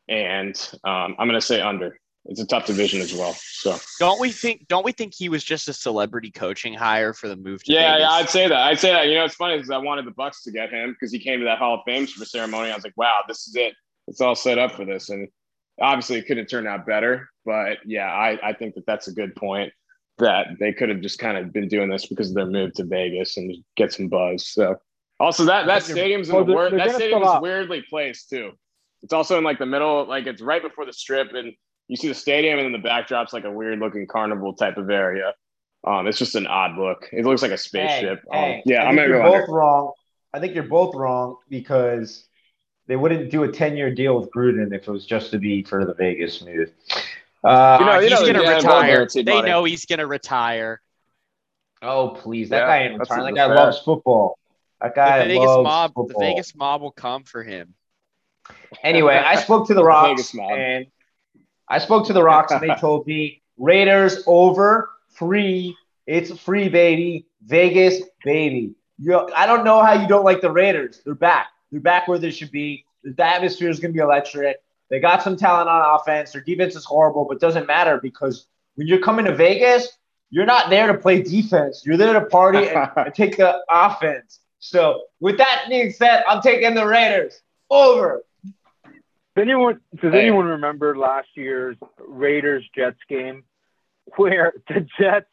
and 0.08 0.54
um, 0.84 1.16
I'm 1.18 1.28
going 1.28 1.40
to 1.40 1.46
say 1.46 1.60
under. 1.60 1.98
It's 2.26 2.40
a 2.40 2.46
tough 2.46 2.66
division 2.66 3.00
as 3.00 3.12
well. 3.12 3.34
So 3.36 3.76
Don't 3.98 4.20
we 4.20 4.30
think 4.30 4.68
don't 4.68 4.84
we 4.84 4.92
think 4.92 5.12
he 5.14 5.28
was 5.28 5.42
just 5.42 5.68
a 5.68 5.72
celebrity 5.72 6.30
coaching 6.30 6.72
hire 6.72 7.12
for 7.12 7.26
the 7.28 7.34
move 7.36 7.64
to 7.64 7.72
Yeah, 7.72 7.94
Vegas? 7.94 8.00
yeah, 8.00 8.10
I'd 8.10 8.28
say 8.30 8.48
that. 8.48 8.58
I'd 8.68 8.78
say 8.78 8.92
that. 8.92 9.08
You 9.08 9.16
know, 9.16 9.24
it's 9.24 9.34
funny 9.34 9.56
because 9.56 9.70
I 9.70 9.78
wanted 9.78 10.06
the 10.06 10.12
Bucs 10.12 10.42
to 10.44 10.52
get 10.52 10.70
him 10.70 10.92
because 10.92 11.12
he 11.12 11.18
came 11.18 11.40
to 11.40 11.44
that 11.46 11.58
Hall 11.58 11.74
of 11.74 11.80
Fame 11.84 12.06
ceremony. 12.06 12.70
I 12.70 12.74
was 12.74 12.84
like, 12.84 12.96
wow, 12.96 13.20
this 13.26 13.48
is 13.48 13.56
it. 13.56 13.74
It's 14.06 14.20
all 14.20 14.34
set 14.36 14.58
up 14.58 14.72
for 14.72 14.84
this, 14.84 15.08
and 15.10 15.28
obviously 15.80 16.18
it 16.18 16.26
could 16.26 16.36
have 16.36 16.48
turned 16.48 16.68
out 16.68 16.86
better. 16.86 17.28
But 17.44 17.78
yeah, 17.84 18.06
I, 18.12 18.38
I 18.50 18.52
think 18.52 18.74
that 18.76 18.86
that's 18.86 19.08
a 19.08 19.12
good 19.12 19.34
point 19.34 19.72
that 20.18 20.46
they 20.60 20.72
could 20.72 20.90
have 20.90 21.00
just 21.00 21.18
kind 21.18 21.36
of 21.36 21.52
been 21.52 21.66
doing 21.66 21.88
this 21.90 22.06
because 22.06 22.28
of 22.28 22.34
their 22.36 22.46
move 22.46 22.72
to 22.74 22.84
Vegas 22.84 23.36
and 23.36 23.52
get 23.76 23.92
some 23.92 24.08
buzz. 24.08 24.46
So 24.46 24.76
also 25.18 25.44
that 25.46 25.66
that 25.66 25.82
stadium's 25.82 26.28
in 26.28 26.34
Well, 26.36 26.44
the 26.44 26.52
they're- 26.52 26.56
wor- 26.56 26.70
that 26.70 26.78
gonna 26.86 26.94
stadium 26.94 27.22
is 27.22 27.40
weirdly 27.40 27.82
placed 27.88 28.30
too. 28.30 28.52
It's 29.02 29.12
also 29.12 29.38
in 29.38 29.44
like 29.44 29.58
the 29.58 29.66
middle, 29.66 30.04
like 30.06 30.26
it's 30.26 30.40
right 30.40 30.62
before 30.62 30.86
the 30.86 30.92
strip, 30.92 31.32
and 31.34 31.52
you 31.92 31.96
see 31.98 32.08
the 32.08 32.14
stadium, 32.14 32.58
and 32.58 32.64
then 32.66 32.72
the 32.72 32.78
backdrop's 32.88 33.34
like 33.34 33.44
a 33.44 33.50
weird 33.52 33.78
looking 33.78 34.06
carnival 34.06 34.54
type 34.54 34.78
of 34.78 34.88
area. 34.90 35.34
Um, 35.86 36.06
it's 36.06 36.18
just 36.18 36.34
an 36.36 36.46
odd 36.46 36.78
look. 36.78 37.08
It 37.12 37.24
looks 37.26 37.42
like 37.42 37.50
a 37.50 37.58
spaceship. 37.58 38.22
Hey, 38.32 38.38
um, 38.38 38.38
hey, 38.40 38.62
yeah, 38.64 38.82
I 38.82 38.88
I'm 38.88 38.96
think 38.96 38.96
gonna 38.96 39.08
you're 39.08 39.18
go 39.18 39.22
both 39.22 39.48
under. 39.48 39.52
wrong. 39.52 39.92
I 40.32 40.40
think 40.40 40.54
you're 40.54 40.64
both 40.64 40.94
wrong 40.94 41.36
because 41.50 42.26
they 42.86 42.96
wouldn't 42.96 43.30
do 43.30 43.42
a 43.44 43.52
10 43.52 43.76
year 43.76 43.94
deal 43.94 44.18
with 44.18 44.30
Gruden 44.30 44.74
if 44.74 44.88
it 44.88 44.90
was 44.90 45.04
just 45.06 45.30
to 45.32 45.38
be 45.38 45.62
for 45.64 45.84
the 45.84 45.94
Vegas 45.94 46.42
move. 46.42 46.70
Uh, 47.44 47.78
You 47.80 47.86
know, 47.86 47.92
Uh, 47.92 47.98
you 47.98 48.08
he's 48.08 48.20
know, 48.20 48.26
gonna 48.26 48.42
yeah, 48.42 48.56
retire. 48.56 48.86
guaranteed 48.86 49.26
They 49.26 49.34
money. 49.34 49.50
know 49.50 49.64
he's 49.64 49.84
gonna 49.86 50.06
retire. 50.06 50.80
oh, 51.82 52.10
please. 52.10 52.48
That 52.50 52.60
Yeah, 52.60 52.66
guy 52.66 52.78
ain't 52.84 52.98
retiring. 53.00 53.34
That 53.34 53.40
guy 53.40 53.54
fair. 53.54 53.56
loves 53.56 53.78
football. 53.80 54.38
That 54.80 54.94
The 54.94 54.94
guy 55.00 55.18
Vegas 55.26 55.36
loves 55.36 55.64
mob, 55.64 55.92
the. 55.96 56.14
Vegas 56.18 56.54
mob 56.54 56.82
will 56.82 56.92
come 56.92 57.24
for 57.24 57.42
him. 57.42 57.74
Anyway, 58.82 59.14
I 59.16 59.36
spoke 59.36 59.66
to 59.68 59.74
the 59.74 59.80
The 59.82 59.84
Rocks 59.84 60.22
Vegas 60.22 60.34
mob. 60.34 60.50
and 60.58 60.86
I 61.72 61.78
spoke 61.78 62.06
to 62.08 62.12
the 62.12 62.22
Rocks 62.22 62.52
and 62.52 62.60
they 62.60 62.74
told 62.80 63.06
me 63.06 63.40
Raiders 63.56 64.22
over 64.26 64.90
free. 65.08 65.74
It's 66.06 66.38
free, 66.38 66.68
baby. 66.68 67.26
Vegas, 67.46 68.02
baby. 68.24 68.74
You, 68.98 69.26
I 69.34 69.46
don't 69.46 69.64
know 69.64 69.82
how 69.82 69.94
you 69.94 70.06
don't 70.06 70.24
like 70.24 70.42
the 70.42 70.50
Raiders. 70.50 71.00
They're 71.02 71.14
back. 71.14 71.46
They're 71.70 71.80
back 71.80 72.08
where 72.08 72.18
they 72.18 72.30
should 72.30 72.50
be. 72.50 72.84
The 73.02 73.24
atmosphere 73.24 73.70
is 73.70 73.80
going 73.80 73.92
to 73.92 73.96
be 73.96 74.02
electric. 74.02 74.58
They 74.90 75.00
got 75.00 75.22
some 75.22 75.34
talent 75.34 75.70
on 75.70 75.98
offense. 75.98 76.32
Their 76.32 76.42
defense 76.42 76.76
is 76.76 76.84
horrible, 76.84 77.24
but 77.24 77.40
doesn't 77.40 77.66
matter 77.66 77.98
because 78.02 78.48
when 78.74 78.86
you're 78.86 79.00
coming 79.00 79.24
to 79.24 79.34
Vegas, 79.34 79.88
you're 80.28 80.44
not 80.44 80.68
there 80.68 80.86
to 80.86 80.98
play 80.98 81.22
defense. 81.22 81.84
You're 81.86 81.96
there 81.96 82.12
to 82.12 82.26
party 82.26 82.68
and, 82.68 82.90
and 82.96 83.14
take 83.14 83.38
the 83.38 83.60
offense. 83.70 84.40
So, 84.58 85.04
with 85.20 85.38
that 85.38 85.64
being 85.70 85.90
said, 85.90 86.22
I'm 86.28 86.42
taking 86.42 86.74
the 86.74 86.86
Raiders 86.86 87.40
over. 87.70 88.22
Does 89.34 89.42
anyone 89.42 89.80
does 90.00 90.12
Hey. 90.12 90.20
anyone 90.22 90.46
remember 90.46 90.96
last 90.96 91.28
year's 91.34 91.76
Raiders 91.98 92.64
Jets 92.74 92.98
game 93.08 93.44
where 94.16 94.52
the 94.68 94.86
Jets 94.98 95.26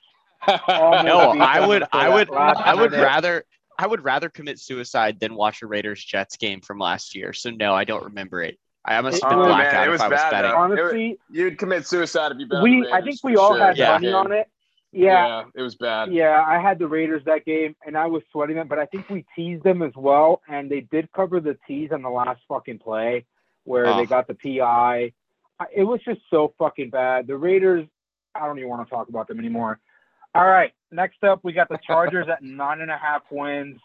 almost 0.68 1.06
No, 1.06 1.32
I 1.32 1.66
would, 1.66 1.84
I 1.92 2.10
would, 2.10 2.30
I 2.34 2.74
would 2.76 2.92
minute? 2.92 3.04
rather, 3.04 3.44
I 3.78 3.88
would 3.88 4.04
rather 4.04 4.30
commit 4.30 4.60
suicide 4.60 5.20
than 5.20 5.36
watch 5.36 5.62
a 5.62 5.68
Raiders 5.68 6.04
Jets 6.04 6.38
game 6.38 6.62
from 6.62 6.80
last 6.80 7.16
year. 7.16 7.34
So 7.34 7.50
no, 7.50 7.74
I 7.74 7.84
don't 7.84 8.04
remember 8.06 8.42
it. 8.42 8.58
I 8.86 9.00
must 9.02 9.22
have 9.22 9.30
been 9.30 9.40
Oh, 9.40 9.42
man, 9.50 9.50
blackout 9.50 9.84
it 9.84 9.88
if 9.88 9.92
was 9.92 10.02
I 10.02 10.08
was 10.08 10.20
bad, 10.20 10.32
betting. 10.32 10.52
though. 10.52 10.58
Honestly, 10.58 11.20
You'd 11.30 11.58
commit 11.58 11.86
suicide 11.86 12.32
if 12.32 12.40
you 12.40 12.48
bet 12.48 12.60
on 12.60 12.64
we 12.64 12.82
the 12.84 12.94
I 12.94 13.02
think 13.02 13.20
we 13.24 13.36
all 13.36 13.54
sure. 13.56 13.66
had 13.66 13.78
Yeah. 13.78 13.92
money 13.92 14.12
on 14.14 14.32
it. 14.32 14.48
Yeah, 14.92 15.44
it 15.54 15.62
was 15.62 15.76
bad. 15.76 16.12
yeah, 16.12 16.44
I 16.48 16.58
had 16.60 16.80
the 16.80 16.88
Raiders 16.88 17.22
that 17.26 17.46
game, 17.46 17.76
and 17.86 17.96
I 17.96 18.08
was 18.08 18.24
sweating 18.32 18.56
them, 18.56 18.68
but 18.68 18.80
I 18.80 18.88
think 18.88 19.08
we 19.10 19.24
teased 19.36 19.64
them 19.64 19.84
as 19.84 19.92
well, 19.96 20.42
and 20.48 20.72
they 20.72 20.80
did 20.82 21.12
cover 21.12 21.40
the 21.40 21.56
tease 21.68 21.92
on 21.92 22.02
the 22.02 22.10
last 22.10 22.42
fucking 22.48 22.80
play 22.80 23.26
where 23.70 23.86
Oh. 23.86 23.98
they 23.98 24.06
got 24.08 24.28
the 24.28 24.34
PI. 24.34 25.14
It 25.76 25.84
was 25.84 26.02
just 26.04 26.22
so 26.32 26.54
fucking 26.58 26.90
bad. 26.90 27.28
The 27.28 27.38
Raiders, 27.38 27.88
I 28.34 28.48
don't 28.48 28.58
even 28.58 28.70
want 28.70 28.88
to 28.88 28.90
talk 28.90 29.10
about 29.10 29.28
them 29.28 29.38
anymore. 29.38 29.80
All 30.34 30.48
right, 30.48 30.72
next 30.92 31.24
up 31.24 31.42
we 31.44 31.54
got 31.54 31.70
the 31.70 31.78
Chargers 31.86 32.28
at 32.30 32.42
nine 32.64 32.82
and 32.82 32.90
a 32.90 32.98
half 32.98 33.22
wins. 33.30 33.80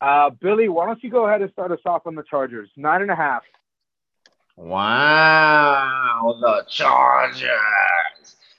Uh, 0.00 0.30
Billy, 0.30 0.68
why 0.68 0.86
don't 0.86 1.02
you 1.04 1.10
go 1.10 1.26
ahead 1.26 1.42
and 1.42 1.50
start 1.52 1.70
us 1.70 1.80
off 1.84 2.06
on 2.06 2.14
the 2.14 2.22
Chargers? 2.22 2.70
Nine 2.76 3.02
and 3.02 3.10
a 3.10 3.14
half. 3.16 3.42
Wow, 4.56 6.38
the 6.40 6.64
Chargers. 6.68 7.50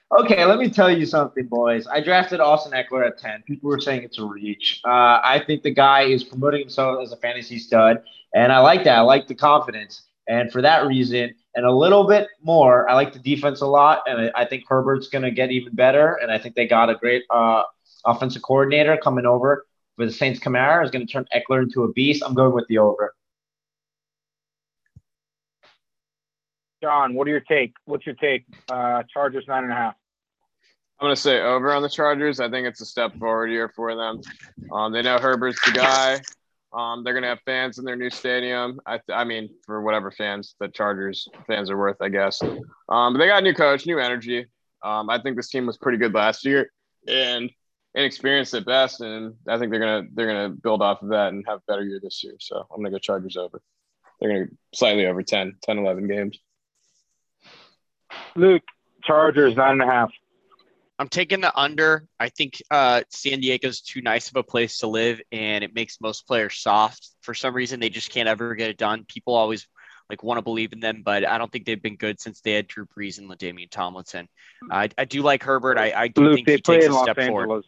Okay, 0.10 0.46
let 0.46 0.58
me 0.58 0.70
tell 0.70 0.90
you 0.90 1.06
something, 1.06 1.48
boys. 1.48 1.86
I 1.86 2.00
drafted 2.00 2.40
Austin 2.40 2.72
Ekeler 2.72 3.06
at 3.06 3.18
10. 3.18 3.44
People 3.46 3.70
were 3.70 3.80
saying 3.82 4.04
it's 4.04 4.18
a 4.20 4.24
reach. 4.24 4.80
Uh, 4.86 5.20
I 5.22 5.44
think 5.46 5.64
the 5.64 5.74
guy 5.74 6.04
is 6.04 6.24
promoting 6.24 6.62
himself 6.62 7.02
as 7.04 7.12
a 7.12 7.18
fantasy 7.18 7.60
stud, 7.60 8.02
and 8.34 8.54
I 8.54 8.60
like 8.60 8.86
that. 8.86 9.00
I 9.00 9.02
like 9.02 9.28
the 9.28 9.36
confidence. 9.36 10.04
And 10.30 10.50
for 10.50 10.62
that 10.62 10.88
reason, 10.88 11.36
and 11.56 11.66
a 11.66 11.72
little 11.72 12.08
bit 12.08 12.30
more, 12.42 12.90
I 12.90 12.94
like 12.94 13.12
the 13.12 13.20
defense 13.20 13.60
a 13.60 13.68
lot, 13.68 14.04
and 14.06 14.32
I 14.34 14.46
think 14.46 14.64
Herbert's 14.70 15.10
going 15.10 15.24
to 15.24 15.32
get 15.32 15.52
even 15.52 15.76
better. 15.76 16.14
And 16.22 16.32
I 16.32 16.38
think 16.38 16.56
they 16.56 16.68
got 16.68 16.90
a 16.90 16.96
great 16.96 17.24
uh, 17.30 17.64
offensive 18.06 18.44
coordinator 18.44 18.98
coming 19.04 19.26
over 19.26 19.66
for 19.98 20.06
the 20.06 20.12
Saints. 20.14 20.40
Kamara 20.40 20.86
is 20.86 20.92
going 20.92 21.06
to 21.06 21.12
turn 21.12 21.26
Ekeler 21.36 21.64
into 21.64 21.84
a 21.84 21.92
beast. 21.92 22.24
I'm 22.26 22.34
going 22.34 22.54
with 22.54 22.68
the 22.70 22.78
over. 22.78 23.14
John, 26.82 27.14
what 27.14 27.28
are 27.28 27.32
your 27.32 27.40
take? 27.40 27.74
What's 27.86 28.06
your 28.06 28.16
take? 28.16 28.46
Uh, 28.70 29.04
Chargers 29.12 29.46
nine 29.48 29.64
and 29.64 29.72
a 29.72 29.76
half. 29.76 29.96
I'm 31.00 31.06
gonna 31.06 31.16
say 31.16 31.42
over 31.42 31.72
on 31.74 31.84
the 31.84 31.90
Chargers. 31.90 32.40
I 32.40 32.50
think 32.50 32.68
it's 32.68 32.82
a 32.82 32.86
step 32.86 33.16
forward 33.18 33.50
here 33.50 33.70
for 33.76 33.96
them. 33.96 34.22
Um, 34.72 34.92
they 34.92 35.02
know 35.02 35.20
Herbert's 35.20 35.64
the 35.66 35.72
guy. 35.72 36.22
Um, 36.74 37.04
they're 37.04 37.14
gonna 37.14 37.28
have 37.28 37.40
fans 37.46 37.78
in 37.78 37.86
their 37.86 37.96
new 37.96 38.10
stadium. 38.10 38.80
I, 38.86 39.00
I 39.12 39.24
mean, 39.24 39.50
for 39.66 39.82
whatever 39.82 40.12
fans 40.12 40.56
the 40.60 40.68
Chargers 40.68 41.28
fans 41.46 41.70
are 41.70 41.78
worth, 41.78 41.98
I 42.02 42.10
guess. 42.10 42.42
Um, 42.42 43.14
but 43.14 43.18
they 43.18 43.28
got 43.28 43.40
a 43.40 43.44
new 43.44 43.54
coach, 43.54 43.86
new 43.86 44.00
energy. 44.00 44.48
Um, 44.84 45.10
I 45.10 45.22
think 45.22 45.38
this 45.38 45.50
team 45.50 45.66
was 45.66 45.78
pretty 45.78 45.98
good 45.98 46.14
last 46.14 46.46
year, 46.46 46.72
and 47.08 47.50
inexperienced 47.96 48.54
at 48.54 48.66
best, 48.66 49.02
and 49.02 49.34
I 49.48 49.58
think 49.58 49.72
they're 49.72 49.80
gonna 49.80 50.08
they're 50.14 50.28
gonna 50.28 50.50
build 50.50 50.82
off 50.82 51.02
of 51.02 51.10
that 51.10 51.30
and 51.30 51.46
have 51.48 51.60
a 51.60 51.64
better 51.68 51.84
year 51.84 52.00
this 52.02 52.24
year. 52.24 52.36
So 52.40 52.66
I'm 52.72 52.78
gonna 52.78 52.92
go 52.92 53.00
Chargers 53.00 53.38
over. 53.38 53.62
They're 54.20 54.30
gonna 54.32 54.52
slightly 54.74 55.06
over 55.06 55.22
10, 55.22 55.58
10, 55.62 55.78
11 55.78 56.08
games. 56.08 56.40
Luke, 58.38 58.64
Chargers 59.04 59.56
nine 59.56 59.74
and 59.74 59.82
a 59.82 59.86
half. 59.86 60.12
I'm 61.00 61.10
taking 61.10 61.42
the 61.42 61.56
under. 61.56 62.06
I 62.20 62.30
think 62.30 62.62
uh, 62.72 63.04
San 63.10 63.40
Diego's 63.40 63.82
too 63.82 64.02
nice 64.02 64.30
of 64.30 64.36
a 64.36 64.44
place 64.44 64.80
to 64.80 64.88
live, 64.88 65.22
and 65.32 65.64
it 65.64 65.76
makes 65.76 66.02
most 66.02 66.26
players 66.26 66.58
soft. 66.58 67.10
For 67.22 67.34
some 67.34 67.54
reason, 67.54 67.80
they 67.80 67.90
just 67.90 68.10
can't 68.12 68.28
ever 68.28 68.56
get 68.56 68.70
it 68.70 68.78
done. 68.78 69.06
People 69.08 69.36
always 69.36 69.68
like 70.10 70.24
want 70.24 70.38
to 70.38 70.42
believe 70.42 70.74
in 70.74 70.80
them, 70.80 71.02
but 71.04 71.28
I 71.28 71.38
don't 71.38 71.52
think 71.52 71.66
they've 71.66 71.82
been 71.82 71.98
good 71.98 72.20
since 72.20 72.42
they 72.42 72.54
had 72.54 72.68
Drew 72.68 72.86
Brees 72.86 73.20
and 73.20 73.30
LaDainian 73.30 73.70
Tomlinson. 73.70 74.28
I, 74.72 74.90
I 74.98 75.06
do 75.06 75.22
like 75.22 75.44
Herbert. 75.44 75.78
I, 75.78 75.92
I 75.96 76.08
do 76.08 76.22
Luke, 76.22 76.36
think 76.36 76.50
he 76.50 76.58
takes 76.62 76.88
a 76.88 76.92
Los 76.92 77.04
step 77.04 77.18
Angeles. 77.18 77.36
forward. 77.46 77.64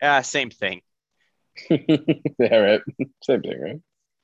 Yeah, 0.00 0.22
same 0.22 0.50
thing. 0.50 0.80
yeah, 1.70 2.56
right. 2.56 2.80
Same 3.22 3.42
thing, 3.42 3.60
right? 3.60 3.80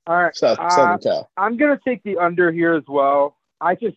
All 0.06 0.16
right. 0.22 0.36
South, 0.36 0.58
Uh, 0.58 0.70
Southern 0.70 0.98
Cal. 0.98 1.30
I'm 1.36 1.56
gonna 1.56 1.78
take 1.86 2.02
the 2.02 2.18
under 2.18 2.50
here 2.50 2.74
as 2.74 2.84
well. 2.88 3.36
I 3.60 3.74
just 3.74 3.96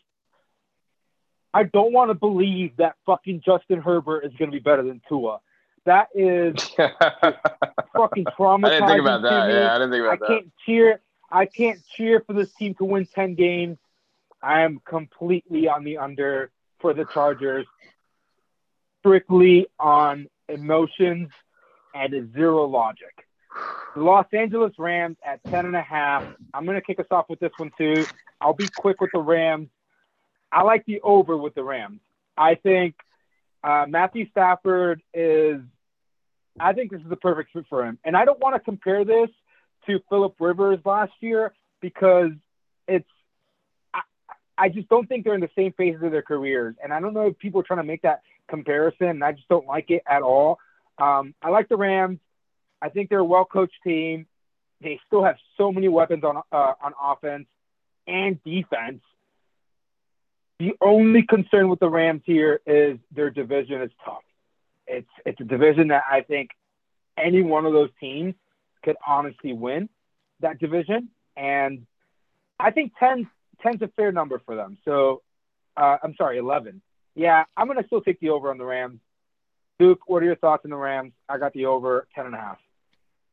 I 1.55 1.63
don't 1.63 1.93
want 1.93 2.09
to 2.09 2.15
believe 2.15 2.75
that 2.77 2.97
fucking 3.05 3.41
Justin 3.45 3.79
Herbert 3.79 4.25
is 4.25 4.33
gonna 4.37 4.51
be 4.51 4.59
better 4.59 4.83
than 4.83 5.01
Tua. 5.07 5.39
That 5.85 6.09
is 6.13 6.53
fucking 7.95 8.25
traumatizing. 8.37 8.65
I 8.65 8.69
didn't 8.71 8.87
think 8.89 8.99
about 8.99 9.21
that. 9.21 9.49
Yeah, 9.49 9.73
I 9.73 9.77
didn't 9.77 9.91
think 9.91 10.03
I 10.03 10.07
about 10.07 10.19
that. 10.19 10.27
can't 10.27 10.51
cheer. 10.65 10.99
I 11.31 11.45
can't 11.45 11.79
cheer 11.95 12.21
for 12.27 12.33
this 12.33 12.53
team 12.55 12.75
to 12.75 12.83
win 12.83 13.05
ten 13.05 13.35
games. 13.35 13.77
I 14.43 14.61
am 14.61 14.81
completely 14.83 15.69
on 15.69 15.85
the 15.85 15.97
under 15.97 16.51
for 16.79 16.93
the 16.93 17.05
Chargers, 17.05 17.65
strictly 18.99 19.67
on 19.79 20.27
emotions 20.49 21.29
and 21.93 22.33
zero 22.33 22.65
logic. 22.65 23.25
The 23.95 24.03
Los 24.03 24.25
Angeles 24.33 24.73
Rams 24.77 25.15
at 25.25 25.41
ten 25.45 25.65
and 25.65 25.75
a 25.77 25.81
half. 25.81 26.25
I'm 26.53 26.65
gonna 26.65 26.81
kick 26.81 26.99
us 26.99 27.07
off 27.11 27.29
with 27.29 27.39
this 27.39 27.53
one 27.55 27.71
too. 27.77 28.05
I'll 28.41 28.53
be 28.53 28.67
quick 28.75 28.99
with 28.99 29.11
the 29.13 29.19
Rams. 29.19 29.69
I 30.55 30.63
like 30.63 30.85
the 30.85 31.01
over 31.01 31.35
with 31.35 31.53
the 31.53 31.63
Rams. 31.63 31.99
I 32.37 32.55
think 32.55 32.95
uh, 33.61 33.85
Matthew 33.89 34.29
Stafford 34.31 35.01
is. 35.13 35.59
I 36.57 36.71
think 36.71 36.91
this 36.91 37.01
is 37.01 37.09
the 37.09 37.17
perfect 37.17 37.51
fit 37.51 37.65
for 37.69 37.85
him, 37.85 37.99
and 38.05 38.15
I 38.15 38.23
don't 38.23 38.39
want 38.39 38.55
to 38.55 38.61
compare 38.61 39.03
this 39.03 39.27
to 39.87 39.99
Philip 40.09 40.35
Rivers 40.39 40.79
last 40.85 41.11
year 41.19 41.53
because 41.81 42.31
it's. 42.87 43.09
I, 44.57 44.69
just 44.69 44.87
don't 44.87 45.05
think 45.09 45.25
they're 45.25 45.33
in 45.33 45.41
the 45.41 45.49
same 45.57 45.73
phases 45.73 46.01
of 46.01 46.11
their 46.13 46.21
careers, 46.21 46.75
and 46.81 46.93
I 46.93 47.01
don't 47.01 47.13
know 47.13 47.27
if 47.27 47.37
people 47.37 47.59
are 47.59 47.63
trying 47.65 47.81
to 47.81 47.83
make 47.83 48.03
that 48.03 48.21
comparison, 48.47 49.07
and 49.07 49.21
I 49.21 49.33
just 49.33 49.49
don't 49.49 49.67
like 49.67 49.91
it 49.91 50.03
at 50.09 50.21
all. 50.21 50.59
Um, 50.97 51.35
I 51.41 51.49
like 51.49 51.67
the 51.67 51.75
Rams. 51.75 52.19
I 52.81 52.87
think 52.87 53.09
they're 53.09 53.19
a 53.19 53.25
well 53.25 53.43
coached 53.43 53.75
team. 53.83 54.25
They 54.79 55.01
still 55.07 55.25
have 55.25 55.35
so 55.57 55.73
many 55.73 55.89
weapons 55.89 56.23
on 56.23 56.37
uh, 56.49 56.73
on 56.81 56.93
offense 57.01 57.47
and 58.07 58.41
defense. 58.45 59.01
The 60.59 60.73
only 60.81 61.23
concern 61.23 61.69
with 61.69 61.79
the 61.79 61.89
Rams 61.89 62.21
here 62.25 62.61
is 62.65 62.97
their 63.11 63.29
division 63.29 63.81
is 63.81 63.91
tough. 64.03 64.23
It's 64.87 65.09
it's 65.25 65.39
a 65.41 65.43
division 65.43 65.89
that 65.89 66.03
I 66.09 66.21
think 66.21 66.51
any 67.17 67.41
one 67.41 67.65
of 67.65 67.73
those 67.73 67.89
teams 67.99 68.35
could 68.83 68.95
honestly 69.05 69.53
win 69.53 69.89
that 70.39 70.59
division, 70.59 71.09
and 71.35 71.85
I 72.59 72.71
think 72.71 72.93
10 72.99 73.29
10's 73.65 73.81
a 73.81 73.87
fair 73.89 74.11
number 74.11 74.41
for 74.45 74.55
them. 74.55 74.77
So 74.85 75.21
uh, 75.75 75.97
I'm 76.01 76.15
sorry, 76.15 76.37
11. 76.37 76.81
Yeah, 77.15 77.43
I'm 77.57 77.67
gonna 77.67 77.85
still 77.87 78.01
take 78.01 78.19
the 78.19 78.29
over 78.29 78.49
on 78.49 78.57
the 78.57 78.65
Rams. 78.65 78.99
Luke, 79.79 80.01
what 80.07 80.23
are 80.23 80.25
your 80.25 80.37
thoughts 80.37 80.63
on 80.63 80.71
the 80.71 80.77
Rams? 80.77 81.11
I 81.27 81.37
got 81.37 81.51
the 81.53 81.65
over 81.65 82.07
10 82.15 82.27
and 82.27 82.35
a 82.35 82.37
half. 82.37 82.59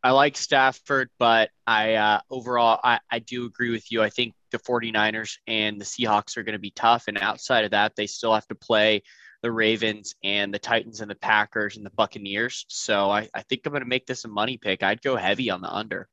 I 0.03 0.11
like 0.11 0.37
Stafford, 0.37 1.11
but 1.19 1.51
I 1.67 1.95
uh, 1.95 2.21
overall 2.31 2.81
I, 2.83 2.99
I 3.09 3.21
do 3.21 3.47
agree 3.47 3.71
with 3.71 3.93
you. 3.93 4.03
I 4.03 4.11
think 4.11 4.35
the 4.53 4.59
49ers 4.59 5.39
and 5.47 5.81
the 5.81 5.85
Seahawks 5.85 6.37
are 6.37 6.43
going 6.43 6.55
to 6.55 6.61
be 6.61 6.71
tough. 6.71 7.05
And 7.09 7.19
outside 7.19 7.65
of 7.65 7.73
that, 7.73 7.95
they 7.97 8.07
still 8.07 8.35
have 8.35 8.47
to 8.49 8.55
play 8.55 9.03
the 9.43 9.51
Ravens 9.51 10.15
and 10.23 10.55
the 10.55 10.59
Titans 10.59 11.01
and 11.01 11.11
the 11.11 11.17
Packers 11.17 11.77
and 11.77 11.85
the 11.85 11.91
Buccaneers. 11.91 12.65
So 12.69 13.11
I, 13.11 13.29
I 13.35 13.43
think 13.43 13.63
I'm 13.65 13.73
going 13.73 13.83
to 13.83 13.89
make 13.89 14.07
this 14.07 14.25
a 14.25 14.29
money 14.29 14.57
pick. 14.57 14.83
I'd 14.83 15.03
go 15.03 15.17
heavy 15.17 15.51
on 15.51 15.61
the 15.61 15.73
under. 15.73 16.09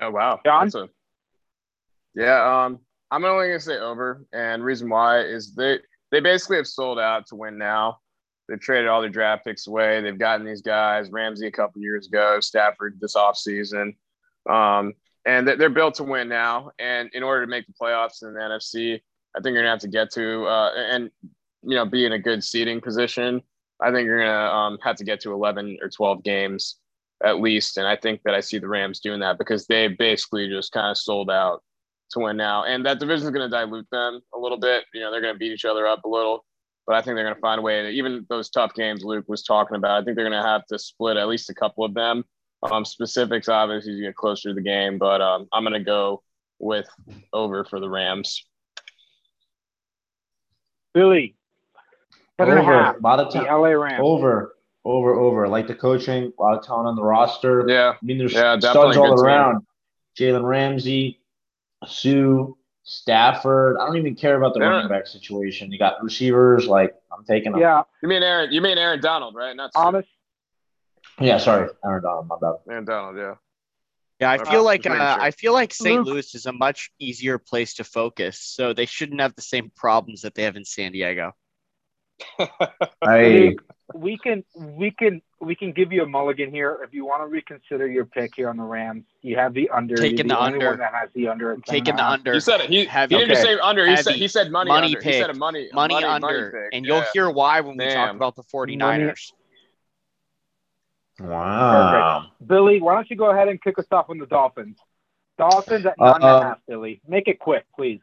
Oh 0.00 0.10
wow, 0.10 0.40
John? 0.44 0.70
A- 0.74 0.88
yeah, 2.14 2.64
um, 2.64 2.78
I'm 3.10 3.24
only 3.24 3.48
gonna 3.48 3.60
say 3.60 3.78
over, 3.78 4.24
and 4.32 4.62
reason 4.62 4.88
why 4.88 5.20
is 5.20 5.54
they 5.54 5.78
they 6.10 6.20
basically 6.20 6.56
have 6.56 6.68
sold 6.68 6.98
out 6.98 7.26
to 7.26 7.34
win 7.34 7.58
now. 7.58 7.98
They've 8.48 8.60
traded 8.60 8.88
all 8.88 9.00
their 9.00 9.10
draft 9.10 9.44
picks 9.44 9.66
away. 9.66 10.00
They've 10.00 10.18
gotten 10.18 10.46
these 10.46 10.62
guys, 10.62 11.10
Ramsey 11.10 11.48
a 11.48 11.52
couple 11.52 11.82
years 11.82 12.06
ago, 12.06 12.40
Stafford 12.40 12.98
this 13.00 13.14
offseason. 13.14 13.94
Um, 14.48 14.94
and 15.24 15.46
they- 15.46 15.56
they're 15.56 15.68
built 15.70 15.94
to 15.96 16.04
win 16.04 16.28
now. 16.28 16.70
And 16.78 17.10
in 17.12 17.22
order 17.22 17.44
to 17.44 17.50
make 17.50 17.66
the 17.66 17.74
playoffs 17.80 18.22
in 18.22 18.32
the 18.32 18.40
NFC, 18.40 19.02
I 19.36 19.40
think 19.40 19.54
you're 19.54 19.62
gonna 19.62 19.70
have 19.70 19.80
to 19.80 19.88
get 19.88 20.10
to 20.12 20.46
uh, 20.46 20.72
and 20.74 21.10
you 21.62 21.74
know 21.76 21.84
be 21.84 22.06
in 22.06 22.12
a 22.12 22.18
good 22.18 22.42
seeding 22.42 22.80
position. 22.80 23.42
I 23.80 23.92
think 23.92 24.06
you're 24.06 24.20
gonna 24.20 24.52
um, 24.54 24.78
have 24.82 24.96
to 24.96 25.04
get 25.04 25.20
to 25.20 25.32
11 25.32 25.78
or 25.82 25.88
12 25.88 26.22
games 26.22 26.76
at 27.24 27.40
least. 27.40 27.76
And 27.78 27.86
I 27.86 27.96
think 27.96 28.22
that 28.24 28.34
I 28.34 28.40
see 28.40 28.58
the 28.58 28.68
Rams 28.68 29.00
doing 29.00 29.20
that 29.20 29.38
because 29.38 29.66
they 29.66 29.88
basically 29.88 30.48
just 30.48 30.72
kind 30.72 30.90
of 30.90 30.96
sold 30.96 31.30
out 31.30 31.62
to 32.10 32.20
win 32.20 32.36
now. 32.36 32.64
And 32.64 32.84
that 32.86 33.00
division 33.00 33.26
is 33.26 33.32
to 33.32 33.48
dilute 33.48 33.88
them 33.90 34.20
a 34.34 34.38
little 34.38 34.58
bit. 34.58 34.84
You 34.94 35.00
know, 35.00 35.10
they're 35.10 35.20
to 35.32 35.34
beat 35.34 35.52
each 35.52 35.64
other 35.64 35.86
up 35.86 36.04
a 36.04 36.08
little, 36.08 36.44
but 36.86 36.96
I 36.96 37.02
think 37.02 37.16
they're 37.16 37.24
going 37.24 37.34
to 37.34 37.40
find 37.40 37.58
a 37.58 37.62
way 37.62 37.82
to 37.82 37.88
even 37.90 38.24
those 38.28 38.50
tough 38.50 38.74
games 38.74 39.04
Luke 39.04 39.24
was 39.28 39.42
talking 39.42 39.76
about. 39.76 40.00
I 40.00 40.04
think 40.04 40.16
they're 40.16 40.28
going 40.28 40.40
to 40.40 40.48
have 40.48 40.66
to 40.66 40.78
split 40.78 41.16
at 41.16 41.28
least 41.28 41.50
a 41.50 41.54
couple 41.54 41.84
of 41.84 41.94
them. 41.94 42.24
Um, 42.62 42.84
specifics, 42.84 43.48
obviously, 43.48 43.92
as 43.92 43.98
you 43.98 44.04
get 44.06 44.16
closer 44.16 44.48
to 44.50 44.54
the 44.54 44.60
game, 44.62 44.98
but 44.98 45.20
um, 45.20 45.46
I'm 45.52 45.62
going 45.62 45.74
to 45.74 45.84
go 45.84 46.22
with 46.58 46.88
over 47.32 47.64
for 47.64 47.78
the 47.78 47.88
Rams. 47.88 48.44
Billy, 50.94 51.36
10 52.38 52.48
and 52.48 52.58
a 52.58 52.62
Over. 52.62 52.72
A 52.96 53.00
lot 53.00 53.20
of 53.20 53.32
The 53.32 53.40
time. 53.40 53.46
LA 53.60 53.68
Rams. 53.70 54.00
Over. 54.02 54.56
Over. 54.84 55.14
Over. 55.14 55.48
Like 55.48 55.66
the 55.68 55.74
coaching, 55.74 56.32
a 56.38 56.42
lot 56.42 56.58
of 56.58 56.64
talent 56.64 56.88
on 56.88 56.96
the 56.96 57.02
roster. 57.02 57.64
Yeah. 57.68 57.90
I 58.00 58.04
mean, 58.04 58.18
there's 58.18 58.32
Yeah, 58.34 58.58
studs 58.58 58.96
a 58.96 59.00
all 59.00 59.14
team. 59.16 59.24
around. 59.24 59.66
Jalen 60.18 60.42
Ramsey, 60.42 61.20
Sue, 61.86 62.56
Stafford. 62.82 63.76
I 63.80 63.86
don't 63.86 63.96
even 63.98 64.16
care 64.16 64.36
about 64.36 64.54
the 64.54 64.60
Yeah. 64.60 64.66
running 64.66 64.88
back 64.88 65.06
situation. 65.06 65.70
You 65.70 65.78
got 65.78 66.02
receivers. 66.02 66.66
Like 66.66 66.92
I'm 67.16 67.24
taking 67.24 67.52
them. 67.52 67.60
Yeah, 67.60 67.82
You 68.02 68.08
mean 68.08 68.22
Aaron? 68.24 68.50
You 68.52 68.60
mean 68.60 68.78
Aaron 68.78 69.00
Donald, 69.00 69.36
right? 69.36 69.54
Not 69.54 69.72
Sue. 69.74 69.80
honest. 69.80 70.08
Yeah. 71.20 71.38
Sorry, 71.38 71.68
Aaron 71.84 72.02
Donald. 72.02 72.28
My 72.28 72.36
bad. 72.40 72.54
Aaron 72.70 72.84
Donald. 72.84 73.16
Yeah. 73.16 73.34
Yeah, 74.20 74.32
I 74.32 74.38
feel 74.44 74.64
like 74.64 74.84
uh. 74.84 75.16
I 75.20 75.30
feel 75.30 75.52
like 75.52 75.72
St. 75.72 76.02
Louis 76.04 76.34
is 76.34 76.46
a 76.46 76.52
much 76.52 76.90
easier 76.98 77.38
place 77.38 77.74
to 77.74 77.84
focus, 77.84 78.40
so 78.40 78.72
they 78.72 78.86
shouldn't 78.86 79.20
have 79.20 79.34
the 79.36 79.42
same 79.42 79.70
problems 79.76 80.22
that 80.22 80.34
they 80.34 80.42
have 80.42 80.56
in 80.56 80.64
San 80.64 80.90
Diego. 80.92 81.32
I 83.02 83.54
we 83.94 84.18
can 84.18 84.44
we 84.56 84.90
can 84.90 85.22
we 85.40 85.54
can 85.54 85.70
give 85.72 85.92
you 85.92 86.02
a 86.02 86.06
mulligan 86.06 86.50
here 86.50 86.78
if 86.84 86.92
you 86.92 87.06
want 87.06 87.22
to 87.22 87.26
reconsider 87.26 87.86
your 87.86 88.04
pick 88.06 88.32
here 88.34 88.48
on 88.50 88.56
the 88.56 88.64
Rams. 88.64 89.04
You 89.22 89.36
have 89.36 89.54
the 89.54 89.70
under. 89.70 89.94
Taking 89.94 90.18
You're 90.18 90.36
the 90.36 90.38
only 90.38 90.52
under. 90.54 90.66
one 90.70 90.78
that 90.78 90.92
has 90.94 91.10
the 91.14 91.28
under. 91.28 91.56
Taking 91.64 91.94
the 91.94 92.04
under. 92.04 92.34
He 92.34 92.40
said 92.40 92.60
it. 92.60 92.70
He, 92.70 92.84
Heavy. 92.86 93.14
he 93.14 93.20
didn't 93.20 93.34
just 93.36 93.46
Okay. 93.46 93.54
say 93.54 93.60
under. 93.60 93.86
He 93.86 93.96
said 93.96 94.14
he 94.16 94.26
said 94.28 94.50
money, 94.50 94.68
Money 94.68 94.96
under. 94.96 95.00
He 95.00 95.12
said 95.12 95.30
a 95.30 95.32
pick. 95.32 95.38
money 95.38 95.68
a 95.70 95.74
money, 95.74 95.94
money, 95.94 96.06
under, 96.06 96.26
money 96.26 96.50
pick. 96.50 96.70
and 96.72 96.84
you'll 96.84 96.98
Yeah. 96.98 97.04
hear 97.12 97.30
why 97.30 97.60
when 97.60 97.76
we 97.76 97.88
talk 97.88 98.14
about 98.14 98.34
the 98.34 98.42
49ers. 98.52 99.32
Wow. 101.20 102.26
Billy, 102.46 102.80
why 102.80 102.94
don't 102.94 103.10
you 103.10 103.16
go 103.16 103.30
ahead 103.30 103.48
and 103.48 103.60
kick 103.62 103.78
us 103.78 103.86
off 103.90 104.08
on 104.10 104.18
the 104.18 104.26
Dolphins? 104.26 104.78
Dolphins 105.36 105.86
at 105.86 105.98
nine 105.98 106.16
and 106.16 106.24
a 106.24 106.28
Uh, 106.28 106.40
half. 106.40 106.58
Billy, 106.66 107.00
make 107.06 107.28
it 107.28 107.38
quick, 107.38 107.64
please. 107.74 108.00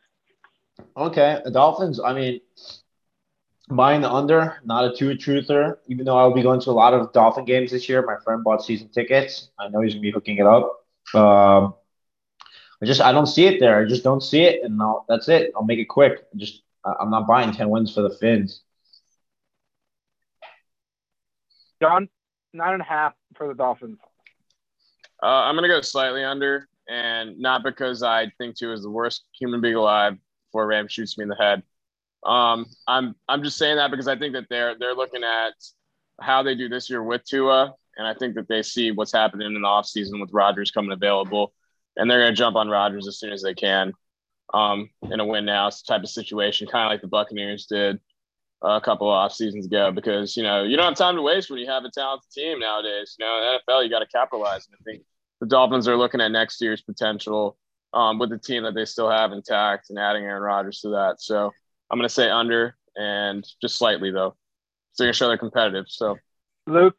Okay, 0.98 1.42
the 1.44 1.52
Dolphins. 1.52 2.00
I 2.00 2.14
mean, 2.14 2.42
buying 3.70 4.02
the 4.02 4.12
under, 4.12 4.58
not 4.66 4.86
a 4.86 4.96
two 4.96 5.10
truther. 5.12 5.78
Even 5.88 6.06
though 6.06 6.18
I'll 6.18 6.34
be 6.34 6.42
going 6.42 6.60
to 6.62 6.70
a 6.70 6.72
lot 6.72 6.94
of 6.94 7.12
Dolphin 7.14 7.46
games 7.46 7.72
this 7.72 7.88
year. 7.88 8.02
My 8.06 8.18
friend 8.24 8.44
bought 8.44 8.64
season 8.64 8.90
tickets. 8.90 9.50
I 9.60 9.70
know 9.70 9.82
he's 9.82 9.94
gonna 9.94 10.02
be 10.02 10.12
hooking 10.12 10.38
it 10.38 10.46
up. 10.46 10.86
Um, 11.14 11.76
I 12.82 12.86
just 12.86 13.02
I 13.02 13.12
don't 13.12 13.28
see 13.28 13.46
it 13.48 13.60
there. 13.60 13.80
I 13.80 13.86
just 13.86 14.04
don't 14.04 14.22
see 14.22 14.44
it, 14.44 14.64
and 14.64 14.82
I'll, 14.82 15.06
that's 15.08 15.30
it. 15.30 15.52
I'll 15.56 15.64
make 15.64 15.80
it 15.80 15.86
quick. 15.86 16.26
I 16.34 16.38
just 16.38 16.62
I- 16.84 16.96
I'm 17.00 17.10
not 17.10 17.28
buying 17.28 17.52
ten 17.54 17.70
wins 17.70 17.94
for 17.94 18.02
the 18.02 18.10
Fins. 18.10 18.62
John, 21.82 22.10
nine 22.56 22.74
and 22.74 22.82
a 22.82 22.86
half 22.86 23.14
for 23.36 23.48
the 23.48 23.54
Dolphins. 23.54 24.00
Uh, 25.22 25.28
I'm 25.28 25.56
gonna 25.56 25.68
go 25.68 25.82
slightly 25.82 26.24
under, 26.24 26.68
and 26.90 27.40
not 27.40 27.64
because 27.64 28.04
I 28.04 28.32
think 28.38 28.56
Tua 28.56 28.74
is 28.74 28.84
the 28.84 28.90
worst 28.90 29.26
human 29.38 29.62
being 29.62 29.76
alive 29.76 30.18
before 30.48 30.68
Ram 30.68 30.88
shoots 30.88 31.18
me 31.18 31.24
in 31.24 31.30
the 31.30 31.36
head. 31.36 31.64
Um, 32.26 32.66
I'm 32.88 33.16
I'm 33.28 33.44
just 33.44 33.58
saying 33.58 33.78
that 33.78 33.92
because 33.92 34.08
I 34.08 34.18
think 34.18 34.34
that 34.34 34.48
they're 34.50 34.78
they're 34.78 34.96
looking 34.96 35.24
at 35.24 35.54
how 36.22 36.44
they 36.44 36.56
do 36.56 36.70
this 36.70 36.90
year 36.90 37.04
with 37.04 37.24
Tua, 37.24 37.74
and 37.98 38.08
I 38.08 38.14
think 38.14 38.36
that 38.36 38.48
they 38.48 38.62
see 38.62 38.92
what's 38.92 39.12
happening 39.12 39.48
in 39.48 39.62
the 39.62 39.68
offseason 39.68 40.20
with 40.20 40.34
Rodgers 40.34 40.72
coming 40.72 40.92
available, 40.92 41.54
and 41.96 42.10
they're 42.10 42.22
gonna 42.22 42.36
jump 42.36 42.56
on 42.56 42.70
Rodgers 42.70 43.08
as 43.08 43.20
soon 43.20 43.32
as 43.32 43.42
they 43.42 43.54
can. 43.54 43.94
Um, 44.54 44.90
in 45.10 45.20
a 45.20 45.26
win 45.26 45.46
now 45.46 45.70
type 45.70 46.04
of 46.04 46.10
situation, 46.10 46.68
kind 46.68 46.86
of 46.86 46.92
like 46.92 47.02
the 47.02 47.08
Buccaneers 47.08 47.66
did 47.66 48.00
a 48.66 48.82
couple 48.82 49.08
of 49.08 49.14
off 49.14 49.34
seasons 49.34 49.68
ago 49.68 49.92
because 49.92 50.36
you 50.36 50.44
know 50.44 50.64
you 50.64 50.76
don't 50.76 50.86
have 50.86 50.96
time 50.96 51.16
to 51.16 51.22
waste 51.22 51.50
when 51.50 51.60
you 51.60 51.68
have 51.68 51.84
a 51.86 51.92
talented 51.92 52.30
team 52.32 52.60
nowadays. 52.60 53.16
You 53.20 53.26
know, 53.26 53.38
in 53.38 53.60
the 53.68 53.74
NFL 53.74 53.84
you 53.84 53.90
got 53.90 54.00
to 54.00 54.08
capitalize. 54.08 54.68
And 54.68 54.76
I 54.80 54.84
think 54.84 55.04
the 55.40 55.48
Dolphins 55.48 55.88
are 55.88 55.98
looking 55.98 56.22
at 56.22 56.32
next 56.32 56.60
year's 56.62 56.82
potential 56.82 57.58
um, 57.94 58.20
with 58.20 58.30
the 58.30 58.40
team 58.40 58.64
that 58.64 58.74
they 58.74 58.86
still 58.86 59.10
have 59.10 59.32
intact 59.32 59.90
and 59.90 60.00
adding 60.00 60.24
Aaron 60.24 60.42
Rodgers 60.42 60.82
to 60.82 60.90
that. 60.90 61.22
So 61.22 61.52
I'm 61.90 62.00
going 62.00 62.08
to 62.08 62.14
say 62.14 62.30
under 62.30 62.76
and 62.96 63.46
just 63.62 63.78
slightly 63.78 64.12
though. 64.12 64.36
So 64.94 65.04
you're 65.04 65.14
sure 65.14 65.28
they're 65.28 65.38
competitive. 65.38 65.86
So 65.88 66.18
Luke, 66.68 66.98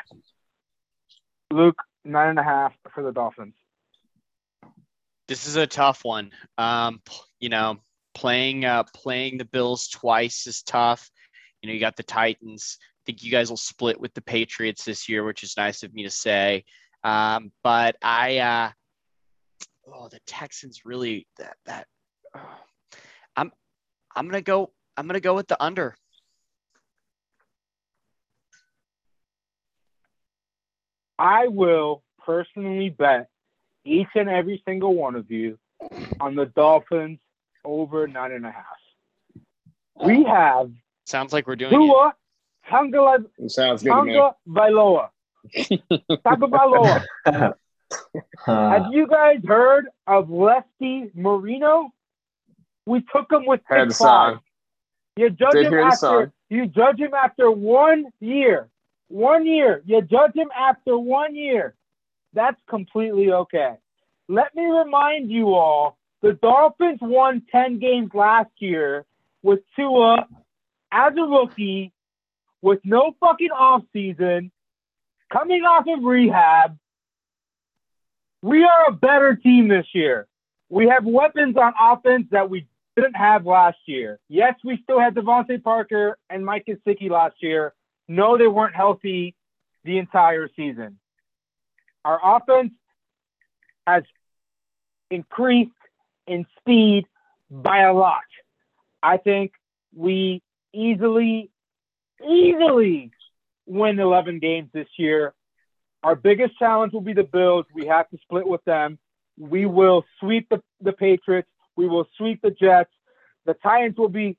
Luke, 1.53 1.79
nine 2.05 2.31
and 2.31 2.39
a 2.39 2.45
half 2.45 2.75
for 2.95 3.03
the 3.03 3.13
Dolphins. 3.13 3.55
This 5.29 5.49
is 5.49 5.57
a 5.57 5.67
tough 5.67 6.05
one. 6.05 6.31
Um, 6.57 7.01
you 7.41 7.49
know, 7.49 7.79
playing 8.15 8.65
uh, 8.65 8.85
playing 8.95 9.39
the 9.39 9.45
Bills 9.45 9.89
twice 9.89 10.47
is 10.47 10.63
tough. 10.63 11.11
You 11.67 11.73
know, 11.73 11.75
you 11.75 11.81
got 11.81 11.97
the 11.97 12.05
Titans. 12.05 12.79
I 12.81 13.03
think 13.07 13.25
you 13.25 13.31
guys 13.33 13.51
will 13.51 13.57
split 13.57 14.01
with 14.01 14.15
the 14.15 14.21
Patriots 14.21 14.85
this 14.85 15.09
year, 15.09 15.25
which 15.25 15.43
is 15.43 15.57
nice 15.57 15.83
of 15.83 15.93
me 15.93 16.05
to 16.05 16.11
say. 16.11 16.65
Um, 17.03 17.51
but 17.65 17.97
I, 18.01 18.39
uh, 18.39 18.71
oh, 19.93 20.09
the 20.09 20.21
Texans 20.29 20.83
really 20.85 21.27
that 21.39 21.57
that. 21.67 21.89
Oh, 22.37 22.61
I'm 23.35 23.51
I'm 24.15 24.29
gonna 24.29 24.43
go. 24.43 24.71
I'm 24.97 25.09
gonna 25.09 25.19
go 25.19 25.35
with 25.35 25.49
the 25.49 25.61
under. 25.61 25.97
I 31.19 31.49
will 31.49 32.05
personally 32.25 32.91
bet 32.91 33.29
each 33.85 34.07
and 34.15 34.29
every 34.29 34.63
single 34.65 34.95
one 34.95 35.17
of 35.17 35.33
you 35.33 35.59
on 36.21 36.37
the 36.37 36.47
Dolphins 36.47 37.19
over 37.65 38.07
nine 38.07 38.31
and 38.31 38.47
a 38.47 38.53
half. 38.53 40.05
We 40.05 40.23
have 40.23 40.71
Sounds 41.07 41.33
like 41.33 41.47
we're 41.47 41.57
doing 41.57 41.73
it. 41.73 41.77
Tua 41.77 42.15
Tangala 42.71 43.25
it 43.39 43.51
sounds 43.51 43.83
good 43.83 43.91
to. 43.91 43.95
Tanga 43.95 44.35
Bailoa. 44.49 45.09
Tanga 45.55 46.47
Bailoa. 46.49 47.05
Uh, 48.47 48.71
Have 48.71 48.87
you 48.93 49.07
guys 49.07 49.39
heard 49.47 49.87
of 50.09 50.29
Lefty 50.31 51.11
Marino? 51.15 51.91
We 52.85 53.05
took 53.15 53.31
him 53.31 53.47
with 53.47 53.61
Heard 53.65 53.83
pick 53.83 53.89
the 53.91 53.95
song. 53.95 54.35
five. 54.35 54.41
You 55.17 55.31
judge 55.31 55.53
Did 55.53 55.67
him 55.67 55.75
after 55.79 55.97
song. 55.97 56.33
you 56.51 56.67
judge 56.67 56.99
him 56.99 57.15
after 57.15 57.51
one 57.51 58.07
year. 58.21 58.69
One 59.09 59.47
year. 59.47 59.83
You 59.87 60.03
judge 60.03 60.35
him 60.35 60.49
after 60.57 60.99
one 60.99 61.37
year. 61.37 61.75
That's 62.33 62.61
completely 62.69 63.31
okay. 63.31 63.75
Let 64.29 64.55
me 64.57 64.65
remind 64.67 65.31
you 65.31 65.55
all, 65.55 65.97
the 66.23 66.33
Dolphins 66.33 66.99
won 67.01 67.43
10 67.53 67.79
games 67.79 68.11
last 68.13 68.51
year 68.59 69.05
with 69.45 69.61
Tua 69.77 70.27
as 70.97 71.13
a 71.17 71.23
rookie 71.23 71.93
with 72.63 72.81
no 72.85 73.13
fucking 73.21 73.51
offseason, 73.51 74.51
coming 75.31 75.63
off 75.63 75.85
of 75.87 76.03
rehab. 76.03 76.79
We 78.43 78.65
are 78.65 78.89
a 78.89 78.93
better 78.93 79.37
team 79.37 79.69
this 79.69 79.87
year. 79.93 80.27
We 80.69 80.89
have 80.89 81.05
weapons 81.05 81.57
on 81.57 81.75
offense 81.81 82.29
that 82.31 82.49
we 82.49 82.67
didn't 82.97 83.15
have 83.15 83.45
last 83.45 83.79
year. 83.87 84.19
Yes, 84.29 84.55
we 84.65 84.79
still 84.83 84.99
had 84.99 85.15
DeVante 85.15 85.63
Parker 85.63 86.19
and 86.31 86.45
Mike 86.45 86.67
Gesicki 86.67 87.11
last 87.11 87.37
year. 87.41 87.75
No, 88.09 88.39
they 88.39 88.47
weren't 88.47 88.75
healthy 88.75 89.35
the 89.85 89.99
entire 89.99 90.49
season. 90.57 90.99
Our 92.05 92.37
offense 92.37 92.73
has 93.87 94.05
increased 95.11 95.73
in 96.27 96.47
speed 96.59 97.05
by 97.51 97.83
a 97.83 97.93
lot. 97.93 98.23
I 99.03 99.19
think 99.19 99.53
we 99.95 100.43
easily, 100.77 101.51
easily 102.23 103.11
win 103.67 103.99
11 103.99 104.39
games 104.39 104.71
this 104.73 104.89
year. 104.99 105.35
Our 106.03 106.15
biggest 106.15 106.59
challenge 106.59 106.93
will 106.93 107.01
be 107.01 107.15
the 107.15 107.25
Bills. 107.25 107.67
We 107.75 107.87
have 107.87 108.09
to 108.11 108.19
split 108.23 108.47
with 108.47 108.65
them. 108.65 108.99
We 109.39 109.67
will 109.67 110.05
sweep 110.21 110.49
the, 110.49 110.63
the 110.81 110.93
Patriots. 110.93 111.49
We 111.77 111.89
will 111.89 112.07
sweep 112.17 112.41
the 112.43 112.51
Jets. 112.51 112.91
The 113.45 113.55
Titans 113.55 113.97
will 113.97 114.09
be 114.09 114.39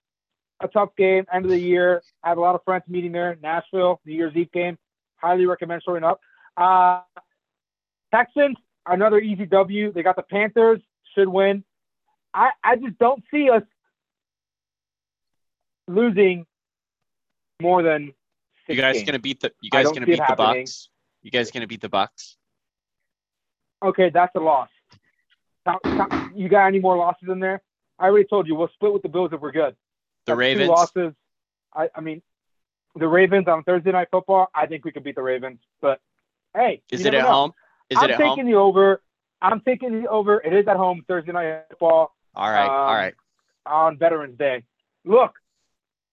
a 0.59 0.68
tough 0.68 0.89
game, 0.97 1.26
end 1.31 1.45
of 1.45 1.51
the 1.51 1.59
year. 1.59 2.01
I 2.23 2.30
have 2.30 2.38
a 2.38 2.41
lot 2.41 2.55
of 2.55 2.64
friends 2.64 2.84
meeting 2.88 3.11
there. 3.11 3.38
Nashville, 3.41 3.99
New 4.05 4.14
Year's 4.14 4.35
Eve 4.35 4.51
game. 4.51 4.77
Highly 5.18 5.45
recommend 5.45 5.81
showing 5.85 6.03
up. 6.03 6.19
Uh, 6.55 7.01
Texans, 8.14 8.57
another 8.85 9.19
easy 9.19 9.45
W. 9.45 9.91
They 9.91 10.03
got 10.03 10.15
the 10.15 10.23
Panthers, 10.23 10.80
should 11.15 11.27
win. 11.27 11.64
I, 12.34 12.51
I 12.64 12.76
just 12.76 12.97
don't 12.97 13.23
see 13.31 13.49
us 13.49 13.64
losing 15.88 16.45
more 17.61 17.81
than 17.84 18.14
You 18.68 18.76
guys 18.76 18.95
games. 18.97 19.05
gonna 19.05 19.19
beat 19.19 19.39
the 19.41 19.51
you 19.61 19.69
guys 19.69 19.85
gonna 19.91 20.05
beat 20.05 20.18
the. 20.27 20.35
Bucs? 20.35 20.88
You 21.23 21.31
guys 21.31 21.51
gonna 21.51 21.68
beat 21.68 21.81
the 21.81 21.89
Bucs? 21.89 22.35
Okay, 23.84 24.09
that's 24.09 24.34
a 24.35 24.39
loss. 24.39 24.69
You 26.35 26.47
got 26.49 26.68
any 26.68 26.80
more 26.80 26.95
losses 26.97 27.27
in 27.30 27.39
there? 27.39 27.61
I 27.99 28.05
already 28.05 28.26
told 28.27 28.47
you 28.47 28.55
we'll 28.55 28.69
split 28.69 28.93
with 28.93 29.01
the 29.01 29.09
Bills 29.09 29.31
if 29.34 29.41
we're 29.41 29.51
good. 29.51 29.76
The 30.26 30.31
That's 30.31 30.38
Ravens. 30.38 30.69
Losses. 30.69 31.14
I, 31.73 31.89
I 31.95 32.01
mean, 32.01 32.22
the 32.95 33.07
Ravens 33.07 33.47
on 33.47 33.64
Thursday 33.64 33.91
night 33.91 34.07
football. 34.11 34.49
I 34.55 34.65
think 34.68 34.85
we 34.85 34.91
could 34.91 35.03
beat 35.03 35.15
the 35.15 35.22
Ravens, 35.22 35.59
but 35.81 35.99
hey, 36.55 36.81
Is 36.91 37.05
it 37.05 37.14
at 37.14 37.23
know. 37.23 37.31
home? 37.31 37.53
Is 37.89 37.97
I'm 37.97 38.05
it 38.05 38.11
at 38.11 38.18
taking 38.18 38.43
home? 38.45 38.51
the 38.51 38.57
over. 38.57 39.01
I'm 39.41 39.61
taking 39.61 40.01
the 40.01 40.09
over. 40.09 40.39
It 40.39 40.53
is 40.53 40.68
at 40.68 40.77
home 40.77 41.03
Thursday 41.07 41.31
night 41.31 41.64
football 41.69 42.15
All 42.35 42.49
right, 42.49 42.68
all 42.68 42.89
um, 42.89 42.95
right. 42.95 43.14
on 43.65 43.97
Veterans 43.97 44.38
Day. 44.38 44.64
Look, 45.05 45.34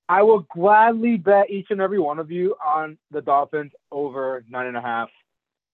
I 0.08 0.22
will 0.22 0.40
gladly 0.54 1.16
bet 1.16 1.50
each 1.50 1.68
and 1.70 1.80
every 1.80 1.98
one 1.98 2.18
of 2.18 2.30
you 2.30 2.54
on 2.64 2.98
the 3.10 3.22
Dolphins 3.22 3.72
over 3.90 4.44
nine 4.48 4.66
and 4.66 4.76
a 4.76 4.80
half. 4.80 5.08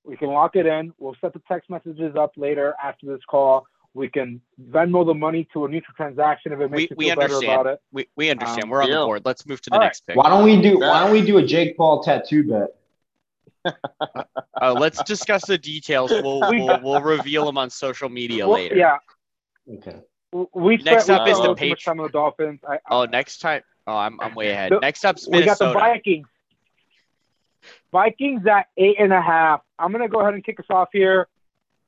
We 0.05 0.17
can 0.17 0.29
lock 0.29 0.57
it 0.57 0.67
in. 0.67 0.93
We'll 0.99 1.17
set 1.21 1.33
the 1.33 1.43
text 1.49 1.69
messages 1.69 2.15
up 2.17 2.33
later 2.37 2.75
after 2.83 3.07
this 3.07 3.21
call. 3.29 3.67
We 3.93 4.09
can 4.09 4.41
Venmo 4.71 5.05
the 5.05 5.15
money 5.15 5.49
to 5.53 5.65
a 5.65 5.69
neutral 5.69 5.95
transaction 5.97 6.53
if 6.53 6.61
it 6.61 6.71
makes 6.71 6.77
We- 6.77 6.83
you 6.91 6.97
we 6.97 7.05
feel 7.07 7.17
better 7.17 7.35
understand. 7.35 7.61
about 7.61 7.73
it. 7.75 7.81
We, 7.93 8.09
we 8.17 8.31
understand. 8.31 8.65
um, 8.65 8.71
We're 8.71 8.83
on 8.85 8.91
the 8.91 8.97
board. 8.97 9.23
Let's 9.25 9.45
move 9.47 9.61
to 9.63 9.71
the 9.71 9.75
All 9.75 9.81
right. 9.81 9.87
next 9.87 10.07
pick. 10.07 10.17
why 10.17 10.29
don't 10.31 10.45
we 10.45 10.61
do 10.63 10.79
Why 10.79 11.01
don't 11.01 11.11
we 11.13 11.23
do 11.23 11.39
a 11.39 11.43
Jake 11.45 11.77
Paul 11.77 12.03
tattoo 12.03 12.45
bet? 12.45 12.69
Uh, 14.63 14.75
let's 14.75 15.03
discuss 15.05 15.47
the 15.47 15.57
details. 15.59 16.11
We'll, 16.11 16.41
We- 16.51 16.63
we'll, 16.63 16.81
we'll 16.83 17.03
reveal 17.03 17.45
them 17.47 17.57
on 17.59 17.69
social 17.71 18.09
media 18.11 18.47
Well, 18.47 18.59
later. 18.59 18.77
Yeah, 18.77 18.99
Okay. 19.75 19.97
we 20.55 20.77
Next 20.79 21.09
up 21.09 21.27
is 21.29 21.39
the 21.39 21.43
way 21.43 21.47
too 21.47 21.49
much 21.51 21.59
Patri- 21.59 21.77
time 21.85 22.01
on 22.01 22.07
the 22.07 22.13
Dolphins. 22.13 22.61
I, 22.69 22.75
I- 22.75 22.79
Oh, 22.91 23.05
next 23.07 23.39
time. 23.39 23.63
Oh, 23.91 23.97
I'm, 23.97 24.21
I'm 24.21 24.35
way 24.37 24.51
ahead. 24.51 24.71
The- 24.71 24.79
Next 24.79 25.05
up's 25.05 25.29
we 25.29 25.45
got 25.45 25.59
the 25.59 25.73
Vikings. 25.73 26.29
Vikings 27.91 28.47
at 28.47 28.67
eight 28.77 28.97
and 29.01 29.13
a 29.13 29.21
half. 29.21 29.63
I'm 29.81 29.91
gonna 29.91 30.09
go 30.09 30.21
ahead 30.21 30.35
and 30.35 30.45
kick 30.45 30.61
us 30.61 30.67
off 30.71 30.91
here. 30.93 31.27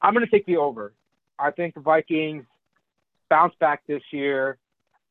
I'm 0.00 0.12
gonna 0.12 0.26
take 0.26 0.44
the 0.46 0.56
over. 0.56 0.92
I 1.38 1.52
think 1.52 1.74
the 1.74 1.80
Vikings 1.80 2.44
bounce 3.30 3.54
back 3.60 3.82
this 3.86 4.02
year. 4.10 4.58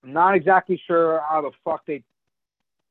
I'm 0.03 0.11
not 0.11 0.35
exactly 0.35 0.81
sure 0.85 1.23
how 1.29 1.41
the 1.41 1.51
fuck 1.63 1.85
they 1.85 2.03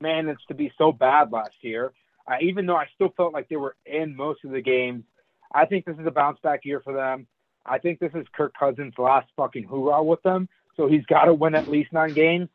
managed 0.00 0.48
to 0.48 0.54
be 0.54 0.72
so 0.78 0.92
bad 0.92 1.30
last 1.30 1.52
year. 1.60 1.92
Uh, 2.26 2.36
even 2.40 2.64
though 2.64 2.76
I 2.76 2.86
still 2.94 3.12
felt 3.16 3.34
like 3.34 3.50
they 3.50 3.56
were 3.56 3.76
in 3.84 4.16
most 4.16 4.44
of 4.44 4.50
the 4.50 4.62
games, 4.62 5.04
I 5.52 5.66
think 5.66 5.84
this 5.84 5.98
is 5.98 6.06
a 6.06 6.10
bounce 6.10 6.38
back 6.42 6.64
year 6.64 6.80
for 6.80 6.94
them. 6.94 7.26
I 7.66 7.78
think 7.78 7.98
this 7.98 8.12
is 8.14 8.26
Kirk 8.32 8.54
Cousins' 8.58 8.94
last 8.96 9.28
fucking 9.36 9.64
hoorah 9.64 10.02
with 10.02 10.22
them, 10.22 10.48
so 10.74 10.88
he's 10.88 11.04
got 11.04 11.24
to 11.24 11.34
win 11.34 11.54
at 11.54 11.68
least 11.68 11.92
nine 11.92 12.14
games. 12.14 12.48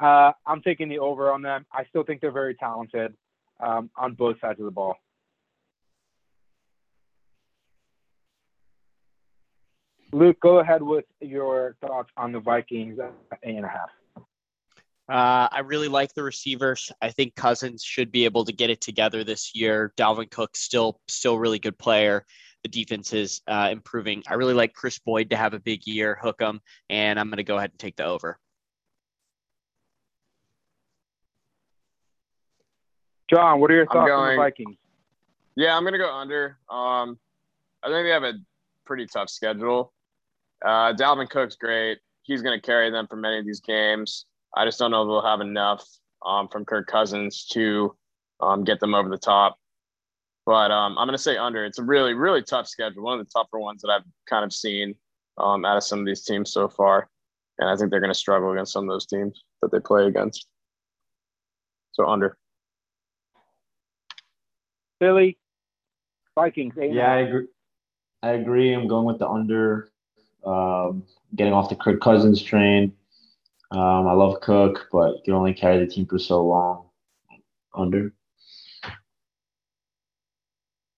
Uh, 0.00 0.32
I'm 0.46 0.62
taking 0.62 0.88
the 0.88 0.98
over 0.98 1.30
on 1.30 1.42
them. 1.42 1.66
I 1.72 1.84
still 1.84 2.04
think 2.04 2.20
they're 2.20 2.30
very 2.32 2.54
talented 2.54 3.14
um, 3.60 3.90
on 3.96 4.14
both 4.14 4.40
sides 4.40 4.58
of 4.58 4.64
the 4.64 4.70
ball. 4.70 4.96
Luke, 10.12 10.40
go 10.40 10.58
ahead 10.58 10.82
with 10.82 11.04
your 11.20 11.76
thoughts 11.80 12.10
on 12.16 12.32
the 12.32 12.40
Vikings 12.40 12.98
at 12.98 13.12
eight 13.44 13.56
and 13.56 13.64
a 13.64 13.68
half. 13.68 13.90
Uh, 15.08 15.48
I 15.50 15.60
really 15.60 15.88
like 15.88 16.14
the 16.14 16.22
receivers. 16.22 16.90
I 17.02 17.10
think 17.10 17.34
Cousins 17.34 17.82
should 17.82 18.10
be 18.10 18.24
able 18.24 18.44
to 18.44 18.52
get 18.52 18.70
it 18.70 18.80
together 18.80 19.22
this 19.22 19.54
year. 19.54 19.92
Dalvin 19.96 20.30
Cook 20.30 20.56
still 20.56 21.00
still 21.08 21.38
really 21.38 21.58
good 21.58 21.78
player. 21.78 22.24
The 22.62 22.68
defense 22.68 23.12
is 23.12 23.40
uh, 23.48 23.68
improving. 23.72 24.22
I 24.28 24.34
really 24.34 24.54
like 24.54 24.72
Chris 24.72 24.98
Boyd 24.98 25.30
to 25.30 25.36
have 25.36 25.54
a 25.54 25.60
big 25.60 25.86
year, 25.86 26.18
hook 26.20 26.40
him, 26.40 26.60
and 26.90 27.18
I'm 27.18 27.28
going 27.28 27.38
to 27.38 27.44
go 27.44 27.56
ahead 27.56 27.70
and 27.70 27.78
take 27.78 27.96
the 27.96 28.04
over. 28.04 28.38
John, 33.30 33.60
what 33.60 33.70
are 33.70 33.74
your 33.74 33.86
thoughts 33.86 34.10
on 34.10 34.30
the 34.30 34.36
Vikings? 34.36 34.76
Yeah, 35.54 35.76
I'm 35.76 35.84
gonna 35.84 35.98
go 35.98 36.12
under. 36.12 36.58
Um, 36.68 37.18
I 37.82 37.88
think 37.88 38.04
they 38.04 38.10
have 38.10 38.24
a 38.24 38.34
pretty 38.84 39.06
tough 39.06 39.30
schedule. 39.30 39.92
Uh, 40.64 40.92
Dalvin 40.94 41.30
Cook's 41.30 41.54
great. 41.54 41.98
He's 42.22 42.42
gonna 42.42 42.60
carry 42.60 42.90
them 42.90 43.06
for 43.06 43.16
many 43.16 43.38
of 43.38 43.46
these 43.46 43.60
games. 43.60 44.26
I 44.56 44.64
just 44.64 44.78
don't 44.80 44.90
know 44.90 45.02
if 45.02 45.06
they'll 45.06 45.30
have 45.30 45.40
enough 45.40 45.86
um, 46.26 46.48
from 46.48 46.64
Kirk 46.64 46.88
Cousins 46.88 47.46
to 47.52 47.94
um, 48.40 48.64
get 48.64 48.80
them 48.80 48.94
over 48.94 49.08
the 49.08 49.18
top. 49.18 49.58
But 50.44 50.72
um, 50.72 50.98
I'm 50.98 51.06
gonna 51.06 51.18
say 51.18 51.36
under. 51.36 51.64
It's 51.64 51.78
a 51.78 51.84
really, 51.84 52.14
really 52.14 52.42
tough 52.42 52.66
schedule. 52.66 53.04
One 53.04 53.20
of 53.20 53.24
the 53.24 53.30
tougher 53.30 53.60
ones 53.60 53.82
that 53.82 53.90
I've 53.90 54.04
kind 54.28 54.44
of 54.44 54.52
seen 54.52 54.96
um, 55.38 55.64
out 55.64 55.76
of 55.76 55.84
some 55.84 56.00
of 56.00 56.06
these 56.06 56.24
teams 56.24 56.52
so 56.52 56.68
far. 56.68 57.08
And 57.58 57.70
I 57.70 57.76
think 57.76 57.90
they're 57.90 58.00
gonna 58.00 58.12
struggle 58.12 58.50
against 58.50 58.72
some 58.72 58.84
of 58.84 58.90
those 58.90 59.06
teams 59.06 59.44
that 59.62 59.70
they 59.70 59.78
play 59.78 60.06
against. 60.06 60.48
So 61.92 62.06
under. 62.06 62.36
Billy, 65.00 65.38
Vikings. 66.36 66.74
Eight 66.78 66.90
and 66.90 66.96
Yeah, 66.96 67.10
I 67.10 67.16
agree. 67.20 67.46
I 68.22 68.28
agree. 68.32 68.72
I'm 68.74 68.86
going 68.86 69.06
with 69.06 69.18
the 69.18 69.28
under. 69.28 69.90
Um, 70.44 71.04
getting 71.34 71.52
off 71.52 71.68
the 71.68 71.76
Kirk 71.76 72.00
Cousins 72.00 72.42
train. 72.42 72.92
Um, 73.72 74.06
I 74.06 74.12
love 74.12 74.40
Cook, 74.40 74.88
but 74.92 75.16
you 75.16 75.22
can 75.26 75.34
only 75.34 75.54
carry 75.54 75.78
the 75.78 75.86
team 75.86 76.06
for 76.06 76.18
so 76.18 76.44
long. 76.44 76.86
Under. 77.74 78.12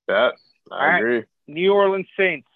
Bet. 0.07 0.33
I 0.71 0.71
All 0.71 0.79
right. 0.79 0.99
agree. 0.99 1.25
New 1.49 1.73
Orleans 1.73 2.07
Saints. 2.17 2.49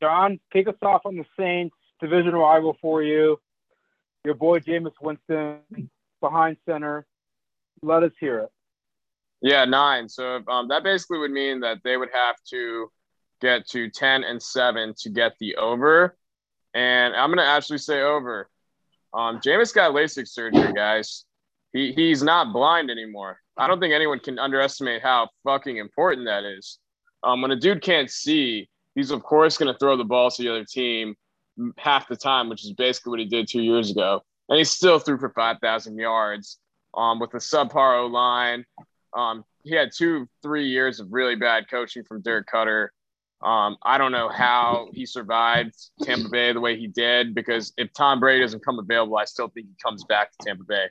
John, 0.00 0.40
kick 0.52 0.68
us 0.68 0.74
off 0.82 1.02
on 1.04 1.16
the 1.16 1.24
Saints. 1.38 1.74
Division 2.00 2.34
rival 2.34 2.76
for 2.80 3.02
you. 3.02 3.38
Your 4.24 4.34
boy 4.34 4.58
Jameis 4.58 4.92
Winston 5.00 5.60
behind 6.20 6.56
center. 6.66 7.06
Let 7.82 8.02
us 8.02 8.12
hear 8.18 8.40
it. 8.40 8.50
Yeah, 9.42 9.64
nine. 9.64 10.08
So 10.08 10.40
um, 10.48 10.68
that 10.68 10.84
basically 10.84 11.18
would 11.18 11.32
mean 11.32 11.60
that 11.60 11.78
they 11.82 11.96
would 11.96 12.10
have 12.12 12.36
to 12.50 12.90
get 13.40 13.68
to 13.70 13.90
10 13.90 14.22
and 14.22 14.40
7 14.40 14.94
to 14.98 15.10
get 15.10 15.32
the 15.40 15.56
over. 15.56 16.16
And 16.74 17.14
I'm 17.14 17.28
going 17.28 17.38
to 17.38 17.44
actually 17.44 17.78
say 17.78 18.00
over. 18.02 18.48
Um, 19.12 19.40
Jameis 19.40 19.74
got 19.74 19.92
LASIK 19.92 20.28
surgery, 20.28 20.72
guys. 20.72 21.24
He, 21.72 21.92
he's 21.92 22.22
not 22.22 22.52
blind 22.52 22.90
anymore. 22.90 23.38
I 23.56 23.66
don't 23.66 23.80
think 23.80 23.92
anyone 23.92 24.20
can 24.20 24.38
underestimate 24.38 25.02
how 25.02 25.28
fucking 25.44 25.76
important 25.76 26.26
that 26.26 26.44
is. 26.44 26.78
Um, 27.22 27.42
when 27.42 27.50
a 27.50 27.56
dude 27.56 27.82
can't 27.82 28.10
see, 28.10 28.68
he's 28.94 29.10
of 29.10 29.22
course 29.22 29.58
going 29.58 29.72
to 29.72 29.78
throw 29.78 29.96
the 29.96 30.04
ball 30.04 30.30
to 30.30 30.42
the 30.42 30.50
other 30.50 30.64
team 30.64 31.14
half 31.76 32.08
the 32.08 32.16
time, 32.16 32.48
which 32.48 32.64
is 32.64 32.72
basically 32.72 33.10
what 33.10 33.18
he 33.20 33.26
did 33.26 33.48
two 33.48 33.60
years 33.62 33.90
ago. 33.90 34.22
And 34.48 34.58
he 34.58 34.64
still 34.64 34.98
threw 34.98 35.18
for 35.18 35.30
5,000 35.30 35.98
yards 35.98 36.58
um, 36.94 37.20
with 37.20 37.34
a 37.34 37.38
subpar 37.38 38.00
O 38.00 38.06
line. 38.06 38.64
Um, 39.14 39.44
he 39.62 39.74
had 39.74 39.90
two, 39.92 40.28
three 40.42 40.68
years 40.68 41.00
of 41.00 41.12
really 41.12 41.36
bad 41.36 41.68
coaching 41.70 42.04
from 42.04 42.22
Dirk 42.22 42.48
Koetter. 42.52 42.88
Um, 43.42 43.76
I 43.82 43.98
don't 43.98 44.12
know 44.12 44.28
how 44.28 44.88
he 44.92 45.04
survived 45.04 45.74
Tampa 46.02 46.28
Bay 46.28 46.52
the 46.52 46.60
way 46.60 46.78
he 46.78 46.86
did 46.86 47.34
because 47.34 47.72
if 47.76 47.92
Tom 47.92 48.20
Brady 48.20 48.40
doesn't 48.40 48.64
come 48.64 48.78
available, 48.78 49.16
I 49.16 49.24
still 49.24 49.48
think 49.48 49.66
he 49.66 49.74
comes 49.82 50.04
back 50.04 50.30
to 50.32 50.38
Tampa 50.46 50.64
Bay. 50.64 50.86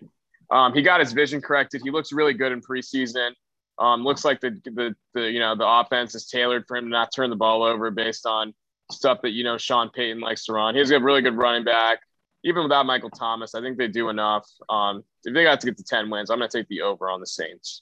Um, 0.51 0.73
he 0.73 0.81
got 0.81 0.99
his 0.99 1.13
vision 1.13 1.41
corrected. 1.41 1.81
He 1.81 1.91
looks 1.91 2.11
really 2.11 2.33
good 2.33 2.51
in 2.51 2.61
preseason. 2.61 3.31
Um, 3.79 4.03
looks 4.03 4.25
like 4.25 4.41
the, 4.41 4.51
the 4.65 4.93
the 5.13 5.31
you 5.31 5.39
know 5.39 5.55
the 5.55 5.67
offense 5.67 6.13
is 6.13 6.27
tailored 6.27 6.65
for 6.67 6.75
him 6.75 6.85
to 6.85 6.89
not 6.89 7.11
turn 7.15 7.29
the 7.29 7.37
ball 7.37 7.63
over 7.63 7.89
based 7.89 8.25
on 8.25 8.53
stuff 8.91 9.21
that 9.23 9.31
you 9.31 9.43
know 9.43 9.57
Sean 9.57 9.89
Payton 9.89 10.19
likes 10.19 10.45
to 10.45 10.53
run. 10.53 10.75
He 10.75 10.79
has 10.79 10.91
a 10.91 10.99
really 10.99 11.21
good 11.21 11.37
running 11.37 11.63
back. 11.63 11.99
Even 12.43 12.63
without 12.63 12.85
Michael 12.85 13.09
Thomas, 13.09 13.55
I 13.55 13.61
think 13.61 13.77
they 13.77 13.87
do 13.87 14.09
enough. 14.09 14.47
Um, 14.67 15.03
if 15.23 15.33
they 15.33 15.43
got 15.43 15.61
to 15.61 15.67
get 15.67 15.77
to 15.77 15.83
ten 15.83 16.09
wins, 16.09 16.29
I'm 16.29 16.39
going 16.39 16.49
to 16.49 16.57
take 16.57 16.67
the 16.67 16.81
over 16.81 17.09
on 17.09 17.21
the 17.21 17.27
Saints. 17.27 17.79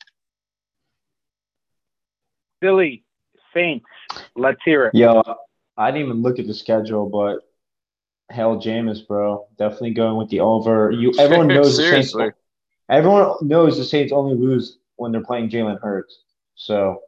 Billy 2.61 3.03
Saints. 3.53 3.85
Let's 4.35 4.59
hear 4.63 4.85
it. 4.87 4.95
Yo, 4.95 5.21
I 5.77 5.91
didn't 5.91 6.07
even 6.07 6.21
look 6.21 6.39
at 6.39 6.47
the 6.47 6.53
schedule, 6.53 7.09
but 7.09 7.39
hell, 8.29 8.57
Jameis, 8.57 9.05
bro, 9.07 9.47
definitely 9.57 9.91
going 9.91 10.17
with 10.17 10.29
the 10.29 10.39
over. 10.41 10.91
You, 10.91 11.13
everyone 11.19 11.47
knows 11.47 11.77
the 11.77 11.83
Saints. 11.83 12.15
Everyone 12.89 13.35
knows 13.41 13.77
the 13.77 13.83
Saints 13.85 14.11
only 14.11 14.35
lose 14.35 14.77
when 14.95 15.11
they're 15.11 15.23
playing 15.23 15.49
Jalen 15.49 15.79
Hurts. 15.81 16.21
So 16.55 17.01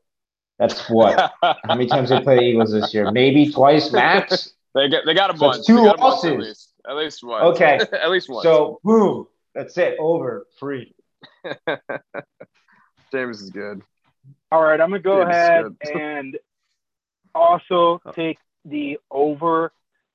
that's 0.59 0.89
what. 0.89 1.33
How 1.41 1.55
many 1.67 1.87
times 1.87 2.09
they 2.09 2.19
play 2.21 2.37
the 2.37 2.43
Eagles 2.43 2.71
this 2.71 2.93
year? 2.93 3.11
Maybe 3.11 3.51
twice 3.51 3.91
max. 3.91 4.53
They 4.73 4.87
get 4.87 5.01
they 5.05 5.13
got 5.13 5.35
a 5.35 5.37
So 5.37 5.49
bunch. 5.51 5.65
two 5.67 5.75
They 5.75 5.83
got 5.83 5.95
a 5.95 5.97
bunch 5.97 6.23
at 6.23 6.31
losses. 6.31 6.47
least. 6.47 6.73
At 6.89 6.95
least 6.95 7.23
one. 7.25 7.41
Okay. 7.43 7.77
at 7.91 8.09
least 8.09 8.29
one. 8.29 8.41
So 8.41 8.79
boom, 8.85 9.27
that's 9.53 9.77
it. 9.77 9.97
Over 9.99 10.47
free. 10.57 10.95
Jameis 13.13 13.41
is 13.41 13.49
good. 13.49 13.81
All 14.51 14.61
right, 14.61 14.79
I'm 14.79 14.89
gonna 14.89 14.99
go 14.99 15.19
Yeah, 15.21 15.63
this 15.63 15.71
is 15.71 15.89
ahead 15.89 16.01
and 16.01 16.37
also 17.33 18.01
take 18.13 18.37
the 18.65 18.97
over 19.09 19.71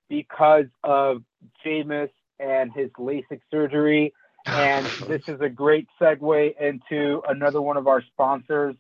because 0.09 0.67
of 0.85 1.23
Jameis 1.65 2.11
and 2.39 2.73
his 2.73 2.91
LASIK 2.99 3.41
surgery. 3.51 4.13
And 4.45 4.87
this 5.09 5.23
is 5.29 5.41
a 5.41 5.49
great 5.49 5.89
segue 6.01 6.61
into 6.61 7.23
another 7.29 7.61
one 7.61 7.77
of 7.77 7.89
our 7.89 8.03
sponsors, 8.03 8.77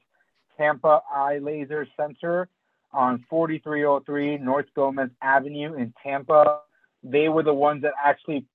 Tampa 0.57 1.03
Eye 1.13 1.39
Laser 1.39 1.87
Center 1.97 2.49
on 2.93 3.25
4303 3.29 4.39
North 4.39 4.67
Gomez 4.75 5.11
Avenue 5.23 5.75
in 5.75 5.93
Tampa. 6.03 6.61
They 7.03 7.29
were 7.29 7.43
the 7.43 7.55
ones 7.55 7.83
that 7.83 7.93
actually 8.05 8.47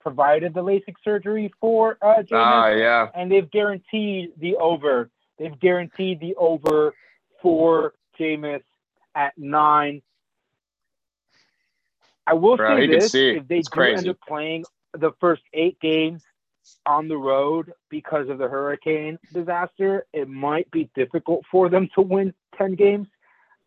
provided 0.00 0.54
the 0.54 0.62
LASIK 0.62 0.94
surgery 1.02 1.52
for 1.60 1.96
uh, 2.02 2.22
Jameis 2.22 2.26
Ah, 2.32 2.68
yeah. 2.68 3.08
and 3.14 3.30
they've 3.30 3.50
guaranteed 3.50 4.32
the 4.38 4.56
over. 4.56 5.10
They've 5.38 5.58
guaranteed 5.58 6.20
the 6.20 6.34
over 6.36 6.94
for 7.42 7.94
Jameis 8.18 8.62
at 9.14 9.36
nine. 9.36 10.02
I 12.26 12.34
will 12.34 12.56
Bro, 12.56 12.76
say 12.76 12.86
this: 12.86 13.12
see. 13.12 13.30
if 13.30 13.48
they 13.48 13.58
It's 13.58 13.68
do 13.68 13.76
crazy. 13.76 13.96
end 13.98 14.08
up 14.08 14.18
playing 14.26 14.64
the 14.92 15.12
first 15.20 15.42
eight 15.52 15.78
games 15.80 16.22
on 16.86 17.08
the 17.08 17.16
road 17.16 17.72
because 17.90 18.28
of 18.28 18.38
the 18.38 18.48
hurricane 18.48 19.18
disaster, 19.32 20.06
it 20.12 20.28
might 20.28 20.70
be 20.70 20.88
difficult 20.94 21.44
for 21.50 21.68
them 21.68 21.88
to 21.94 22.00
win 22.00 22.32
ten 22.56 22.74
games 22.74 23.08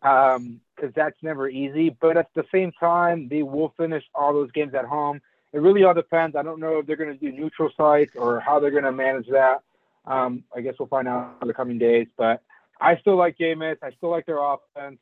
um, 0.02 0.60
because 0.74 0.92
that's 0.94 1.22
never 1.22 1.48
easy. 1.48 1.90
But 2.00 2.16
at 2.16 2.28
the 2.34 2.44
same 2.52 2.72
time, 2.72 3.28
they 3.28 3.42
will 3.42 3.74
finish 3.76 4.04
all 4.14 4.32
those 4.32 4.50
games 4.52 4.74
at 4.74 4.86
home 4.86 5.20
it 5.52 5.60
really 5.60 5.84
all 5.84 5.94
depends. 5.94 6.36
I 6.36 6.42
don't 6.42 6.60
know 6.60 6.78
if 6.78 6.86
they're 6.86 6.96
going 6.96 7.16
to 7.16 7.18
do 7.18 7.32
neutral 7.32 7.70
sites 7.76 8.12
or 8.16 8.40
how 8.40 8.60
they're 8.60 8.70
going 8.70 8.84
to 8.84 8.92
manage 8.92 9.26
that. 9.28 9.62
Um, 10.08 10.44
I 10.56 10.60
guess 10.60 10.74
we'll 10.78 10.88
find 10.88 11.06
out 11.06 11.36
in 11.42 11.48
the 11.48 11.54
coming 11.54 11.78
days. 11.78 12.06
But 12.16 12.42
I 12.80 12.96
still 12.98 13.16
like 13.16 13.36
Jameis. 13.38 13.76
I 13.82 13.90
still 13.92 14.10
like 14.10 14.26
their 14.26 14.38
offense. 14.38 14.98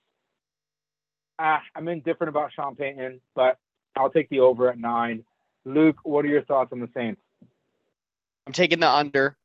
Ah, 1.38 1.62
I'm 1.74 1.88
indifferent 1.88 2.30
about 2.30 2.52
Sean 2.52 2.74
Payton, 2.74 3.20
but 3.34 3.58
I'll 3.94 4.10
take 4.10 4.28
the 4.30 4.40
over 4.40 4.70
at 4.70 4.78
nine. 4.78 5.24
Luke, 5.64 5.98
what 6.02 6.24
are 6.24 6.28
your 6.28 6.44
thoughts 6.44 6.72
on 6.72 6.80
the 6.80 6.88
Saints? 6.94 7.20
I'm 8.46 8.52
taking 8.52 8.80
the 8.80 8.88
under. 8.88 9.36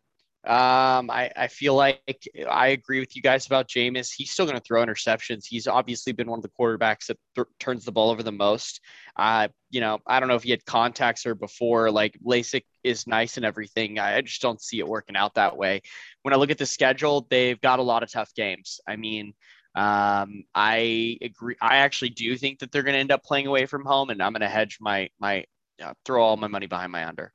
Um, 0.44 1.12
I, 1.12 1.30
I 1.38 1.48
feel 1.48 1.76
like 1.76 2.28
I 2.50 2.70
agree 2.70 3.00
with 3.00 3.16
you 3.16 3.22
guys 3.22 3.46
about 3.46 3.68
Jameis. 3.68 4.12
He's 4.12 4.32
still 4.32 4.46
going 4.46 4.58
to 4.58 4.64
throw 4.64 4.84
interceptions. 4.84 5.46
He's 5.48 5.68
obviously 5.68 6.14
been 6.14 6.28
one 6.28 6.40
of 6.40 6.44
the 6.44 6.50
quarterbacks 6.60 7.06
that 7.08 7.18
th- 7.36 7.48
turns 7.60 7.86
the 7.86 7.92
ball 7.92 8.10
over 8.10 8.24
the 8.24 8.32
most. 8.32 8.82
Uh, 9.16 9.50
you 9.70 9.82
know, 9.82 10.00
I 10.08 10.20
don't 10.20 10.30
know 10.30 10.36
if 10.36 10.42
he 10.42 10.50
had 10.50 10.66
contacts 10.66 11.28
or 11.28 11.36
before. 11.36 11.92
Like 11.92 12.18
LASIK 12.26 12.64
is 12.84 13.06
nice 13.06 13.38
and 13.38 13.46
everything. 13.46 14.00
I, 14.00 14.18
I 14.18 14.22
just 14.22 14.42
don't 14.42 14.60
see 14.60 14.80
it 14.80 14.88
working 14.88 15.16
out 15.16 15.36
that 15.36 15.58
way. 15.58 15.82
When 16.24 16.34
I 16.34 16.38
look 16.38 16.50
at 16.50 16.58
the 16.58 16.66
schedule, 16.66 17.28
they've 17.30 17.62
got 17.62 17.78
a 17.78 17.84
lot 17.84 18.02
of 18.02 18.12
tough 18.12 18.34
games. 18.34 18.80
I 18.88 18.96
mean, 18.96 19.36
um, 19.76 20.44
I 20.56 21.20
agree. 21.22 21.56
I 21.62 21.78
actually 21.78 22.10
do 22.10 22.36
think 22.36 22.60
that 22.60 22.72
they're 22.72 22.84
going 22.84 22.96
to 22.96 23.00
end 23.00 23.12
up 23.12 23.24
playing 23.24 23.46
away 23.46 23.68
from 23.68 23.86
home, 23.86 24.10
and 24.10 24.24
I'm 24.24 24.34
going 24.34 24.42
to 24.42 24.50
hedge 24.50 24.80
my 24.82 25.10
my 25.20 25.46
uh, 25.82 25.94
throw 26.04 26.24
all 26.24 26.36
my 26.36 26.48
money 26.48 26.66
behind 26.66 26.92
my 26.92 27.08
under. 27.08 27.32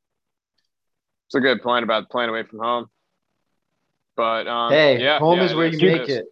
It's 1.29 1.37
a 1.37 1.41
good 1.41 1.63
point 1.63 1.85
about 1.85 2.11
playing 2.11 2.31
away 2.31 2.43
from 2.43 2.59
home. 2.59 2.89
But 4.17 4.49
um, 4.49 4.73
Hey, 4.73 5.01
yeah, 5.03 5.19
home 5.19 5.39
yeah, 5.39 5.45
is 5.45 5.55
where 5.55 5.67
is, 5.67 5.81
you 5.81 5.89
make 5.89 6.03
is. 6.09 6.17
it. 6.17 6.27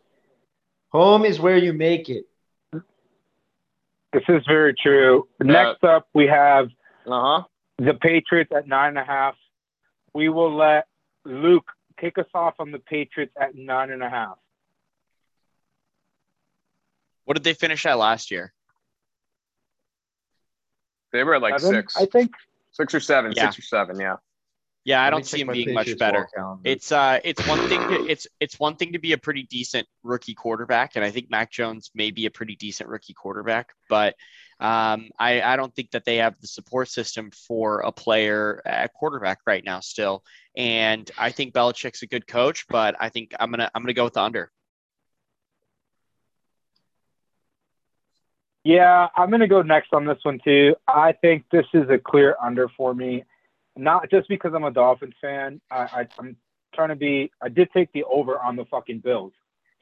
Home 0.92 1.24
is 1.24 1.38
where 1.38 1.56
you 1.58 1.72
make 1.72 2.08
it. 2.08 2.24
This 2.72 4.22
is 4.28 4.42
very 4.46 4.74
true. 4.74 5.28
Next 5.40 5.82
up, 5.84 6.08
we 6.14 6.26
have 6.26 6.68
Uh 7.06 7.20
huh. 7.40 7.42
the 7.78 7.94
Patriots 7.94 8.52
at 8.56 8.66
nine 8.68 8.90
and 8.90 8.98
a 8.98 9.04
half. 9.04 9.34
We 10.14 10.28
will 10.28 10.54
let 10.54 10.86
Luke 11.24 11.68
kick 12.00 12.16
us 12.18 12.26
off 12.32 12.54
on 12.60 12.70
the 12.70 12.78
Patriots 12.78 13.32
at 13.40 13.54
nine 13.56 13.90
and 13.90 14.02
a 14.02 14.08
half. 14.08 14.38
What 17.24 17.34
did 17.34 17.44
they 17.44 17.54
finish 17.54 17.84
at 17.86 17.98
last 17.98 18.30
year? 18.30 18.52
They 21.12 21.24
were 21.24 21.34
at 21.34 21.42
like 21.42 21.58
Seven, 21.58 21.74
six, 21.82 21.96
I 21.96 22.06
think. 22.06 22.32
six 22.72 22.94
or 22.94 23.00
seven, 23.00 23.32
Yeah. 23.34 23.50
six 23.50 23.58
or 23.58 23.62
seven. 23.62 23.98
Yeah. 23.98 24.16
Yeah, 24.84 25.02
I 25.02 25.08
don't 25.08 25.24
see 25.24 25.40
him 25.40 25.48
being 25.48 25.72
much 25.72 25.96
better. 25.96 26.28
It's 26.62 26.92
uh, 26.92 27.18
it's 27.24 27.46
one 27.48 27.68
thing 27.68 27.80
to 27.80 28.06
it's 28.06 28.26
it's 28.38 28.60
one 28.60 28.76
thing 28.76 28.92
to 28.92 28.98
be 28.98 29.12
a 29.12 29.18
pretty 29.18 29.44
decent 29.44 29.88
rookie 30.02 30.34
quarterback, 30.34 30.96
and 30.96 31.04
I 31.04 31.10
think 31.10 31.30
Mac 31.30 31.50
Jones 31.50 31.90
may 31.94 32.10
be 32.10 32.26
a 32.26 32.30
pretty 32.30 32.54
decent 32.54 32.90
rookie 32.90 33.14
quarterback, 33.14 33.72
but 33.88 34.14
um, 34.60 35.08
I 35.18 35.40
I 35.40 35.56
don't 35.56 35.74
think 35.74 35.92
that 35.92 36.04
they 36.04 36.16
have 36.16 36.38
the 36.40 36.46
support 36.46 36.88
system 36.90 37.30
for 37.30 37.80
a 37.80 37.92
player 37.92 38.60
at 38.66 38.92
quarterback 38.92 39.38
right 39.46 39.64
now 39.64 39.80
still, 39.80 40.22
and 40.54 41.10
I 41.16 41.30
think 41.30 41.54
Belichick's 41.54 42.02
a 42.02 42.06
good 42.06 42.26
coach, 42.26 42.66
but 42.68 42.94
I 43.00 43.08
think 43.08 43.32
I'm 43.40 43.50
gonna 43.50 43.70
I'm 43.74 43.82
gonna 43.82 43.94
go 43.94 44.04
with 44.04 44.14
the 44.14 44.22
under. 44.22 44.52
Yeah, 48.64 49.08
I'm 49.14 49.28
going 49.28 49.40
to 49.40 49.46
go 49.46 49.60
next 49.60 49.92
on 49.92 50.06
this 50.06 50.16
one 50.22 50.40
too. 50.42 50.74
I 50.88 51.12
think 51.12 51.44
this 51.52 51.66
is 51.74 51.90
a 51.90 51.98
clear 51.98 52.34
under 52.42 52.68
for 52.70 52.94
me, 52.94 53.22
not 53.76 54.10
just 54.10 54.28
because 54.28 54.52
I'm 54.54 54.64
a 54.64 54.70
Dolphins 54.70 55.14
fan. 55.20 55.60
I, 55.70 55.76
I, 55.76 56.08
I'm 56.18 56.36
trying 56.74 56.90
to 56.90 56.96
be. 56.96 57.30
I 57.42 57.48
did 57.48 57.68
take 57.72 57.92
the 57.92 58.04
over 58.04 58.38
on 58.38 58.56
the 58.56 58.64
fucking 58.66 59.00
Bills, 59.00 59.32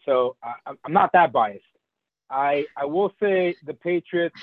so 0.05 0.37
I, 0.43 0.55
I'm- 0.67 0.93
not 0.93 1.13
that 1.13 1.33
biased. 1.33 1.65
I 2.31 2.65
I 2.77 2.87
will 2.87 3.13
say 3.21 3.57
the 3.67 3.75
Patriots. 3.75 4.37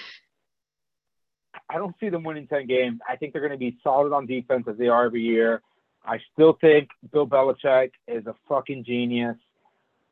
I 1.70 1.78
don't 1.78 1.96
see 2.00 2.10
them 2.10 2.24
winning 2.24 2.48
ten 2.48 2.68
games. 2.68 3.00
I 3.08 3.16
think 3.16 3.34
they're 3.34 3.42
going 3.42 3.52
to 3.52 3.58
be 3.58 3.78
solid 3.84 4.14
on 4.14 4.26
defense 4.26 4.66
as 4.70 4.78
they 4.78 4.88
are 4.88 5.06
every 5.06 5.22
year. 5.22 5.62
I 6.06 6.20
still 6.34 6.58
think 6.62 6.90
Bill 7.12 7.28
Belichick 7.28 7.92
is 8.08 8.26
a 8.28 8.36
fucking 8.48 8.84
genius. 8.86 9.36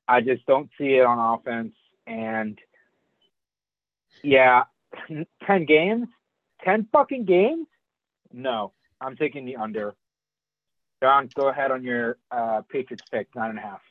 I 0.07 0.22
just 0.22 0.45
don't 0.45 0.69
see 0.77 0.95
it 0.95 1.05
on 1.05 1.18
offense. 1.39 1.73
And 2.05 2.57
yeah, 4.23 4.64
10 5.45 5.65
games? 5.65 6.07
10 6.64 6.88
fucking 6.91 7.26
games? 7.26 7.68
No, 8.34 8.73
I'm 9.02 9.15
taking 9.15 9.45
the 9.45 9.57
under. 9.57 9.95
John, 11.02 11.30
go 11.36 11.49
ahead 11.49 11.72
on 11.72 11.84
your 11.84 12.18
uh, 12.32 12.61
Patriots 12.69 13.03
pick, 13.11 13.28
nine 13.36 13.52
and 13.52 13.60
a 13.60 13.61
half. 13.61 13.82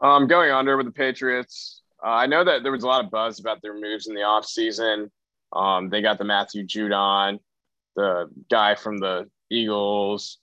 I'm 0.00 0.22
um, 0.22 0.26
going 0.28 0.50
under 0.50 0.76
with 0.76 0.86
the 0.86 0.92
Patriots. 0.92 1.82
Uh, 2.02 2.08
I 2.08 2.26
know 2.26 2.42
that 2.42 2.62
there 2.62 2.72
was 2.72 2.82
a 2.82 2.86
lot 2.86 3.04
of 3.04 3.10
buzz 3.10 3.38
about 3.38 3.60
their 3.62 3.78
moves 3.78 4.06
in 4.06 4.14
the 4.14 4.22
offseason. 4.22 5.10
Um, 5.52 5.90
they 5.90 6.00
got 6.00 6.18
the 6.18 6.24
Matthew 6.24 6.66
Judon, 6.66 7.38
the 7.96 8.30
guy 8.50 8.74
from 8.74 8.98
the 8.98 9.28
Eagles, 9.50 10.38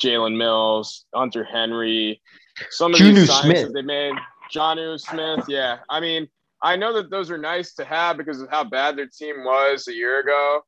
Jalen 0.00 0.36
Mills, 0.36 1.04
Hunter 1.14 1.44
Henry, 1.44 2.22
some 2.70 2.94
of 2.94 3.00
Jonnu 3.00 3.14
these 3.14 3.28
signs 3.28 3.44
Smith. 3.44 3.66
that 3.66 3.74
they 3.74 3.82
made. 3.82 4.14
Jonnu 4.54 5.00
Smith, 5.00 5.46
yeah. 5.48 5.78
I 5.88 6.00
mean, 6.00 6.28
I 6.62 6.76
know 6.76 6.92
that 6.94 7.10
those 7.10 7.30
are 7.30 7.38
nice 7.38 7.74
to 7.74 7.84
have 7.84 8.16
because 8.16 8.40
of 8.40 8.50
how 8.50 8.64
bad 8.64 8.96
their 8.96 9.08
team 9.08 9.44
was 9.44 9.88
a 9.88 9.94
year 9.94 10.20
ago. 10.20 10.62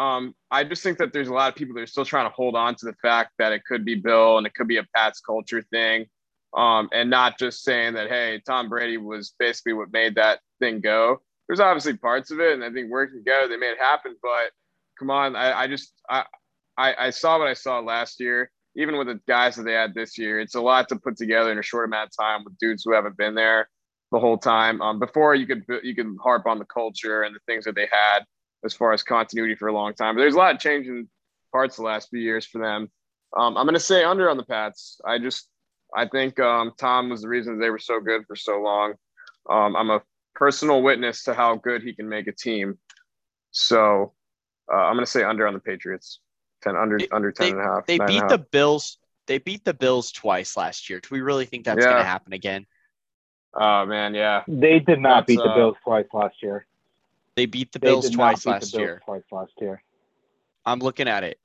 Um, 0.00 0.34
I 0.50 0.64
just 0.64 0.82
think 0.82 0.96
that 0.96 1.12
there's 1.12 1.28
a 1.28 1.34
lot 1.34 1.50
of 1.50 1.54
people 1.56 1.74
that 1.74 1.82
are 1.82 1.86
still 1.86 2.06
trying 2.06 2.24
to 2.24 2.34
hold 2.34 2.56
on 2.56 2.74
to 2.76 2.86
the 2.86 2.94
fact 3.02 3.32
that 3.38 3.52
it 3.52 3.62
could 3.68 3.84
be 3.84 3.96
Bill 3.96 4.38
and 4.38 4.46
it 4.46 4.54
could 4.54 4.66
be 4.66 4.78
a 4.78 4.86
Pat's 4.96 5.20
culture 5.20 5.62
thing, 5.70 6.06
um, 6.56 6.88
and 6.90 7.10
not 7.10 7.38
just 7.38 7.62
saying 7.62 7.92
that 7.94 8.08
hey, 8.08 8.40
Tom 8.46 8.70
Brady 8.70 8.96
was 8.96 9.34
basically 9.38 9.74
what 9.74 9.92
made 9.92 10.14
that 10.14 10.40
thing 10.58 10.80
go. 10.80 11.20
There's 11.46 11.60
obviously 11.60 11.98
parts 11.98 12.30
of 12.30 12.40
it, 12.40 12.54
and 12.54 12.64
I 12.64 12.70
think 12.70 12.90
working 12.90 13.18
together 13.18 13.46
they 13.46 13.58
made 13.58 13.72
it 13.72 13.78
happen. 13.78 14.16
But 14.22 14.52
come 14.98 15.10
on, 15.10 15.36
I, 15.36 15.60
I 15.60 15.66
just 15.66 15.92
I, 16.08 16.24
I 16.78 16.94
I 16.98 17.10
saw 17.10 17.38
what 17.38 17.48
I 17.48 17.54
saw 17.54 17.80
last 17.80 18.20
year. 18.20 18.50
Even 18.76 18.96
with 18.96 19.08
the 19.08 19.20
guys 19.28 19.56
that 19.56 19.64
they 19.64 19.74
had 19.74 19.92
this 19.94 20.16
year, 20.16 20.40
it's 20.40 20.54
a 20.54 20.62
lot 20.62 20.88
to 20.88 20.96
put 20.96 21.18
together 21.18 21.52
in 21.52 21.58
a 21.58 21.62
short 21.62 21.86
amount 21.86 22.08
of 22.08 22.16
time 22.16 22.42
with 22.44 22.56
dudes 22.56 22.84
who 22.86 22.94
haven't 22.94 23.18
been 23.18 23.34
there 23.34 23.68
the 24.12 24.18
whole 24.18 24.38
time. 24.38 24.80
Um, 24.80 24.98
before 24.98 25.34
you 25.34 25.46
could 25.46 25.62
you 25.82 25.94
could 25.94 26.16
harp 26.22 26.46
on 26.46 26.58
the 26.58 26.64
culture 26.64 27.24
and 27.24 27.34
the 27.34 27.40
things 27.46 27.66
that 27.66 27.74
they 27.74 27.88
had 27.92 28.20
as 28.64 28.74
far 28.74 28.92
as 28.92 29.02
continuity 29.02 29.54
for 29.54 29.68
a 29.68 29.72
long 29.72 29.94
time. 29.94 30.14
But 30.14 30.22
there's 30.22 30.34
a 30.34 30.38
lot 30.38 30.54
of 30.54 30.60
changing 30.60 31.08
parts 31.52 31.76
the 31.76 31.82
last 31.82 32.10
few 32.10 32.20
years 32.20 32.46
for 32.46 32.58
them. 32.58 32.90
Um, 33.36 33.56
I'm 33.56 33.64
going 33.64 33.74
to 33.74 33.80
say 33.80 34.04
under 34.04 34.28
on 34.28 34.36
the 34.36 34.44
Pats. 34.44 35.00
I 35.04 35.18
just 35.18 35.48
I 35.96 36.06
think 36.06 36.38
um, 36.40 36.72
Tom 36.78 37.10
was 37.10 37.22
the 37.22 37.28
reason 37.28 37.58
they 37.58 37.70
were 37.70 37.78
so 37.78 38.00
good 38.00 38.22
for 38.26 38.36
so 38.36 38.60
long. 38.60 38.94
Um, 39.48 39.76
I'm 39.76 39.90
a 39.90 40.02
personal 40.34 40.82
witness 40.82 41.24
to 41.24 41.34
how 41.34 41.56
good 41.56 41.82
he 41.82 41.94
can 41.94 42.08
make 42.08 42.26
a 42.26 42.32
team. 42.32 42.78
So 43.50 44.12
uh, 44.72 44.76
I'm 44.76 44.94
going 44.94 45.04
to 45.04 45.10
say 45.10 45.22
under 45.22 45.46
on 45.46 45.54
the 45.54 45.60
Patriots. 45.60 46.20
10 46.62 46.76
under 46.76 46.96
it, 46.96 47.08
under 47.10 47.32
10 47.32 47.44
they, 47.44 47.50
and 47.52 47.60
a 47.60 47.62
half. 47.62 47.86
They 47.86 47.98
beat 47.98 48.28
the 48.28 48.38
Bills. 48.38 48.98
They 49.26 49.38
beat 49.38 49.64
the 49.64 49.74
Bills 49.74 50.12
twice 50.12 50.56
last 50.56 50.90
year. 50.90 51.00
Do 51.00 51.08
we 51.10 51.20
really 51.20 51.46
think 51.46 51.64
that's 51.64 51.78
yeah. 51.78 51.92
going 51.92 52.02
to 52.02 52.04
happen 52.04 52.32
again? 52.32 52.66
Oh 53.54 53.86
man, 53.86 54.14
yeah. 54.14 54.42
They 54.46 54.78
did 54.78 55.00
not 55.00 55.20
that's, 55.20 55.26
beat 55.26 55.38
the 55.38 55.50
uh, 55.50 55.56
Bills 55.56 55.76
twice 55.82 56.06
last 56.12 56.42
year. 56.42 56.66
They 57.40 57.46
beat 57.46 57.72
the 57.72 57.78
Bills 57.78 58.10
twice 58.10 58.44
last 58.44 58.72
Bills 58.72 58.74
year. 58.74 59.00
Twice 59.02 59.22
last 59.32 59.52
year. 59.62 59.82
I'm 60.66 60.78
looking 60.78 61.08
at 61.08 61.24
it. 61.24 61.40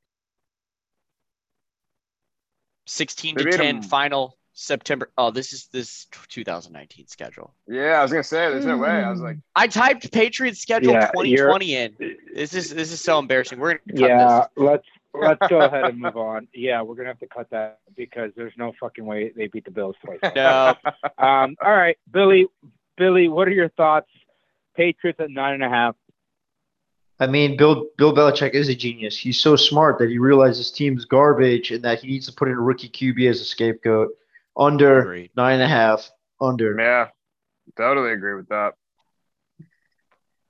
16 2.86 3.38
to 3.38 3.50
10 3.50 3.82
final 3.82 4.38
September. 4.52 5.10
Oh, 5.18 5.32
this 5.32 5.54
is 5.54 5.68
this 5.72 6.08
2019 6.28 7.08
schedule. 7.08 7.54
Yeah, 7.66 7.94
I 7.94 8.02
was 8.02 8.12
gonna 8.12 8.26
say 8.26 8.50
there's 8.50 8.66
no 8.66 8.78
way. 8.78 8.90
I 8.90 9.10
was 9.10 9.22
like, 9.22 9.38
I 9.56 9.68
typed 9.68 10.12
Patriots 10.12 10.60
schedule 10.60 10.92
yeah, 10.92 11.12
2020 11.12 11.76
in. 11.76 11.96
This 12.36 12.54
is 12.54 12.72
this 12.72 12.92
is 12.92 13.00
so 13.00 13.18
embarrassing. 13.18 13.58
We're 13.58 13.76
gonna 13.76 14.08
yeah. 14.08 14.40
This. 14.40 14.66
Let's 14.66 14.88
let's 15.14 15.48
go 15.48 15.62
ahead 15.62 15.86
and 15.86 16.00
move 16.02 16.18
on. 16.18 16.50
Yeah, 16.54 16.82
we're 16.82 16.96
gonna 16.96 17.08
have 17.08 17.20
to 17.20 17.28
cut 17.28 17.50
that 17.52 17.80
because 17.96 18.34
there's 18.36 18.54
no 18.58 18.74
fucking 18.82 19.06
way 19.06 19.32
they 19.34 19.48
beat 19.48 19.64
the 19.64 19.72
Bills 19.72 19.96
twice. 20.04 20.20
No. 20.36 20.76
um. 21.18 21.56
All 21.64 21.74
right, 21.74 21.98
Billy. 22.12 22.48
Billy, 22.98 23.30
what 23.30 23.48
are 23.48 23.52
your 23.52 23.70
thoughts 23.70 24.10
Patriots 24.76 25.20
at 25.20 25.30
nine 25.30 25.56
and 25.56 25.64
a 25.64 25.70
half. 25.70 25.96
I 27.20 27.28
mean, 27.28 27.56
Bill 27.56 27.88
Bill 27.98 28.14
Belichick 28.14 28.54
is 28.54 28.68
a 28.68 28.76
genius. 28.76 29.18
He's 29.18 29.40
so 29.40 29.56
smart 29.56 30.00
that 30.00 30.10
he 30.10 30.18
realizes 30.18 30.72
team's 30.72 31.06
garbage 31.06 31.72
and 31.72 31.84
that 31.84 32.00
he 32.00 32.08
needs 32.08 32.26
to 32.28 32.34
put 32.34 32.50
in 32.50 32.56
a 32.56 32.62
rookie 32.62 32.90
QB 32.90 33.30
as 33.30 33.40
a 33.42 33.46
scapegoat. 33.46 34.10
Under 34.58 35.00
Agreed. 35.00 35.32
nine 35.36 35.56
and 35.56 35.64
a 35.64 35.68
half. 35.68 36.10
Under. 36.42 36.76
Yeah, 36.78 37.08
totally 37.78 38.12
agree 38.12 38.36
with 38.36 38.50
that. 38.50 38.74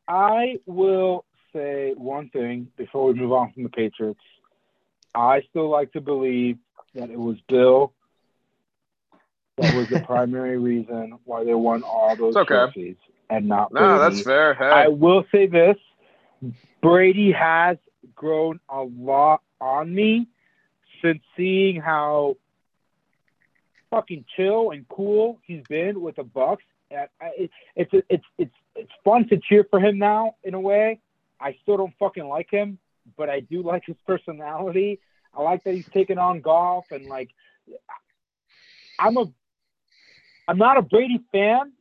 I 0.07 0.59
will 0.65 1.25
say 1.53 1.93
one 1.95 2.29
thing 2.29 2.67
before 2.77 3.05
we 3.05 3.13
move 3.13 3.31
on 3.31 3.51
from 3.53 3.63
the 3.63 3.69
Patriots. 3.69 4.19
I 5.13 5.41
still 5.49 5.69
like 5.69 5.91
to 5.93 6.01
believe 6.01 6.57
that 6.93 7.09
it 7.09 7.19
was 7.19 7.37
Bill 7.47 7.93
that 9.57 9.73
was 9.75 9.87
the 9.87 9.99
primary 10.05 10.57
reason 10.57 11.17
why 11.23 11.43
they 11.43 11.53
won 11.53 11.83
all 11.83 12.15
those 12.15 12.35
okay. 12.35 12.47
trophies 12.47 12.97
and 13.29 13.47
not 13.47 13.73
no, 13.73 13.79
Brady. 13.79 13.99
that's 13.99 14.21
fair. 14.23 14.53
Hey. 14.53 14.65
I 14.65 14.87
will 14.87 15.25
say 15.31 15.47
this: 15.47 15.77
Brady 16.81 17.31
has 17.31 17.77
grown 18.15 18.59
a 18.69 18.81
lot 18.81 19.41
on 19.59 19.93
me 19.93 20.27
since 21.01 21.21
seeing 21.35 21.81
how 21.81 22.37
fucking 23.89 24.25
chill 24.35 24.71
and 24.71 24.87
cool 24.89 25.39
he's 25.43 25.63
been 25.69 26.01
with 26.01 26.17
the 26.17 26.23
Bucs. 26.23 26.57
It's 26.91 27.53
it's 27.75 27.91
it's 28.09 28.25
it's 28.37 28.55
it's 28.75 28.91
fun 29.03 29.27
to 29.29 29.37
cheer 29.37 29.65
for 29.69 29.79
him 29.79 29.97
now 29.97 30.35
in 30.43 30.53
a 30.53 30.59
way. 30.59 30.99
I 31.39 31.57
still 31.63 31.77
don't 31.77 31.93
fucking 31.99 32.25
like 32.25 32.49
him, 32.49 32.77
but 33.17 33.29
I 33.29 33.41
do 33.41 33.61
like 33.61 33.83
his 33.85 33.97
personality. 34.05 34.99
I 35.33 35.41
like 35.41 35.63
that 35.65 35.73
he's 35.73 35.85
taking 35.93 36.17
on 36.17 36.41
golf 36.41 36.85
and 36.91 37.07
like 37.07 37.29
I'm 38.99 39.17
a 39.17 39.25
I'm 40.47 40.57
not 40.57 40.77
a 40.77 40.81
Brady 40.81 41.21
fan, 41.31 41.73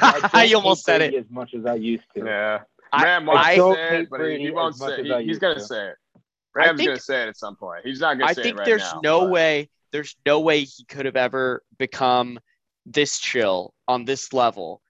I 0.00 0.52
almost 0.54 0.84
said 0.84 1.02
it 1.02 1.14
as 1.14 1.30
much 1.30 1.54
as 1.54 1.66
I 1.66 1.74
used 1.74 2.04
to. 2.16 2.24
Yeah, 2.24 2.60
Ram 2.98 3.26
won't 3.26 3.38
I, 3.38 3.56
say 3.56 4.00
it, 4.00 4.10
but 4.10 4.20
he, 4.20 4.38
he 4.38 4.50
won't 4.50 4.76
say 4.76 5.00
it. 5.00 5.06
He, 5.06 5.26
he's 5.26 5.38
gonna 5.38 5.54
to. 5.54 5.60
say 5.60 5.88
it. 5.88 5.96
Ram's 6.54 6.78
think, 6.78 6.88
gonna 6.88 7.00
say 7.00 7.22
it 7.24 7.28
at 7.28 7.36
some 7.36 7.56
point. 7.56 7.84
He's 7.84 8.00
not 8.00 8.18
gonna 8.18 8.30
I 8.30 8.34
say 8.34 8.42
think 8.42 8.56
it 8.56 8.58
right 8.58 8.66
there's 8.66 8.82
now, 8.82 9.00
no 9.02 9.20
but. 9.22 9.30
way. 9.30 9.70
There's 9.92 10.16
no 10.24 10.40
way 10.40 10.64
he 10.64 10.84
could 10.84 11.06
have 11.06 11.16
ever 11.16 11.62
become 11.78 12.38
this 12.86 13.18
chill 13.18 13.74
on 13.86 14.04
this 14.04 14.32
level 14.32 14.80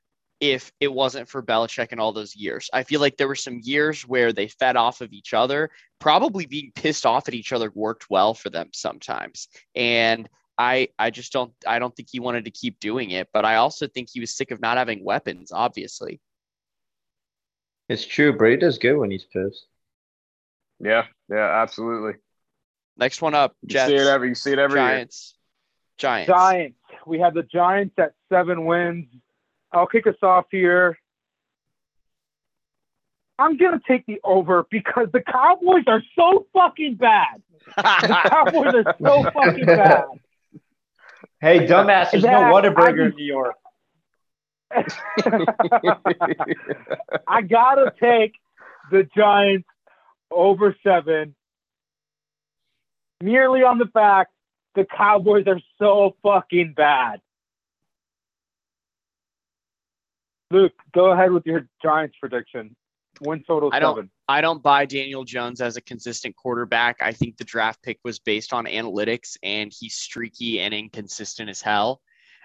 if 0.40 0.72
it 0.80 0.92
wasn't 0.92 1.28
for 1.28 1.42
Belichick 1.42 1.92
and 1.92 2.00
all 2.00 2.12
those 2.12 2.34
years. 2.34 2.68
I 2.72 2.82
feel 2.82 3.00
like 3.00 3.16
there 3.16 3.28
were 3.28 3.36
some 3.36 3.60
years 3.62 4.02
where 4.02 4.32
they 4.32 4.48
fed 4.48 4.76
off 4.76 5.00
of 5.00 5.12
each 5.12 5.34
other. 5.34 5.70
Probably 6.00 6.46
being 6.46 6.72
pissed 6.74 7.06
off 7.06 7.28
at 7.28 7.34
each 7.34 7.52
other 7.52 7.70
worked 7.74 8.10
well 8.10 8.34
for 8.34 8.50
them 8.50 8.70
sometimes. 8.72 9.48
And 9.76 10.28
I 10.58 10.88
I 10.98 11.10
just 11.10 11.32
don't 11.32 11.52
I 11.66 11.78
don't 11.78 11.94
think 11.94 12.08
he 12.10 12.20
wanted 12.20 12.44
to 12.44 12.50
keep 12.50 12.78
doing 12.80 13.10
it, 13.10 13.28
but 13.32 13.44
I 13.44 13.56
also 13.56 13.86
think 13.86 14.08
he 14.12 14.20
was 14.20 14.34
sick 14.34 14.50
of 14.50 14.60
not 14.60 14.76
having 14.76 15.04
weapons, 15.04 15.52
obviously. 15.52 16.20
It's 17.88 18.06
true. 18.06 18.36
Brady 18.36 18.60
does 18.60 18.78
good 18.78 18.96
when 18.96 19.10
he's 19.10 19.24
pissed. 19.24 19.66
Yeah, 20.80 21.06
yeah, 21.28 21.62
absolutely. 21.62 22.14
Next 22.96 23.22
one 23.22 23.34
up, 23.34 23.56
Jets. 23.66 23.90
You 23.90 23.98
see 23.98 24.04
it 24.04 24.08
every 24.08 24.28
you 24.28 24.34
see 24.34 24.52
it 24.52 24.58
every 24.58 24.78
Giants. 24.78 25.34
Year. 25.34 25.38
Giants. 25.98 26.28
Giants. 26.28 26.78
We 27.06 27.20
have 27.20 27.34
the 27.34 27.42
Giants 27.42 27.94
at 27.98 28.12
seven 28.30 28.64
wins. 28.64 29.06
I'll 29.72 29.86
kick 29.86 30.06
us 30.06 30.16
off 30.22 30.46
here. 30.50 30.98
I'm 33.38 33.56
gonna 33.56 33.80
take 33.88 34.06
the 34.06 34.20
over 34.22 34.66
because 34.70 35.08
the 35.12 35.20
Cowboys 35.20 35.84
are 35.86 36.02
so 36.16 36.46
fucking 36.52 36.96
bad. 36.96 37.42
The 37.76 38.28
Cowboys 38.28 38.74
are 38.74 38.96
so 39.00 39.22
fucking 39.30 39.66
bad. 39.66 40.04
Hey, 41.42 41.66
dumbass, 41.66 42.12
there's 42.12 42.22
no 42.22 42.30
Whataburger 42.30 43.10
in 43.10 43.16
New 43.16 43.24
York. 43.24 43.56
I 47.26 47.42
gotta 47.42 47.92
take 48.00 48.34
the 48.92 49.08
Giants 49.14 49.66
over 50.30 50.76
seven, 50.84 51.34
merely 53.20 53.64
on 53.64 53.78
the 53.78 53.86
fact 53.86 54.30
the 54.76 54.84
Cowboys 54.84 55.48
are 55.48 55.60
so 55.80 56.14
fucking 56.22 56.74
bad. 56.76 57.20
Luke, 60.52 60.74
go 60.94 61.10
ahead 61.10 61.32
with 61.32 61.44
your 61.44 61.66
Giants 61.82 62.14
prediction. 62.20 62.76
Win 63.24 63.42
total 63.46 63.70
I 63.72 63.78
don't, 63.78 64.10
I 64.28 64.40
don't 64.40 64.62
buy 64.62 64.84
Daniel 64.84 65.24
Jones 65.24 65.60
as 65.60 65.76
a 65.76 65.80
consistent 65.80 66.36
quarterback. 66.36 66.96
I 67.00 67.12
think 67.12 67.36
the 67.36 67.44
draft 67.44 67.82
pick 67.82 67.98
was 68.04 68.18
based 68.18 68.52
on 68.52 68.66
analytics 68.66 69.36
and 69.42 69.72
he's 69.76 69.94
streaky 69.94 70.60
and 70.60 70.74
inconsistent 70.74 71.48
as 71.48 71.60
hell. 71.60 72.00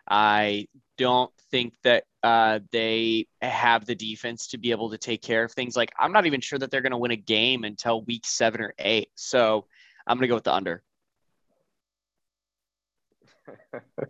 I 0.09 0.67
don't 0.97 1.31
think 1.51 1.73
that 1.83 2.05
uh, 2.23 2.59
they 2.71 3.27
have 3.41 3.85
the 3.85 3.95
defense 3.95 4.47
to 4.47 4.57
be 4.57 4.71
able 4.71 4.89
to 4.91 4.97
take 4.97 5.21
care 5.21 5.43
of 5.43 5.51
things. 5.51 5.75
Like, 5.75 5.91
I'm 5.99 6.13
not 6.13 6.25
even 6.25 6.41
sure 6.41 6.59
that 6.59 6.71
they're 6.71 6.81
going 6.81 6.91
to 6.91 6.97
win 6.97 7.11
a 7.11 7.17
game 7.17 7.63
until 7.63 8.03
week 8.03 8.25
seven 8.25 8.61
or 8.61 8.73
eight. 8.79 9.09
So 9.15 9.65
I'm 10.05 10.17
going 10.17 10.23
to 10.23 10.29
go 10.29 10.35
with 10.35 10.45
the 10.45 10.53
under. 10.53 10.83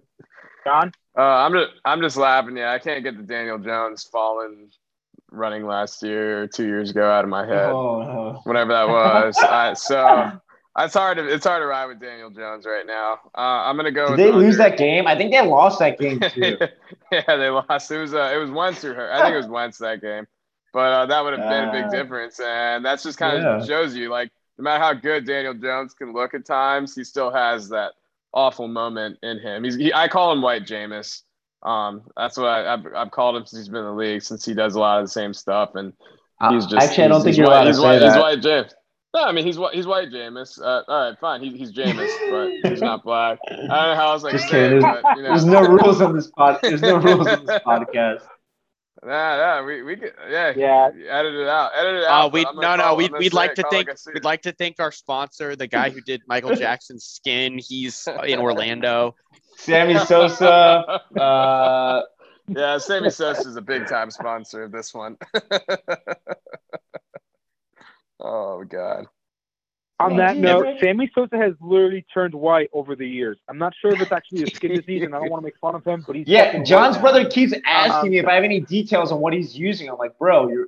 John? 0.65 0.91
Uh, 1.17 1.21
I'm 1.21 1.53
just 1.53 1.69
I'm 1.85 2.01
just 2.01 2.17
laughing. 2.17 2.57
Yeah, 2.57 2.71
I 2.71 2.79
can't 2.79 3.03
get 3.03 3.17
the 3.17 3.23
Daniel 3.23 3.57
Jones 3.57 4.03
falling 4.03 4.69
running 5.31 5.65
last 5.65 6.01
year 6.03 6.43
or 6.43 6.47
two 6.47 6.65
years 6.65 6.91
ago 6.91 7.09
out 7.09 7.23
of 7.23 7.29
my 7.29 7.45
head, 7.45 7.69
oh, 7.69 8.01
no. 8.01 8.41
whatever 8.43 8.73
that 8.73 8.87
was. 8.87 9.37
I, 9.41 9.73
so 9.73 10.39
It's 10.79 10.93
hard 10.93 11.17
to 11.17 11.27
it's 11.27 11.45
hard 11.45 11.61
to 11.61 11.65
ride 11.65 11.87
with 11.87 11.99
Daniel 11.99 12.29
Jones 12.29 12.65
right 12.65 12.85
now. 12.85 13.13
Uh, 13.35 13.65
I'm 13.65 13.77
gonna 13.77 13.91
go. 13.91 14.09
Did 14.09 14.19
they 14.19 14.29
under. 14.29 14.45
lose 14.45 14.57
that 14.57 14.77
game? 14.77 15.07
I 15.07 15.15
think 15.15 15.31
they 15.31 15.41
lost 15.41 15.79
that 15.79 15.97
game 15.97 16.19
too. 16.33 16.57
yeah, 17.11 17.35
they 17.35 17.49
lost. 17.49 17.89
It 17.89 17.97
was 17.97 18.13
uh, 18.13 18.31
it 18.33 18.37
was 18.37 18.51
Wentz 18.51 18.83
who 18.83 18.93
hurt. 18.93 19.11
I 19.11 19.23
think 19.23 19.33
it 19.33 19.37
was 19.37 19.47
Wentz 19.47 19.79
that 19.79 20.01
game, 20.01 20.27
but 20.73 20.93
uh, 20.93 21.05
that 21.07 21.23
would 21.23 21.37
have 21.37 21.49
been 21.49 21.69
a 21.69 21.71
big 21.71 21.85
uh, 21.85 21.89
difference. 21.89 22.39
And 22.39 22.85
that's 22.85 23.01
just 23.01 23.17
kind 23.17 23.37
of 23.37 23.43
yeah. 23.61 23.65
shows 23.65 23.95
you 23.95 24.09
like 24.09 24.31
no 24.59 24.63
matter 24.63 24.83
how 24.83 24.93
good 24.93 25.25
Daniel 25.25 25.55
Jones 25.55 25.95
can 25.95 26.13
look 26.13 26.35
at 26.35 26.45
times, 26.45 26.93
he 26.95 27.03
still 27.03 27.31
has 27.31 27.69
that 27.69 27.93
awful 28.31 28.67
moment 28.67 29.17
in 29.23 29.39
him. 29.39 29.63
He's 29.63 29.75
he, 29.75 29.91
I 29.91 30.07
call 30.07 30.31
him 30.31 30.43
White 30.43 30.67
Jameis. 30.67 31.23
Um, 31.63 32.03
that's 32.15 32.37
what 32.37 32.47
I, 32.47 32.71
have 32.71 32.85
I've 32.95 33.11
called 33.11 33.35
him 33.35 33.45
since 33.45 33.61
he's 33.61 33.69
been 33.69 33.79
in 33.79 33.85
the 33.85 33.93
league, 33.93 34.21
since 34.21 34.45
he 34.45 34.53
does 34.53 34.75
a 34.75 34.79
lot 34.79 34.99
of 34.99 35.05
the 35.05 35.11
same 35.11 35.33
stuff, 35.33 35.71
and 35.75 35.93
uh, 36.39 36.53
he's 36.53 36.65
just 36.65 36.89
actually 36.89 37.05
I 37.05 37.07
don't 37.07 37.23
think 37.23 37.37
you're 37.37 37.47
white, 37.47 37.61
allowed 37.61 37.65
to 37.65 37.73
say 37.73 37.81
white, 37.81 37.99
that. 37.99 38.13
He's 38.13 38.21
White 38.21 38.39
Jameis. 38.39 38.73
No, 39.15 39.23
I 39.23 39.31
mean 39.31 39.45
he's 39.45 39.57
white. 39.57 39.73
He's 39.73 39.87
white, 39.87 40.09
Jameis. 40.09 40.61
Uh, 40.61 40.83
all 40.87 41.09
right, 41.09 41.19
fine. 41.19 41.41
He, 41.41 41.57
he's 41.57 41.71
Jameis, 41.71 42.11
but 42.29 42.69
he's 42.69 42.81
not 42.81 43.03
black. 43.03 43.39
I 43.49 43.55
don't 43.55 43.67
know 43.67 43.95
how 43.95 44.11
else 44.11 44.23
I 44.23 44.31
can 44.31 44.39
say 44.39 44.75
it, 44.75 44.81
but, 44.81 45.03
you 45.17 45.23
know. 45.23 45.29
There's 45.29 45.45
no 45.45 45.61
rules 45.61 46.01
on 46.01 46.15
this 46.15 46.29
pod. 46.29 46.59
There's 46.61 46.81
no 46.81 46.97
rules 46.97 47.27
on 47.27 47.45
this 47.45 47.59
podcast. 47.65 48.21
Nah, 49.03 49.37
nah, 49.37 49.63
we 49.63 49.83
we 49.83 49.95
could, 49.95 50.13
yeah, 50.29 50.53
yeah, 50.55 50.89
edit 51.09 51.35
it 51.35 51.47
out, 51.47 51.71
edit 51.75 51.95
it 51.95 52.03
out. 52.05 52.25
Uh, 52.25 52.29
we 52.29 52.45
no, 52.55 52.75
no, 52.75 52.95
we'd, 52.95 53.11
we'd 53.13 53.33
like 53.33 53.53
to 53.55 53.63
thank 53.69 53.87
like 53.87 53.97
we'd 54.13 54.23
like 54.23 54.41
to 54.41 54.51
thank 54.53 54.79
our 54.79 54.91
sponsor, 54.91 55.55
the 55.55 55.67
guy 55.67 55.89
who 55.89 56.01
did 56.01 56.21
Michael 56.27 56.55
Jackson's 56.55 57.05
skin. 57.05 57.59
He's 57.59 58.07
in 58.25 58.39
Orlando. 58.39 59.15
Sammy 59.57 59.97
Sosa. 60.05 61.01
Uh, 61.19 62.01
yeah, 62.47 62.77
Sammy 62.77 63.09
Sosa 63.09 63.49
is 63.49 63.55
a 63.55 63.61
big 63.61 63.87
time 63.87 64.11
sponsor 64.11 64.63
of 64.63 64.71
this 64.71 64.93
one. 64.93 65.17
oh 68.19 68.63
God. 68.63 69.07
On 69.99 70.15
that 70.17 70.37
note, 70.37 70.77
Sammy 70.79 71.09
Sosa 71.13 71.37
has 71.37 71.55
literally 71.59 72.05
turned 72.13 72.35
white 72.35 72.69
over 72.71 72.95
the 72.95 73.07
years. 73.07 73.39
I'm 73.49 73.57
not 73.57 73.73
sure 73.81 73.91
if 73.91 73.99
it's 73.99 74.11
actually 74.11 74.43
a 74.43 74.47
skin 74.47 74.75
disease, 74.75 75.01
and 75.01 75.15
I 75.15 75.19
don't 75.19 75.31
want 75.31 75.41
to 75.41 75.45
make 75.45 75.57
fun 75.57 75.73
of 75.73 75.83
him, 75.83 76.03
but 76.05 76.15
he's 76.15 76.27
yeah. 76.27 76.61
John's 76.61 76.99
brother 76.99 77.27
keeps 77.27 77.53
asking 77.65 78.09
um, 78.09 78.09
me 78.11 78.19
if 78.19 78.27
I 78.27 78.35
have 78.35 78.43
any 78.43 78.59
details 78.59 79.11
on 79.11 79.19
what 79.19 79.33
he's 79.33 79.57
using. 79.57 79.89
I'm 79.89 79.97
like, 79.97 80.17
bro, 80.19 80.49
you're 80.49 80.67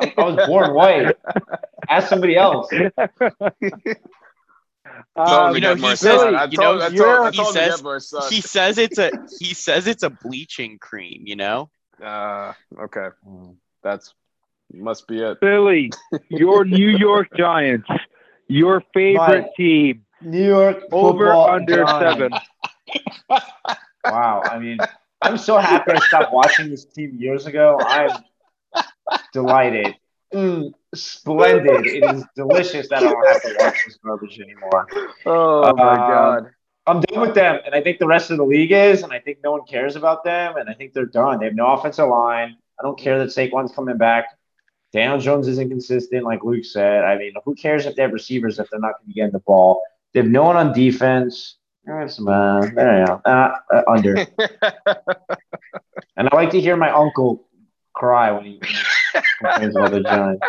I 0.00 0.12
was 0.16 0.46
born 0.46 0.74
white. 0.74 1.14
Ask 1.88 2.08
somebody 2.08 2.36
else. 2.36 2.70
Um, 5.16 5.54
you 5.54 5.60
know, 5.60 5.74
he 5.74 5.96
says, 5.96 6.50
you 6.50 6.58
know, 6.58 7.30
he 7.30 7.44
says, 7.44 7.82
he 8.28 8.40
says 8.40 8.78
it's 8.78 8.98
a, 8.98 9.10
he 9.38 9.54
says 9.54 9.86
it's 9.86 10.02
a 10.02 10.10
bleaching 10.10 10.78
cream. 10.78 11.22
You 11.26 11.36
know. 11.36 11.70
Uh, 12.02 12.52
okay, 12.78 13.08
that's 13.82 14.14
must 14.72 15.06
be 15.08 15.20
it. 15.20 15.40
Billy, 15.40 15.90
your 16.28 16.64
New 16.64 16.88
York 16.88 17.28
Giants 17.36 17.88
your 18.50 18.82
favorite 18.92 19.42
My 19.42 19.48
team. 19.56 20.04
New 20.20 20.44
York 20.44 20.82
over 20.92 21.32
under 21.32 21.86
seven. 21.86 22.32
wow. 24.04 24.42
I 24.44 24.58
mean, 24.58 24.78
I'm 25.22 25.38
so 25.38 25.56
happy 25.58 25.92
I 25.92 25.98
stopped 26.00 26.32
watching 26.32 26.68
this 26.68 26.84
team 26.84 27.16
years 27.18 27.46
ago. 27.46 27.78
I'm 27.80 28.22
delighted. 29.32 29.94
Mm, 30.34 30.72
splendid. 30.94 31.86
It 31.86 32.04
is 32.14 32.24
delicious 32.34 32.88
that 32.88 33.02
I 33.02 33.10
don't 33.10 33.26
have 33.26 33.42
to 33.42 33.56
watch 33.58 33.78
this 33.86 33.96
garbage 34.04 34.40
anymore. 34.40 34.86
Oh 35.26 35.74
my 35.76 35.92
uh, 35.92 35.96
god. 35.96 36.50
I'm 36.86 37.00
done 37.02 37.20
with 37.20 37.34
them, 37.34 37.60
and 37.64 37.74
I 37.74 37.82
think 37.82 37.98
the 37.98 38.06
rest 38.06 38.30
of 38.30 38.38
the 38.38 38.44
league 38.44 38.72
is, 38.72 39.02
and 39.02 39.12
I 39.12 39.20
think 39.20 39.38
no 39.44 39.52
one 39.52 39.64
cares 39.66 39.96
about 39.96 40.24
them, 40.24 40.56
and 40.56 40.68
I 40.68 40.74
think 40.74 40.92
they're 40.92 41.06
done. 41.06 41.38
They 41.38 41.46
have 41.46 41.54
no 41.54 41.68
offensive 41.68 42.08
line. 42.08 42.56
I 42.78 42.82
don't 42.82 42.98
care 42.98 43.18
that 43.18 43.28
Saquon's 43.28 43.72
coming 43.72 43.98
back. 43.98 44.26
Daniel 44.92 45.20
Jones 45.20 45.46
is 45.46 45.58
inconsistent, 45.58 46.24
like 46.24 46.42
Luke 46.42 46.64
said. 46.64 47.04
I 47.04 47.16
mean, 47.16 47.34
who 47.44 47.54
cares 47.54 47.86
if 47.86 47.94
they 47.94 48.02
have 48.02 48.12
receivers 48.12 48.58
if 48.58 48.68
they're 48.70 48.80
not 48.80 48.94
going 48.98 49.02
to 49.02 49.06
be 49.08 49.12
getting 49.12 49.32
the 49.32 49.40
ball? 49.40 49.82
They 50.12 50.20
have 50.20 50.28
no 50.28 50.44
one 50.44 50.56
on 50.56 50.72
defense. 50.72 51.58
That's 51.84 52.18
uh, 52.20 52.68
there 52.74 53.00
you 53.00 53.06
go. 53.06 53.20
Uh, 53.24 53.56
uh, 53.72 53.82
under. 53.88 54.16
and 56.16 56.28
I 56.28 56.34
like 56.34 56.50
to 56.50 56.60
hear 56.60 56.76
my 56.76 56.90
uncle 56.90 57.46
cry 57.94 58.32
when 58.32 58.44
he 58.44 58.60
complains 59.38 59.76
about 59.76 59.90
the 59.92 60.00
Giants. 60.00 60.46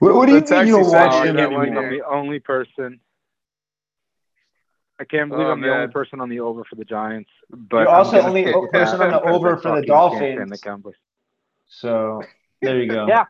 What, 0.00 0.14
what 0.14 0.26
do 0.26 0.34
you 0.34 0.40
mean 0.40 0.66
you 0.66 0.82
don't 0.82 0.92
watch 0.92 1.26
him 1.26 1.36
anymore? 1.36 1.64
I'm 1.66 1.90
the 1.90 2.06
only 2.06 2.40
person. 2.40 3.00
I 4.98 5.04
can't 5.04 5.30
believe 5.30 5.46
oh, 5.46 5.52
I'm 5.52 5.60
man. 5.60 5.70
the 5.70 5.76
only 5.76 5.92
person 5.92 6.20
on 6.20 6.28
the 6.28 6.40
over 6.40 6.64
for 6.64 6.76
the 6.76 6.84
Giants. 6.84 7.30
But 7.50 7.80
you're 7.80 7.88
also 7.88 8.12
the 8.12 8.26
only 8.26 8.44
person 8.70 9.00
on 9.00 9.10
the 9.10 9.20
over 9.22 9.56
for 9.56 9.80
the 9.80 9.86
Dolphins. 9.86 10.50
The 10.50 10.92
so 11.68 12.22
there 12.60 12.82
you 12.82 12.90
go. 12.90 13.06
yeah, 13.06 13.24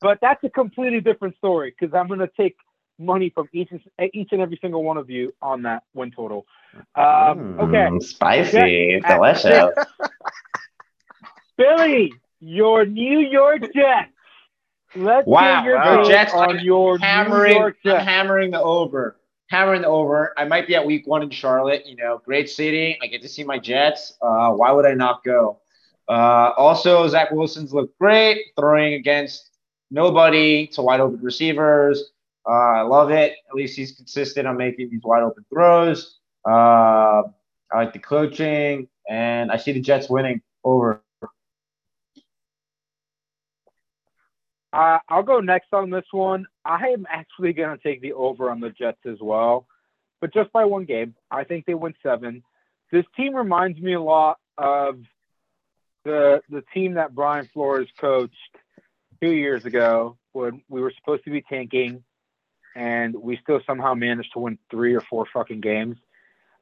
but 0.00 0.18
that's 0.20 0.42
a 0.44 0.50
completely 0.50 1.00
different 1.00 1.36
story 1.36 1.74
because 1.78 1.94
I'm 1.94 2.08
going 2.08 2.20
to 2.20 2.30
take 2.36 2.56
money 2.98 3.30
from 3.30 3.48
each 3.52 3.70
each 4.12 4.28
and 4.32 4.40
every 4.40 4.58
single 4.60 4.84
one 4.84 4.96
of 4.96 5.10
you 5.10 5.34
on 5.42 5.62
that 5.62 5.82
win 5.94 6.10
total. 6.10 6.46
Um, 6.94 7.58
okay, 7.60 7.88
mm, 7.88 8.02
spicy, 8.02 9.00
delicious. 9.06 9.74
Billy, 11.56 12.12
your 12.42 12.84
New 12.84 13.20
York 13.20 13.62
Jets. 13.72 14.10
Let's 14.94 15.26
wow, 15.26 15.64
your 15.64 15.76
wow. 15.76 16.04
Jets 16.04 16.34
on 16.34 16.58
I'm 16.58 16.64
your 16.64 16.98
hammering, 16.98 17.54
New 17.54 17.60
York 17.60 17.76
Jets. 17.84 18.00
I'm 18.00 18.06
hammering 18.06 18.50
the 18.50 18.60
over. 18.60 19.16
Hammering 19.48 19.82
the 19.82 19.88
over. 19.88 20.34
I 20.36 20.44
might 20.44 20.66
be 20.66 20.74
at 20.74 20.84
week 20.84 21.06
one 21.06 21.22
in 21.22 21.30
Charlotte. 21.30 21.86
You 21.86 21.96
know, 21.96 22.20
great 22.24 22.50
city. 22.50 22.98
I 23.00 23.06
get 23.06 23.22
to 23.22 23.28
see 23.28 23.44
my 23.44 23.58
Jets. 23.58 24.14
Uh, 24.20 24.50
why 24.50 24.72
would 24.72 24.84
I 24.84 24.92
not 24.92 25.24
go? 25.24 25.60
Uh, 26.08 26.50
also, 26.58 27.06
Zach 27.08 27.30
Wilson's 27.30 27.72
looked 27.72 27.98
great 27.98 28.38
throwing 28.58 28.94
against 28.94 29.50
nobody 29.90 30.66
to 30.68 30.82
wide 30.82 31.00
open 31.00 31.20
receivers. 31.22 32.10
Uh, 32.46 32.50
I 32.50 32.82
love 32.82 33.10
it. 33.10 33.36
At 33.48 33.54
least 33.54 33.76
he's 33.76 33.92
consistent 33.92 34.48
on 34.48 34.56
making 34.56 34.90
these 34.90 35.02
wide 35.04 35.22
open 35.22 35.44
throws. 35.48 36.18
Uh, 36.46 37.22
I 37.72 37.76
like 37.76 37.92
the 37.92 38.00
coaching, 38.00 38.88
and 39.08 39.52
I 39.52 39.56
see 39.56 39.72
the 39.72 39.80
Jets 39.80 40.10
winning 40.10 40.42
over. 40.64 41.02
Uh, 44.72 44.98
I'll 45.08 45.22
go 45.22 45.40
next 45.40 45.72
on 45.72 45.90
this 45.90 46.04
one. 46.12 46.46
I 46.64 46.88
am 46.88 47.06
actually 47.08 47.52
going 47.52 47.76
to 47.76 47.82
take 47.82 48.00
the 48.00 48.14
over 48.14 48.50
on 48.50 48.60
the 48.60 48.70
Jets 48.70 49.04
as 49.04 49.18
well, 49.20 49.66
but 50.20 50.32
just 50.32 50.50
by 50.52 50.64
one 50.64 50.84
game. 50.84 51.14
I 51.30 51.44
think 51.44 51.66
they 51.66 51.74
win 51.74 51.94
seven. 52.02 52.42
This 52.90 53.04
team 53.16 53.34
reminds 53.34 53.80
me 53.80 53.94
a 53.94 54.00
lot 54.00 54.38
of 54.56 55.00
the 56.04 56.42
the 56.48 56.62
team 56.74 56.94
that 56.94 57.14
Brian 57.14 57.48
Flores 57.52 57.88
coached 58.00 58.34
two 59.20 59.30
years 59.30 59.64
ago 59.64 60.16
when 60.32 60.62
we 60.68 60.80
were 60.80 60.92
supposed 60.98 61.24
to 61.24 61.30
be 61.30 61.42
tanking 61.42 62.02
and 62.74 63.14
we 63.14 63.38
still 63.42 63.60
somehow 63.66 63.94
managed 63.94 64.32
to 64.32 64.40
win 64.40 64.58
three 64.70 64.94
or 64.94 65.00
four 65.00 65.26
fucking 65.32 65.60
games. 65.60 65.96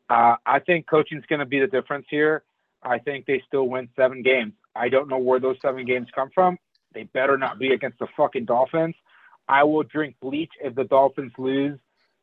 Uh, 0.09 0.37
I 0.45 0.59
think 0.59 0.89
coaching 0.89 1.19
is 1.19 1.24
going 1.27 1.39
to 1.39 1.47
be 1.47 1.61
the 1.61 1.69
difference 1.69 2.07
here. 2.11 2.43
I 2.82 2.99
think 2.99 3.27
they 3.27 3.43
still 3.47 3.69
win 3.69 3.89
seven 3.97 4.23
games. 4.23 4.55
I 4.74 4.89
don't 4.89 5.09
know 5.09 5.19
where 5.19 5.39
those 5.39 5.57
seven 5.62 5.85
games 5.85 6.09
come 6.15 6.31
from. 6.35 6.59
They 6.93 7.05
better 7.05 7.39
not 7.39 7.59
be 7.59 7.73
against 7.73 7.99
the 7.99 8.09
fucking 8.17 8.47
Dolphins. 8.47 8.95
I 9.49 9.65
will 9.65 9.83
drink 9.83 10.17
bleach 10.21 10.53
if 10.62 10.75
the 10.75 10.85
Dolphins 10.85 11.33
lose 11.39 11.79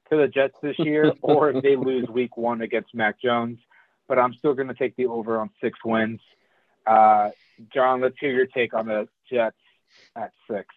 to 0.10 0.18
the 0.18 0.28
Jets 0.28 0.56
this 0.62 0.78
year 0.80 1.14
or 1.22 1.50
if 1.52 1.64
they 1.64 1.76
lose 1.76 2.08
week 2.08 2.38
one 2.38 2.62
against 2.62 2.94
Mac 2.94 3.20
Jones. 3.22 3.60
But 4.08 4.20
I'm 4.20 4.34
still 4.34 4.54
going 4.54 4.70
to 4.70 4.74
take 4.74 4.96
the 4.96 5.08
over 5.08 5.40
on 5.40 5.50
six 5.62 5.80
wins. 5.84 6.22
Uh, 6.86 7.32
John, 7.74 8.02
let's 8.02 8.16
hear 8.20 8.32
your 8.32 8.46
take 8.46 8.74
on 8.74 8.88
the 8.88 9.08
Jets 9.30 9.58
at 10.16 10.32
six. 10.50 10.68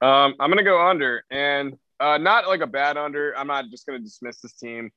Um, 0.00 0.34
I'm 0.40 0.50
going 0.50 0.58
to 0.58 0.64
go 0.64 0.86
under, 0.86 1.24
and 1.30 1.78
uh, 2.00 2.18
not 2.18 2.48
like 2.48 2.60
a 2.60 2.66
bad 2.66 2.96
under. 2.96 3.36
I'm 3.38 3.46
not 3.46 3.70
just 3.70 3.86
going 3.86 3.98
to 3.98 4.04
dismiss 4.04 4.40
this 4.40 4.52
team. 4.52 4.90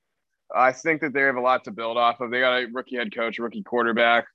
I 0.53 0.71
think 0.71 1.01
that 1.01 1.13
they 1.13 1.21
have 1.21 1.35
a 1.35 1.41
lot 1.41 1.63
to 1.65 1.71
build 1.71 1.97
off 1.97 2.19
of. 2.19 2.31
They 2.31 2.39
got 2.39 2.57
a 2.57 2.65
rookie 2.65 2.95
head 2.95 3.13
coach, 3.13 3.37
rookie 3.37 3.63
quarterback. 3.63 4.25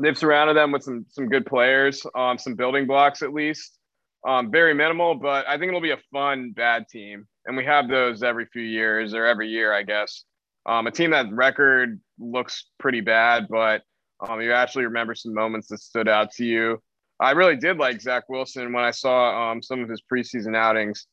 They've 0.00 0.16
surrounded 0.16 0.56
them 0.56 0.72
with 0.72 0.82
some 0.82 1.04
some 1.08 1.28
good 1.28 1.44
players, 1.46 2.04
um, 2.14 2.38
some 2.38 2.54
building 2.54 2.86
blocks 2.86 3.22
at 3.22 3.32
least. 3.32 3.78
Um, 4.26 4.50
very 4.50 4.72
minimal, 4.72 5.16
but 5.16 5.46
I 5.48 5.58
think 5.58 5.68
it'll 5.68 5.80
be 5.80 5.90
a 5.90 6.00
fun 6.12 6.52
bad 6.52 6.88
team, 6.88 7.26
and 7.44 7.56
we 7.56 7.64
have 7.64 7.88
those 7.88 8.22
every 8.22 8.46
few 8.46 8.62
years 8.62 9.14
or 9.14 9.26
every 9.26 9.48
year, 9.48 9.72
I 9.72 9.82
guess. 9.82 10.24
Um, 10.64 10.86
a 10.86 10.92
team 10.92 11.10
that 11.10 11.32
record 11.32 12.00
looks 12.18 12.66
pretty 12.78 13.00
bad, 13.00 13.48
but 13.50 13.82
um, 14.20 14.40
you 14.40 14.52
actually 14.52 14.84
remember 14.84 15.14
some 15.14 15.34
moments 15.34 15.68
that 15.68 15.78
stood 15.78 16.08
out 16.08 16.30
to 16.32 16.44
you. 16.44 16.80
I 17.18 17.32
really 17.32 17.56
did 17.56 17.78
like 17.78 18.00
Zach 18.00 18.28
Wilson 18.28 18.72
when 18.72 18.84
I 18.84 18.92
saw 18.92 19.50
um, 19.50 19.62
some 19.62 19.82
of 19.82 19.88
his 19.88 20.02
preseason 20.02 20.56
outings. 20.56 21.06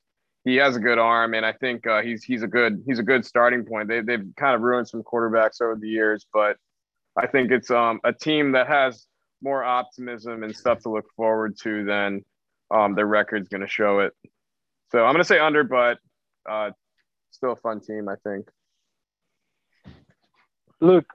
He 0.46 0.56
has 0.58 0.76
a 0.76 0.80
good 0.80 1.00
arm, 1.00 1.34
and 1.34 1.46
I 1.46 1.54
think 1.54 1.86
uh, 1.86 2.02
he's 2.02 2.24
he's 2.24 2.44
a 2.44 2.48
good 2.48 2.84
he's 2.88 3.00
a 3.00 3.04
good 3.04 3.26
starting 3.26 3.66
point. 3.66 3.90
They 3.90 4.02
they've 4.02 4.26
kind 4.38 4.56
of 4.56 4.62
ruined 4.62 4.88
some 4.88 5.04
quarterbacks 5.04 5.62
over 5.62 5.78
the 5.80 5.90
years, 5.90 6.26
but 6.32 6.58
I 7.20 7.28
think 7.28 7.52
it's 7.52 7.70
um, 7.70 8.00
a 8.04 8.14
team 8.14 8.54
that 8.54 8.68
has 8.68 9.06
more 9.42 9.64
optimism 9.64 10.44
and 10.44 10.56
stuff 10.56 10.80
to 10.80 10.90
look 10.90 11.06
forward 11.16 11.58
to 11.64 11.84
than 11.84 12.24
um, 12.72 12.96
their 12.96 13.06
record's 13.06 13.50
going 13.50 13.62
to 13.62 13.68
show 13.68 14.00
it. 14.00 14.14
So 14.92 15.00
I'm 15.00 15.14
going 15.14 15.24
to 15.24 15.26
say 15.26 15.40
under, 15.40 15.64
but 15.64 16.00
uh, 16.50 16.72
still 17.32 17.54
a 17.54 17.56
fun 17.56 17.82
team, 17.82 18.08
I 18.10 18.16
think. 18.24 18.48
Luke, 20.82 21.08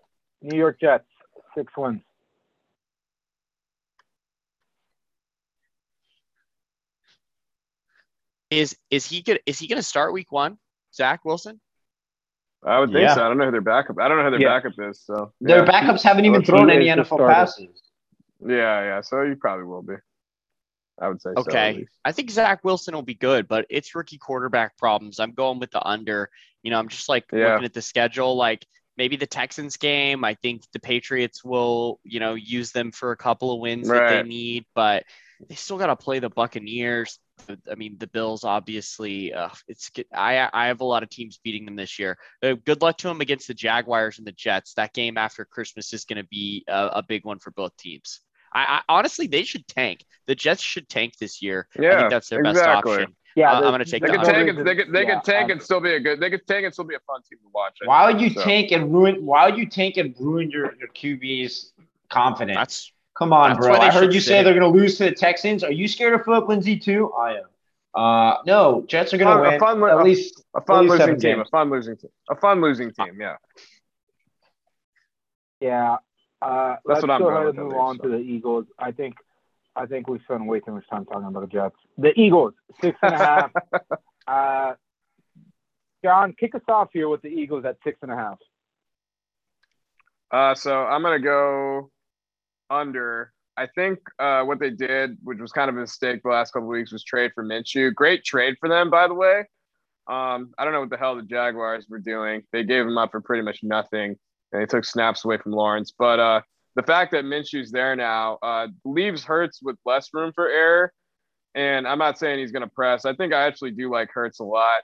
New 0.43 0.59
York 0.59 0.79
Jets 0.81 1.07
six 1.55 1.73
wins. 1.77 2.03
Is 8.51 8.77
is 8.91 9.07
he 9.07 9.23
gonna 9.23 9.41
is 9.47 9.59
he 9.59 9.67
gonna 9.67 9.83
start 9.83 10.13
week 10.13 10.31
one? 10.31 10.59
Zach 10.95 11.25
Wilson? 11.25 11.61
I 12.65 12.81
would 12.81 12.91
think 12.91 13.01
Yeah. 13.03 13.15
so. 13.15 13.25
I 13.25 13.29
don't 13.29 13.39
know 13.39 13.45
who 13.47 13.51
their 13.51 13.61
backup. 13.61 13.99
I 14.01 14.09
don't 14.09 14.19
know 14.19 14.25
who 14.25 14.31
their 14.31 14.41
Yeah. 14.41 14.59
backup 14.61 14.73
is. 14.79 15.01
So 15.05 15.33
Their 15.41 15.65
backups 15.65 16.03
haven't 16.03 16.25
even 16.25 16.41
Well, 16.41 16.47
thrown 16.47 16.71
any 16.71 16.87
NFL 16.89 17.19
passes. 17.19 17.83
yeah, 18.41 18.83
yeah. 18.83 19.01
So 19.03 19.23
you 19.23 19.37
probably 19.37 19.65
will 19.65 19.83
be. 19.83 19.95
I 21.01 21.09
would 21.09 21.21
say 21.21 21.31
so. 21.35 21.41
Okay. 21.41 21.73
least. 21.75 21.93
I 22.05 22.13
think 22.13 22.31
Zach 22.31 22.63
Wilson 22.65 22.95
will 22.95 23.03
be 23.03 23.15
good, 23.15 23.49
but 23.49 23.67
it's 23.69 23.95
rookie 23.95 24.17
quarterback 24.19 24.77
problems. 24.79 25.19
I'm 25.19 25.33
going 25.33 25.59
with 25.59 25.73
the 25.73 25.85
under. 25.85 26.31
You 26.63 26.71
know, 26.71 26.79
I'm 26.79 26.89
just 26.89 27.09
like 27.09 27.25
Yeah. 27.33 27.51
looking 27.53 27.65
at 27.65 27.75
the 27.75 27.83
schedule, 27.83 28.37
like 28.37 28.65
maybe 28.97 29.17
the 29.17 29.27
Texans 29.27 29.77
game. 29.77 30.25
I 30.25 30.35
think 30.35 30.63
the 30.73 30.79
Patriots 30.79 31.45
will, 31.45 31.99
you 32.05 32.21
know, 32.21 32.35
use 32.35 32.71
them 32.71 32.93
for 32.93 33.11
a 33.11 33.17
couple 33.17 33.53
of 33.53 33.59
wins 33.61 33.89
that 33.89 34.09
they 34.09 34.23
need, 34.23 34.67
but 34.75 35.05
they 35.49 35.55
still 35.55 35.79
got 35.79 35.87
to 35.89 35.97
play 35.97 36.19
the 36.19 36.31
Buccaneers. 36.31 37.19
I 37.71 37.75
mean, 37.77 37.97
the 37.99 38.07
Bills 38.07 38.45
obviously. 38.45 39.33
Uh, 39.35 39.51
it's. 39.69 39.91
I 40.15 40.49
I 40.53 40.67
have 40.69 40.81
a 40.81 40.85
lot 40.85 41.03
of 41.03 41.11
teams 41.11 41.39
beating 41.45 41.67
them 41.67 41.77
this 41.77 41.99
year. 41.99 42.17
Uh, 42.43 42.55
good 42.65 42.81
luck 42.81 42.97
to 42.99 43.09
them 43.09 43.21
against 43.21 43.49
the 43.49 43.55
Jaguars 43.55 44.19
and 44.19 44.27
the 44.27 44.33
Jets. 44.33 44.75
That 44.75 44.95
game 44.95 45.19
after 45.19 45.45
Christmas 45.45 45.93
is 45.93 46.05
going 46.05 46.23
to 46.23 46.29
be 46.29 46.65
a, 46.69 46.87
a 46.95 47.03
big 47.07 47.25
one 47.25 47.39
for 47.39 47.51
both 47.51 47.77
teams. 47.77 48.21
I, 48.55 48.81
I 48.89 48.95
honestly, 48.95 49.27
they 49.27 49.45
should 49.45 49.67
tank. 49.69 50.05
The 50.27 50.35
Jets 50.35 50.63
should 50.63 50.89
tank 50.89 51.19
this 51.19 51.43
year. 51.43 51.69
I 51.91 51.95
Yeah, 51.95 51.97
think 51.97 52.09
that's 52.09 52.29
their 52.31 52.41
best 52.41 52.67
option. 52.67 53.15
Yeah, 53.35 53.51
Uh, 53.51 53.61
I'm 53.65 53.73
gonna 53.73 53.85
take 53.85 54.05
They 54.05 54.07
the 54.07 54.13
could 54.13 54.25
tank 54.25 54.49
it. 54.49 54.65
They 54.65 54.77
could. 54.77 54.93
They 54.93 55.05
Yeah, 55.05 55.07
could 55.07 55.25
tank 55.25 55.51
and 55.51 55.61
still 55.63 55.81
be 55.81 55.95
a 55.95 56.01
good. 56.01 56.21
They 56.21 56.31
could 56.31 56.47
tank 56.47 56.65
and 56.65 56.73
still 56.73 56.85
be 56.85 56.95
a 56.95 57.01
fun 57.01 57.21
team 57.29 57.39
to 57.41 57.49
watch. 57.53 57.79
I 57.85 57.89
Why 57.89 58.07
think, 58.07 58.11
would 58.11 58.21
you 58.21 58.35
so. 58.35 58.43
tank 58.43 58.73
and 58.73 58.93
ruin? 58.93 59.25
Why 59.27 59.49
would 59.49 59.59
you 59.59 59.67
tank 59.69 59.97
and 59.97 60.15
ruin 60.21 60.51
your 60.51 60.75
your 60.79 60.89
QB's 60.89 61.73
confidence? 62.11 62.63
That's 62.63 62.93
Come 63.17 63.33
on, 63.33 63.51
that's 63.51 63.67
bro. 63.67 63.77
I 63.77 63.93
heard 63.93 64.13
you 64.13 64.21
say 64.21 64.39
sit. 64.39 64.43
they're 64.45 64.59
going 64.59 64.73
to 64.73 64.79
lose 64.79 64.99
to 64.99 65.05
the 65.05 65.13
Texans. 65.13 65.63
Are 65.63 65.71
you 65.73 65.87
scared 65.87 66.15
of 66.15 66.25
Phillip 66.25 66.49
Lindsay 66.49 66.79
too? 66.79 67.13
I 67.13 67.35
am. 67.39 67.45
Uh, 67.95 68.39
no, 68.45 68.85
Jets 68.89 69.15
are 69.15 69.19
going 69.19 69.29
to 69.29 69.35
Fun- 69.35 69.47
a 69.47 69.51
win 69.51 69.61
fun 69.61 69.81
li- 69.81 69.91
at 69.91 69.97
a- 69.99 70.03
least 70.03 70.43
A 70.57 70.61
fun 70.61 70.89
least 70.89 70.99
losing 70.99 71.21
team. 71.21 71.37
games. 71.37 71.47
A 71.47 71.51
fun 71.51 71.71
losing 71.71 71.97
team. 71.97 72.11
A 72.29 72.35
fun 72.35 72.61
losing 72.61 72.91
team. 72.93 73.21
Yeah. 73.21 73.37
Yeah. 75.61 75.97
Uh, 76.43 76.77
let's 76.85 77.03
what 77.03 77.11
I'm 77.11 77.21
go 77.21 77.29
ahead 77.29 77.47
and 77.47 77.57
move 77.57 77.69
least, 77.69 77.79
on 77.79 77.97
so. 77.99 78.03
to 78.03 78.09
the 78.11 78.19
Eagles. 78.19 78.67
I 78.79 78.91
think 78.91 79.15
I 79.77 79.87
think 79.87 80.09
we 80.09 80.19
spent 80.21 80.45
way 80.47 80.61
too 80.61 80.73
much 80.73 80.87
time 80.89 81.05
talking 81.05 81.27
about 81.27 81.41
the 81.41 81.47
Jets. 81.47 81.77
The 81.97 82.19
Eagles, 82.21 82.55
six 82.81 82.99
and 83.03 83.15
a 83.15 83.19
half. 83.19 83.51
uh, 84.27 84.75
John, 86.05 86.35
kick 86.39 86.55
us 86.55 86.61
off 86.69 86.89
here 86.93 87.09
with 87.09 87.23
the 87.23 87.29
Eagles 87.29 87.65
at 87.65 87.77
six 87.85 87.99
and 88.03 88.11
a 88.11 88.17
half. 88.17 88.39
Uh, 90.31 90.55
so 90.55 90.83
I'm 90.85 91.03
gonna 91.03 91.19
go 91.21 91.91
under. 92.71 93.33
I 93.57 93.67
think 93.67 94.01
uh, 94.19 94.43
what 94.43 94.59
they 94.59 94.71
did, 94.71 95.17
which 95.23 95.39
was 95.39 95.53
kind 95.53 95.69
of 95.69 95.77
a 95.77 95.81
mistake 95.81 96.23
the 96.23 96.31
last 96.31 96.53
couple 96.53 96.69
weeks, 96.69 96.93
was 96.93 97.05
trade 97.05 97.33
for 97.35 97.45
Minshew. 97.45 97.95
Great 97.95 98.25
trade 98.25 98.57
for 98.59 98.69
them, 98.69 98.91
by 98.91 99.07
the 99.07 99.15
way. 99.15 99.41
Um, 100.07 100.53
I 100.59 100.65
don't 100.65 100.73
know 100.73 100.81
what 100.81 100.91
the 100.91 100.97
hell 100.97 101.17
the 101.17 101.23
Jaguars 101.23 101.87
were 101.89 102.01
doing. 102.01 102.43
They 102.53 102.65
gave 102.65 102.85
him 102.85 102.99
up 102.99 103.13
for 103.13 103.21
pretty 103.21 103.43
much 103.43 103.61
nothing, 103.63 104.17
and 104.53 104.63
they 104.63 104.67
took 104.67 104.85
snaps 104.85 105.25
away 105.25 105.39
from 105.39 105.53
Lawrence. 105.53 105.93
But 105.97 106.19
uh, 106.19 106.41
the 106.77 106.83
fact 106.83 107.13
that 107.13 107.25
Minshew's 107.25 107.71
there 107.71 107.95
now 107.95 108.39
uh, 108.43 108.69
leaves 108.85 109.25
Hurts 109.25 109.63
with 109.63 109.77
less 109.87 110.09
room 110.13 110.33
for 110.35 110.49
error. 110.49 110.93
And 111.55 111.87
I'm 111.87 111.99
not 111.99 112.19
saying 112.19 112.41
he's 112.41 112.51
going 112.51 112.63
to 112.63 112.75
press. 112.75 113.05
I 113.05 113.15
think 113.15 113.33
I 113.33 113.47
actually 113.47 113.71
do 113.71 113.91
like 113.91 114.11
Hurts 114.13 114.41
a 114.41 114.45
lot. 114.45 114.83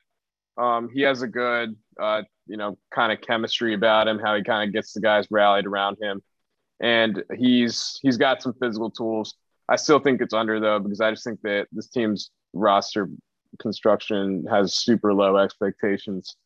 Um, 0.57 0.89
he 0.93 1.03
has 1.03 1.23
a 1.23 1.27
good, 1.27 1.75
uh, 2.01 2.23
you 2.47 2.57
know, 2.57 2.79
kind 2.95 3.13
of 3.13 3.21
chemistry 3.21 3.75
about 3.75 4.07
him, 4.07 4.19
how 4.19 4.37
he 4.37 4.45
kind 4.45 4.69
of 4.69 4.73
gets 4.73 4.93
the 4.93 5.01
guys 5.01 5.27
rallied 5.31 5.67
around 5.67 5.97
him, 6.01 6.23
and 6.81 7.23
he's 7.37 7.99
he's 8.03 8.17
got 8.17 8.43
some 8.43 8.55
physical 8.61 8.91
tools. 8.91 9.35
I 9.69 9.77
still 9.77 9.99
think 10.01 10.21
it's 10.21 10.35
under 10.35 10.59
though 10.61 10.79
because 10.79 11.01
I 11.01 11.11
just 11.11 11.25
think 11.25 11.41
that 11.43 11.67
this 11.73 11.89
team's 11.89 12.31
roster 12.53 13.09
construction 13.61 14.45
has 14.51 14.75
super 14.75 15.13
low 15.15 15.37
expectations. 15.37 16.37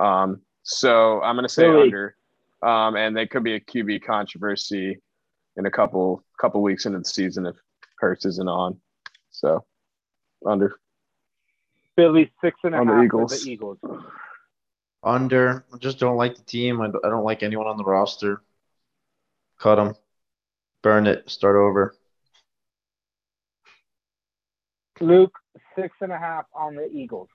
Um, 0.00 0.40
so 0.62 1.20
I'm 1.22 1.36
going 1.36 1.46
to 1.46 1.52
say 1.52 1.66
Really? 1.68 1.82
under, 1.84 2.16
um, 2.62 2.96
and 2.96 3.16
they 3.16 3.26
could 3.26 3.44
be 3.44 3.54
a 3.54 3.60
QB 3.60 4.02
controversy 4.04 4.98
in 5.56 5.66
a 5.66 5.70
couple 5.70 6.24
couple 6.40 6.62
weeks 6.62 6.86
into 6.86 6.98
the 6.98 7.04
season 7.04 7.46
if 7.46 7.54
Hurts 7.98 8.24
isn't 8.24 8.48
on. 8.48 8.80
So 9.30 9.64
under. 10.46 10.76
Philly 11.96 12.32
six 12.42 12.58
and 12.64 12.74
a 12.74 12.78
half 12.78 12.88
On 12.88 12.98
the 12.98 13.04
Eagles. 13.04 13.44
the 13.44 13.50
Eagles. 13.52 13.78
Under. 15.04 15.64
I 15.72 15.76
just 15.78 15.98
don't 15.98 16.16
like 16.16 16.34
the 16.34 16.42
team. 16.42 16.80
I 16.80 16.88
don't 17.08 17.24
like 17.24 17.42
anyone 17.42 17.66
on 17.66 17.76
the 17.76 17.84
roster. 17.84 18.42
Cut 19.64 19.76
them. 19.76 19.94
Burn 20.82 21.06
it. 21.06 21.30
Start 21.30 21.56
over. 21.56 21.94
Luke, 25.00 25.32
six 25.74 25.96
and 26.02 26.12
a 26.12 26.18
half 26.18 26.44
on 26.54 26.74
the 26.74 26.86
Eagles. 26.92 27.30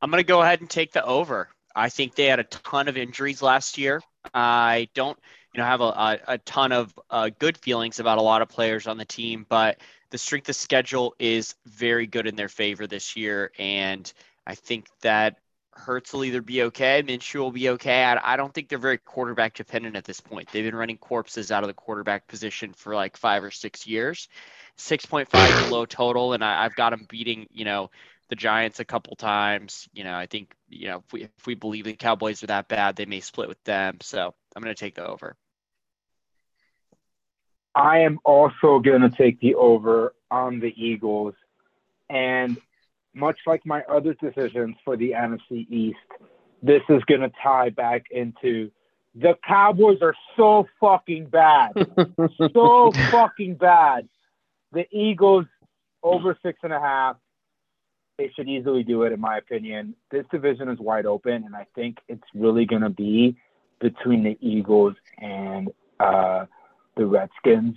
I'm 0.00 0.12
going 0.12 0.22
to 0.22 0.26
go 0.26 0.40
ahead 0.40 0.60
and 0.60 0.70
take 0.70 0.92
the 0.92 1.04
over. 1.04 1.48
I 1.74 1.88
think 1.88 2.14
they 2.14 2.26
had 2.26 2.38
a 2.38 2.44
ton 2.44 2.86
of 2.86 2.96
injuries 2.96 3.42
last 3.42 3.76
year. 3.76 4.00
I 4.32 4.88
don't, 4.94 5.18
you 5.52 5.58
know, 5.58 5.66
have 5.66 5.80
a, 5.80 5.84
a, 5.84 6.18
a 6.28 6.38
ton 6.38 6.70
of 6.70 6.96
uh, 7.10 7.30
good 7.40 7.58
feelings 7.58 7.98
about 7.98 8.18
a 8.18 8.22
lot 8.22 8.40
of 8.40 8.48
players 8.48 8.86
on 8.86 8.98
the 8.98 9.04
team, 9.04 9.46
but 9.48 9.80
the 10.10 10.18
strength 10.18 10.48
of 10.48 10.54
schedule 10.54 11.16
is 11.18 11.56
very 11.66 12.06
good 12.06 12.28
in 12.28 12.36
their 12.36 12.48
favor 12.48 12.86
this 12.86 13.16
year, 13.16 13.50
and 13.58 14.12
I 14.46 14.54
think 14.54 14.86
that 15.02 15.38
Hurts 15.78 16.12
will 16.12 16.24
either 16.24 16.42
be 16.42 16.62
okay, 16.64 17.02
Minshew 17.02 17.40
will 17.40 17.52
be 17.52 17.70
okay. 17.70 18.04
I, 18.04 18.34
I 18.34 18.36
don't 18.36 18.52
think 18.52 18.68
they're 18.68 18.78
very 18.78 18.98
quarterback 18.98 19.54
dependent 19.54 19.96
at 19.96 20.04
this 20.04 20.20
point. 20.20 20.48
They've 20.50 20.64
been 20.64 20.74
running 20.74 20.98
corpses 20.98 21.50
out 21.50 21.62
of 21.62 21.68
the 21.68 21.74
quarterback 21.74 22.26
position 22.26 22.72
for 22.72 22.94
like 22.94 23.16
five 23.16 23.44
or 23.44 23.50
six 23.50 23.86
years. 23.86 24.28
6.5 24.76 25.50
is 25.50 25.60
a 25.60 25.64
low 25.64 25.86
total, 25.86 26.34
and 26.34 26.44
I, 26.44 26.64
I've 26.64 26.74
got 26.74 26.90
them 26.90 27.06
beating, 27.08 27.48
you 27.52 27.64
know, 27.64 27.90
the 28.28 28.36
Giants 28.36 28.80
a 28.80 28.84
couple 28.84 29.16
times. 29.16 29.88
You 29.92 30.04
know, 30.04 30.14
I 30.14 30.26
think 30.26 30.54
you 30.68 30.88
know 30.88 30.98
if 30.98 31.12
we 31.12 31.22
if 31.24 31.46
we 31.46 31.54
believe 31.54 31.84
the 31.84 31.94
Cowboys 31.94 32.42
are 32.42 32.48
that 32.48 32.68
bad, 32.68 32.96
they 32.96 33.06
may 33.06 33.20
split 33.20 33.48
with 33.48 33.62
them. 33.64 33.98
So 34.02 34.34
I'm 34.54 34.62
going 34.62 34.74
to 34.74 34.78
take 34.78 34.94
the 34.94 35.06
over. 35.06 35.36
I 37.74 38.00
am 38.00 38.18
also 38.24 38.80
going 38.80 39.02
to 39.02 39.10
take 39.10 39.40
the 39.40 39.54
over 39.54 40.14
on 40.30 40.60
the 40.60 40.72
Eagles. 40.76 41.34
And 42.10 42.58
much 43.14 43.38
like 43.46 43.64
my 43.66 43.82
other 43.82 44.14
decisions 44.14 44.76
for 44.84 44.96
the 44.96 45.12
NFC 45.12 45.68
East, 45.70 45.98
this 46.62 46.82
is 46.88 47.02
going 47.04 47.20
to 47.20 47.30
tie 47.42 47.70
back 47.70 48.06
into 48.10 48.70
the 49.14 49.36
Cowboys 49.46 49.98
are 50.02 50.14
so 50.36 50.66
fucking 50.80 51.26
bad. 51.26 51.72
so 52.52 52.92
fucking 53.10 53.54
bad. 53.54 54.08
The 54.72 54.84
Eagles 54.92 55.46
over 56.02 56.36
six 56.42 56.58
and 56.62 56.72
a 56.72 56.80
half. 56.80 57.16
They 58.18 58.32
should 58.34 58.48
easily 58.48 58.82
do 58.82 59.04
it, 59.04 59.12
in 59.12 59.20
my 59.20 59.38
opinion. 59.38 59.94
This 60.10 60.24
division 60.32 60.68
is 60.68 60.78
wide 60.80 61.06
open, 61.06 61.44
and 61.44 61.54
I 61.54 61.66
think 61.74 61.98
it's 62.08 62.24
really 62.34 62.64
going 62.64 62.82
to 62.82 62.90
be 62.90 63.36
between 63.80 64.24
the 64.24 64.36
Eagles 64.40 64.94
and 65.18 65.70
uh, 66.00 66.46
the 66.96 67.06
Redskins. 67.06 67.76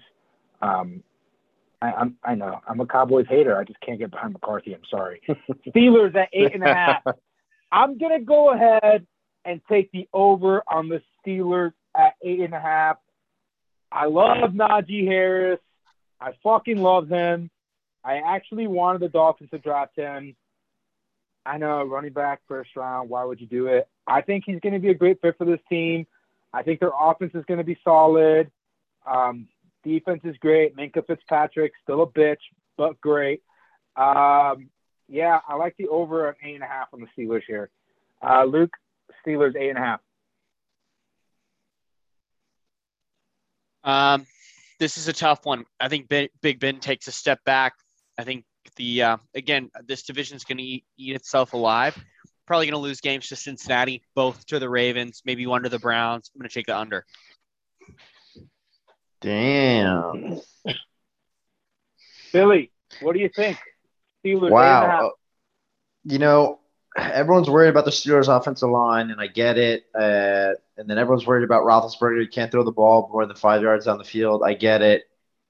Um, 0.61 1.03
I, 1.81 1.91
I'm, 1.91 2.15
I 2.23 2.35
know 2.35 2.61
I'm 2.67 2.79
a 2.79 2.85
Cowboys 2.85 3.25
hater. 3.27 3.57
I 3.57 3.63
just 3.63 3.79
can't 3.81 3.99
get 3.99 4.11
behind 4.11 4.33
McCarthy. 4.33 4.73
I'm 4.73 4.81
sorry. 4.89 5.21
Steelers 5.67 6.15
at 6.15 6.29
eight 6.33 6.53
and 6.53 6.63
a 6.63 6.73
half. 6.73 7.03
I'm 7.71 7.97
gonna 7.97 8.21
go 8.21 8.53
ahead 8.53 9.07
and 9.45 9.61
take 9.69 9.91
the 9.91 10.07
over 10.13 10.63
on 10.67 10.89
the 10.89 11.01
Steelers 11.25 11.73
at 11.97 12.13
eight 12.21 12.41
and 12.41 12.53
a 12.53 12.59
half. 12.59 12.97
I 13.91 14.05
love 14.05 14.51
Najee 14.51 15.05
Harris. 15.05 15.59
I 16.19 16.33
fucking 16.43 16.77
love 16.77 17.09
him. 17.09 17.49
I 18.03 18.17
actually 18.17 18.67
wanted 18.67 19.01
the 19.01 19.09
Dolphins 19.09 19.49
to 19.51 19.57
draft 19.57 19.95
him. 19.95 20.35
I 21.45 21.57
know 21.57 21.83
running 21.83 22.13
back 22.13 22.41
first 22.47 22.75
round. 22.75 23.09
Why 23.09 23.23
would 23.23 23.41
you 23.41 23.47
do 23.47 23.67
it? 23.67 23.87
I 24.07 24.21
think 24.21 24.43
he's 24.45 24.59
going 24.59 24.73
to 24.73 24.79
be 24.79 24.89
a 24.89 24.93
great 24.93 25.21
fit 25.21 25.37
for 25.37 25.45
this 25.45 25.59
team. 25.69 26.05
I 26.53 26.63
think 26.63 26.79
their 26.79 26.91
offense 26.97 27.31
is 27.33 27.45
going 27.45 27.57
to 27.57 27.63
be 27.63 27.77
solid. 27.83 28.51
Um, 29.05 29.47
defense 29.83 30.21
is 30.23 30.35
great. 30.37 30.75
Minkah 30.75 31.05
Fitzpatrick 31.05 31.73
still 31.83 32.03
a 32.03 32.07
bitch, 32.07 32.41
but 32.77 32.99
great. 33.01 33.41
Um, 33.95 34.69
yeah, 35.07 35.39
I 35.47 35.55
like 35.55 35.75
the 35.77 35.87
over 35.87 36.29
at 36.29 36.37
eight 36.43 36.55
and 36.55 36.63
a 36.63 36.67
half 36.67 36.87
on 36.93 37.01
the 37.01 37.07
Steelers 37.17 37.43
here. 37.45 37.69
Uh, 38.21 38.45
Luke, 38.45 38.73
Steelers 39.25 39.55
eight 39.55 39.69
and 39.69 39.77
a 39.77 39.81
half. 39.81 39.99
Um, 43.83 44.25
this 44.79 44.97
is 44.97 45.07
a 45.07 45.13
tough 45.13 45.45
one. 45.45 45.65
I 45.79 45.89
think 45.89 46.07
Big 46.09 46.59
Ben 46.59 46.79
takes 46.79 47.07
a 47.07 47.11
step 47.11 47.43
back. 47.43 47.73
I 48.17 48.23
think 48.23 48.45
the 48.75 49.03
uh, 49.03 49.17
again 49.35 49.69
this 49.85 50.03
division 50.03 50.37
is 50.37 50.43
going 50.43 50.57
to 50.57 50.63
eat, 50.63 50.85
eat 50.97 51.15
itself 51.15 51.53
alive. 51.53 51.97
Probably 52.45 52.65
going 52.67 52.73
to 52.73 52.79
lose 52.79 53.01
games 53.01 53.27
to 53.29 53.35
Cincinnati, 53.35 54.03
both 54.15 54.45
to 54.47 54.59
the 54.59 54.69
Ravens, 54.69 55.21
maybe 55.25 55.47
one 55.47 55.63
to 55.63 55.69
the 55.69 55.79
Browns. 55.79 56.31
I'm 56.33 56.39
going 56.39 56.49
to 56.49 56.53
take 56.53 56.67
the 56.67 56.77
under. 56.77 57.05
Damn. 59.21 60.39
Billy, 62.33 62.71
what 63.01 63.13
do 63.13 63.19
you 63.19 63.29
think? 63.29 63.57
Steelers 64.25 64.47
eight 64.47 64.53
and 64.53 64.53
a 64.53 64.57
half. 64.57 65.01
Wow. 65.01 65.11
You 66.03 66.17
know, 66.19 66.59
everyone's 66.97 67.49
worried 67.49 67.69
about 67.69 67.85
the 67.85 67.91
Steelers' 67.91 68.35
offensive 68.35 68.69
line, 68.69 69.11
and 69.11 69.21
I 69.21 69.27
get 69.27 69.57
it. 69.57 69.85
Uh, 69.93 70.53
and 70.77 70.89
then 70.89 70.97
everyone's 70.97 71.27
worried 71.27 71.43
about 71.43 71.63
Roethlisberger. 71.63 72.21
He 72.21 72.27
can't 72.27 72.51
throw 72.51 72.63
the 72.63 72.71
ball 72.71 73.09
more 73.11 73.25
than 73.25 73.35
five 73.35 73.61
yards 73.61 73.85
down 73.85 73.97
the 73.97 74.03
field. 74.03 74.41
I 74.43 74.53
get 74.53 74.81
it. 74.81 75.03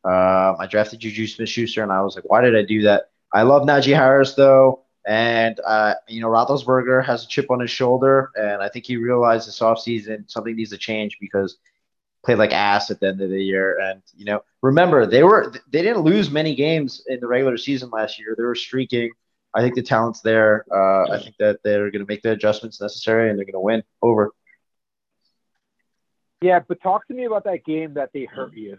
Um, 0.03 0.57
I 0.59 0.67
drafted 0.69 0.99
Juju 0.99 1.27
Smith-Schuster, 1.27 1.83
and 1.83 1.91
I 1.91 2.01
was 2.01 2.15
like, 2.15 2.29
why 2.29 2.41
did 2.41 2.55
I 2.55 2.63
do 2.63 2.81
that? 2.83 3.11
I 3.33 3.43
love 3.43 3.63
Najee 3.63 3.95
Harris 3.95 4.33
though, 4.33 4.83
and 5.07 5.59
uh, 5.65 5.93
you 6.07 6.21
know 6.21 6.27
Roethlisberger 6.27 7.05
has 7.05 7.23
a 7.23 7.27
chip 7.27 7.49
on 7.49 7.61
his 7.61 7.71
shoulder, 7.71 8.29
and 8.35 8.61
I 8.61 8.67
think 8.67 8.85
he 8.85 8.97
realized 8.97 9.47
this 9.47 9.59
offseason 9.59 10.29
something 10.29 10.55
needs 10.55 10.71
to 10.71 10.77
change 10.77 11.17
because 11.21 11.57
played 12.23 12.37
like 12.37 12.51
ass 12.51 12.91
at 12.91 12.99
the 12.99 13.07
end 13.07 13.21
of 13.21 13.29
the 13.29 13.43
year. 13.43 13.79
And 13.79 14.01
you 14.15 14.25
know, 14.25 14.41
remember 14.61 15.05
they 15.05 15.23
were 15.23 15.53
they 15.71 15.81
didn't 15.81 16.03
lose 16.03 16.29
many 16.29 16.55
games 16.55 17.03
in 17.07 17.19
the 17.19 17.27
regular 17.27 17.57
season 17.57 17.89
last 17.89 18.19
year. 18.19 18.35
They 18.37 18.43
were 18.43 18.55
streaking. 18.55 19.11
I 19.53 19.61
think 19.61 19.75
the 19.75 19.81
talent's 19.81 20.21
there. 20.21 20.65
Uh, 20.71 21.11
I 21.11 21.21
think 21.21 21.35
that 21.39 21.59
they're 21.63 21.91
going 21.91 22.05
to 22.05 22.07
make 22.07 22.21
the 22.21 22.31
adjustments 22.31 22.79
necessary 22.79 23.29
and 23.29 23.37
they're 23.37 23.45
going 23.45 23.53
to 23.53 23.59
win. 23.59 23.83
Over. 24.01 24.31
Yeah, 26.41 26.59
but 26.65 26.81
talk 26.81 27.07
to 27.07 27.13
me 27.13 27.25
about 27.25 27.43
that 27.43 27.65
game 27.65 27.95
that 27.95 28.11
they 28.13 28.25
hurt 28.25 28.53
you. 28.55 28.77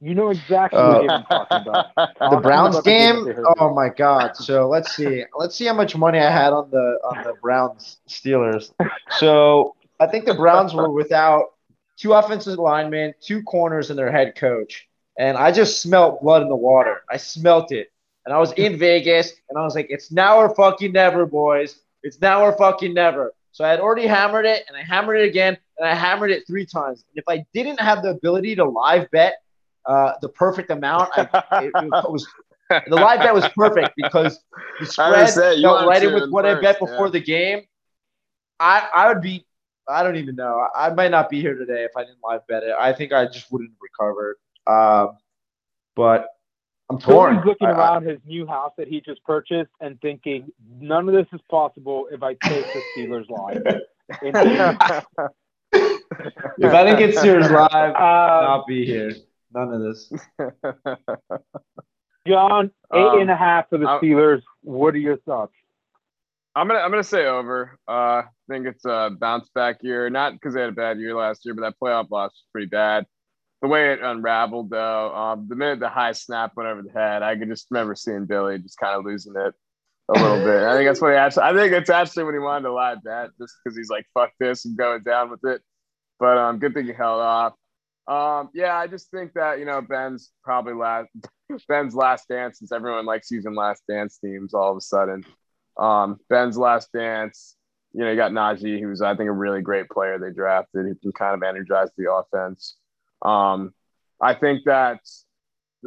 You 0.00 0.14
know 0.14 0.30
exactly 0.30 0.78
uh, 0.78 1.00
what 1.00 1.10
I'm 1.10 1.24
talking 1.24 1.58
about. 1.68 1.86
Talk 2.18 2.30
the 2.30 2.40
Browns 2.40 2.80
game. 2.82 3.24
The 3.24 3.54
oh 3.58 3.74
my 3.74 3.88
God! 3.88 4.36
So 4.36 4.68
let's 4.68 4.94
see. 4.94 5.24
Let's 5.36 5.56
see 5.56 5.66
how 5.66 5.74
much 5.74 5.96
money 5.96 6.20
I 6.20 6.30
had 6.30 6.52
on 6.52 6.70
the 6.70 6.98
on 7.02 7.24
the 7.24 7.34
Browns 7.42 7.98
Steelers. 8.08 8.72
So 9.18 9.74
I 9.98 10.06
think 10.06 10.24
the 10.24 10.34
Browns 10.34 10.72
were 10.72 10.88
without 10.88 11.46
two 11.98 12.12
offensive 12.12 12.58
linemen, 12.58 13.14
two 13.20 13.42
corners, 13.42 13.90
and 13.90 13.98
their 13.98 14.10
head 14.10 14.34
coach. 14.36 14.88
And 15.18 15.36
I 15.36 15.50
just 15.50 15.82
smelt 15.82 16.22
blood 16.22 16.42
in 16.42 16.48
the 16.48 16.56
water. 16.56 17.02
I 17.10 17.16
smelt 17.16 17.72
it. 17.72 17.92
And 18.24 18.34
I 18.34 18.38
was 18.38 18.52
in 18.52 18.78
Vegas, 18.78 19.32
and 19.48 19.58
I 19.58 19.62
was 19.62 19.74
like, 19.74 19.88
it's 19.90 20.10
now 20.12 20.38
or 20.38 20.54
fucking 20.54 20.92
never, 20.92 21.26
boys. 21.26 21.80
It's 22.02 22.20
now 22.20 22.42
or 22.42 22.56
fucking 22.56 22.94
never. 22.94 23.34
So 23.52 23.64
I 23.64 23.70
had 23.70 23.80
already 23.80 24.06
hammered 24.06 24.46
it, 24.46 24.64
and 24.68 24.76
I 24.76 24.82
hammered 24.82 25.20
it 25.20 25.28
again, 25.28 25.58
and 25.78 25.88
I 25.88 25.94
hammered 25.94 26.30
it 26.30 26.46
three 26.46 26.64
times. 26.64 27.04
And 27.10 27.18
if 27.18 27.24
I 27.28 27.44
didn't 27.52 27.80
have 27.80 28.02
the 28.02 28.10
ability 28.10 28.54
to 28.56 28.64
live 28.64 29.10
bet 29.10 29.42
uh, 29.84 30.12
the 30.22 30.28
perfect 30.28 30.70
amount, 30.70 31.10
I, 31.16 31.22
it, 31.64 31.72
it 31.74 31.74
was 32.10 32.28
the 32.70 32.94
live 32.94 33.20
bet 33.20 33.34
was 33.34 33.48
perfect 33.48 33.94
because 33.96 34.38
the 34.78 34.86
spread 34.86 35.30
felt 35.30 35.88
right 35.88 36.02
in 36.02 36.14
with 36.14 36.30
what 36.30 36.46
I 36.46 36.60
bet 36.60 36.78
before 36.78 37.06
yeah. 37.06 37.12
the 37.12 37.20
game. 37.20 37.62
I 38.60 38.88
I 38.94 39.08
would 39.08 39.22
be 39.22 39.46
I 39.88 40.02
don't 40.02 40.16
even 40.16 40.36
know. 40.36 40.68
I 40.74 40.90
might 40.90 41.10
not 41.10 41.30
be 41.30 41.40
here 41.40 41.54
today 41.56 41.84
if 41.84 41.96
I 41.96 42.02
didn't 42.02 42.22
live 42.22 42.46
bet 42.46 42.62
it. 42.62 42.74
I 42.78 42.92
think 42.92 43.12
I 43.12 43.26
just 43.26 43.50
wouldn't 43.50 43.70
have 43.70 43.78
recovered. 43.80 44.36
Um, 44.66 45.16
but 45.96 46.28
I'm 46.90 46.98
torn. 46.98 47.36
He's 47.36 47.44
looking 47.44 47.68
I, 47.68 47.72
around 47.72 48.06
I, 48.06 48.12
his 48.12 48.20
new 48.26 48.46
house 48.46 48.72
that 48.78 48.88
he 48.88 49.00
just 49.00 49.22
purchased 49.24 49.70
and 49.80 50.00
thinking, 50.00 50.52
none 50.80 51.08
of 51.08 51.14
this 51.14 51.26
is 51.32 51.40
possible 51.50 52.08
if 52.10 52.22
I 52.22 52.34
take 52.34 52.66
the 52.66 52.82
Steelers 52.96 53.28
live. 53.30 53.62
if 56.62 56.74
I 56.74 56.84
didn't 56.84 56.98
get 56.98 57.14
Steelers 57.14 57.50
live, 57.72 57.90
um, 57.90 58.50
I'll 58.50 58.66
be 58.66 58.84
here. 58.84 59.12
None 59.54 59.72
of 59.72 59.80
this. 59.80 60.12
John, 62.26 62.70
eight 62.94 62.98
um, 62.98 63.20
and 63.20 63.30
a 63.30 63.36
half 63.36 63.70
for 63.70 63.78
the 63.78 63.86
Steelers. 63.86 64.42
What 64.62 64.94
are 64.94 64.98
your 64.98 65.16
thoughts? 65.18 65.52
I'm 66.54 66.66
gonna 66.66 66.80
I'm 66.80 66.90
gonna 66.90 67.04
say 67.04 67.26
over. 67.26 67.78
Uh, 67.88 68.22
I 68.22 68.24
think 68.48 68.66
it's 68.66 68.84
a 68.84 69.10
bounce 69.18 69.48
back 69.54 69.78
year, 69.82 70.10
not 70.10 70.32
because 70.32 70.54
they 70.54 70.60
had 70.60 70.70
a 70.70 70.72
bad 70.72 70.98
year 70.98 71.14
last 71.14 71.44
year, 71.44 71.54
but 71.54 71.62
that 71.62 71.74
playoff 71.82 72.10
loss 72.10 72.30
was 72.32 72.44
pretty 72.52 72.66
bad. 72.66 73.06
The 73.62 73.68
way 73.68 73.92
it 73.92 74.00
unraveled, 74.02 74.70
though, 74.70 75.14
um, 75.14 75.46
the 75.48 75.56
minute 75.56 75.80
the 75.80 75.88
high 75.88 76.12
snap 76.12 76.52
went 76.56 76.68
over 76.68 76.82
the 76.82 76.92
head, 76.92 77.22
I 77.22 77.36
could 77.36 77.48
just 77.48 77.66
remember 77.70 77.94
seeing 77.94 78.26
Billy 78.26 78.58
just 78.58 78.78
kind 78.78 78.96
of 78.96 79.04
losing 79.04 79.34
it 79.36 79.54
a 80.08 80.12
little 80.12 80.38
bit. 80.38 80.62
I 80.62 80.74
think 80.74 80.88
that's 80.88 81.00
what 81.00 81.10
he 81.10 81.16
actually. 81.16 81.42
I 81.42 81.52
think 81.54 81.72
it's 81.72 81.90
actually 81.90 82.24
when 82.24 82.34
he 82.34 82.40
wanted 82.40 82.64
to 82.64 82.72
lie 82.72 82.94
bet, 82.94 83.30
just 83.40 83.54
because 83.62 83.76
he's 83.76 83.90
like 83.90 84.06
fuck 84.14 84.32
this 84.40 84.64
and 84.64 84.76
going 84.76 85.02
down 85.02 85.30
with 85.30 85.44
it. 85.44 85.60
But 86.18 86.38
um, 86.38 86.58
good 86.58 86.74
thing 86.74 86.86
he 86.86 86.92
held 86.92 87.20
off. 87.20 87.54
Um, 88.08 88.48
yeah, 88.54 88.74
I 88.74 88.86
just 88.86 89.10
think 89.10 89.34
that 89.34 89.58
you 89.58 89.64
know 89.64 89.82
Ben's 89.82 90.30
probably 90.42 90.74
last 90.74 91.10
Ben's 91.68 91.94
last 91.94 92.26
dance 92.28 92.58
since 92.58 92.72
everyone 92.72 93.06
likes 93.06 93.30
using 93.30 93.54
last 93.54 93.82
dance 93.88 94.18
teams 94.18 94.54
all 94.54 94.70
of 94.70 94.76
a 94.76 94.80
sudden. 94.80 95.24
Um, 95.78 96.18
Ben's 96.28 96.58
last 96.58 96.92
dance, 96.92 97.56
you 97.92 98.04
know, 98.04 98.10
you 98.10 98.16
got 98.16 98.32
Najee, 98.32 98.80
who's 98.80 99.02
I 99.02 99.14
think 99.16 99.28
a 99.28 99.32
really 99.32 99.62
great 99.62 99.88
player 99.88 100.18
they 100.18 100.30
drafted. 100.30 100.86
He 100.86 100.94
can 100.94 101.12
kind 101.12 101.34
of 101.34 101.42
energize 101.42 101.88
the 101.96 102.12
offense. 102.12 102.76
Um, 103.22 103.72
I 104.20 104.34
think 104.34 104.64
that 104.66 105.00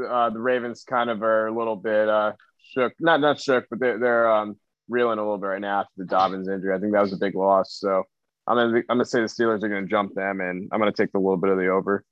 uh, 0.01 0.29
the 0.29 0.39
Ravens 0.39 0.83
kind 0.83 1.09
of 1.09 1.21
are 1.21 1.47
a 1.47 1.57
little 1.57 1.75
bit 1.75 2.09
uh, 2.09 2.33
shook, 2.73 2.93
not 2.99 3.21
not 3.21 3.39
shook, 3.39 3.65
but 3.69 3.79
they're, 3.79 3.99
they're 3.99 4.31
um, 4.31 4.57
reeling 4.89 5.19
a 5.19 5.21
little 5.21 5.37
bit 5.37 5.47
right 5.47 5.61
now 5.61 5.81
after 5.81 5.93
the 5.97 6.05
Dobbins 6.05 6.47
injury. 6.47 6.73
I 6.73 6.79
think 6.79 6.93
that 6.93 7.01
was 7.01 7.13
a 7.13 7.17
big 7.17 7.35
loss. 7.35 7.77
So 7.79 8.03
I'm 8.47 8.57
gonna 8.57 8.77
I'm 8.77 8.97
gonna 8.97 9.05
say 9.05 9.21
the 9.21 9.27
Steelers 9.27 9.63
are 9.63 9.69
gonna 9.69 9.87
jump 9.87 10.13
them, 10.15 10.41
and 10.41 10.69
I'm 10.71 10.79
gonna 10.79 10.91
take 10.91 11.11
the 11.11 11.19
little 11.19 11.37
bit 11.37 11.51
of 11.51 11.57
the 11.57 11.67
over 11.67 12.03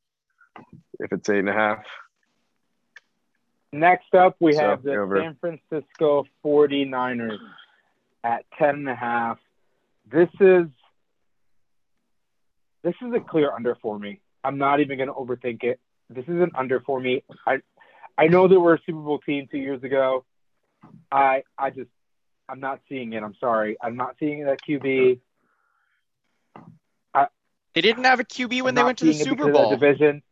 if 0.99 1.11
it's 1.11 1.29
eight 1.29 1.39
and 1.39 1.49
a 1.49 1.53
half. 1.53 1.83
Next 3.71 4.15
up, 4.15 4.35
we 4.39 4.53
so, 4.53 4.61
have 4.61 4.83
the 4.83 4.95
over. 4.95 5.21
San 5.21 5.37
Francisco 5.39 6.25
49ers 6.43 7.37
at 8.23 8.45
10 8.57 8.69
and 8.69 8.89
a 8.89 8.95
half. 8.95 9.37
This 10.11 10.29
is 10.39 10.67
this 12.83 12.95
is 13.01 13.13
a 13.13 13.19
clear 13.19 13.51
under 13.51 13.75
for 13.81 13.99
me. 13.99 14.21
I'm 14.43 14.57
not 14.57 14.79
even 14.79 14.97
going 14.97 15.07
to 15.07 15.13
overthink 15.13 15.63
it. 15.63 15.79
This 16.09 16.23
is 16.23 16.41
an 16.41 16.51
under 16.55 16.79
for 16.79 16.99
me. 16.99 17.23
I 17.45 17.59
I 18.17 18.27
know 18.27 18.47
they 18.47 18.57
were 18.57 18.75
a 18.75 18.79
Super 18.85 18.99
Bowl 18.99 19.19
team 19.19 19.47
two 19.51 19.57
years 19.57 19.83
ago. 19.83 20.25
I 21.11 21.43
I 21.57 21.69
just 21.69 21.89
I'm 22.47 22.59
not 22.59 22.79
seeing 22.89 23.13
it. 23.13 23.21
I'm 23.21 23.35
sorry. 23.39 23.77
I'm 23.81 23.95
not 23.95 24.15
seeing 24.19 24.45
that 24.45 24.59
QB. 24.67 25.19
I, 27.13 27.27
they 27.75 27.81
didn't 27.81 28.05
have 28.05 28.19
a 28.19 28.23
QB 28.23 28.61
when 28.63 28.69
I'm 28.69 28.75
they 28.75 28.83
went 28.83 28.97
to 28.99 29.05
the 29.05 29.13
Super 29.13 29.51
Bowl 29.51 29.69
division. 29.69 30.23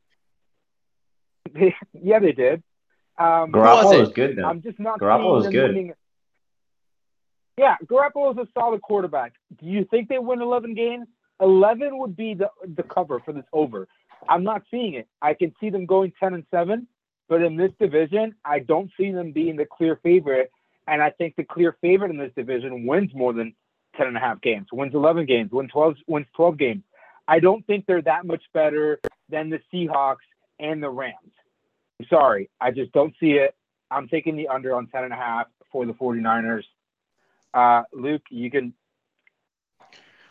yeah, 1.93 2.19
they 2.19 2.31
did. 2.31 2.63
Um, 3.19 3.51
Garoppolo 3.51 4.01
is 4.01 4.09
good 4.09 4.37
now. 4.37 4.49
I'm 4.49 4.61
just 4.61 4.79
not 4.79 4.99
Garoppolo 4.99 5.45
is 5.45 5.47
good. 5.51 5.69
Winning. 5.69 5.93
Yeah, 7.57 7.75
Garoppolo 7.85 8.31
is 8.31 8.37
a 8.37 8.47
solid 8.57 8.81
quarterback. 8.81 9.33
Do 9.59 9.65
you 9.65 9.85
think 9.85 10.09
they 10.09 10.19
win 10.19 10.41
11 10.41 10.75
games? 10.75 11.07
11 11.41 11.97
would 11.97 12.15
be 12.15 12.33
the 12.33 12.49
the 12.75 12.83
cover 12.83 13.19
for 13.19 13.33
this 13.33 13.45
over. 13.53 13.87
I'm 14.29 14.43
not 14.43 14.63
seeing 14.69 14.95
it. 14.95 15.07
I 15.21 15.33
can 15.33 15.53
see 15.59 15.69
them 15.69 15.85
going 15.85 16.13
10 16.19 16.33
and 16.33 16.43
7, 16.51 16.87
but 17.29 17.41
in 17.41 17.55
this 17.55 17.71
division, 17.79 18.35
I 18.45 18.59
don't 18.59 18.91
see 18.97 19.11
them 19.11 19.31
being 19.31 19.55
the 19.55 19.65
clear 19.65 19.99
favorite. 20.03 20.51
And 20.87 21.01
I 21.01 21.09
think 21.11 21.35
the 21.35 21.43
clear 21.43 21.75
favorite 21.81 22.11
in 22.11 22.17
this 22.17 22.31
division 22.35 22.85
wins 22.85 23.11
more 23.13 23.33
than 23.33 23.53
10 23.97 24.07
and 24.07 24.17
a 24.17 24.19
half 24.19 24.41
games, 24.41 24.67
wins 24.71 24.93
11 24.93 25.25
games, 25.25 25.51
wins 25.51 25.71
12, 25.71 25.95
wins 26.07 26.27
12 26.35 26.57
games. 26.57 26.83
I 27.27 27.39
don't 27.39 27.65
think 27.67 27.85
they're 27.85 28.01
that 28.03 28.25
much 28.25 28.43
better 28.53 28.99
than 29.29 29.49
the 29.49 29.59
Seahawks 29.73 30.25
and 30.59 30.81
the 30.81 30.89
Rams. 30.89 31.33
I'm 31.99 32.07
sorry. 32.09 32.49
I 32.61 32.71
just 32.71 32.91
don't 32.93 33.13
see 33.19 33.31
it. 33.31 33.55
I'm 33.91 34.07
taking 34.07 34.35
the 34.35 34.47
under 34.47 34.75
on 34.75 34.87
10 34.87 35.03
and 35.03 35.13
a 35.13 35.17
half 35.17 35.47
for 35.71 35.85
the 35.85 35.93
49ers. 35.93 36.63
Uh, 37.53 37.83
Luke, 37.93 38.23
you 38.29 38.49
can. 38.51 38.73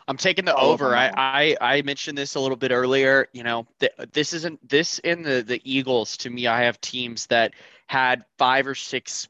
I'm 0.07 0.17
taking 0.17 0.45
the 0.45 0.55
over. 0.55 0.95
I, 0.95 1.11
I 1.15 1.57
I 1.59 1.81
mentioned 1.81 2.17
this 2.17 2.35
a 2.35 2.39
little 2.39 2.57
bit 2.57 2.71
earlier. 2.71 3.27
You 3.33 3.43
know, 3.43 3.67
th- 3.79 3.91
this 4.13 4.33
isn't 4.33 4.67
this 4.67 4.99
in 4.99 5.21
the 5.23 5.41
the 5.41 5.61
Eagles. 5.63 6.17
To 6.17 6.29
me, 6.29 6.47
I 6.47 6.63
have 6.63 6.79
teams 6.79 7.27
that 7.27 7.53
had 7.87 8.23
five 8.37 8.67
or 8.67 8.75
six 8.75 9.27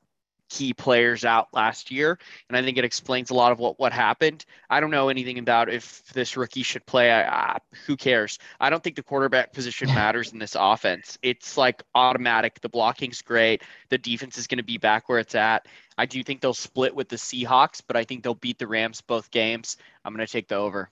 key 0.50 0.74
players 0.74 1.26
out 1.26 1.48
last 1.54 1.92
year, 1.92 2.18
and 2.48 2.58
I 2.58 2.62
think 2.62 2.78
it 2.78 2.86
explains 2.86 3.30
a 3.30 3.34
lot 3.34 3.52
of 3.52 3.60
what 3.60 3.80
what 3.80 3.94
happened. 3.94 4.46
I 4.70 4.80
don't 4.80 4.92
know 4.92 5.10
anything 5.10 5.40
about 5.40 5.70
if 5.70 6.06
this 6.14 6.38
rookie 6.38 6.64
should 6.64 6.86
play. 6.86 7.12
I, 7.12 7.58
who 7.86 7.96
cares? 7.96 8.40
I 8.60 8.70
don't 8.70 8.84
think 8.84 8.96
the 8.96 9.04
quarterback 9.04 9.54
position 9.54 9.88
matters 9.94 10.32
in 10.32 10.40
this 10.40 10.56
offense. 10.60 11.18
It's 11.22 11.58
like 11.58 11.84
automatic. 11.96 12.62
The 12.62 12.70
blocking's 12.70 13.22
great. 13.22 13.64
The 13.90 13.98
defense 13.98 14.38
is 14.38 14.48
going 14.48 14.58
to 14.58 14.64
be 14.64 14.78
back 14.78 15.10
where 15.10 15.20
it's 15.20 15.36
at. 15.36 15.68
I 15.98 16.06
do 16.06 16.24
think 16.24 16.42
they'll 16.42 16.54
split 16.54 16.96
with 16.96 17.10
the 17.10 17.16
Seahawks, 17.16 17.82
but 17.86 17.98
I 17.98 18.04
think 18.04 18.24
they'll 18.24 18.36
beat 18.36 18.60
the 18.60 18.68
Rams 18.68 19.02
both 19.02 19.32
games. 19.32 19.78
I'm 20.06 20.14
going 20.14 20.26
to 20.26 20.32
take 20.32 20.48
the 20.48 20.56
over. 20.56 20.90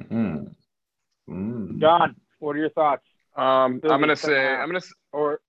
Mm-hmm. 0.00 0.46
Mm. 1.28 1.80
John, 1.80 2.16
what 2.38 2.56
are 2.56 2.58
your 2.58 2.70
thoughts? 2.70 3.04
Um, 3.36 3.80
I'm 3.84 4.00
going 4.00 4.08
to 4.08 4.16
say 4.16 4.48
I'm 4.48 4.68
going 4.68 4.80
to 4.80 4.86
or 5.12 5.40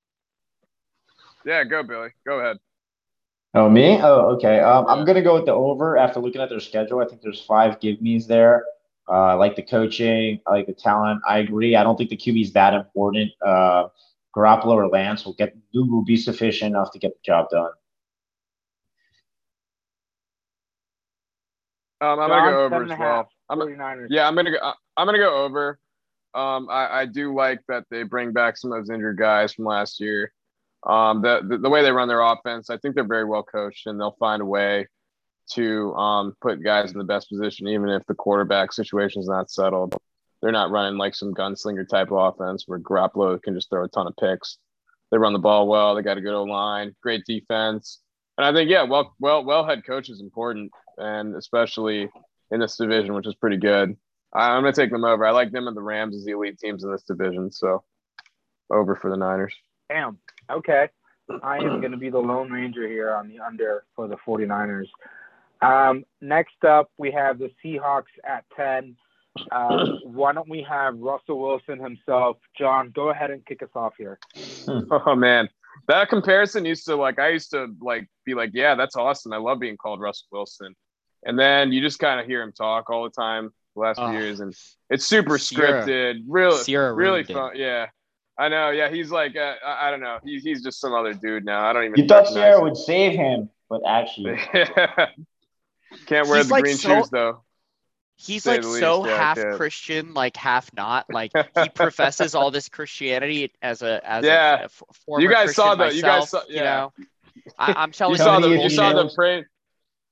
yeah, 1.45 1.63
go 1.63 1.83
Billy. 1.83 2.09
Go 2.25 2.39
ahead. 2.39 2.57
Oh, 3.53 3.69
me? 3.69 3.99
Oh, 4.01 4.35
okay. 4.35 4.59
Um. 4.59 4.85
I'm 4.87 5.05
gonna 5.05 5.21
go 5.21 5.35
with 5.35 5.45
the 5.45 5.53
over 5.53 5.97
after 5.97 6.19
looking 6.19 6.41
at 6.41 6.49
their 6.49 6.59
schedule. 6.59 6.99
I 6.99 7.05
think 7.05 7.21
there's 7.21 7.41
five 7.41 7.79
give 7.79 8.01
me's 8.01 8.27
there. 8.27 8.65
Uh, 9.09 9.25
I 9.25 9.33
like 9.33 9.55
the 9.55 9.63
coaching. 9.63 10.39
I 10.47 10.51
like 10.51 10.67
the 10.67 10.73
talent. 10.73 11.21
I 11.27 11.39
agree. 11.39 11.75
I 11.75 11.83
don't 11.83 11.97
think 11.97 12.09
the 12.09 12.17
QB 12.17 12.41
is 12.43 12.53
that 12.53 12.73
important. 12.73 13.31
Uh, 13.45 13.87
Garoppolo 14.35 14.75
or 14.75 14.87
Lance 14.87 15.25
will 15.25 15.33
get 15.33 15.55
will 15.73 16.03
be 16.03 16.15
sufficient 16.15 16.75
enough 16.75 16.91
to 16.91 16.99
get 16.99 17.11
the 17.11 17.19
job 17.25 17.49
done. 17.49 17.71
Um, 21.99 22.19
I'm 22.19 22.29
gonna 22.29 22.51
go 22.51 22.65
over 22.65 22.83
as 22.83 22.99
well. 22.99 23.29
I'm, 23.49 24.07
yeah, 24.09 24.27
I'm 24.27 24.35
gonna 24.35 24.51
go. 24.51 24.73
I'm 24.97 25.05
gonna 25.05 25.17
go 25.17 25.43
over. 25.43 25.77
Um, 26.33 26.69
I, 26.69 27.01
I 27.01 27.05
do 27.05 27.35
like 27.35 27.59
that 27.67 27.83
they 27.91 28.03
bring 28.03 28.31
back 28.31 28.57
some 28.57 28.71
of 28.71 28.79
those 28.79 28.89
injured 28.89 29.17
guys 29.17 29.53
from 29.53 29.65
last 29.65 29.99
year. 29.99 30.31
Um, 30.83 31.21
the, 31.21 31.41
the, 31.47 31.57
the 31.57 31.69
way 31.69 31.83
they 31.83 31.91
run 31.91 32.07
their 32.07 32.21
offense, 32.21 32.69
I 32.69 32.77
think 32.77 32.95
they're 32.95 33.07
very 33.07 33.25
well 33.25 33.43
coached, 33.43 33.87
and 33.87 33.99
they'll 33.99 34.15
find 34.19 34.41
a 34.41 34.45
way 34.45 34.87
to 35.53 35.93
um, 35.93 36.35
put 36.41 36.63
guys 36.63 36.91
in 36.91 36.97
the 36.97 37.03
best 37.03 37.29
position, 37.29 37.67
even 37.67 37.89
if 37.89 38.05
the 38.07 38.15
quarterback 38.15 38.71
situation 38.73 39.21
is 39.21 39.27
not 39.27 39.51
settled. 39.51 39.95
They're 40.41 40.51
not 40.51 40.71
running 40.71 40.97
like 40.97 41.13
some 41.13 41.33
gunslinger 41.33 41.87
type 41.87 42.11
of 42.11 42.33
offense 42.33 42.63
where 42.65 42.79
Garoppolo 42.79 43.41
can 43.41 43.53
just 43.53 43.69
throw 43.69 43.83
a 43.83 43.87
ton 43.89 44.07
of 44.07 44.15
picks. 44.17 44.57
They 45.11 45.17
run 45.17 45.33
the 45.33 45.39
ball 45.39 45.67
well. 45.67 45.93
They 45.93 46.01
got 46.01 46.17
a 46.17 46.21
good 46.21 46.33
O 46.33 46.43
line, 46.43 46.95
great 47.01 47.25
defense, 47.25 47.99
and 48.37 48.45
I 48.45 48.53
think 48.53 48.69
yeah, 48.69 48.83
well, 48.83 49.13
well, 49.19 49.43
well 49.43 49.65
head 49.65 49.85
coach 49.85 50.09
is 50.09 50.21
important, 50.21 50.71
and 50.97 51.35
especially 51.35 52.09
in 52.49 52.59
this 52.59 52.77
division, 52.77 53.13
which 53.13 53.27
is 53.27 53.35
pretty 53.35 53.57
good. 53.57 53.95
I'm 54.33 54.63
gonna 54.63 54.73
take 54.73 54.89
them 54.89 55.03
over. 55.03 55.25
I 55.25 55.31
like 55.31 55.51
them 55.51 55.67
and 55.67 55.75
the 55.75 55.81
Rams 55.81 56.15
as 56.15 56.23
the 56.23 56.31
elite 56.31 56.57
teams 56.57 56.83
in 56.83 56.91
this 56.91 57.03
division, 57.03 57.51
so 57.51 57.83
over 58.71 58.95
for 58.95 59.11
the 59.11 59.17
Niners. 59.17 59.53
Damn. 59.91 60.17
Okay. 60.49 60.89
I 61.43 61.57
am 61.57 61.79
going 61.79 61.91
to 61.91 61.97
be 61.97 62.09
the 62.09 62.19
Lone 62.19 62.49
Ranger 62.49 62.87
here 62.87 63.13
on 63.13 63.27
the 63.27 63.39
under 63.39 63.83
for 63.95 64.07
the 64.07 64.17
49ers. 64.27 64.87
Um, 65.61 66.03
next 66.21 66.63
up, 66.67 66.91
we 66.97 67.11
have 67.11 67.39
the 67.39 67.51
Seahawks 67.63 68.03
at 68.23 68.45
10. 68.55 68.95
Uh, 69.51 69.85
why 70.03 70.33
don't 70.33 70.49
we 70.49 70.65
have 70.67 70.97
Russell 70.97 71.39
Wilson 71.39 71.79
himself? 71.79 72.37
John, 72.57 72.91
go 72.93 73.09
ahead 73.09 73.31
and 73.31 73.45
kick 73.45 73.61
us 73.63 73.69
off 73.75 73.93
here. 73.97 74.19
Oh, 74.67 75.15
man. 75.15 75.49
That 75.87 76.09
comparison 76.09 76.65
used 76.65 76.85
to 76.85 76.95
like, 76.95 77.17
I 77.17 77.29
used 77.29 77.51
to 77.51 77.73
like 77.81 78.07
be 78.25 78.33
like, 78.33 78.51
yeah, 78.53 78.75
that's 78.75 78.95
awesome. 78.95 79.33
I 79.33 79.37
love 79.37 79.59
being 79.59 79.77
called 79.77 79.99
Russell 79.99 80.27
Wilson. 80.31 80.75
And 81.23 81.39
then 81.39 81.71
you 81.71 81.81
just 81.81 81.97
kind 81.97 82.19
of 82.19 82.27
hear 82.27 82.41
him 82.41 82.51
talk 82.51 82.89
all 82.89 83.03
the 83.03 83.09
time 83.09 83.51
the 83.75 83.81
last 83.81 83.97
few 83.99 84.11
years. 84.11 84.39
And 84.41 84.55
it's 84.89 85.05
super 85.05 85.37
Ciara, 85.37 85.83
scripted, 85.83 86.23
really, 86.27 86.63
Ciara 86.63 86.93
really 86.93 87.23
fun. 87.23 87.55
It. 87.55 87.59
Yeah. 87.59 87.87
I 88.37 88.49
know. 88.49 88.69
Yeah, 88.71 88.89
he's 88.89 89.11
like 89.11 89.35
uh, 89.35 89.55
I 89.63 89.91
don't 89.91 90.01
know. 90.01 90.17
He's 90.23 90.43
he's 90.43 90.63
just 90.63 90.79
some 90.79 90.93
other 90.93 91.13
dude 91.13 91.45
now. 91.45 91.65
I 91.65 91.73
don't 91.73 91.85
even. 91.85 91.99
You 91.99 92.07
thought 92.07 92.27
Ciara 92.27 92.57
him. 92.57 92.63
would 92.63 92.77
save 92.77 93.13
him, 93.13 93.49
but 93.69 93.81
actually, 93.85 94.37
can't 96.05 96.27
wear 96.27 96.37
he's 96.37 96.47
the 96.47 96.53
like 96.53 96.63
green 96.63 96.77
so, 96.77 96.99
shoes 97.01 97.09
though. 97.09 97.43
He's 98.15 98.45
like 98.45 98.63
so 98.63 99.05
yeah, 99.05 99.17
half 99.17 99.37
Christian, 99.57 100.13
like 100.13 100.37
half 100.37 100.71
not. 100.73 101.07
Like 101.09 101.31
he 101.63 101.69
professes 101.69 102.35
all 102.35 102.51
this 102.51 102.69
Christianity 102.69 103.51
as 103.61 103.81
a 103.81 104.01
as 104.07 104.23
yeah. 104.23 104.61
a, 104.61 104.65
a 104.65 104.69
former 105.05 105.21
you 105.23 105.29
guys 105.29 105.45
Christian 105.45 105.63
saw 105.63 105.75
the 105.75 105.85
myself, 105.85 105.95
you 105.95 106.01
guys 106.01 106.29
saw 106.29 106.41
yeah. 106.47 106.55
You 106.55 106.63
know, 106.63 107.53
I, 107.57 107.83
am 107.83 107.91
telling 107.91 108.13
you. 108.13 108.17
Saw 108.17 108.39
the, 108.39 108.49
you 108.49 108.69
saw 108.69 108.93
the 108.93 109.11
praying. 109.13 109.45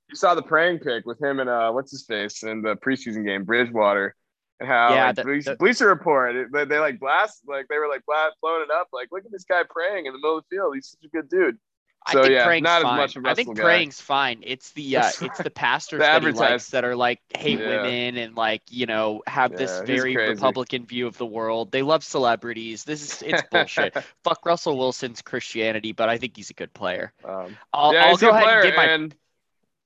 You 0.09 0.15
saw 0.15 0.33
the 0.33 0.41
praying 0.41 0.79
pick 0.79 1.05
with 1.05 1.21
him 1.21 1.39
and 1.39 1.49
uh 1.49 1.71
what's 1.71 1.91
his 1.91 2.03
face 2.03 2.43
in 2.43 2.63
the 2.63 2.75
preseason 2.75 3.23
game, 3.25 3.43
Bridgewater 3.43 4.15
how 4.61 4.94
yeah, 4.94 5.07
like, 5.07 5.15
the, 5.15 5.23
Bleacher, 5.23 5.49
the, 5.52 5.56
Bleacher 5.56 5.88
Report 5.88 6.52
they, 6.52 6.65
they 6.65 6.80
like 6.80 6.99
blast 6.99 7.41
like 7.48 7.68
they 7.69 7.77
were 7.77 7.88
like 7.88 8.06
blast, 8.06 8.36
blowing 8.41 8.64
it 8.64 8.72
up. 8.72 8.90
Like 8.91 9.10
look 9.11 9.26
at 9.26 9.31
this 9.31 9.45
guy 9.45 9.64
praying 9.69 10.06
in 10.06 10.14
the 10.14 10.19
middle 10.19 10.38
of 10.38 10.44
the 10.49 10.56
field. 10.56 10.76
He's 10.76 10.90
such 10.90 11.06
a 11.06 11.10
good 11.10 11.30
dude. 11.30 11.57
So 12.11 12.26
yeah 12.26 12.60
not 12.60 12.81
fine. 12.81 12.99
as 12.99 13.15
much 13.15 13.26
I 13.26 13.34
think 13.36 13.56
guy. 13.56 13.64
praying's 13.64 14.02
fine. 14.02 14.41
It's 14.45 14.72
the 14.72 14.98
uh 14.98 15.11
it's 15.22 15.38
the 15.38 15.49
pastors 15.49 15.99
the 15.99 16.06
that 16.06 16.23
he 16.23 16.31
likes 16.31 16.69
that 16.72 16.84
are 16.84 16.95
like 16.95 17.19
hate 17.38 17.60
yeah. 17.60 17.84
women 17.84 18.18
and 18.18 18.36
like 18.36 18.61
you 18.69 18.86
know 18.86 19.22
have 19.27 19.52
yeah, 19.52 19.57
this 19.57 19.81
very 19.81 20.15
Republican 20.15 20.86
view 20.86 21.07
of 21.07 21.18
the 21.18 21.26
world. 21.26 21.72
They 21.72 21.81
love 21.81 22.03
celebrities. 22.03 22.84
This 22.84 23.02
is 23.02 23.22
it's 23.22 23.44
bullshit. 23.52 23.95
Fuck 24.23 24.45
Russell 24.45 24.77
Wilson's 24.77 25.22
Christianity 25.22 25.91
but 25.91 26.10
I 26.10 26.18
think 26.18 26.36
he's 26.36 26.49
a 26.49 26.53
good 26.53 26.73
player. 26.73 27.14
Um, 27.23 27.57
I'll, 27.73 27.94
yeah, 27.94 28.06
I'll 28.06 28.18
go 28.18 28.30
ahead 28.30 28.48
and 28.48 28.64
get 28.64 28.76
my 28.76 28.86
and... 28.86 29.15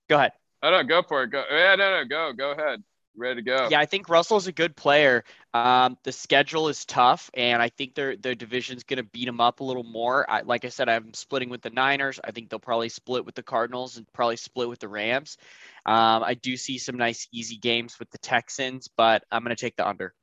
go 0.07 0.17
ahead. 0.17 0.31
Oh 0.61 0.71
no, 0.71 0.83
go 0.83 1.03
for 1.03 1.23
it. 1.23 1.29
Go. 1.29 1.43
Yeah, 1.51 1.75
no, 1.75 2.01
no, 2.01 2.05
go, 2.05 2.33
go 2.33 2.51
ahead 2.51 2.83
ready 3.15 3.35
to 3.35 3.41
go. 3.41 3.67
Yeah, 3.69 3.79
I 3.79 3.85
think 3.85 4.09
Russell's 4.09 4.47
a 4.47 4.51
good 4.51 4.75
player. 4.75 5.23
Um, 5.53 5.97
the 6.03 6.11
schedule 6.11 6.67
is 6.67 6.85
tough, 6.85 7.29
and 7.33 7.61
I 7.61 7.69
think 7.69 7.95
their 7.95 8.15
their 8.15 8.35
division's 8.35 8.83
going 8.83 8.97
to 8.97 9.03
beat 9.03 9.25
them 9.25 9.39
up 9.39 9.59
a 9.59 9.63
little 9.63 9.83
more. 9.83 10.29
I, 10.29 10.41
like 10.41 10.65
I 10.65 10.69
said, 10.69 10.89
I'm 10.89 11.13
splitting 11.13 11.49
with 11.49 11.61
the 11.61 11.69
Niners. 11.69 12.19
I 12.23 12.31
think 12.31 12.49
they'll 12.49 12.59
probably 12.59 12.89
split 12.89 13.25
with 13.25 13.35
the 13.35 13.43
Cardinals 13.43 13.97
and 13.97 14.11
probably 14.13 14.37
split 14.37 14.69
with 14.69 14.79
the 14.79 14.87
Rams. 14.87 15.37
Um, 15.85 16.23
I 16.23 16.33
do 16.33 16.57
see 16.57 16.77
some 16.77 16.97
nice 16.97 17.27
easy 17.31 17.57
games 17.57 17.99
with 17.99 18.09
the 18.11 18.17
Texans, 18.19 18.89
but 18.95 19.23
I'm 19.31 19.43
going 19.43 19.55
to 19.55 19.61
take 19.61 19.75
the 19.75 19.87
under. 19.87 20.13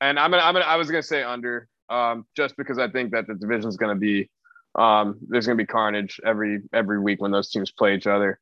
And 0.00 0.18
I'm 0.18 0.30
gonna, 0.30 0.42
I'm 0.42 0.54
gonna, 0.54 0.64
I 0.64 0.76
was 0.76 0.90
gonna 0.90 1.02
say 1.02 1.22
under, 1.22 1.68
um, 1.88 2.26
just 2.36 2.56
because 2.56 2.78
I 2.78 2.88
think 2.88 3.12
that 3.12 3.26
the 3.26 3.34
division's 3.34 3.76
going 3.76 3.94
to 3.94 4.00
be, 4.00 4.28
um, 4.74 5.18
there's 5.28 5.46
going 5.46 5.56
to 5.56 5.62
be 5.62 5.66
carnage 5.66 6.20
every 6.24 6.62
every 6.72 6.98
week 6.98 7.20
when 7.20 7.30
those 7.30 7.50
teams 7.50 7.70
play 7.70 7.94
each 7.94 8.06
other. 8.06 8.40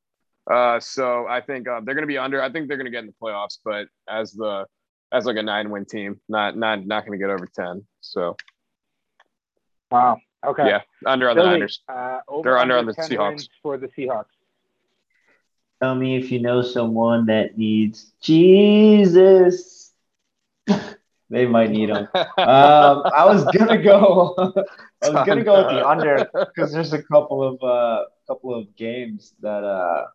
Uh, 0.51 0.81
so 0.81 1.27
I 1.29 1.41
think 1.41 1.69
uh, 1.69 1.81
they're 1.85 1.95
going 1.95 2.03
to 2.03 2.09
be 2.09 2.19
under. 2.19 2.43
I 2.43 2.51
think 2.51 2.69
they're 2.69 2.77
going 2.77 2.87
to 2.87 2.91
get 2.91 3.01
in 3.01 3.07
the 3.07 3.15
playoffs, 3.23 3.59
but 3.65 3.87
as 4.09 4.33
the 4.33 4.67
as 5.13 5.25
like 5.25 5.37
a 5.37 5.43
nine 5.43 5.71
win 5.71 5.85
team, 5.85 6.21
not 6.29 6.57
not 6.57 6.87
not 6.87 7.07
going 7.07 7.19
to 7.19 7.23
get 7.23 7.31
over 7.31 7.47
ten. 7.47 7.87
So. 8.01 8.37
Wow. 9.91 10.19
Okay. 10.47 10.67
Yeah, 10.67 10.81
under 11.05 11.29
on 11.29 11.37
Billy, 11.37 11.47
the 11.47 11.53
Niners. 11.53 11.81
Uh, 11.89 12.19
they're 12.43 12.59
under 12.59 12.77
on 12.79 12.87
the 12.87 12.95
Seahawks 12.95 13.49
for 13.63 13.77
the 13.77 13.89
Seahawks. 13.89 14.25
Tell 15.83 15.95
me 15.95 16.17
if 16.17 16.31
you 16.31 16.41
know 16.41 16.63
someone 16.63 17.27
that 17.27 17.59
needs 17.59 18.13
Jesus. 18.21 19.93
they 21.31 21.47
might 21.47 21.71
need 21.71 21.91
him. 21.91 22.09
um, 22.15 22.27
I 22.37 23.25
was 23.27 23.45
gonna 23.57 23.83
go. 23.83 24.35
I 25.03 25.11
was 25.11 25.27
gonna 25.27 25.45
go 25.45 25.59
with 25.59 25.75
the 25.75 25.87
under 25.87 26.29
because 26.33 26.73
there's 26.73 26.93
a 26.93 27.03
couple 27.03 27.43
of 27.43 27.63
uh, 27.63 28.05
couple 28.27 28.55
of 28.55 28.75
games 28.77 29.35
that 29.41 29.65
uh, 29.65 30.07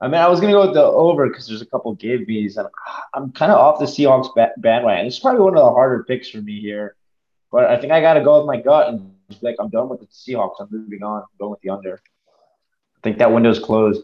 I 0.00 0.08
mean, 0.08 0.20
I 0.20 0.28
was 0.28 0.40
gonna 0.40 0.52
go 0.52 0.66
with 0.66 0.74
the 0.74 0.82
over 0.82 1.28
because 1.28 1.46
there's 1.46 1.62
a 1.62 1.66
couple 1.66 1.94
give 1.94 2.26
me's, 2.26 2.56
and 2.56 2.68
I'm 3.14 3.30
kind 3.32 3.52
of 3.52 3.58
off 3.58 3.78
the 3.78 3.84
Seahawks 3.84 4.34
bandwagon. 4.56 5.06
It's 5.06 5.20
probably 5.20 5.42
one 5.42 5.56
of 5.56 5.64
the 5.64 5.70
harder 5.70 6.02
picks 6.04 6.28
for 6.28 6.38
me 6.38 6.60
here, 6.60 6.96
but 7.52 7.70
I 7.70 7.80
think 7.80 7.92
I 7.92 8.00
gotta 8.00 8.22
go 8.22 8.38
with 8.38 8.46
my 8.46 8.60
gut 8.60 8.88
and 8.88 9.14
like 9.40 9.56
I'm 9.60 9.70
done 9.70 9.88
with 9.88 10.00
the 10.00 10.06
Seahawks. 10.06 10.56
I'm 10.60 10.68
moving 10.70 11.02
on. 11.02 11.22
I'm 11.22 11.28
going 11.38 11.52
with 11.52 11.60
the 11.60 11.70
under. 11.70 11.94
I 11.94 13.00
think 13.02 13.18
that 13.18 13.32
window's 13.32 13.60
closed. 13.60 14.02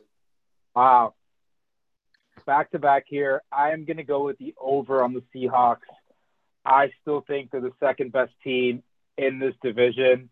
Wow. 0.74 1.14
Back 2.46 2.70
to 2.70 2.78
back 2.78 3.04
here. 3.06 3.42
I 3.50 3.72
am 3.72 3.84
gonna 3.84 4.04
go 4.04 4.24
with 4.24 4.38
the 4.38 4.54
over 4.60 5.02
on 5.02 5.12
the 5.12 5.22
Seahawks. 5.34 5.80
I 6.64 6.92
still 7.02 7.22
think 7.26 7.50
they're 7.50 7.60
the 7.60 7.72
second 7.80 8.12
best 8.12 8.32
team 8.44 8.82
in 9.16 9.38
this 9.38 9.54
division. 9.62 10.30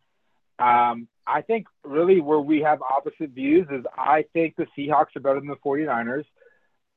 Um, 0.58 1.08
I 1.26 1.42
think 1.42 1.66
really 1.84 2.20
where 2.20 2.38
we 2.38 2.60
have 2.60 2.80
opposite 2.82 3.30
views 3.30 3.66
is 3.70 3.84
I 3.96 4.24
think 4.32 4.56
the 4.56 4.66
Seahawks 4.76 5.16
are 5.16 5.20
better 5.20 5.40
than 5.40 5.48
the 5.48 5.56
49ers. 5.56 6.24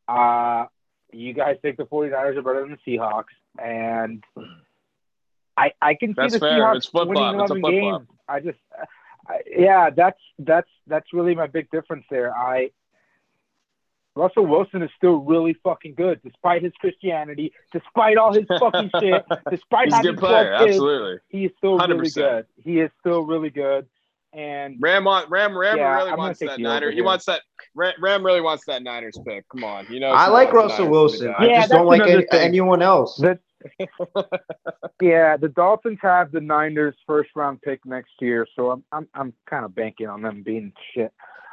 Uh, 0.08 0.68
you 1.12 1.34
guys 1.34 1.58
think 1.62 1.78
the 1.78 1.86
49ers 1.86 2.38
are 2.38 2.42
better 2.42 2.62
than 2.62 2.78
the 2.86 2.98
Seahawks. 2.98 3.24
And 3.58 4.24
I, 5.58 5.72
I 5.82 5.96
can 5.96 6.10
see 6.10 6.16
that's 6.18 6.34
the 6.34 6.40
fair. 6.40 6.60
Seahawks 6.60 6.94
winning 6.94 7.40
11 7.40 7.62
games. 7.62 8.08
I 8.28 8.40
just, 8.40 8.60
I, 9.28 9.40
yeah, 9.48 9.90
that's, 9.90 10.20
that's, 10.38 10.70
that's 10.86 11.12
really 11.14 11.34
my 11.34 11.48
big 11.48 11.72
difference 11.72 12.06
there. 12.12 12.36
I, 12.36 12.70
Russell 14.16 14.46
Wilson 14.46 14.82
is 14.84 14.90
still 14.98 15.18
really 15.18 15.56
fucking 15.64 15.96
good, 15.96 16.22
despite 16.24 16.64
his 16.64 16.74
Christianity, 16.80 17.54
despite 17.72 18.18
all 18.18 18.34
his 18.34 18.46
fucking 18.60 18.92
shit, 19.00 19.24
despite 19.50 19.86
He's 19.86 19.94
having 19.96 20.12
good 20.12 20.20
player. 20.20 20.58
Kids, 20.60 20.72
Absolutely, 20.72 21.18
he 21.30 21.46
is 21.46 21.52
still 21.58 21.80
100%. 21.80 21.88
really 21.88 22.10
good. 22.10 22.46
He 22.64 22.80
is 22.80 22.92
still 23.00 23.22
really 23.24 23.50
good. 23.50 23.88
And 24.32 24.78
Ram, 24.80 25.06
want, 25.06 25.30
Ram, 25.30 25.58
Ram 25.58 25.78
yeah, 25.78 25.96
really 25.96 26.14
wants 26.14 26.40
that 26.40 26.60
Niner. 26.60 26.92
He 26.92 27.02
wants 27.02 27.26
that. 27.26 27.42
Ram, 27.74 27.94
Ram 28.00 28.24
really 28.24 28.42
wants 28.42 28.64
that 28.68 28.84
Niners 28.84 29.18
pick. 29.26 29.48
Come 29.50 29.64
on, 29.64 29.88
you 29.90 30.00
know. 30.00 30.12
I 30.12 30.28
like 30.28 30.54
Russell 30.54 30.88
Wilson. 30.88 31.34
I 31.38 31.48
yeah, 31.48 31.60
just 31.62 31.72
don't 31.72 31.88
like 31.88 32.02
any, 32.02 32.26
anyone 32.32 32.84
else. 32.84 33.18
The, 33.18 33.40
yeah, 35.02 35.36
the 35.36 35.50
Dolphins 35.50 35.98
have 36.04 36.32
the 36.32 36.42
Niners 36.42 36.96
first 37.08 37.32
round 37.36 37.62
pick 37.64 37.84
next 37.86 38.12
year, 38.22 38.46
so 38.56 38.70
I'm 38.70 38.84
I'm 38.92 39.08
I'm 39.16 39.34
kind 39.50 39.66
of 39.66 39.74
banking 39.74 40.08
on 40.08 40.22
them 40.22 40.44
being 40.44 40.74
shit. 40.94 41.12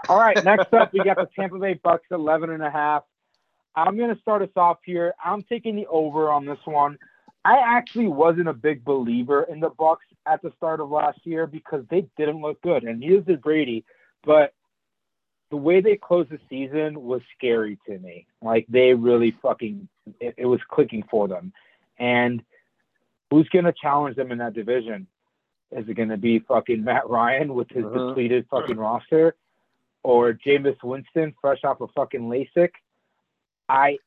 All 0.08 0.18
right, 0.18 0.42
next 0.44 0.72
up 0.74 0.92
we 0.92 1.02
got 1.02 1.16
the 1.16 1.28
Tampa 1.34 1.58
Bay 1.58 1.80
Bucs 1.82 2.00
11 2.10 2.50
and 2.50 2.62
a 2.62 2.70
half. 2.70 3.04
I'm 3.74 3.96
going 3.96 4.14
to 4.14 4.20
start 4.20 4.42
us 4.42 4.50
off 4.56 4.78
here. 4.84 5.14
I'm 5.22 5.42
taking 5.42 5.76
the 5.76 5.86
over 5.86 6.30
on 6.30 6.46
this 6.46 6.58
one. 6.64 6.98
I 7.44 7.58
actually 7.58 8.08
wasn't 8.08 8.48
a 8.48 8.54
big 8.54 8.84
believer 8.84 9.42
in 9.44 9.60
the 9.60 9.70
Bucs 9.70 9.98
at 10.26 10.42
the 10.42 10.52
start 10.56 10.80
of 10.80 10.90
last 10.90 11.18
year 11.24 11.46
because 11.46 11.84
they 11.90 12.06
didn't 12.16 12.40
look 12.40 12.60
good, 12.62 12.84
and 12.84 13.00
neither 13.00 13.20
did 13.20 13.42
Brady. 13.42 13.84
But 14.24 14.52
the 15.50 15.56
way 15.56 15.80
they 15.80 15.96
closed 15.96 16.30
the 16.30 16.40
season 16.50 17.02
was 17.02 17.22
scary 17.36 17.78
to 17.86 17.98
me. 17.98 18.26
Like 18.42 18.66
they 18.68 18.94
really 18.94 19.36
fucking, 19.42 19.88
it, 20.20 20.34
it 20.38 20.46
was 20.46 20.60
clicking 20.68 21.04
for 21.10 21.28
them. 21.28 21.52
And 21.98 22.42
who's 23.30 23.48
going 23.48 23.64
to 23.64 23.72
challenge 23.72 24.16
them 24.16 24.32
in 24.32 24.38
that 24.38 24.54
division? 24.54 25.06
Is 25.70 25.88
it 25.88 25.94
going 25.94 26.08
to 26.10 26.16
be 26.16 26.40
fucking 26.40 26.84
Matt 26.84 27.08
Ryan 27.08 27.54
with 27.54 27.68
his 27.70 27.84
uh-huh. 27.84 28.08
depleted 28.08 28.46
fucking 28.50 28.76
roster, 28.76 29.34
or 30.02 30.32
Jameis 30.32 30.82
Winston 30.82 31.34
fresh 31.40 31.64
off 31.64 31.80
of 31.80 31.90
fucking 31.94 32.22
LASIK? 32.22 32.70
I 33.68 33.98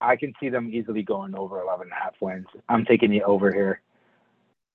I 0.00 0.16
can 0.16 0.32
see 0.40 0.48
them 0.48 0.70
easily 0.72 1.02
going 1.02 1.34
over 1.34 1.60
11 1.60 1.84
and 1.84 1.92
a 1.92 1.94
half 1.94 2.14
wins. 2.20 2.46
I'm 2.68 2.84
taking 2.84 3.10
the 3.10 3.22
over 3.24 3.52
here. 3.52 3.80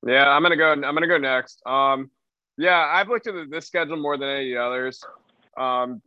Yeah, 0.06 0.30
I'm 0.30 0.42
gonna 0.42 0.58
go. 0.58 0.72
I'm 0.72 0.82
gonna 0.82 1.08
go 1.08 1.18
next. 1.18 1.62
Um, 1.66 2.12
yeah, 2.58 2.90
I've 2.92 3.08
looked 3.08 3.28
at 3.28 3.36
this 3.50 3.68
schedule 3.68 3.98
more 3.98 4.18
than 4.18 4.30
any 4.30 4.56
others. 4.56 5.02
Um, 5.58 6.02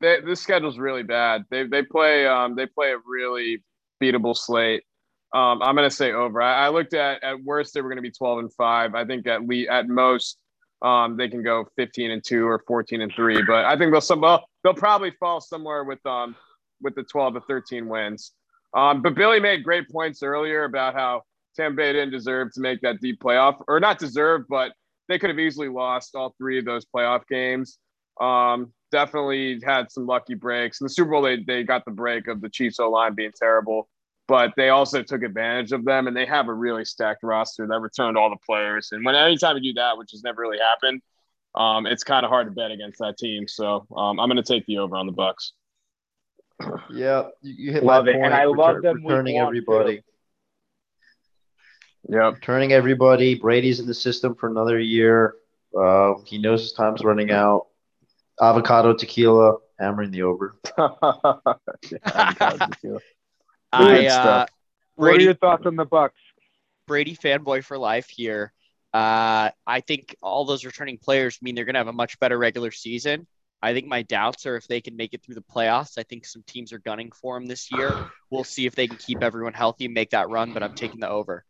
they, 0.00 0.20
this 0.20 0.40
schedule's 0.40 0.78
really 0.78 1.02
bad. 1.02 1.44
They 1.50 1.66
they 1.66 1.82
play 1.82 2.26
um 2.26 2.54
they 2.54 2.66
play 2.66 2.92
a 2.92 2.98
really 3.06 3.62
beatable 4.02 4.36
slate. 4.36 4.84
Um, 5.34 5.62
I'm 5.62 5.74
gonna 5.74 5.90
say 5.90 6.12
over. 6.12 6.40
I, 6.40 6.66
I 6.66 6.68
looked 6.70 6.94
at 6.94 7.22
at 7.22 7.42
worst 7.42 7.74
they 7.74 7.82
were 7.82 7.88
gonna 7.88 8.02
be 8.02 8.10
12 8.10 8.38
and 8.38 8.52
five. 8.54 8.94
I 8.94 9.04
think 9.04 9.26
at 9.26 9.46
least 9.46 9.70
at 9.70 9.88
most 9.88 10.38
um 10.82 11.16
they 11.16 11.28
can 11.28 11.42
go 11.42 11.66
15 11.76 12.10
and 12.10 12.24
two 12.24 12.46
or 12.46 12.62
14 12.66 13.02
and 13.02 13.12
three. 13.14 13.42
But 13.42 13.64
I 13.64 13.76
think 13.76 13.92
they'll 13.92 14.00
some 14.00 14.20
well, 14.20 14.46
they'll 14.64 14.74
probably 14.74 15.12
fall 15.18 15.40
somewhere 15.40 15.84
with 15.84 16.04
um 16.06 16.36
with 16.80 16.94
the 16.94 17.02
12 17.02 17.34
to 17.34 17.40
13 17.40 17.88
wins. 17.88 18.32
Um, 18.74 19.00
but 19.00 19.14
Billy 19.14 19.40
made 19.40 19.64
great 19.64 19.88
points 19.88 20.22
earlier 20.22 20.64
about 20.64 20.94
how 20.94 21.22
Tampa 21.56 21.76
Bay 21.76 21.92
didn't 21.92 22.10
deserve 22.12 22.52
to 22.52 22.60
make 22.60 22.80
that 22.82 23.00
deep 23.00 23.20
playoff, 23.20 23.62
or 23.68 23.80
not 23.80 23.98
deserve, 23.98 24.42
but 24.48 24.72
they 25.08 25.18
could 25.18 25.30
have 25.30 25.38
easily 25.38 25.68
lost 25.68 26.14
all 26.14 26.34
three 26.38 26.58
of 26.58 26.64
those 26.64 26.84
playoff 26.84 27.22
games. 27.28 27.78
Um, 28.20 28.72
definitely 28.90 29.60
had 29.64 29.90
some 29.90 30.06
lucky 30.06 30.34
breaks. 30.34 30.80
In 30.80 30.84
the 30.86 30.90
Super 30.90 31.10
Bowl, 31.12 31.22
they, 31.22 31.42
they 31.42 31.62
got 31.64 31.84
the 31.84 31.90
break 31.90 32.28
of 32.28 32.40
the 32.40 32.48
Chiefs 32.48 32.78
O 32.80 32.90
line 32.90 33.14
being 33.14 33.32
terrible, 33.38 33.88
but 34.28 34.52
they 34.56 34.70
also 34.70 35.02
took 35.02 35.22
advantage 35.22 35.72
of 35.72 35.84
them, 35.84 36.06
and 36.06 36.16
they 36.16 36.26
have 36.26 36.48
a 36.48 36.52
really 36.54 36.84
stacked 36.84 37.22
roster 37.22 37.66
that 37.66 37.80
returned 37.80 38.16
all 38.16 38.30
the 38.30 38.36
players. 38.44 38.88
And 38.92 39.04
when 39.04 39.14
anytime 39.14 39.56
you 39.56 39.72
do 39.72 39.80
that, 39.80 39.96
which 39.98 40.10
has 40.12 40.22
never 40.22 40.40
really 40.42 40.58
happened, 40.58 41.02
um, 41.54 41.86
it's 41.86 42.04
kind 42.04 42.24
of 42.24 42.30
hard 42.30 42.46
to 42.48 42.50
bet 42.52 42.70
against 42.70 42.98
that 42.98 43.16
team. 43.16 43.48
So 43.48 43.86
um, 43.96 44.18
I'm 44.20 44.28
going 44.28 44.36
to 44.36 44.42
take 44.42 44.66
the 44.66 44.78
over 44.78 44.96
on 44.96 45.06
the 45.06 45.12
Bucs. 45.12 45.52
Yeah, 46.90 47.28
you, 47.42 47.54
you 47.66 47.72
hit 47.72 47.84
Love 47.84 48.06
my 48.06 48.10
it, 48.10 48.14
point. 48.14 48.26
and 48.26 48.34
I 48.34 48.42
return- 48.42 48.56
love 48.56 48.82
them 48.82 48.96
week 48.96 49.08
returning 49.10 49.36
one, 49.36 49.46
everybody. 49.46 50.02
Yep. 52.08 52.40
Turning 52.40 52.72
everybody. 52.72 53.34
Brady's 53.34 53.80
in 53.80 53.86
the 53.86 53.94
system 53.94 54.34
for 54.34 54.48
another 54.48 54.78
year. 54.78 55.34
Uh, 55.76 56.14
he 56.24 56.38
knows 56.38 56.62
his 56.62 56.72
time's 56.72 57.02
running 57.02 57.30
out. 57.30 57.66
Avocado 58.40 58.94
tequila, 58.94 59.56
hammering 59.78 60.10
the 60.10 60.22
over. 60.22 60.56
I 63.72 64.06
uh, 64.06 64.10
stuff. 64.10 64.50
What 64.94 65.06
are 65.06 65.10
Brady 65.10 65.24
your 65.24 65.34
thoughts 65.34 65.66
on 65.66 65.76
the 65.76 65.86
Bucs? 65.86 66.10
Brady 66.86 67.16
fanboy 67.16 67.64
for 67.64 67.76
life 67.76 68.08
here. 68.08 68.52
Uh, 68.94 69.50
I 69.66 69.80
think 69.80 70.16
all 70.22 70.44
those 70.44 70.64
returning 70.64 70.98
players 70.98 71.38
mean 71.42 71.54
they're 71.54 71.64
going 71.64 71.74
to 71.74 71.80
have 71.80 71.88
a 71.88 71.92
much 71.92 72.18
better 72.18 72.38
regular 72.38 72.70
season. 72.70 73.26
I 73.60 73.74
think 73.74 73.86
my 73.86 74.02
doubts 74.02 74.46
are 74.46 74.56
if 74.56 74.68
they 74.68 74.80
can 74.80 74.96
make 74.96 75.12
it 75.12 75.22
through 75.22 75.34
the 75.34 75.42
playoffs. 75.42 75.98
I 75.98 76.02
think 76.02 76.24
some 76.24 76.44
teams 76.46 76.72
are 76.72 76.78
gunning 76.78 77.10
for 77.10 77.38
them 77.38 77.46
this 77.46 77.70
year. 77.72 77.92
We'll 78.28 78.42
see 78.42 78.66
if 78.66 78.74
they 78.74 78.88
can 78.88 78.96
keep 78.96 79.22
everyone 79.22 79.52
healthy 79.52 79.84
and 79.84 79.94
make 79.94 80.10
that 80.10 80.28
run, 80.28 80.52
but 80.52 80.64
I'm 80.64 80.74
taking 80.74 80.98
the 80.98 81.08
over. 81.08 81.44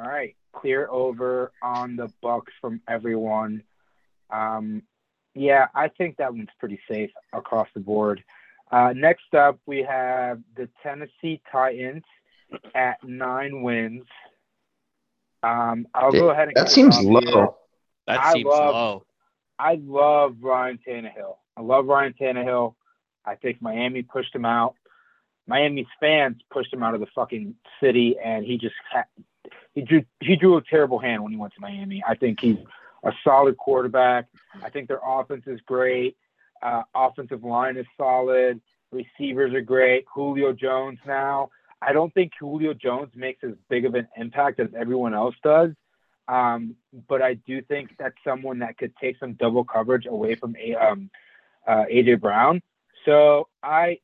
All 0.00 0.06
right, 0.08 0.34
clear 0.52 0.88
over 0.90 1.52
on 1.62 1.96
the 1.96 2.08
Bucs 2.22 2.52
from 2.60 2.80
everyone. 2.88 3.62
Um, 4.30 4.82
yeah, 5.34 5.66
I 5.74 5.88
think 5.88 6.16
that 6.16 6.32
one's 6.32 6.48
pretty 6.58 6.80
safe 6.90 7.10
across 7.32 7.68
the 7.74 7.80
board. 7.80 8.22
Uh, 8.70 8.92
next 8.96 9.34
up, 9.34 9.58
we 9.66 9.82
have 9.82 10.40
the 10.56 10.68
Tennessee 10.82 11.40
Titans 11.50 12.02
at 12.74 12.96
nine 13.04 13.62
wins. 13.62 14.04
Um, 15.42 15.86
I'll 15.94 16.12
go 16.12 16.30
ahead 16.30 16.48
and 16.48 16.56
That 16.56 16.70
seems 16.70 16.96
off 16.96 17.02
here. 17.02 17.12
low. 17.12 17.56
That 18.06 18.20
I 18.20 18.32
seems 18.32 18.46
love- 18.46 18.74
low. 18.74 19.06
I 19.58 19.74
love 19.84 20.36
Ryan 20.40 20.78
Tannehill. 20.86 21.36
I 21.56 21.60
love 21.60 21.86
Ryan 21.86 22.14
Tannehill. 22.14 22.74
I 23.24 23.36
think 23.36 23.62
Miami 23.62 24.02
pushed 24.02 24.34
him 24.34 24.44
out. 24.44 24.74
Miami's 25.46 25.86
fans 26.00 26.40
pushed 26.50 26.72
him 26.72 26.82
out 26.82 26.94
of 26.94 27.00
the 27.00 27.06
fucking 27.14 27.54
city, 27.80 28.16
and 28.18 28.44
he 28.44 28.58
just 28.58 28.74
ha- 28.90 29.04
he 29.74 29.82
drew 29.82 30.04
he 30.20 30.36
drew 30.36 30.56
a 30.56 30.62
terrible 30.62 30.98
hand 30.98 31.22
when 31.22 31.32
he 31.32 31.38
went 31.38 31.54
to 31.54 31.60
Miami. 31.60 32.02
I 32.06 32.14
think 32.14 32.40
he's 32.40 32.58
a 33.04 33.12
solid 33.24 33.56
quarterback. 33.56 34.26
I 34.62 34.70
think 34.70 34.88
their 34.88 35.00
offense 35.04 35.44
is 35.46 35.60
great. 35.66 36.16
Uh, 36.62 36.82
offensive 36.94 37.42
line 37.42 37.76
is 37.76 37.86
solid. 37.96 38.60
Receivers 38.92 39.52
are 39.54 39.62
great. 39.62 40.04
Julio 40.14 40.52
Jones 40.52 40.98
now. 41.06 41.50
I 41.80 41.92
don't 41.92 42.14
think 42.14 42.32
Julio 42.38 42.74
Jones 42.74 43.10
makes 43.16 43.42
as 43.42 43.54
big 43.68 43.84
of 43.84 43.94
an 43.94 44.06
impact 44.16 44.60
as 44.60 44.68
everyone 44.76 45.14
else 45.14 45.34
does. 45.42 45.70
Um, 46.28 46.76
but 47.08 47.20
I 47.20 47.34
do 47.34 47.60
think 47.62 47.96
that's 47.98 48.14
someone 48.24 48.60
that 48.60 48.78
could 48.78 48.92
take 49.00 49.18
some 49.18 49.32
double 49.34 49.64
coverage 49.64 50.06
away 50.06 50.36
from 50.36 50.54
a, 50.56 50.74
um, 50.76 51.10
uh, 51.66 51.84
AJ 51.92 52.20
Brown. 52.20 52.62
So 53.04 53.48
I, 53.62 53.98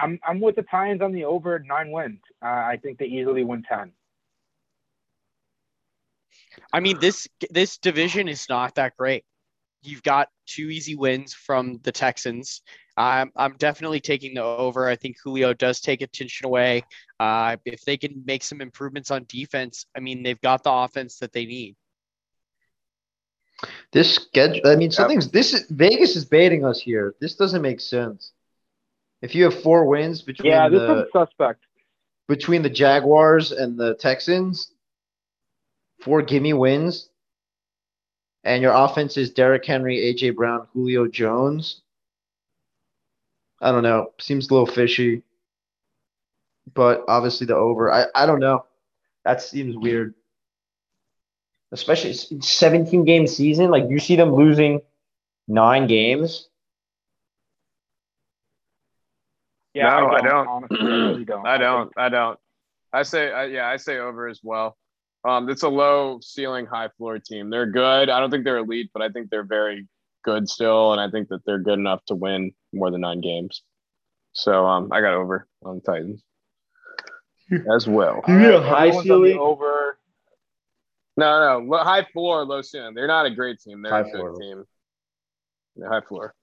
I'm, 0.00 0.18
I'm 0.26 0.40
with 0.40 0.56
the 0.56 0.62
Titans 0.62 1.02
on 1.02 1.12
the 1.12 1.24
over 1.24 1.58
nine 1.60 1.90
wins. 1.90 2.20
Uh, 2.42 2.46
I 2.48 2.78
think 2.82 2.98
they 2.98 3.06
easily 3.06 3.44
win 3.44 3.62
ten. 3.62 3.92
I 6.72 6.80
mean, 6.80 6.98
this 7.00 7.28
this 7.50 7.78
division 7.78 8.28
is 8.28 8.46
not 8.48 8.74
that 8.76 8.96
great. 8.96 9.24
You've 9.82 10.02
got 10.02 10.28
two 10.46 10.68
easy 10.70 10.94
wins 10.94 11.32
from 11.32 11.80
the 11.82 11.92
Texans. 11.92 12.62
I'm 12.96 13.30
I'm 13.36 13.56
definitely 13.56 14.00
taking 14.00 14.34
the 14.34 14.42
over. 14.42 14.88
I 14.88 14.96
think 14.96 15.16
Julio 15.22 15.54
does 15.54 15.80
take 15.80 16.02
attention 16.02 16.46
away. 16.46 16.82
Uh, 17.18 17.56
if 17.64 17.82
they 17.82 17.96
can 17.96 18.22
make 18.26 18.42
some 18.42 18.60
improvements 18.60 19.10
on 19.10 19.24
defense, 19.28 19.86
I 19.96 20.00
mean, 20.00 20.22
they've 20.22 20.40
got 20.40 20.64
the 20.64 20.72
offense 20.72 21.18
that 21.18 21.32
they 21.32 21.46
need. 21.46 21.76
This 23.92 24.14
schedule. 24.14 24.66
I 24.66 24.76
mean, 24.76 24.90
something's. 24.90 25.30
This 25.30 25.54
is 25.54 25.66
Vegas 25.70 26.16
is 26.16 26.24
baiting 26.24 26.64
us 26.64 26.80
here. 26.80 27.14
This 27.20 27.36
doesn't 27.36 27.62
make 27.62 27.80
sense. 27.80 28.32
If 29.22 29.34
you 29.34 29.44
have 29.44 29.62
four 29.62 29.86
wins 29.86 30.22
between 30.22 30.52
Yeah, 30.52 30.68
this 30.68 30.80
the 30.80 30.86
one's 30.88 31.12
suspect. 31.12 31.60
between 32.28 32.62
the 32.62 32.70
Jaguars 32.70 33.52
and 33.52 33.78
the 33.78 33.94
Texans, 33.94 34.72
four 36.00 36.22
gimme 36.22 36.52
wins, 36.54 37.08
and 38.44 38.62
your 38.62 38.72
offense 38.72 39.16
is 39.16 39.30
Derrick 39.30 39.64
Henry, 39.66 39.98
AJ 39.98 40.34
Brown, 40.36 40.66
Julio 40.72 41.06
Jones. 41.06 41.82
I 43.60 43.72
don't 43.72 43.82
know. 43.82 44.12
Seems 44.18 44.48
a 44.48 44.54
little 44.54 44.66
fishy. 44.66 45.22
But 46.72 47.04
obviously 47.08 47.46
the 47.46 47.56
over. 47.56 47.92
I, 47.92 48.06
I 48.14 48.24
don't 48.26 48.40
know. 48.40 48.64
That 49.24 49.42
seems 49.42 49.76
weird. 49.76 50.14
Especially 51.72 52.10
s- 52.10 52.32
17 52.40 53.04
game 53.04 53.26
season. 53.26 53.70
Like 53.70 53.84
you 53.90 53.98
see 53.98 54.16
them 54.16 54.34
losing 54.34 54.80
nine 55.48 55.86
games. 55.86 56.48
Yeah, 59.74 59.84
No, 60.00 60.06
I 60.08 60.14
I 60.16 60.20
don't. 60.20 60.24
don't. 60.28 60.48
Honestly, 60.48 60.78
I 60.80 60.84
really 60.84 61.24
don't. 61.24 61.46
I 61.46 61.58
don't. 61.58 61.92
I 61.96 62.08
don't. 62.08 62.38
I 62.92 63.02
say, 63.04 63.30
I, 63.32 63.44
yeah, 63.46 63.68
I 63.68 63.76
say 63.76 63.98
over 63.98 64.26
as 64.28 64.40
well. 64.42 64.76
Um, 65.24 65.48
it's 65.48 65.62
a 65.62 65.68
low 65.68 66.18
ceiling, 66.22 66.66
high 66.66 66.88
floor 66.96 67.18
team. 67.18 67.50
They're 67.50 67.66
good. 67.70 68.08
I 68.10 68.18
don't 68.20 68.30
think 68.30 68.44
they're 68.44 68.56
elite, 68.58 68.90
but 68.92 69.02
I 69.02 69.10
think 69.10 69.30
they're 69.30 69.44
very 69.44 69.86
good 70.24 70.48
still, 70.48 70.92
and 70.92 71.00
I 71.00 71.10
think 71.10 71.28
that 71.28 71.44
they're 71.46 71.58
good 71.58 71.78
enough 71.78 72.04
to 72.06 72.14
win 72.14 72.52
more 72.72 72.90
than 72.90 73.02
nine 73.02 73.20
games. 73.20 73.62
So 74.32 74.66
um, 74.66 74.88
I 74.92 75.00
got 75.00 75.14
over 75.14 75.46
on 75.62 75.76
the 75.76 75.82
Titans 75.82 76.22
as 77.74 77.86
well. 77.86 78.22
All 78.26 78.34
Yeah, 78.40 78.48
right, 78.58 78.62
high 78.62 78.86
everyone's 78.88 79.10
on 79.10 79.22
the 79.22 79.28
ceiling. 79.28 79.38
over. 79.38 79.98
No, 81.16 81.60
no, 81.60 81.66
lo- 81.66 81.84
high 81.84 82.06
floor, 82.12 82.44
low 82.44 82.62
ceiling. 82.62 82.94
They're 82.94 83.06
not 83.06 83.26
a 83.26 83.30
great 83.30 83.60
team. 83.60 83.82
They're 83.82 83.92
High 83.92 84.00
a 84.00 84.04
good 84.04 84.12
floor. 84.12 84.34
team. 84.40 84.64
Yeah, 85.76 85.88
high 85.88 86.00
floor. 86.00 86.34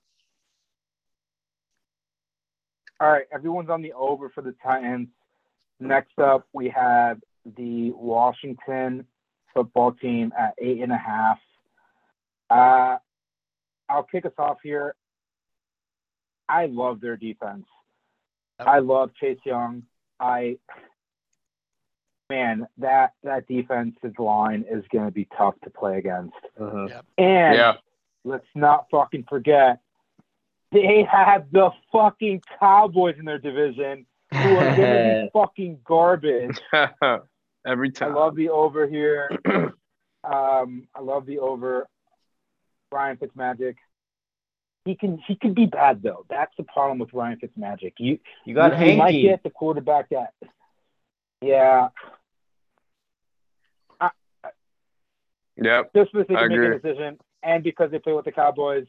All 2.99 3.11
right, 3.11 3.26
everyone's 3.32 3.69
on 3.69 3.82
the 3.82 3.94
over 3.94 4.30
for 4.30 4.41
the 4.41 4.56
Titans. 4.64 5.10
Next 5.80 6.18
up, 6.18 6.48
we 6.53 6.69
have 6.69 7.19
the 7.57 7.91
Washington 7.91 9.06
football 9.53 9.91
team 9.91 10.34
at 10.38 10.56
eight 10.60 10.82
and 10.82 10.91
a 10.91 10.98
half. 10.98 11.38
Uh, 12.49 12.98
I'll 13.90 14.03
kick 14.03 14.26
us 14.26 14.34
off 14.38 14.57
here. 14.64 14.95
I 16.49 16.65
love 16.68 17.02
their 17.02 17.18
defense. 17.18 17.65
I 18.60 18.80
love 18.80 19.11
Chase 19.19 19.38
Young. 19.45 19.84
I 20.19 20.57
man, 22.30 22.68
that 22.80 23.14
that 23.24 23.48
defensive 23.48 24.18
line 24.18 24.65
is 24.69 24.84
going 24.91 25.06
to 25.06 25.11
be 25.11 25.28
tough 25.38 25.56
to 25.64 25.69
play 25.69 25.99
against. 25.99 26.36
And 26.57 26.90
Yeah. 27.18 27.74
let's 28.24 28.48
not 28.56 28.88
fucking 28.90 29.26
forget, 29.30 29.80
they 30.72 31.03
have 31.10 31.45
the 31.52 31.72
fucking 31.91 32.41
Cowboys 32.60 33.15
in 33.19 33.26
their 33.26 33.39
division 33.39 34.06
who 34.31 34.57
are 34.57 34.76
to 34.76 35.23
be 35.23 35.30
fucking 35.34 35.80
garbage. 35.85 36.57
Every 37.65 37.91
time. 37.91 38.11
I 38.11 38.15
love 38.15 38.35
the 38.35 38.49
over 38.49 38.88
here. 38.88 39.30
Um, 40.23 40.89
I 40.94 40.99
love 40.99 41.26
the 41.26 41.39
over. 41.39 41.88
Ryan 42.91 43.15
Fitzmagic. 43.15 43.76
He 44.84 44.95
can 44.95 45.19
he 45.26 45.35
can 45.38 45.53
be 45.53 45.68
bad 45.68 46.02
though. 46.02 46.26
That's 46.30 46.52
the 46.57 46.64
problem 46.64 46.99
with 46.99 47.14
Ryan 47.14 47.39
Fitzmagic. 47.39 47.94
You 47.98 48.19
You 48.44 48.53
got 48.53 48.77
you, 48.81 48.91
you 48.91 48.98
might 48.98 49.22
get 49.22 49.44
the 49.44 49.49
quarterback 49.49 50.10
that. 50.10 50.34
Yeah, 51.41 51.89
Yep. 55.57 55.91
just 55.95 56.11
because 56.11 56.27
they 56.27 56.35
I 56.35 56.48
can 56.48 56.49
make 56.49 56.60
a 56.60 56.80
decision, 56.80 57.18
and 57.44 57.64
because 57.64 57.89
they 57.91 57.99
play 57.99 58.14
with 58.14 58.26
the 58.26 58.31
Cowboys, 58.31 58.85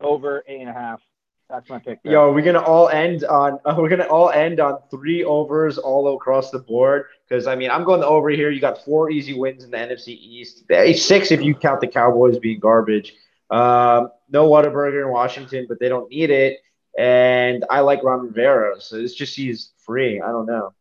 over 0.00 0.42
eight 0.46 0.60
and 0.60 0.70
a 0.70 0.72
half. 0.72 1.00
That's 1.48 1.68
my 1.70 1.78
pick. 1.78 2.02
there. 2.02 2.12
Yo, 2.12 2.32
we're 2.32 2.44
gonna 2.44 2.60
all 2.62 2.88
end 2.88 3.24
on 3.24 3.58
uh, 3.64 3.74
we're 3.78 3.88
gonna 3.88 4.08
all 4.08 4.30
end 4.30 4.58
on 4.58 4.78
three 4.90 5.22
overs 5.24 5.78
all 5.78 6.14
across 6.14 6.50
the 6.50 6.58
board. 6.58 7.06
Because 7.28 7.46
I 7.46 7.54
mean, 7.54 7.70
I'm 7.70 7.84
going 7.84 8.02
over 8.02 8.30
here. 8.30 8.50
You 8.50 8.60
got 8.60 8.84
four 8.84 9.10
easy 9.10 9.34
wins 9.34 9.64
in 9.64 9.70
the 9.70 9.76
NFC 9.76 10.08
East. 10.08 10.64
Six 10.96 11.30
if 11.30 11.42
you 11.42 11.54
count 11.54 11.80
the 11.80 11.86
Cowboys 11.86 12.38
being 12.38 12.58
garbage. 12.58 13.14
Um, 13.50 14.10
no 14.28 14.48
Whataburger 14.48 15.02
in 15.02 15.12
Washington, 15.12 15.66
but 15.68 15.78
they 15.78 15.88
don't 15.88 16.10
need 16.10 16.30
it. 16.30 16.58
And 16.98 17.64
I 17.70 17.80
like 17.80 18.02
Ron 18.02 18.26
Rivera, 18.26 18.80
so 18.80 18.96
this 18.96 19.14
just 19.14 19.36
he's 19.36 19.72
free. 19.78 20.20
I 20.20 20.28
don't 20.28 20.46
know. 20.46 20.72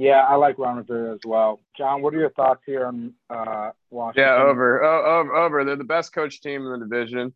Yeah, 0.00 0.24
I 0.26 0.36
like 0.36 0.58
Ron 0.58 0.78
Rivera 0.78 1.12
as 1.12 1.20
well. 1.26 1.60
John, 1.76 2.00
what 2.00 2.14
are 2.14 2.18
your 2.18 2.30
thoughts 2.30 2.62
here 2.64 2.86
on 2.86 3.12
uh, 3.28 3.72
Washington? 3.90 4.32
Yeah, 4.32 4.42
over. 4.42 4.82
Oh, 4.82 5.20
over. 5.20 5.34
Over. 5.34 5.64
They're 5.64 5.76
the 5.76 5.84
best 5.84 6.14
coach 6.14 6.40
team 6.40 6.64
in 6.64 6.72
the 6.72 6.78
division. 6.86 7.34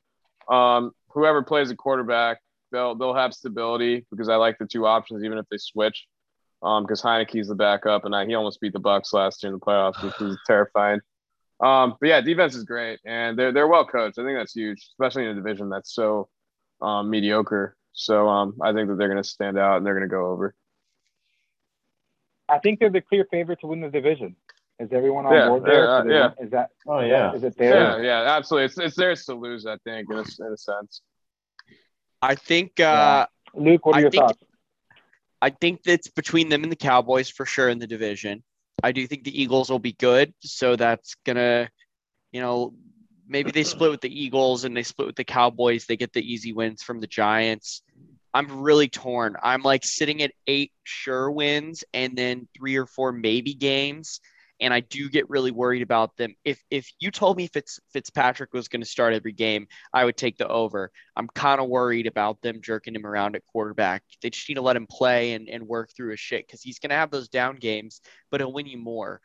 Um, 0.48 0.92
whoever 1.10 1.42
plays 1.42 1.70
a 1.70 1.76
quarterback, 1.76 2.40
they'll 2.72 2.94
they'll 2.94 3.14
have 3.14 3.34
stability 3.34 4.06
because 4.10 4.30
I 4.30 4.36
like 4.36 4.56
the 4.56 4.64
two 4.66 4.86
options 4.86 5.22
even 5.24 5.36
if 5.36 5.44
they 5.50 5.58
switch. 5.58 6.06
Um, 6.62 6.84
because 6.84 7.02
Heinicke's 7.02 7.48
the 7.48 7.54
backup, 7.54 8.06
and 8.06 8.16
I, 8.16 8.24
he 8.24 8.34
almost 8.34 8.62
beat 8.62 8.72
the 8.72 8.80
Bucs 8.80 9.12
last 9.12 9.42
year 9.42 9.52
in 9.52 9.58
the 9.58 9.64
playoffs, 9.64 10.02
which 10.02 10.18
was 10.18 10.38
terrifying. 10.46 11.00
Um, 11.60 11.96
but 12.00 12.08
yeah, 12.08 12.22
defense 12.22 12.54
is 12.54 12.64
great, 12.64 12.98
and 13.04 13.38
they're 13.38 13.52
they're 13.52 13.68
well 13.68 13.84
coached. 13.84 14.18
I 14.18 14.24
think 14.24 14.38
that's 14.38 14.54
huge, 14.54 14.78
especially 14.92 15.24
in 15.24 15.32
a 15.32 15.34
division 15.34 15.68
that's 15.68 15.92
so 15.92 16.30
um, 16.80 17.10
mediocre. 17.10 17.76
So 17.92 18.26
um, 18.26 18.56
I 18.62 18.72
think 18.72 18.88
that 18.88 18.96
they're 18.96 19.08
going 19.08 19.22
to 19.22 19.28
stand 19.28 19.58
out 19.58 19.76
and 19.76 19.84
they're 19.84 19.94
going 19.94 20.08
to 20.08 20.14
go 20.14 20.28
over. 20.28 20.54
I 22.48 22.58
think 22.58 22.78
they're 22.80 22.90
the 22.90 23.00
clear 23.00 23.26
favorite 23.30 23.60
to 23.60 23.66
win 23.66 23.80
the 23.80 23.88
division. 23.90 24.36
Is 24.78 24.88
everyone 24.92 25.24
on 25.26 25.32
Yeah, 25.34 25.48
board 25.48 25.64
there? 25.64 25.84
yeah, 25.84 26.32
yeah. 26.38 26.44
Is 26.44 26.50
that 26.50 26.70
Oh 26.86 27.00
yeah. 27.00 27.32
is 27.32 27.44
it 27.44 27.56
there? 27.56 28.02
yeah, 28.02 28.24
yeah, 28.24 28.36
absolutely. 28.36 28.66
It's 28.66 28.78
it's 28.78 28.96
theirs 28.96 29.24
to 29.26 29.34
lose, 29.34 29.66
I 29.66 29.76
think, 29.84 30.10
in 30.10 30.16
a, 30.16 30.20
in 30.22 30.52
a 30.52 30.56
sense. 30.56 31.00
I 32.20 32.34
think 32.34 32.80
uh, 32.80 33.26
Luke, 33.54 33.86
what 33.86 33.94
are 33.94 33.98
I 33.98 34.00
your 34.02 34.10
think- 34.10 34.22
thoughts? 34.24 34.42
I 35.40 35.50
think 35.50 35.82
that's 35.82 36.08
between 36.08 36.48
them 36.48 36.62
and 36.62 36.72
the 36.72 36.76
Cowboys 36.76 37.28
for 37.28 37.44
sure 37.44 37.68
in 37.68 37.78
the 37.78 37.86
division. 37.86 38.42
I 38.82 38.92
do 38.92 39.06
think 39.06 39.24
the 39.24 39.42
Eagles 39.42 39.70
will 39.70 39.78
be 39.78 39.92
good, 39.92 40.32
so 40.40 40.74
that's 40.74 41.16
gonna, 41.26 41.68
you 42.32 42.40
know, 42.40 42.74
maybe 43.28 43.50
they 43.50 43.62
split 43.62 43.90
with 43.90 44.00
the 44.00 44.22
Eagles 44.22 44.64
and 44.64 44.74
they 44.76 44.82
split 44.82 45.06
with 45.06 45.16
the 45.16 45.24
Cowboys. 45.24 45.84
They 45.86 45.96
get 45.98 46.12
the 46.14 46.22
easy 46.22 46.52
wins 46.54 46.82
from 46.82 47.00
the 47.00 47.06
Giants. 47.06 47.82
I'm 48.34 48.62
really 48.62 48.88
torn. 48.88 49.36
I'm 49.42 49.62
like 49.62 49.84
sitting 49.84 50.20
at 50.22 50.32
eight 50.48 50.72
sure 50.82 51.30
wins 51.30 51.84
and 51.94 52.18
then 52.18 52.48
three 52.56 52.76
or 52.76 52.84
four 52.84 53.12
maybe 53.12 53.54
games. 53.54 54.20
And 54.60 54.74
I 54.74 54.80
do 54.80 55.08
get 55.08 55.30
really 55.30 55.50
worried 55.50 55.82
about 55.82 56.16
them. 56.16 56.34
If 56.44 56.60
if 56.70 56.88
you 56.98 57.10
told 57.10 57.36
me 57.36 57.48
Fitz 57.48 57.80
Fitzpatrick 57.92 58.52
was 58.52 58.68
going 58.68 58.82
to 58.82 58.88
start 58.88 59.14
every 59.14 59.32
game, 59.32 59.66
I 59.92 60.04
would 60.04 60.16
take 60.16 60.36
the 60.36 60.48
over. 60.48 60.90
I'm 61.16 61.28
kind 61.28 61.60
of 61.60 61.68
worried 61.68 62.06
about 62.06 62.40
them 62.40 62.60
jerking 62.60 62.94
him 62.94 63.06
around 63.06 63.36
at 63.36 63.46
quarterback. 63.46 64.02
They 64.22 64.30
just 64.30 64.48
need 64.48 64.54
to 64.56 64.62
let 64.62 64.76
him 64.76 64.86
play 64.88 65.34
and, 65.34 65.48
and 65.48 65.66
work 65.66 65.90
through 65.96 66.10
his 66.10 66.20
shit 66.20 66.46
because 66.46 66.62
he's 66.62 66.78
going 66.78 66.90
to 66.90 66.96
have 66.96 67.10
those 67.10 67.28
down 67.28 67.56
games, 67.56 68.00
but 68.30 68.40
he'll 68.40 68.52
win 68.52 68.66
you 68.66 68.78
more. 68.78 69.20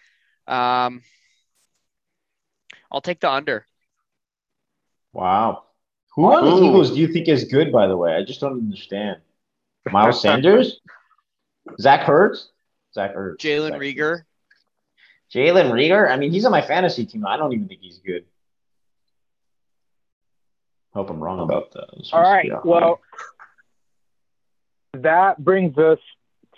Um, 0.48 1.04
I'll 2.92 3.02
take 3.02 3.20
the 3.20 3.32
under. 3.32 3.66
Wow. 5.14 5.69
Who 6.16 6.26
on 6.26 6.46
the 6.46 6.52
hmm. 6.52 6.64
Eagles 6.64 6.92
do 6.92 6.98
you 6.98 7.08
think 7.08 7.28
is 7.28 7.46
good, 7.46 7.72
by 7.72 7.88
the 7.88 7.96
way? 7.96 8.16
I 8.16 8.24
just 8.24 8.42
don't 8.42 8.54
understand. 8.54 9.18
Miles 9.92 10.22
Sanders? 10.22 10.80
Zach 11.80 12.08
Ertz? 12.08 12.48
Zach 12.94 13.16
Ertz. 13.16 13.38
Jalen 13.38 13.70
Zach 13.70 13.80
Reagor. 13.80 14.24
Jalen 15.34 15.72
Reagor? 15.72 16.10
I 16.10 16.18
mean, 16.18 16.32
he's 16.32 16.46
on 16.46 16.52
my 16.52 16.62
fantasy 16.62 17.06
team. 17.06 17.26
I 17.26 17.38
don't 17.38 17.54
even 17.54 17.68
think 17.68 17.82
he's 17.82 18.00
good. 18.00 18.26
Hope 20.94 21.10
I'm 21.12 21.20
wrong 21.20 21.40
about 21.40 21.72
that. 21.74 21.86
This 21.98 22.10
All 22.12 22.22
was- 22.22 22.30
right. 22.30 22.46
yeah. 22.46 22.60
Well, 22.64 23.00
that 24.94 25.44
brings 25.44 25.78
us 25.78 26.00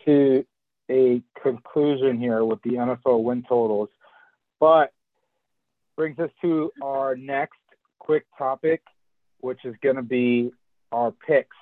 to 0.06 0.46
a 0.90 1.22
conclusion 1.42 2.20
here 2.20 2.44
with 2.44 2.62
the 2.64 2.72
NFL 2.72 3.24
win 3.24 3.44
totals, 3.44 3.90
but 4.60 4.94
brings 5.96 6.18
us 6.20 6.32
to 6.42 6.72
our 6.82 7.16
next 7.16 7.60
quick 8.00 8.26
topic, 8.38 8.82
which 9.42 9.66
is 9.66 9.76
going 9.82 9.98
to 9.98 10.02
be 10.02 10.52
our 10.92 11.12
picks 11.12 11.58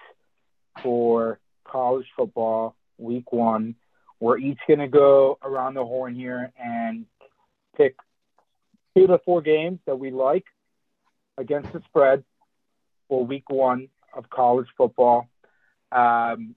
for 0.83 1.39
college 1.65 2.05
football 2.15 2.75
week 2.97 3.31
one. 3.31 3.75
We're 4.19 4.37
each 4.37 4.59
going 4.67 4.79
to 4.79 4.87
go 4.87 5.37
around 5.41 5.75
the 5.75 5.85
horn 5.85 6.13
here 6.13 6.51
and 6.61 7.05
pick 7.77 7.95
two 8.95 9.07
to 9.07 9.19
four 9.25 9.41
games 9.41 9.79
that 9.85 9.97
we 9.97 10.11
like 10.11 10.45
against 11.37 11.71
the 11.71 11.81
spread 11.85 12.23
for 13.07 13.25
week 13.25 13.49
one 13.49 13.87
of 14.13 14.29
college 14.29 14.67
football. 14.77 15.29
Um, 15.91 16.55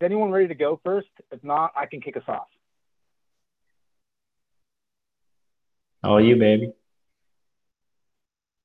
is 0.00 0.04
anyone 0.04 0.30
ready 0.30 0.48
to 0.48 0.54
go 0.54 0.80
first? 0.84 1.08
If 1.30 1.42
not, 1.42 1.72
I 1.76 1.86
can 1.86 2.00
kick 2.00 2.16
us 2.16 2.24
off. 2.28 2.48
How 6.02 6.16
are 6.16 6.20
you, 6.20 6.36
baby? 6.36 6.72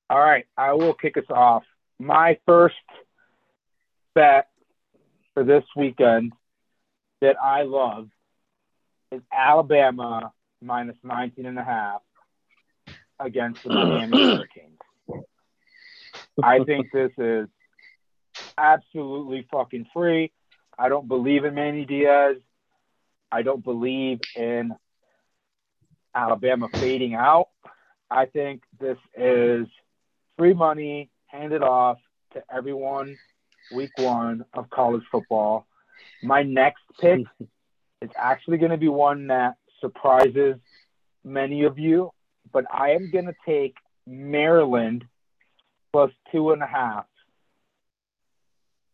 All 0.10 0.20
right, 0.20 0.46
I 0.58 0.74
will 0.74 0.94
kick 0.94 1.18
us 1.18 1.30
off. 1.30 1.64
My 2.00 2.38
first 2.46 2.76
bet 4.16 4.48
for 5.34 5.44
this 5.44 5.64
weekend 5.76 6.34
that 7.22 7.36
I 7.44 7.64
love 7.64 8.08
is 9.12 9.22
Alabama 9.34 10.32
minus 10.62 10.96
19 11.04 11.46
and 11.46 11.60
a 11.60 11.64
half 11.64 12.02
against 13.20 13.64
the 13.64 13.70
Miami 13.70 14.18
Hurricanes. 14.38 14.80
I 16.42 16.64
think 16.64 16.88
this 16.94 17.12
is 17.18 17.48
absolutely 18.58 19.46
fucking 19.52 19.88
free. 19.94 20.32
I 20.78 20.90
don't 20.90 21.08
believe 21.08 21.44
in 21.44 21.56
Manny 21.56 21.86
Diaz. 21.86 22.38
I 23.32 23.42
don't 23.42 23.64
believe 23.64 24.20
in 24.36 24.74
Alabama 26.16 26.70
fading 26.74 27.16
out. 27.16 27.50
I 28.10 28.26
think 28.26 28.64
this 28.80 28.98
is 29.18 29.68
free 30.38 30.54
money 30.54 31.10
handed 31.28 31.64
off 31.64 31.98
to 32.34 32.44
everyone 32.54 33.18
week 33.74 33.92
one 33.98 34.46
of 34.54 34.70
college 34.70 35.04
football. 35.12 35.68
My 36.24 36.44
next 36.44 36.82
pick 37.00 37.22
is 38.02 38.10
actually 38.16 38.58
going 38.58 38.72
to 38.72 38.78
be 38.78 38.88
one 38.88 39.28
that 39.28 39.56
surprises 39.82 40.56
many 41.24 41.64
of 41.64 41.78
you, 41.78 42.12
but 42.52 42.66
I 42.72 42.92
am 42.92 43.12
going 43.12 43.26
to 43.26 43.36
take 43.46 43.76
Maryland 44.06 45.04
plus 45.92 46.12
two 46.32 46.52
and 46.52 46.62
a 46.62 46.68
half 46.68 47.06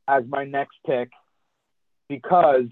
as 0.07 0.23
my 0.27 0.45
next 0.45 0.75
pick 0.85 1.09
because 2.09 2.65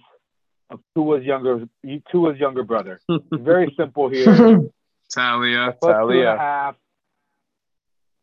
of 0.69 0.79
Tua's 0.95 1.23
younger 1.23 1.67
Tua's 2.11 2.37
younger 2.39 2.63
brother. 2.63 2.99
Very 3.31 3.73
simple 3.77 4.09
here. 4.09 4.25
Taulia, 5.15 5.77
plus 5.79 5.91
two 5.91 5.97
Taulia. 5.97 6.37
half 6.37 6.75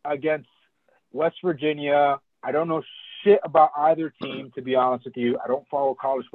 against 0.04 0.48
West 1.12 1.36
Virginia. 1.44 2.18
I 2.42 2.52
don't 2.52 2.68
know 2.68 2.82
shit 3.24 3.40
about 3.42 3.70
either 3.76 4.12
team, 4.22 4.52
to 4.54 4.62
be 4.62 4.74
honest 4.74 5.04
with 5.04 5.16
you. 5.16 5.38
I 5.42 5.48
don't 5.48 5.66
follow 5.68 5.96
college 6.00 6.26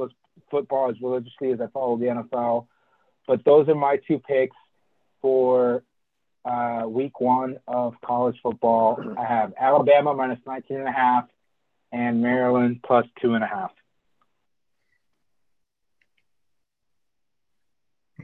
football 0.50 0.90
as 0.90 0.96
religiously 1.02 1.52
as 1.52 1.62
I 1.62 1.68
follow 1.68 1.98
the 1.98 2.06
NFL, 2.06 2.68
but 3.28 3.44
those 3.46 3.68
are 3.70 3.76
my 3.76 3.98
two 4.08 4.20
picks 4.20 4.56
for 5.22 5.84
uh, 6.46 6.84
week 6.88 7.20
one 7.20 7.58
of 7.68 7.94
college 8.06 8.38
football. 8.44 9.00
I 9.18 9.26
have 9.26 9.54
Alabama 9.60 10.14
minus 10.14 10.40
19 10.46 10.78
and 10.78 10.88
a 10.88 10.92
half 10.92 11.26
and 11.92 12.22
Maryland 12.22 12.82
plus 12.86 13.06
two 13.22 13.36
and 13.36 13.44
a 13.44 13.48
half. 13.48 13.72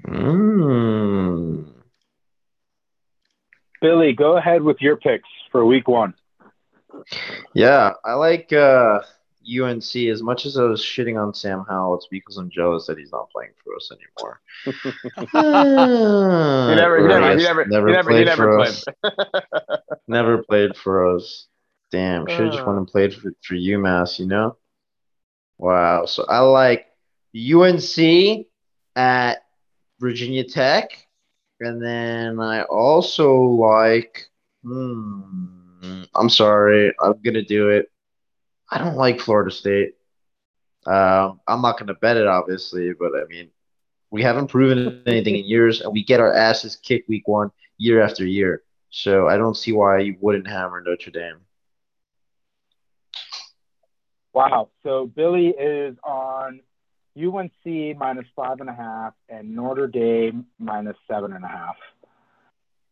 Mm. 0.07 1.58
Billy, 3.81 4.13
go 4.13 4.37
ahead 4.37 4.61
with 4.61 4.81
your 4.81 4.97
picks 4.97 5.27
for 5.51 5.65
week 5.65 5.87
one. 5.87 6.13
Yeah, 7.53 7.93
I 8.03 8.13
like 8.13 8.51
uh, 8.51 9.01
UNC 9.61 9.95
as 9.95 10.21
much 10.21 10.45
as 10.45 10.57
I 10.57 10.63
was 10.63 10.81
shitting 10.81 11.21
on 11.21 11.33
Sam 11.33 11.65
Howell. 11.67 11.95
It's 11.95 12.07
because 12.07 12.37
I'm 12.37 12.49
jealous 12.49 12.87
that 12.87 12.97
he's 12.97 13.11
not 13.11 13.29
playing 13.31 13.51
for 13.63 13.75
us 13.75 13.91
anymore. 13.91 14.41
He 16.69 16.75
never, 16.75 16.99
he 16.99 17.05
Or 17.05 17.11
I 17.21 17.35
never, 17.35 17.37
he 17.37 17.43
never, 17.43 17.65
never 17.65 17.87
he 17.87 17.93
never, 17.93 18.09
he 18.11 18.15
played 18.15 18.25
never 18.25 18.43
for 18.43 18.57
played. 18.57 18.69
us. 18.69 18.85
Never 20.07 20.43
played 20.43 20.75
for 20.75 21.15
us. 21.15 21.47
Damn, 21.91 22.27
should 22.27 22.39
have 22.41 22.51
just 22.51 22.63
Uh. 22.63 22.67
went 22.67 22.79
and 22.79 22.87
played 22.87 23.13
for, 23.13 23.31
for 23.43 23.55
UMass, 23.55 24.19
you 24.19 24.27
know? 24.27 24.57
Wow. 25.57 26.05
So 26.05 26.25
I 26.27 26.39
like 26.39 26.87
UNC 27.35 28.45
at 28.95 29.37
Virginia 29.99 30.43
Tech. 30.43 31.07
And 31.59 31.83
then 31.83 32.39
I 32.39 32.63
also 32.63 33.35
like, 33.35 34.27
hmm, 34.63 36.03
I'm 36.15 36.29
sorry, 36.29 36.93
I'm 37.01 37.13
to 37.33 37.43
do 37.43 37.69
it. 37.69 37.91
I 38.71 38.77
don't 38.77 38.95
like 38.95 39.19
Florida 39.19 39.51
State. 39.51 39.95
Um, 40.85 41.41
I'm 41.47 41.61
not 41.61 41.77
to 41.87 41.95
bet 41.95 42.17
it, 42.17 42.27
obviously, 42.27 42.93
but 42.93 43.11
I 43.15 43.25
mean, 43.27 43.49
we 44.11 44.23
haven't 44.23 44.47
proven 44.47 45.03
anything 45.05 45.35
in 45.35 45.45
years, 45.45 45.81
and 45.81 45.91
we 45.91 46.03
get 46.03 46.19
our 46.19 46.33
asses 46.33 46.75
kicked 46.77 47.09
week 47.09 47.27
one 47.27 47.51
year 47.77 48.01
after 48.01 48.25
year. 48.25 48.63
So 48.89 49.27
I 49.27 49.37
don't 49.37 49.57
see 49.57 49.71
why 49.71 49.99
you 49.99 50.17
wouldn't 50.19 50.47
hammer 50.47 50.81
Notre 50.81 51.11
Dame. 51.11 51.41
Wow. 54.33 54.69
So 54.83 55.05
Billy 55.05 55.49
is 55.49 55.95
on 56.03 56.61
UNC 57.17 57.97
minus 57.97 58.25
five 58.35 58.59
and 58.61 58.69
a 58.69 58.73
half 58.73 59.13
and 59.29 59.55
Notre 59.55 59.87
Dame 59.87 60.45
minus 60.57 60.97
seven 61.07 61.33
and 61.33 61.43
a 61.43 61.47
half. 61.47 61.75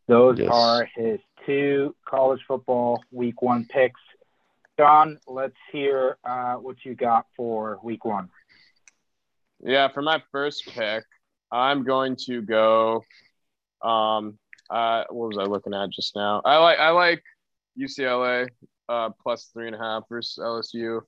Those 0.07 0.39
Yes. 0.39 0.49
are 0.51 0.85
his 0.95 1.19
two 1.45 1.95
college 2.05 2.41
football 2.47 3.03
week 3.11 3.41
one 3.41 3.65
picks. 3.65 3.99
John, 4.77 5.19
let's 5.27 5.55
hear 5.71 6.17
uh, 6.23 6.55
what 6.55 6.77
you 6.85 6.93
got 6.95 7.25
for 7.35 7.79
week 7.83 8.05
one. 8.05 8.29
Yeah, 9.59 9.87
for 9.87 10.01
my 10.01 10.21
first 10.31 10.67
pick, 10.67 11.03
I'm 11.51 11.83
going 11.83 12.15
to 12.27 12.41
go. 12.41 13.03
Um, 13.81 14.37
uh, 14.69 15.05
what 15.09 15.29
was 15.29 15.37
I 15.39 15.43
looking 15.45 15.73
at 15.73 15.89
just 15.89 16.15
now? 16.15 16.41
I 16.45 16.57
like 16.57 16.79
I 16.79 16.89
like 16.89 17.23
UCLA 17.79 18.47
uh, 18.89 19.09
plus 19.21 19.49
three 19.53 19.67
and 19.67 19.75
a 19.75 19.79
half 19.79 20.03
versus 20.09 20.37
LSU. 20.41 21.01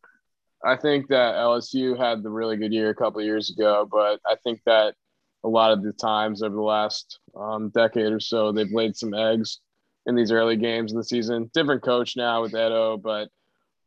I 0.64 0.76
think 0.76 1.08
that 1.08 1.36
LSU 1.36 1.98
had 1.98 2.22
the 2.22 2.30
really 2.30 2.58
good 2.58 2.74
year 2.74 2.90
a 2.90 2.96
couple 2.96 3.22
years 3.22 3.50
ago, 3.50 3.88
but 3.90 4.20
I 4.26 4.36
think 4.44 4.62
that 4.66 4.96
a 5.44 5.48
lot 5.48 5.72
of 5.72 5.84
the 5.84 5.94
times 5.94 6.44
over 6.44 6.56
the 6.56 6.62
last 6.62 7.20
um, 7.36 7.70
decade 7.70 8.12
or 8.12 8.20
so, 8.20 8.52
they've 8.52 8.72
laid 8.72 8.96
some 8.96 9.14
eggs 9.14 9.60
in 10.06 10.16
these 10.16 10.32
early 10.32 10.58
games 10.58 10.92
in 10.92 10.98
the 10.98 11.04
season. 11.04 11.50
Different 11.54 11.84
coach 11.84 12.18
now 12.18 12.42
with 12.42 12.54
Edo, 12.54 12.98
but 12.98 13.30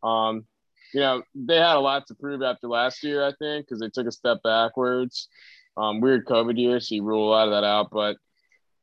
um, 0.07 0.47
you 0.95 1.01
know 1.01 1.23
they 1.35 1.57
had 1.57 1.77
a 1.77 1.81
lot 1.81 2.07
to 2.07 2.15
prove 2.15 2.43
after 2.43 2.69
last 2.69 3.03
year. 3.05 3.25
I 3.25 3.33
think 3.39 3.67
because 3.67 3.81
they 3.81 3.89
took 3.89 4.07
a 4.07 4.13
step 4.13 4.43
backwards. 4.43 5.29
Um, 5.77 6.01
weird 6.01 6.27
COVID 6.27 6.59
year, 6.59 6.81
so 6.81 6.95
you 6.95 7.03
rule 7.03 7.29
a 7.29 7.31
lot 7.31 7.49
of 7.49 7.53
that 7.53 7.65
out. 7.65 7.91
But 7.91 8.17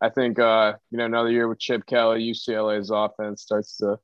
I 0.02 0.10
think 0.10 0.38
uh, 0.38 0.74
you 0.92 0.98
know 0.98 1.06
another 1.06 1.32
year 1.32 1.48
with 1.48 1.60
Chip 1.60 1.86
Kelly, 1.88 2.32
UCLA's 2.32 2.92
offense 2.92 3.42
starts 3.42 3.78
to 3.78 4.00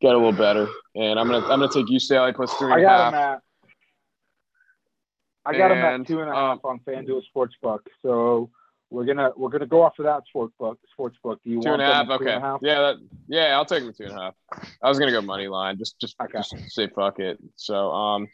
get 0.00 0.12
a 0.14 0.16
little 0.18 0.32
better, 0.32 0.66
and 0.94 1.18
I'm 1.18 1.26
gonna 1.28 1.44
I'm 1.46 1.60
gonna 1.60 1.68
take 1.72 1.86
UCLA 1.86 2.34
plus 2.34 2.52
three 2.54 2.70
I 2.72 2.76
and 2.76 2.82
a 2.82 2.86
got 2.86 3.00
half. 3.00 3.12
him 3.14 3.20
at. 3.20 3.40
I 5.44 5.56
got 5.58 5.70
him 5.70 5.78
at 5.78 6.06
two 6.06 6.20
and 6.20 6.28
a 6.30 6.34
um, 6.34 6.56
half 6.56 6.64
on 6.64 6.80
FanDuel 6.80 7.22
Sportsbook. 7.34 7.80
So 8.02 8.50
we're 8.90 9.04
gonna 9.04 9.30
we're 9.36 9.48
gonna 9.48 9.66
go 9.66 9.82
off 9.82 9.98
of 9.98 10.04
that 10.04 10.22
sportsbook. 10.34 10.76
Sportsbook. 10.98 11.36
Do 11.44 11.50
you 11.50 11.60
Two 11.62 11.70
want 11.70 11.82
and 11.82 11.90
a 11.90 11.94
half. 11.94 12.06
two 12.06 12.12
Okay. 12.14 12.34
and 12.34 12.44
a 12.44 12.46
half? 12.46 12.60
Yeah. 12.62 12.80
That, 12.80 12.96
yeah. 13.28 13.56
I'll 13.56 13.64
take 13.64 13.84
the 13.84 13.92
two 13.92 14.04
and 14.10 14.18
a 14.18 14.20
half. 14.20 14.34
I 14.82 14.88
was 14.88 14.98
gonna 14.98 15.12
go 15.12 15.20
money 15.20 15.48
line. 15.48 15.78
Just, 15.78 15.98
just, 16.00 16.16
Okay. 16.20 16.38
just 16.38 16.54
say 16.70 16.88
fuck 16.88 17.18
it. 17.18 17.38
So, 17.56 17.90
um, 17.90 18.26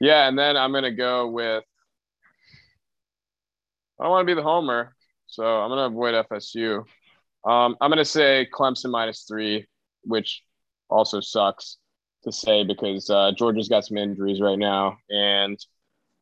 yeah, 0.00 0.28
and 0.28 0.38
then 0.38 0.56
I'm 0.56 0.72
gonna 0.72 0.92
go 0.94 1.28
with. 1.28 1.64
I 4.00 4.04
don't 4.04 4.10
want 4.10 4.28
to 4.28 4.32
be 4.32 4.38
the 4.40 4.44
homer, 4.46 4.94
so 5.26 5.44
I'm 5.44 5.70
gonna 5.70 5.86
avoid 5.86 6.14
FSU. 6.30 6.84
Um, 7.44 7.76
I'm 7.80 7.90
gonna 7.90 8.04
say 8.04 8.46
Clemson 8.52 8.90
minus 8.90 9.24
three, 9.28 9.66
which 10.04 10.42
also 10.88 11.20
sucks 11.20 11.78
to 12.24 12.32
say 12.32 12.64
because 12.64 13.08
uh, 13.10 13.32
Georgia's 13.36 13.68
got 13.68 13.84
some 13.84 13.96
injuries 13.96 14.40
right 14.40 14.58
now, 14.58 14.98
and 15.10 15.58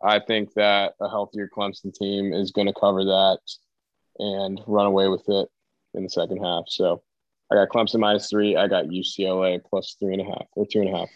I 0.04 0.18
think 0.20 0.52
that 0.54 0.94
a 1.00 1.08
healthier 1.08 1.48
Clemson 1.54 1.94
team 1.94 2.32
is 2.32 2.52
going 2.52 2.66
to 2.66 2.74
cover 2.78 3.04
that 3.04 3.38
and 4.18 4.60
run 4.66 4.86
away 4.86 5.08
with 5.08 5.28
it 5.28 5.48
in 5.94 6.02
the 6.02 6.10
second 6.10 6.44
half. 6.44 6.64
So 6.68 7.02
I 7.50 7.54
got 7.54 7.68
Clemson 7.68 8.00
minus 8.00 8.28
three. 8.28 8.56
I 8.56 8.66
got 8.68 8.86
UCLA 8.86 9.60
plus 9.64 9.96
three 9.98 10.12
and 10.12 10.22
a 10.22 10.24
half 10.24 10.46
or 10.52 10.66
two 10.70 10.80
and 10.80 10.94
a 10.94 10.98
half. 10.98 11.08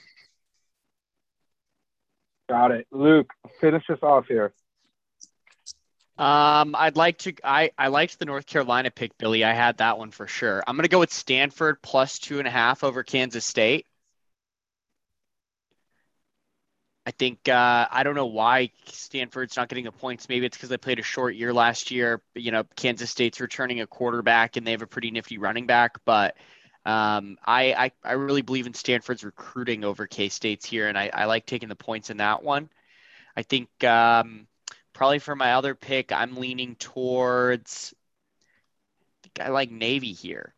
Got 2.49 2.73
it. 2.73 2.87
Luke, 2.91 3.31
finish 3.61 3.89
us 3.91 4.01
off 4.03 4.27
here. 4.27 4.53
Um, 6.21 6.77
I'd 6.77 6.97
like 6.97 7.19
to. 7.21 7.35
I 7.43 7.73
I 7.79 7.89
liked 7.89 8.19
the 8.19 8.27
North 8.27 8.47
Carolina 8.47 8.91
pick, 8.93 9.17
Billy. 9.19 9.43
I 9.43 9.55
had 9.55 9.79
that 9.79 9.99
one 9.99 10.11
for 10.13 10.27
sure. 10.29 10.63
I'm 10.67 10.77
gonna 10.77 10.89
go 10.89 10.99
with 11.01 11.13
Stanford 11.13 11.83
plus 11.83 12.19
two 12.21 12.39
and 12.39 12.47
a 12.47 12.51
half 12.51 12.85
over 12.85 13.03
Kansas 13.03 13.47
State. 13.47 13.87
I 17.07 17.13
think 17.13 17.49
uh, 17.49 17.89
I 17.91 18.03
don't 18.03 18.15
know 18.15 18.27
why 18.27 18.71
Stanford's 18.87 19.57
not 19.57 19.69
getting 19.69 19.85
the 19.85 19.93
points. 19.93 20.29
Maybe 20.29 20.47
it's 20.47 20.57
because 20.57 20.69
they 20.69 20.77
played 20.77 20.99
a 20.99 21.03
short 21.03 21.35
year 21.35 21.53
last 21.53 21.91
year. 21.91 22.23
You 22.35 22.53
know, 22.53 22.65
Kansas 22.77 23.11
State's 23.11 23.41
returning 23.41 23.81
a 23.81 23.87
quarterback 23.87 24.57
and 24.57 24.67
they 24.67 24.73
have 24.73 24.83
a 24.83 24.87
pretty 24.87 25.11
nifty 25.11 25.39
running 25.39 25.67
back. 25.67 25.99
But 26.05 26.37
um, 26.85 27.39
I, 27.45 27.73
I 27.73 27.93
I 28.05 28.13
really 28.13 28.43
believe 28.43 28.67
in 28.67 28.75
Stanford's 28.75 29.25
recruiting 29.25 29.85
over 29.85 30.07
K 30.07 30.29
State's 30.29 30.67
here, 30.67 30.89
and 30.89 30.99
I, 30.99 31.11
I 31.13 31.25
like 31.25 31.47
taking 31.47 31.71
the 31.71 31.77
points 31.77 32.11
in 32.11 32.19
that 32.19 32.43
one. 32.43 32.69
I 33.37 33.43
think 33.43 33.69
um, 33.85 34.47
probably 35.01 35.19
for 35.19 35.35
my 35.35 35.55
other 35.55 35.75
pick, 35.75 36.13
I'm 36.13 36.37
leaning 36.37 36.75
towards. 36.75 37.95
I 39.01 39.17
think 39.23 39.49
I 39.49 39.51
like 39.51 39.71
Navy 39.71 40.13
here. 40.13 40.55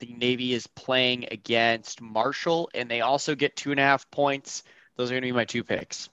The 0.00 0.06
Navy 0.06 0.54
is 0.54 0.66
playing 0.66 1.26
against 1.30 2.00
Marshall, 2.00 2.70
and 2.74 2.90
they 2.90 3.02
also 3.02 3.34
get 3.34 3.56
two 3.56 3.72
and 3.72 3.78
a 3.78 3.82
half 3.82 4.10
points. 4.10 4.62
Those 4.96 5.10
are 5.10 5.12
going 5.12 5.22
to 5.22 5.28
be 5.28 5.32
my 5.32 5.44
two 5.44 5.62
picks. 5.62 6.08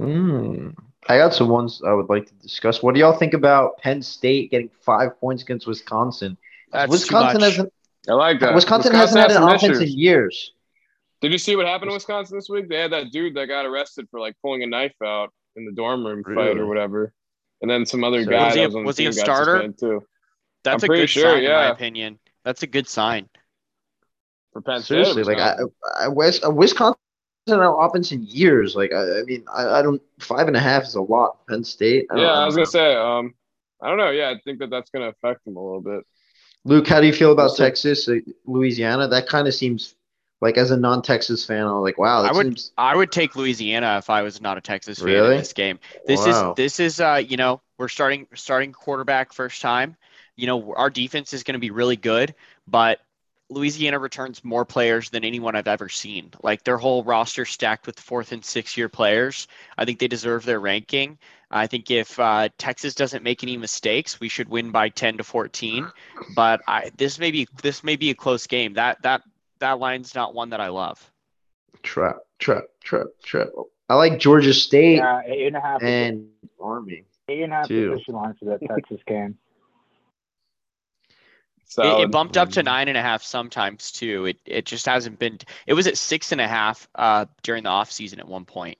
Mm. 0.00 0.74
I 1.08 1.18
got 1.18 1.32
some 1.32 1.48
ones 1.48 1.80
I 1.86 1.92
would 1.92 2.08
like 2.08 2.26
to 2.26 2.34
discuss. 2.34 2.82
What 2.82 2.96
do 2.96 3.00
y'all 3.00 3.16
think 3.16 3.34
about 3.34 3.78
Penn 3.78 4.02
State 4.02 4.50
getting 4.50 4.70
five 4.80 5.20
points 5.20 5.44
against 5.44 5.68
Wisconsin? 5.68 6.36
That's 6.72 6.90
Wisconsin 6.90 7.34
too 7.34 7.38
much. 7.38 7.50
hasn't 7.50 7.72
I 8.08 8.14
like 8.14 8.40
that. 8.40 8.52
Wisconsin, 8.52 8.94
hasn't 8.94 9.20
had 9.20 9.30
an 9.30 9.36
some 9.36 9.48
offense 9.48 9.78
in 9.78 9.96
years. 9.96 10.50
Did 11.24 11.32
you 11.32 11.38
see 11.38 11.56
what 11.56 11.64
happened 11.66 11.90
in 11.90 11.94
Wisconsin 11.94 12.36
this 12.36 12.50
week? 12.50 12.68
They 12.68 12.76
had 12.78 12.92
that 12.92 13.10
dude 13.10 13.34
that 13.34 13.46
got 13.46 13.64
arrested 13.64 14.06
for 14.10 14.20
like 14.20 14.34
pulling 14.42 14.62
a 14.62 14.66
knife 14.66 14.92
out 15.02 15.32
in 15.56 15.64
the 15.64 15.72
dorm 15.72 16.04
room 16.04 16.22
fight 16.22 16.58
or 16.58 16.66
whatever. 16.66 17.14
And 17.62 17.70
then 17.70 17.86
some 17.86 18.04
other 18.04 18.22
So- 18.24 18.30
guy 18.30 18.44
Was 18.46 18.54
he 18.54 18.60
a- 18.62 18.66
was 18.66 18.74
on 18.76 18.82
the 18.82 18.86
was 18.86 18.96
he 18.98 19.06
a 19.06 19.12
starter? 19.12 19.68
too. 19.72 20.02
That's 20.64 20.84
I'm 20.84 20.90
a 20.90 20.94
good 20.96 21.08
sure, 21.08 21.22
sign, 21.32 21.44
in 21.44 21.50
my 21.50 21.68
opinion. 21.70 22.18
That's 22.44 22.62
a 22.62 22.66
good 22.66 22.86
sign. 22.86 23.28
For 24.52 24.60
Penn 24.60 24.82
State. 24.82 25.06
Seriously, 25.06 25.24
like 25.24 25.38
I, 25.38 25.54
Wisconsin. 25.62 25.74
I, 25.98 26.08
West, 26.08 26.44
uh, 26.46 26.50
Wisconsin 26.50 26.98
hasn't 27.46 27.62
had 27.62 27.68
offense 27.70 28.12
in 28.12 28.22
years. 28.24 28.76
Like 28.76 28.92
I, 28.92 29.20
I 29.20 29.22
mean, 29.22 29.44
I, 29.50 29.66
I 29.78 29.82
don't 29.82 30.02
five 30.20 30.46
and 30.46 30.56
a 30.56 30.60
half 30.60 30.82
is 30.82 30.94
a 30.94 31.00
lot. 31.00 31.46
Penn 31.48 31.64
State. 31.64 32.06
I 32.10 32.20
yeah, 32.20 32.26
I 32.32 32.42
I 32.42 32.44
was 32.46 32.54
don't 32.54 32.64
gonna 32.64 32.70
say, 32.70 32.94
um, 32.96 33.34
I 33.82 33.88
don't 33.88 33.96
know. 33.98 34.10
Yeah, 34.10 34.28
I 34.28 34.38
think 34.44 34.58
that 34.58 34.68
that's 34.68 34.90
gonna 34.90 35.08
affect 35.08 35.44
them 35.46 35.56
a 35.56 35.64
little 35.64 35.80
bit. 35.80 36.04
Luke, 36.66 36.86
how 36.86 37.00
do 37.00 37.06
you 37.06 37.12
feel 37.14 37.32
about 37.32 37.56
Texas, 37.56 38.08
uh, 38.08 38.16
Louisiana? 38.46 39.08
That 39.08 39.26
kind 39.26 39.48
of 39.48 39.54
seems 39.54 39.94
like 40.44 40.58
as 40.58 40.70
a 40.70 40.76
non-Texas 40.76 41.44
fan, 41.44 41.66
I'm 41.66 41.80
like, 41.80 41.98
wow, 41.98 42.22
I 42.22 42.32
would- 42.32 42.46
seems 42.46 42.72
I 42.76 42.94
would 42.94 43.10
take 43.10 43.34
Louisiana 43.34 43.96
if 43.98 44.10
I 44.10 44.22
was 44.22 44.40
not 44.40 44.58
a 44.58 44.60
Texas 44.60 44.98
fan 44.98 45.08
Really? 45.08 45.32
in 45.32 45.38
this 45.38 45.52
game. 45.54 45.80
This 46.06 46.26
Wow. 46.26 46.50
is 46.52 46.56
this 46.56 46.80
is 46.80 47.00
uh 47.00 47.22
you 47.26 47.36
know 47.36 47.60
we're 47.78 47.88
starting 47.88 48.26
starting 48.34 48.72
quarterback 48.72 49.32
first 49.32 49.62
time. 49.62 49.96
You 50.36 50.46
know 50.46 50.74
our 50.76 50.90
defense 50.90 51.32
is 51.32 51.42
going 51.42 51.54
to 51.54 51.60
be 51.60 51.70
really 51.70 51.96
good, 51.96 52.34
but 52.68 53.00
Louisiana 53.50 53.98
returns 53.98 54.42
more 54.44 54.64
players 54.64 55.10
than 55.10 55.24
anyone 55.24 55.54
I've 55.56 55.68
ever 55.68 55.88
seen. 55.88 56.30
Like 56.42 56.64
their 56.64 56.78
whole 56.78 57.04
roster 57.04 57.44
stacked 57.44 57.86
with 57.86 58.00
fourth 58.00 58.32
and 58.32 58.44
sixth 58.44 58.76
year 58.76 58.88
players. 58.88 59.48
I 59.78 59.84
think 59.84 59.98
they 59.98 60.08
deserve 60.08 60.44
their 60.44 60.60
ranking. 60.60 61.18
I 61.50 61.66
think 61.66 61.90
if 61.90 62.18
uh, 62.18 62.48
Texas 62.58 62.94
doesn't 62.94 63.22
make 63.22 63.42
any 63.44 63.56
mistakes, 63.56 64.18
we 64.18 64.28
should 64.28 64.48
win 64.48 64.72
by 64.72 64.88
10 64.88 65.18
to 65.18 65.24
14. 65.24 65.86
But 66.34 66.62
I 66.66 66.90
this 66.96 67.18
may 67.18 67.30
be 67.30 67.46
this 67.62 67.84
may 67.84 67.96
be 67.96 68.10
a 68.10 68.14
close 68.14 68.46
game. 68.46 68.74
That 68.74 69.02
that 69.02 69.22
that 69.60 69.78
line's 69.78 70.14
not 70.14 70.34
one 70.34 70.50
that 70.50 70.60
I 70.60 70.68
love. 70.68 71.10
trap, 71.82 72.16
trap, 72.38 72.64
trap, 72.82 73.06
trap. 73.22 73.48
I 73.88 73.94
like 73.96 74.18
Georgia 74.18 74.54
State 74.54 74.96
Yeah, 74.96 75.22
eight 75.26 75.46
and 75.48 75.56
a 75.56 75.60
half. 75.60 75.82
and 75.82 76.28
Army. 76.60 77.04
eight 77.28 77.42
and 77.42 77.52
a 77.52 77.56
half 77.56 77.68
two. 77.68 77.90
position 77.90 78.14
line 78.14 78.34
for 78.38 78.46
that 78.46 78.60
Texas 78.68 79.00
game. 79.06 79.36
It, 81.76 82.02
it 82.02 82.10
bumped 82.12 82.36
up 82.36 82.50
to 82.50 82.62
nine 82.62 82.88
and 82.88 82.96
a 82.96 83.02
half 83.02 83.22
sometimes 83.22 83.90
too. 83.90 84.26
It 84.26 84.38
it 84.44 84.64
just 84.64 84.86
hasn't 84.86 85.18
been. 85.18 85.38
It 85.66 85.74
was 85.74 85.86
at 85.86 85.98
six 85.98 86.30
and 86.30 86.40
a 86.40 86.46
half 86.46 86.88
uh, 86.94 87.26
during 87.42 87.64
the 87.64 87.70
off 87.70 87.90
season 87.90 88.20
at 88.20 88.28
one 88.28 88.44
point. 88.44 88.78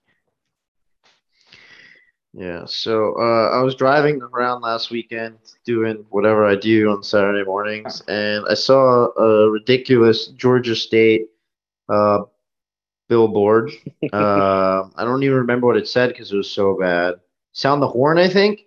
Yeah, 2.36 2.64
so 2.66 3.14
uh, 3.16 3.50
I 3.50 3.62
was 3.62 3.76
driving 3.76 4.20
around 4.20 4.62
last 4.62 4.90
weekend 4.90 5.38
doing 5.64 6.04
whatever 6.10 6.44
I 6.44 6.56
do 6.56 6.90
on 6.90 7.04
Saturday 7.04 7.44
mornings, 7.44 8.02
and 8.08 8.44
I 8.50 8.54
saw 8.54 9.06
a 9.16 9.50
ridiculous 9.50 10.26
Georgia 10.28 10.74
State 10.74 11.28
uh, 11.88 12.22
billboard. 13.08 13.70
uh, 14.12 14.88
I 14.96 15.04
don't 15.04 15.22
even 15.22 15.36
remember 15.36 15.68
what 15.68 15.76
it 15.76 15.86
said 15.86 16.08
because 16.08 16.32
it 16.32 16.36
was 16.36 16.50
so 16.50 16.76
bad. 16.76 17.14
Sound 17.52 17.80
the 17.80 17.88
horn, 17.88 18.18
I 18.18 18.28
think. 18.28 18.62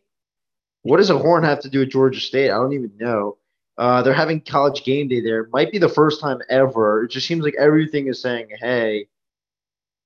What 0.84 0.98
does 0.98 1.10
a 1.10 1.18
horn 1.18 1.44
have 1.44 1.60
to 1.62 1.70
do 1.70 1.80
with 1.80 1.92
Georgia 1.92 2.22
State? 2.22 2.52
I 2.52 2.56
don't 2.56 2.72
even 2.72 2.94
know. 2.98 3.38
Uh, 3.78 4.02
they're 4.02 4.14
having 4.14 4.40
college 4.40 4.86
game 4.86 5.10
day 5.10 5.20
there. 5.20 5.50
Might 5.52 5.74
be 5.74 5.78
the 5.78 5.90
first 5.90 6.22
time 6.22 6.40
ever. 6.50 7.04
It 7.04 7.12
just 7.12 7.28
seems 7.28 7.44
like 7.44 7.56
everything 7.60 8.08
is 8.08 8.22
saying, 8.22 8.48
"Hey, 8.62 9.08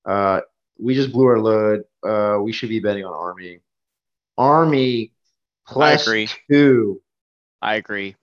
uh, 0.06 0.42
we 0.82 0.96
just 0.96 1.12
blew 1.12 1.26
our 1.26 1.40
load. 1.40 1.84
Uh, 2.04 2.40
we 2.42 2.52
should 2.52 2.70
be 2.70 2.80
betting 2.80 3.06
on 3.06 3.14
Army. 3.14 3.60
Army 4.38 5.12
plus 5.68 6.08
agree. 6.08 6.28
two. 6.50 7.02
I 7.62 7.76
agree. 7.76 8.16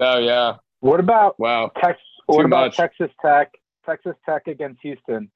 Oh 0.00 0.18
yeah. 0.18 0.56
What 0.80 0.98
about 1.00 1.38
Wow. 1.38 1.70
Texas? 1.80 2.02
What 2.26 2.44
about 2.44 2.66
much. 2.66 2.76
Texas 2.76 3.10
Tech? 3.24 3.52
Texas 3.86 4.14
Tech 4.26 4.46
against 4.46 4.80
Houston. 4.82 5.30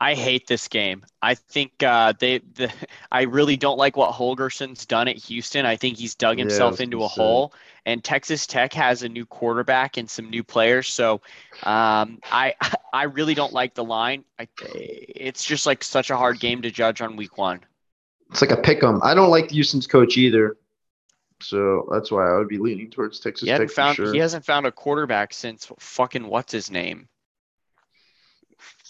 I 0.00 0.14
hate 0.14 0.46
this 0.46 0.68
game. 0.68 1.04
I 1.20 1.34
think 1.34 1.82
uh, 1.82 2.12
they. 2.18 2.38
The, 2.38 2.72
I 3.12 3.22
really 3.22 3.56
don't 3.56 3.78
like 3.78 3.96
what 3.96 4.12
Holgorsen's 4.12 4.86
done 4.86 5.08
at 5.08 5.16
Houston. 5.16 5.66
I 5.66 5.76
think 5.76 5.98
he's 5.98 6.14
dug 6.14 6.38
himself 6.38 6.72
was 6.72 6.80
into 6.80 7.02
a 7.04 7.08
say. 7.08 7.14
hole. 7.14 7.52
And 7.84 8.04
Texas 8.04 8.46
Tech 8.46 8.72
has 8.74 9.02
a 9.02 9.08
new 9.08 9.24
quarterback 9.26 9.96
and 9.96 10.08
some 10.08 10.30
new 10.30 10.44
players. 10.44 10.88
So 10.88 11.14
um, 11.64 12.20
I 12.30 12.54
I 12.92 13.04
really 13.04 13.34
don't 13.34 13.52
like 13.52 13.74
the 13.74 13.84
line. 13.84 14.24
I, 14.38 14.46
it's 14.74 15.44
just 15.44 15.66
like 15.66 15.82
such 15.82 16.10
a 16.10 16.16
hard 16.16 16.38
game 16.38 16.62
to 16.62 16.70
judge 16.70 17.00
on 17.00 17.16
week 17.16 17.36
one. 17.36 17.60
It's 18.30 18.42
like 18.42 18.50
a 18.50 18.56
pick 18.56 18.82
'em. 18.82 19.00
I 19.02 19.14
don't 19.14 19.30
like 19.30 19.50
Houston's 19.50 19.86
coach 19.86 20.18
either, 20.18 20.58
so 21.40 21.88
that's 21.90 22.10
why 22.10 22.30
I 22.30 22.36
would 22.36 22.48
be 22.48 22.58
leaning 22.58 22.90
towards 22.90 23.20
Texas 23.20 23.48
He 23.48 23.56
Tech 23.56 23.70
found 23.70 23.96
sure. 23.96 24.12
he 24.12 24.18
hasn't 24.18 24.44
found 24.44 24.66
a 24.66 24.72
quarterback 24.72 25.32
since 25.32 25.72
fucking 25.78 26.26
what's 26.26 26.52
his 26.52 26.70
name? 26.70 27.08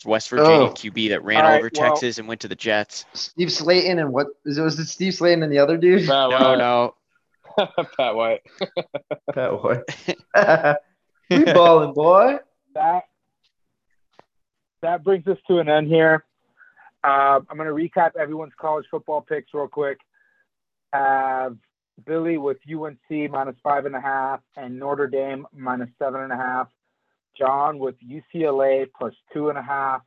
West 0.04 0.30
Virginia 0.30 0.68
Oh. 0.68 0.72
QB 0.72 1.08
that 1.10 1.22
ran 1.24 1.38
All 1.38 1.44
all 1.44 1.48
right, 1.50 1.58
over 1.58 1.70
well- 1.74 1.90
Texas 1.90 2.18
and 2.18 2.26
went 2.28 2.40
to 2.42 2.48
the 2.48 2.54
Jets. 2.54 3.04
Steve 3.14 3.48
Slaton 3.48 4.00
and 4.00 4.12
what 4.12 4.28
is 4.44 4.58
it? 4.58 4.62
Was 4.62 4.78
it 4.78 4.86
Steve 4.86 5.12
Slaton 5.14 5.42
and 5.42 5.52
the 5.52 5.58
other 5.58 5.76
dude? 5.76 6.06
Pat 6.06 6.30
No, 6.30 6.38
White. 6.38 6.58
no. 6.58 6.94
Pat 7.96 8.14
White. 8.14 8.40
Pat 9.34 9.62
White. 9.62 9.82
we 11.30 11.44
balling, 11.52 11.92
boy. 11.94 12.36
that 12.74 13.04
that 14.82 15.02
brings 15.02 15.26
us 15.26 15.38
to 15.48 15.58
an 15.58 15.68
end 15.68 15.88
here. 15.88 16.24
Uh, 17.02 17.40
I'm 17.50 17.56
going 17.56 17.68
to 17.68 17.74
recap 17.74 18.12
everyone's 18.16 18.52
college 18.60 18.86
football 18.90 19.20
picks 19.20 19.52
real 19.54 19.68
quick. 19.68 19.98
Have 20.92 21.56
Billy 22.06 22.38
with 22.38 22.58
UNC 22.72 23.30
minus 23.30 23.56
five 23.62 23.86
and 23.86 23.94
a 23.96 24.00
half 24.00 24.40
and 24.56 24.78
Notre 24.78 25.08
Dame 25.08 25.46
minus 25.52 25.88
seven 25.98 26.20
and 26.22 26.32
a 26.32 26.36
half. 26.36 26.68
John 27.38 27.78
with 27.78 27.94
UCLA 28.00 28.86
plus 28.96 29.14
two 29.32 29.48
and 29.48 29.58
a 29.58 29.62
half. 29.62 30.02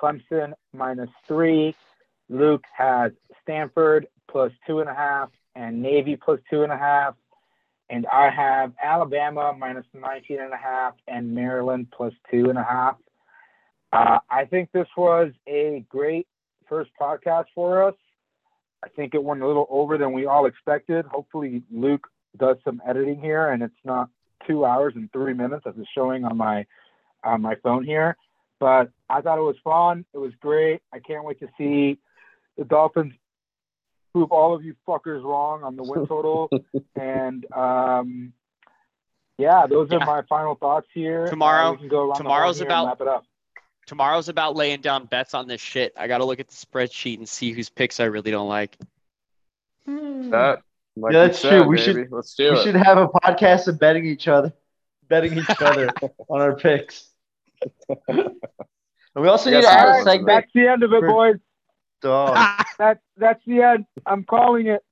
Clemson 0.00 0.52
minus 0.72 1.10
three. 1.26 1.74
Luke 2.28 2.64
has 2.76 3.12
Stanford 3.42 4.08
plus 4.30 4.52
two 4.66 4.80
and 4.80 4.88
a 4.88 4.94
half 4.94 5.30
and 5.54 5.80
Navy 5.80 6.16
plus 6.16 6.40
two 6.50 6.62
and 6.62 6.72
a 6.72 6.76
half. 6.76 7.14
And 7.88 8.06
I 8.12 8.30
have 8.30 8.72
Alabama 8.82 9.54
minus 9.56 9.86
19 9.94 10.40
and 10.40 10.52
a 10.52 10.56
half 10.56 10.94
and 11.06 11.34
Maryland 11.34 11.88
plus 11.96 12.12
two 12.30 12.50
and 12.50 12.58
a 12.58 12.64
half. 12.64 12.96
Uh, 13.92 14.18
I 14.28 14.44
think 14.44 14.70
this 14.72 14.88
was 14.96 15.32
a 15.46 15.84
great 15.88 16.26
first 16.68 16.90
podcast 17.00 17.46
for 17.54 17.84
us. 17.84 17.94
I 18.84 18.88
think 18.88 19.14
it 19.14 19.22
went 19.22 19.42
a 19.42 19.46
little 19.46 19.66
over 19.70 19.96
than 19.96 20.12
we 20.12 20.26
all 20.26 20.46
expected. 20.46 21.06
Hopefully, 21.06 21.62
Luke 21.70 22.08
does 22.36 22.56
some 22.64 22.82
editing 22.86 23.20
here, 23.20 23.48
and 23.48 23.62
it's 23.62 23.74
not 23.84 24.10
two 24.46 24.64
hours 24.64 24.94
and 24.96 25.10
three 25.12 25.34
minutes 25.34 25.64
as 25.66 25.74
it's 25.78 25.88
showing 25.94 26.24
on 26.24 26.36
my 26.36 26.66
on 27.24 27.42
my 27.42 27.54
phone 27.62 27.84
here. 27.84 28.16
But 28.60 28.90
I 29.10 29.20
thought 29.20 29.38
it 29.38 29.42
was 29.42 29.56
fun. 29.62 30.04
It 30.14 30.18
was 30.18 30.32
great. 30.40 30.80
I 30.92 30.98
can't 30.98 31.24
wait 31.24 31.40
to 31.40 31.48
see 31.58 31.98
the 32.56 32.64
Dolphins 32.64 33.12
prove 34.14 34.32
all 34.32 34.54
of 34.54 34.64
you 34.64 34.74
fuckers 34.88 35.22
wrong 35.22 35.62
on 35.62 35.76
the 35.76 35.82
win 35.82 36.06
total. 36.08 36.48
and 36.94 37.44
um, 37.52 38.32
yeah, 39.38 39.66
those 39.66 39.90
are 39.92 40.00
my 40.00 40.22
final 40.28 40.54
thoughts 40.54 40.86
here. 40.94 41.26
Tomorrow- 41.26 41.68
Uh, 41.68 41.72
we 41.72 41.78
can 41.78 41.88
go 41.88 42.12
tomorrow's 42.14 42.58
horn 42.58 42.68
here 42.70 42.76
and 42.78 42.86
about- 42.86 42.86
wrap 42.86 43.00
it 43.02 43.08
up. 43.08 43.24
Tomorrow's 43.86 44.28
about 44.28 44.56
laying 44.56 44.80
down 44.80 45.04
bets 45.06 45.32
on 45.32 45.46
this 45.46 45.60
shit. 45.60 45.92
I 45.96 46.08
got 46.08 46.18
to 46.18 46.24
look 46.24 46.40
at 46.40 46.48
the 46.48 46.54
spreadsheet 46.54 47.18
and 47.18 47.28
see 47.28 47.52
whose 47.52 47.68
picks 47.68 48.00
I 48.00 48.04
really 48.06 48.32
don't 48.32 48.48
like. 48.48 48.76
That, 49.86 50.62
like 50.96 51.12
Yeah, 51.12 51.26
that's 51.26 51.38
said, 51.38 51.50
true. 51.50 51.68
We 51.68 51.76
baby. 51.76 51.82
should- 52.04 52.12
Let's 52.12 52.34
do 52.34 52.52
we 52.52 52.58
it. 52.58 52.62
should 52.64 52.74
have 52.76 52.98
a 52.98 53.08
podcast 53.08 53.68
of 53.68 53.78
betting 53.78 54.06
each 54.06 54.28
other, 54.28 54.52
betting 55.08 55.38
each 55.38 55.60
other 55.60 55.88
on 56.28 56.40
our 56.40 56.56
picks. 56.56 57.08
and 58.08 58.30
we 59.14 59.28
also 59.28 59.50
need 59.50 59.62
to 59.62 59.68
add 59.68 59.88
I 59.88 59.92
a 59.92 59.96
would 59.98 60.04
segment. 60.04 60.26
That's 60.28 60.52
the 60.54 60.68
end 60.68 60.82
of 60.82 60.92
it, 60.92 61.00
boys. 61.00 61.36
Dog. 62.02 62.36
That 62.78 62.98
that's 63.16 63.42
the 63.46 63.62
end. 63.62 63.86
I'm 64.04 64.24
calling 64.24 64.66
it. 64.66 64.82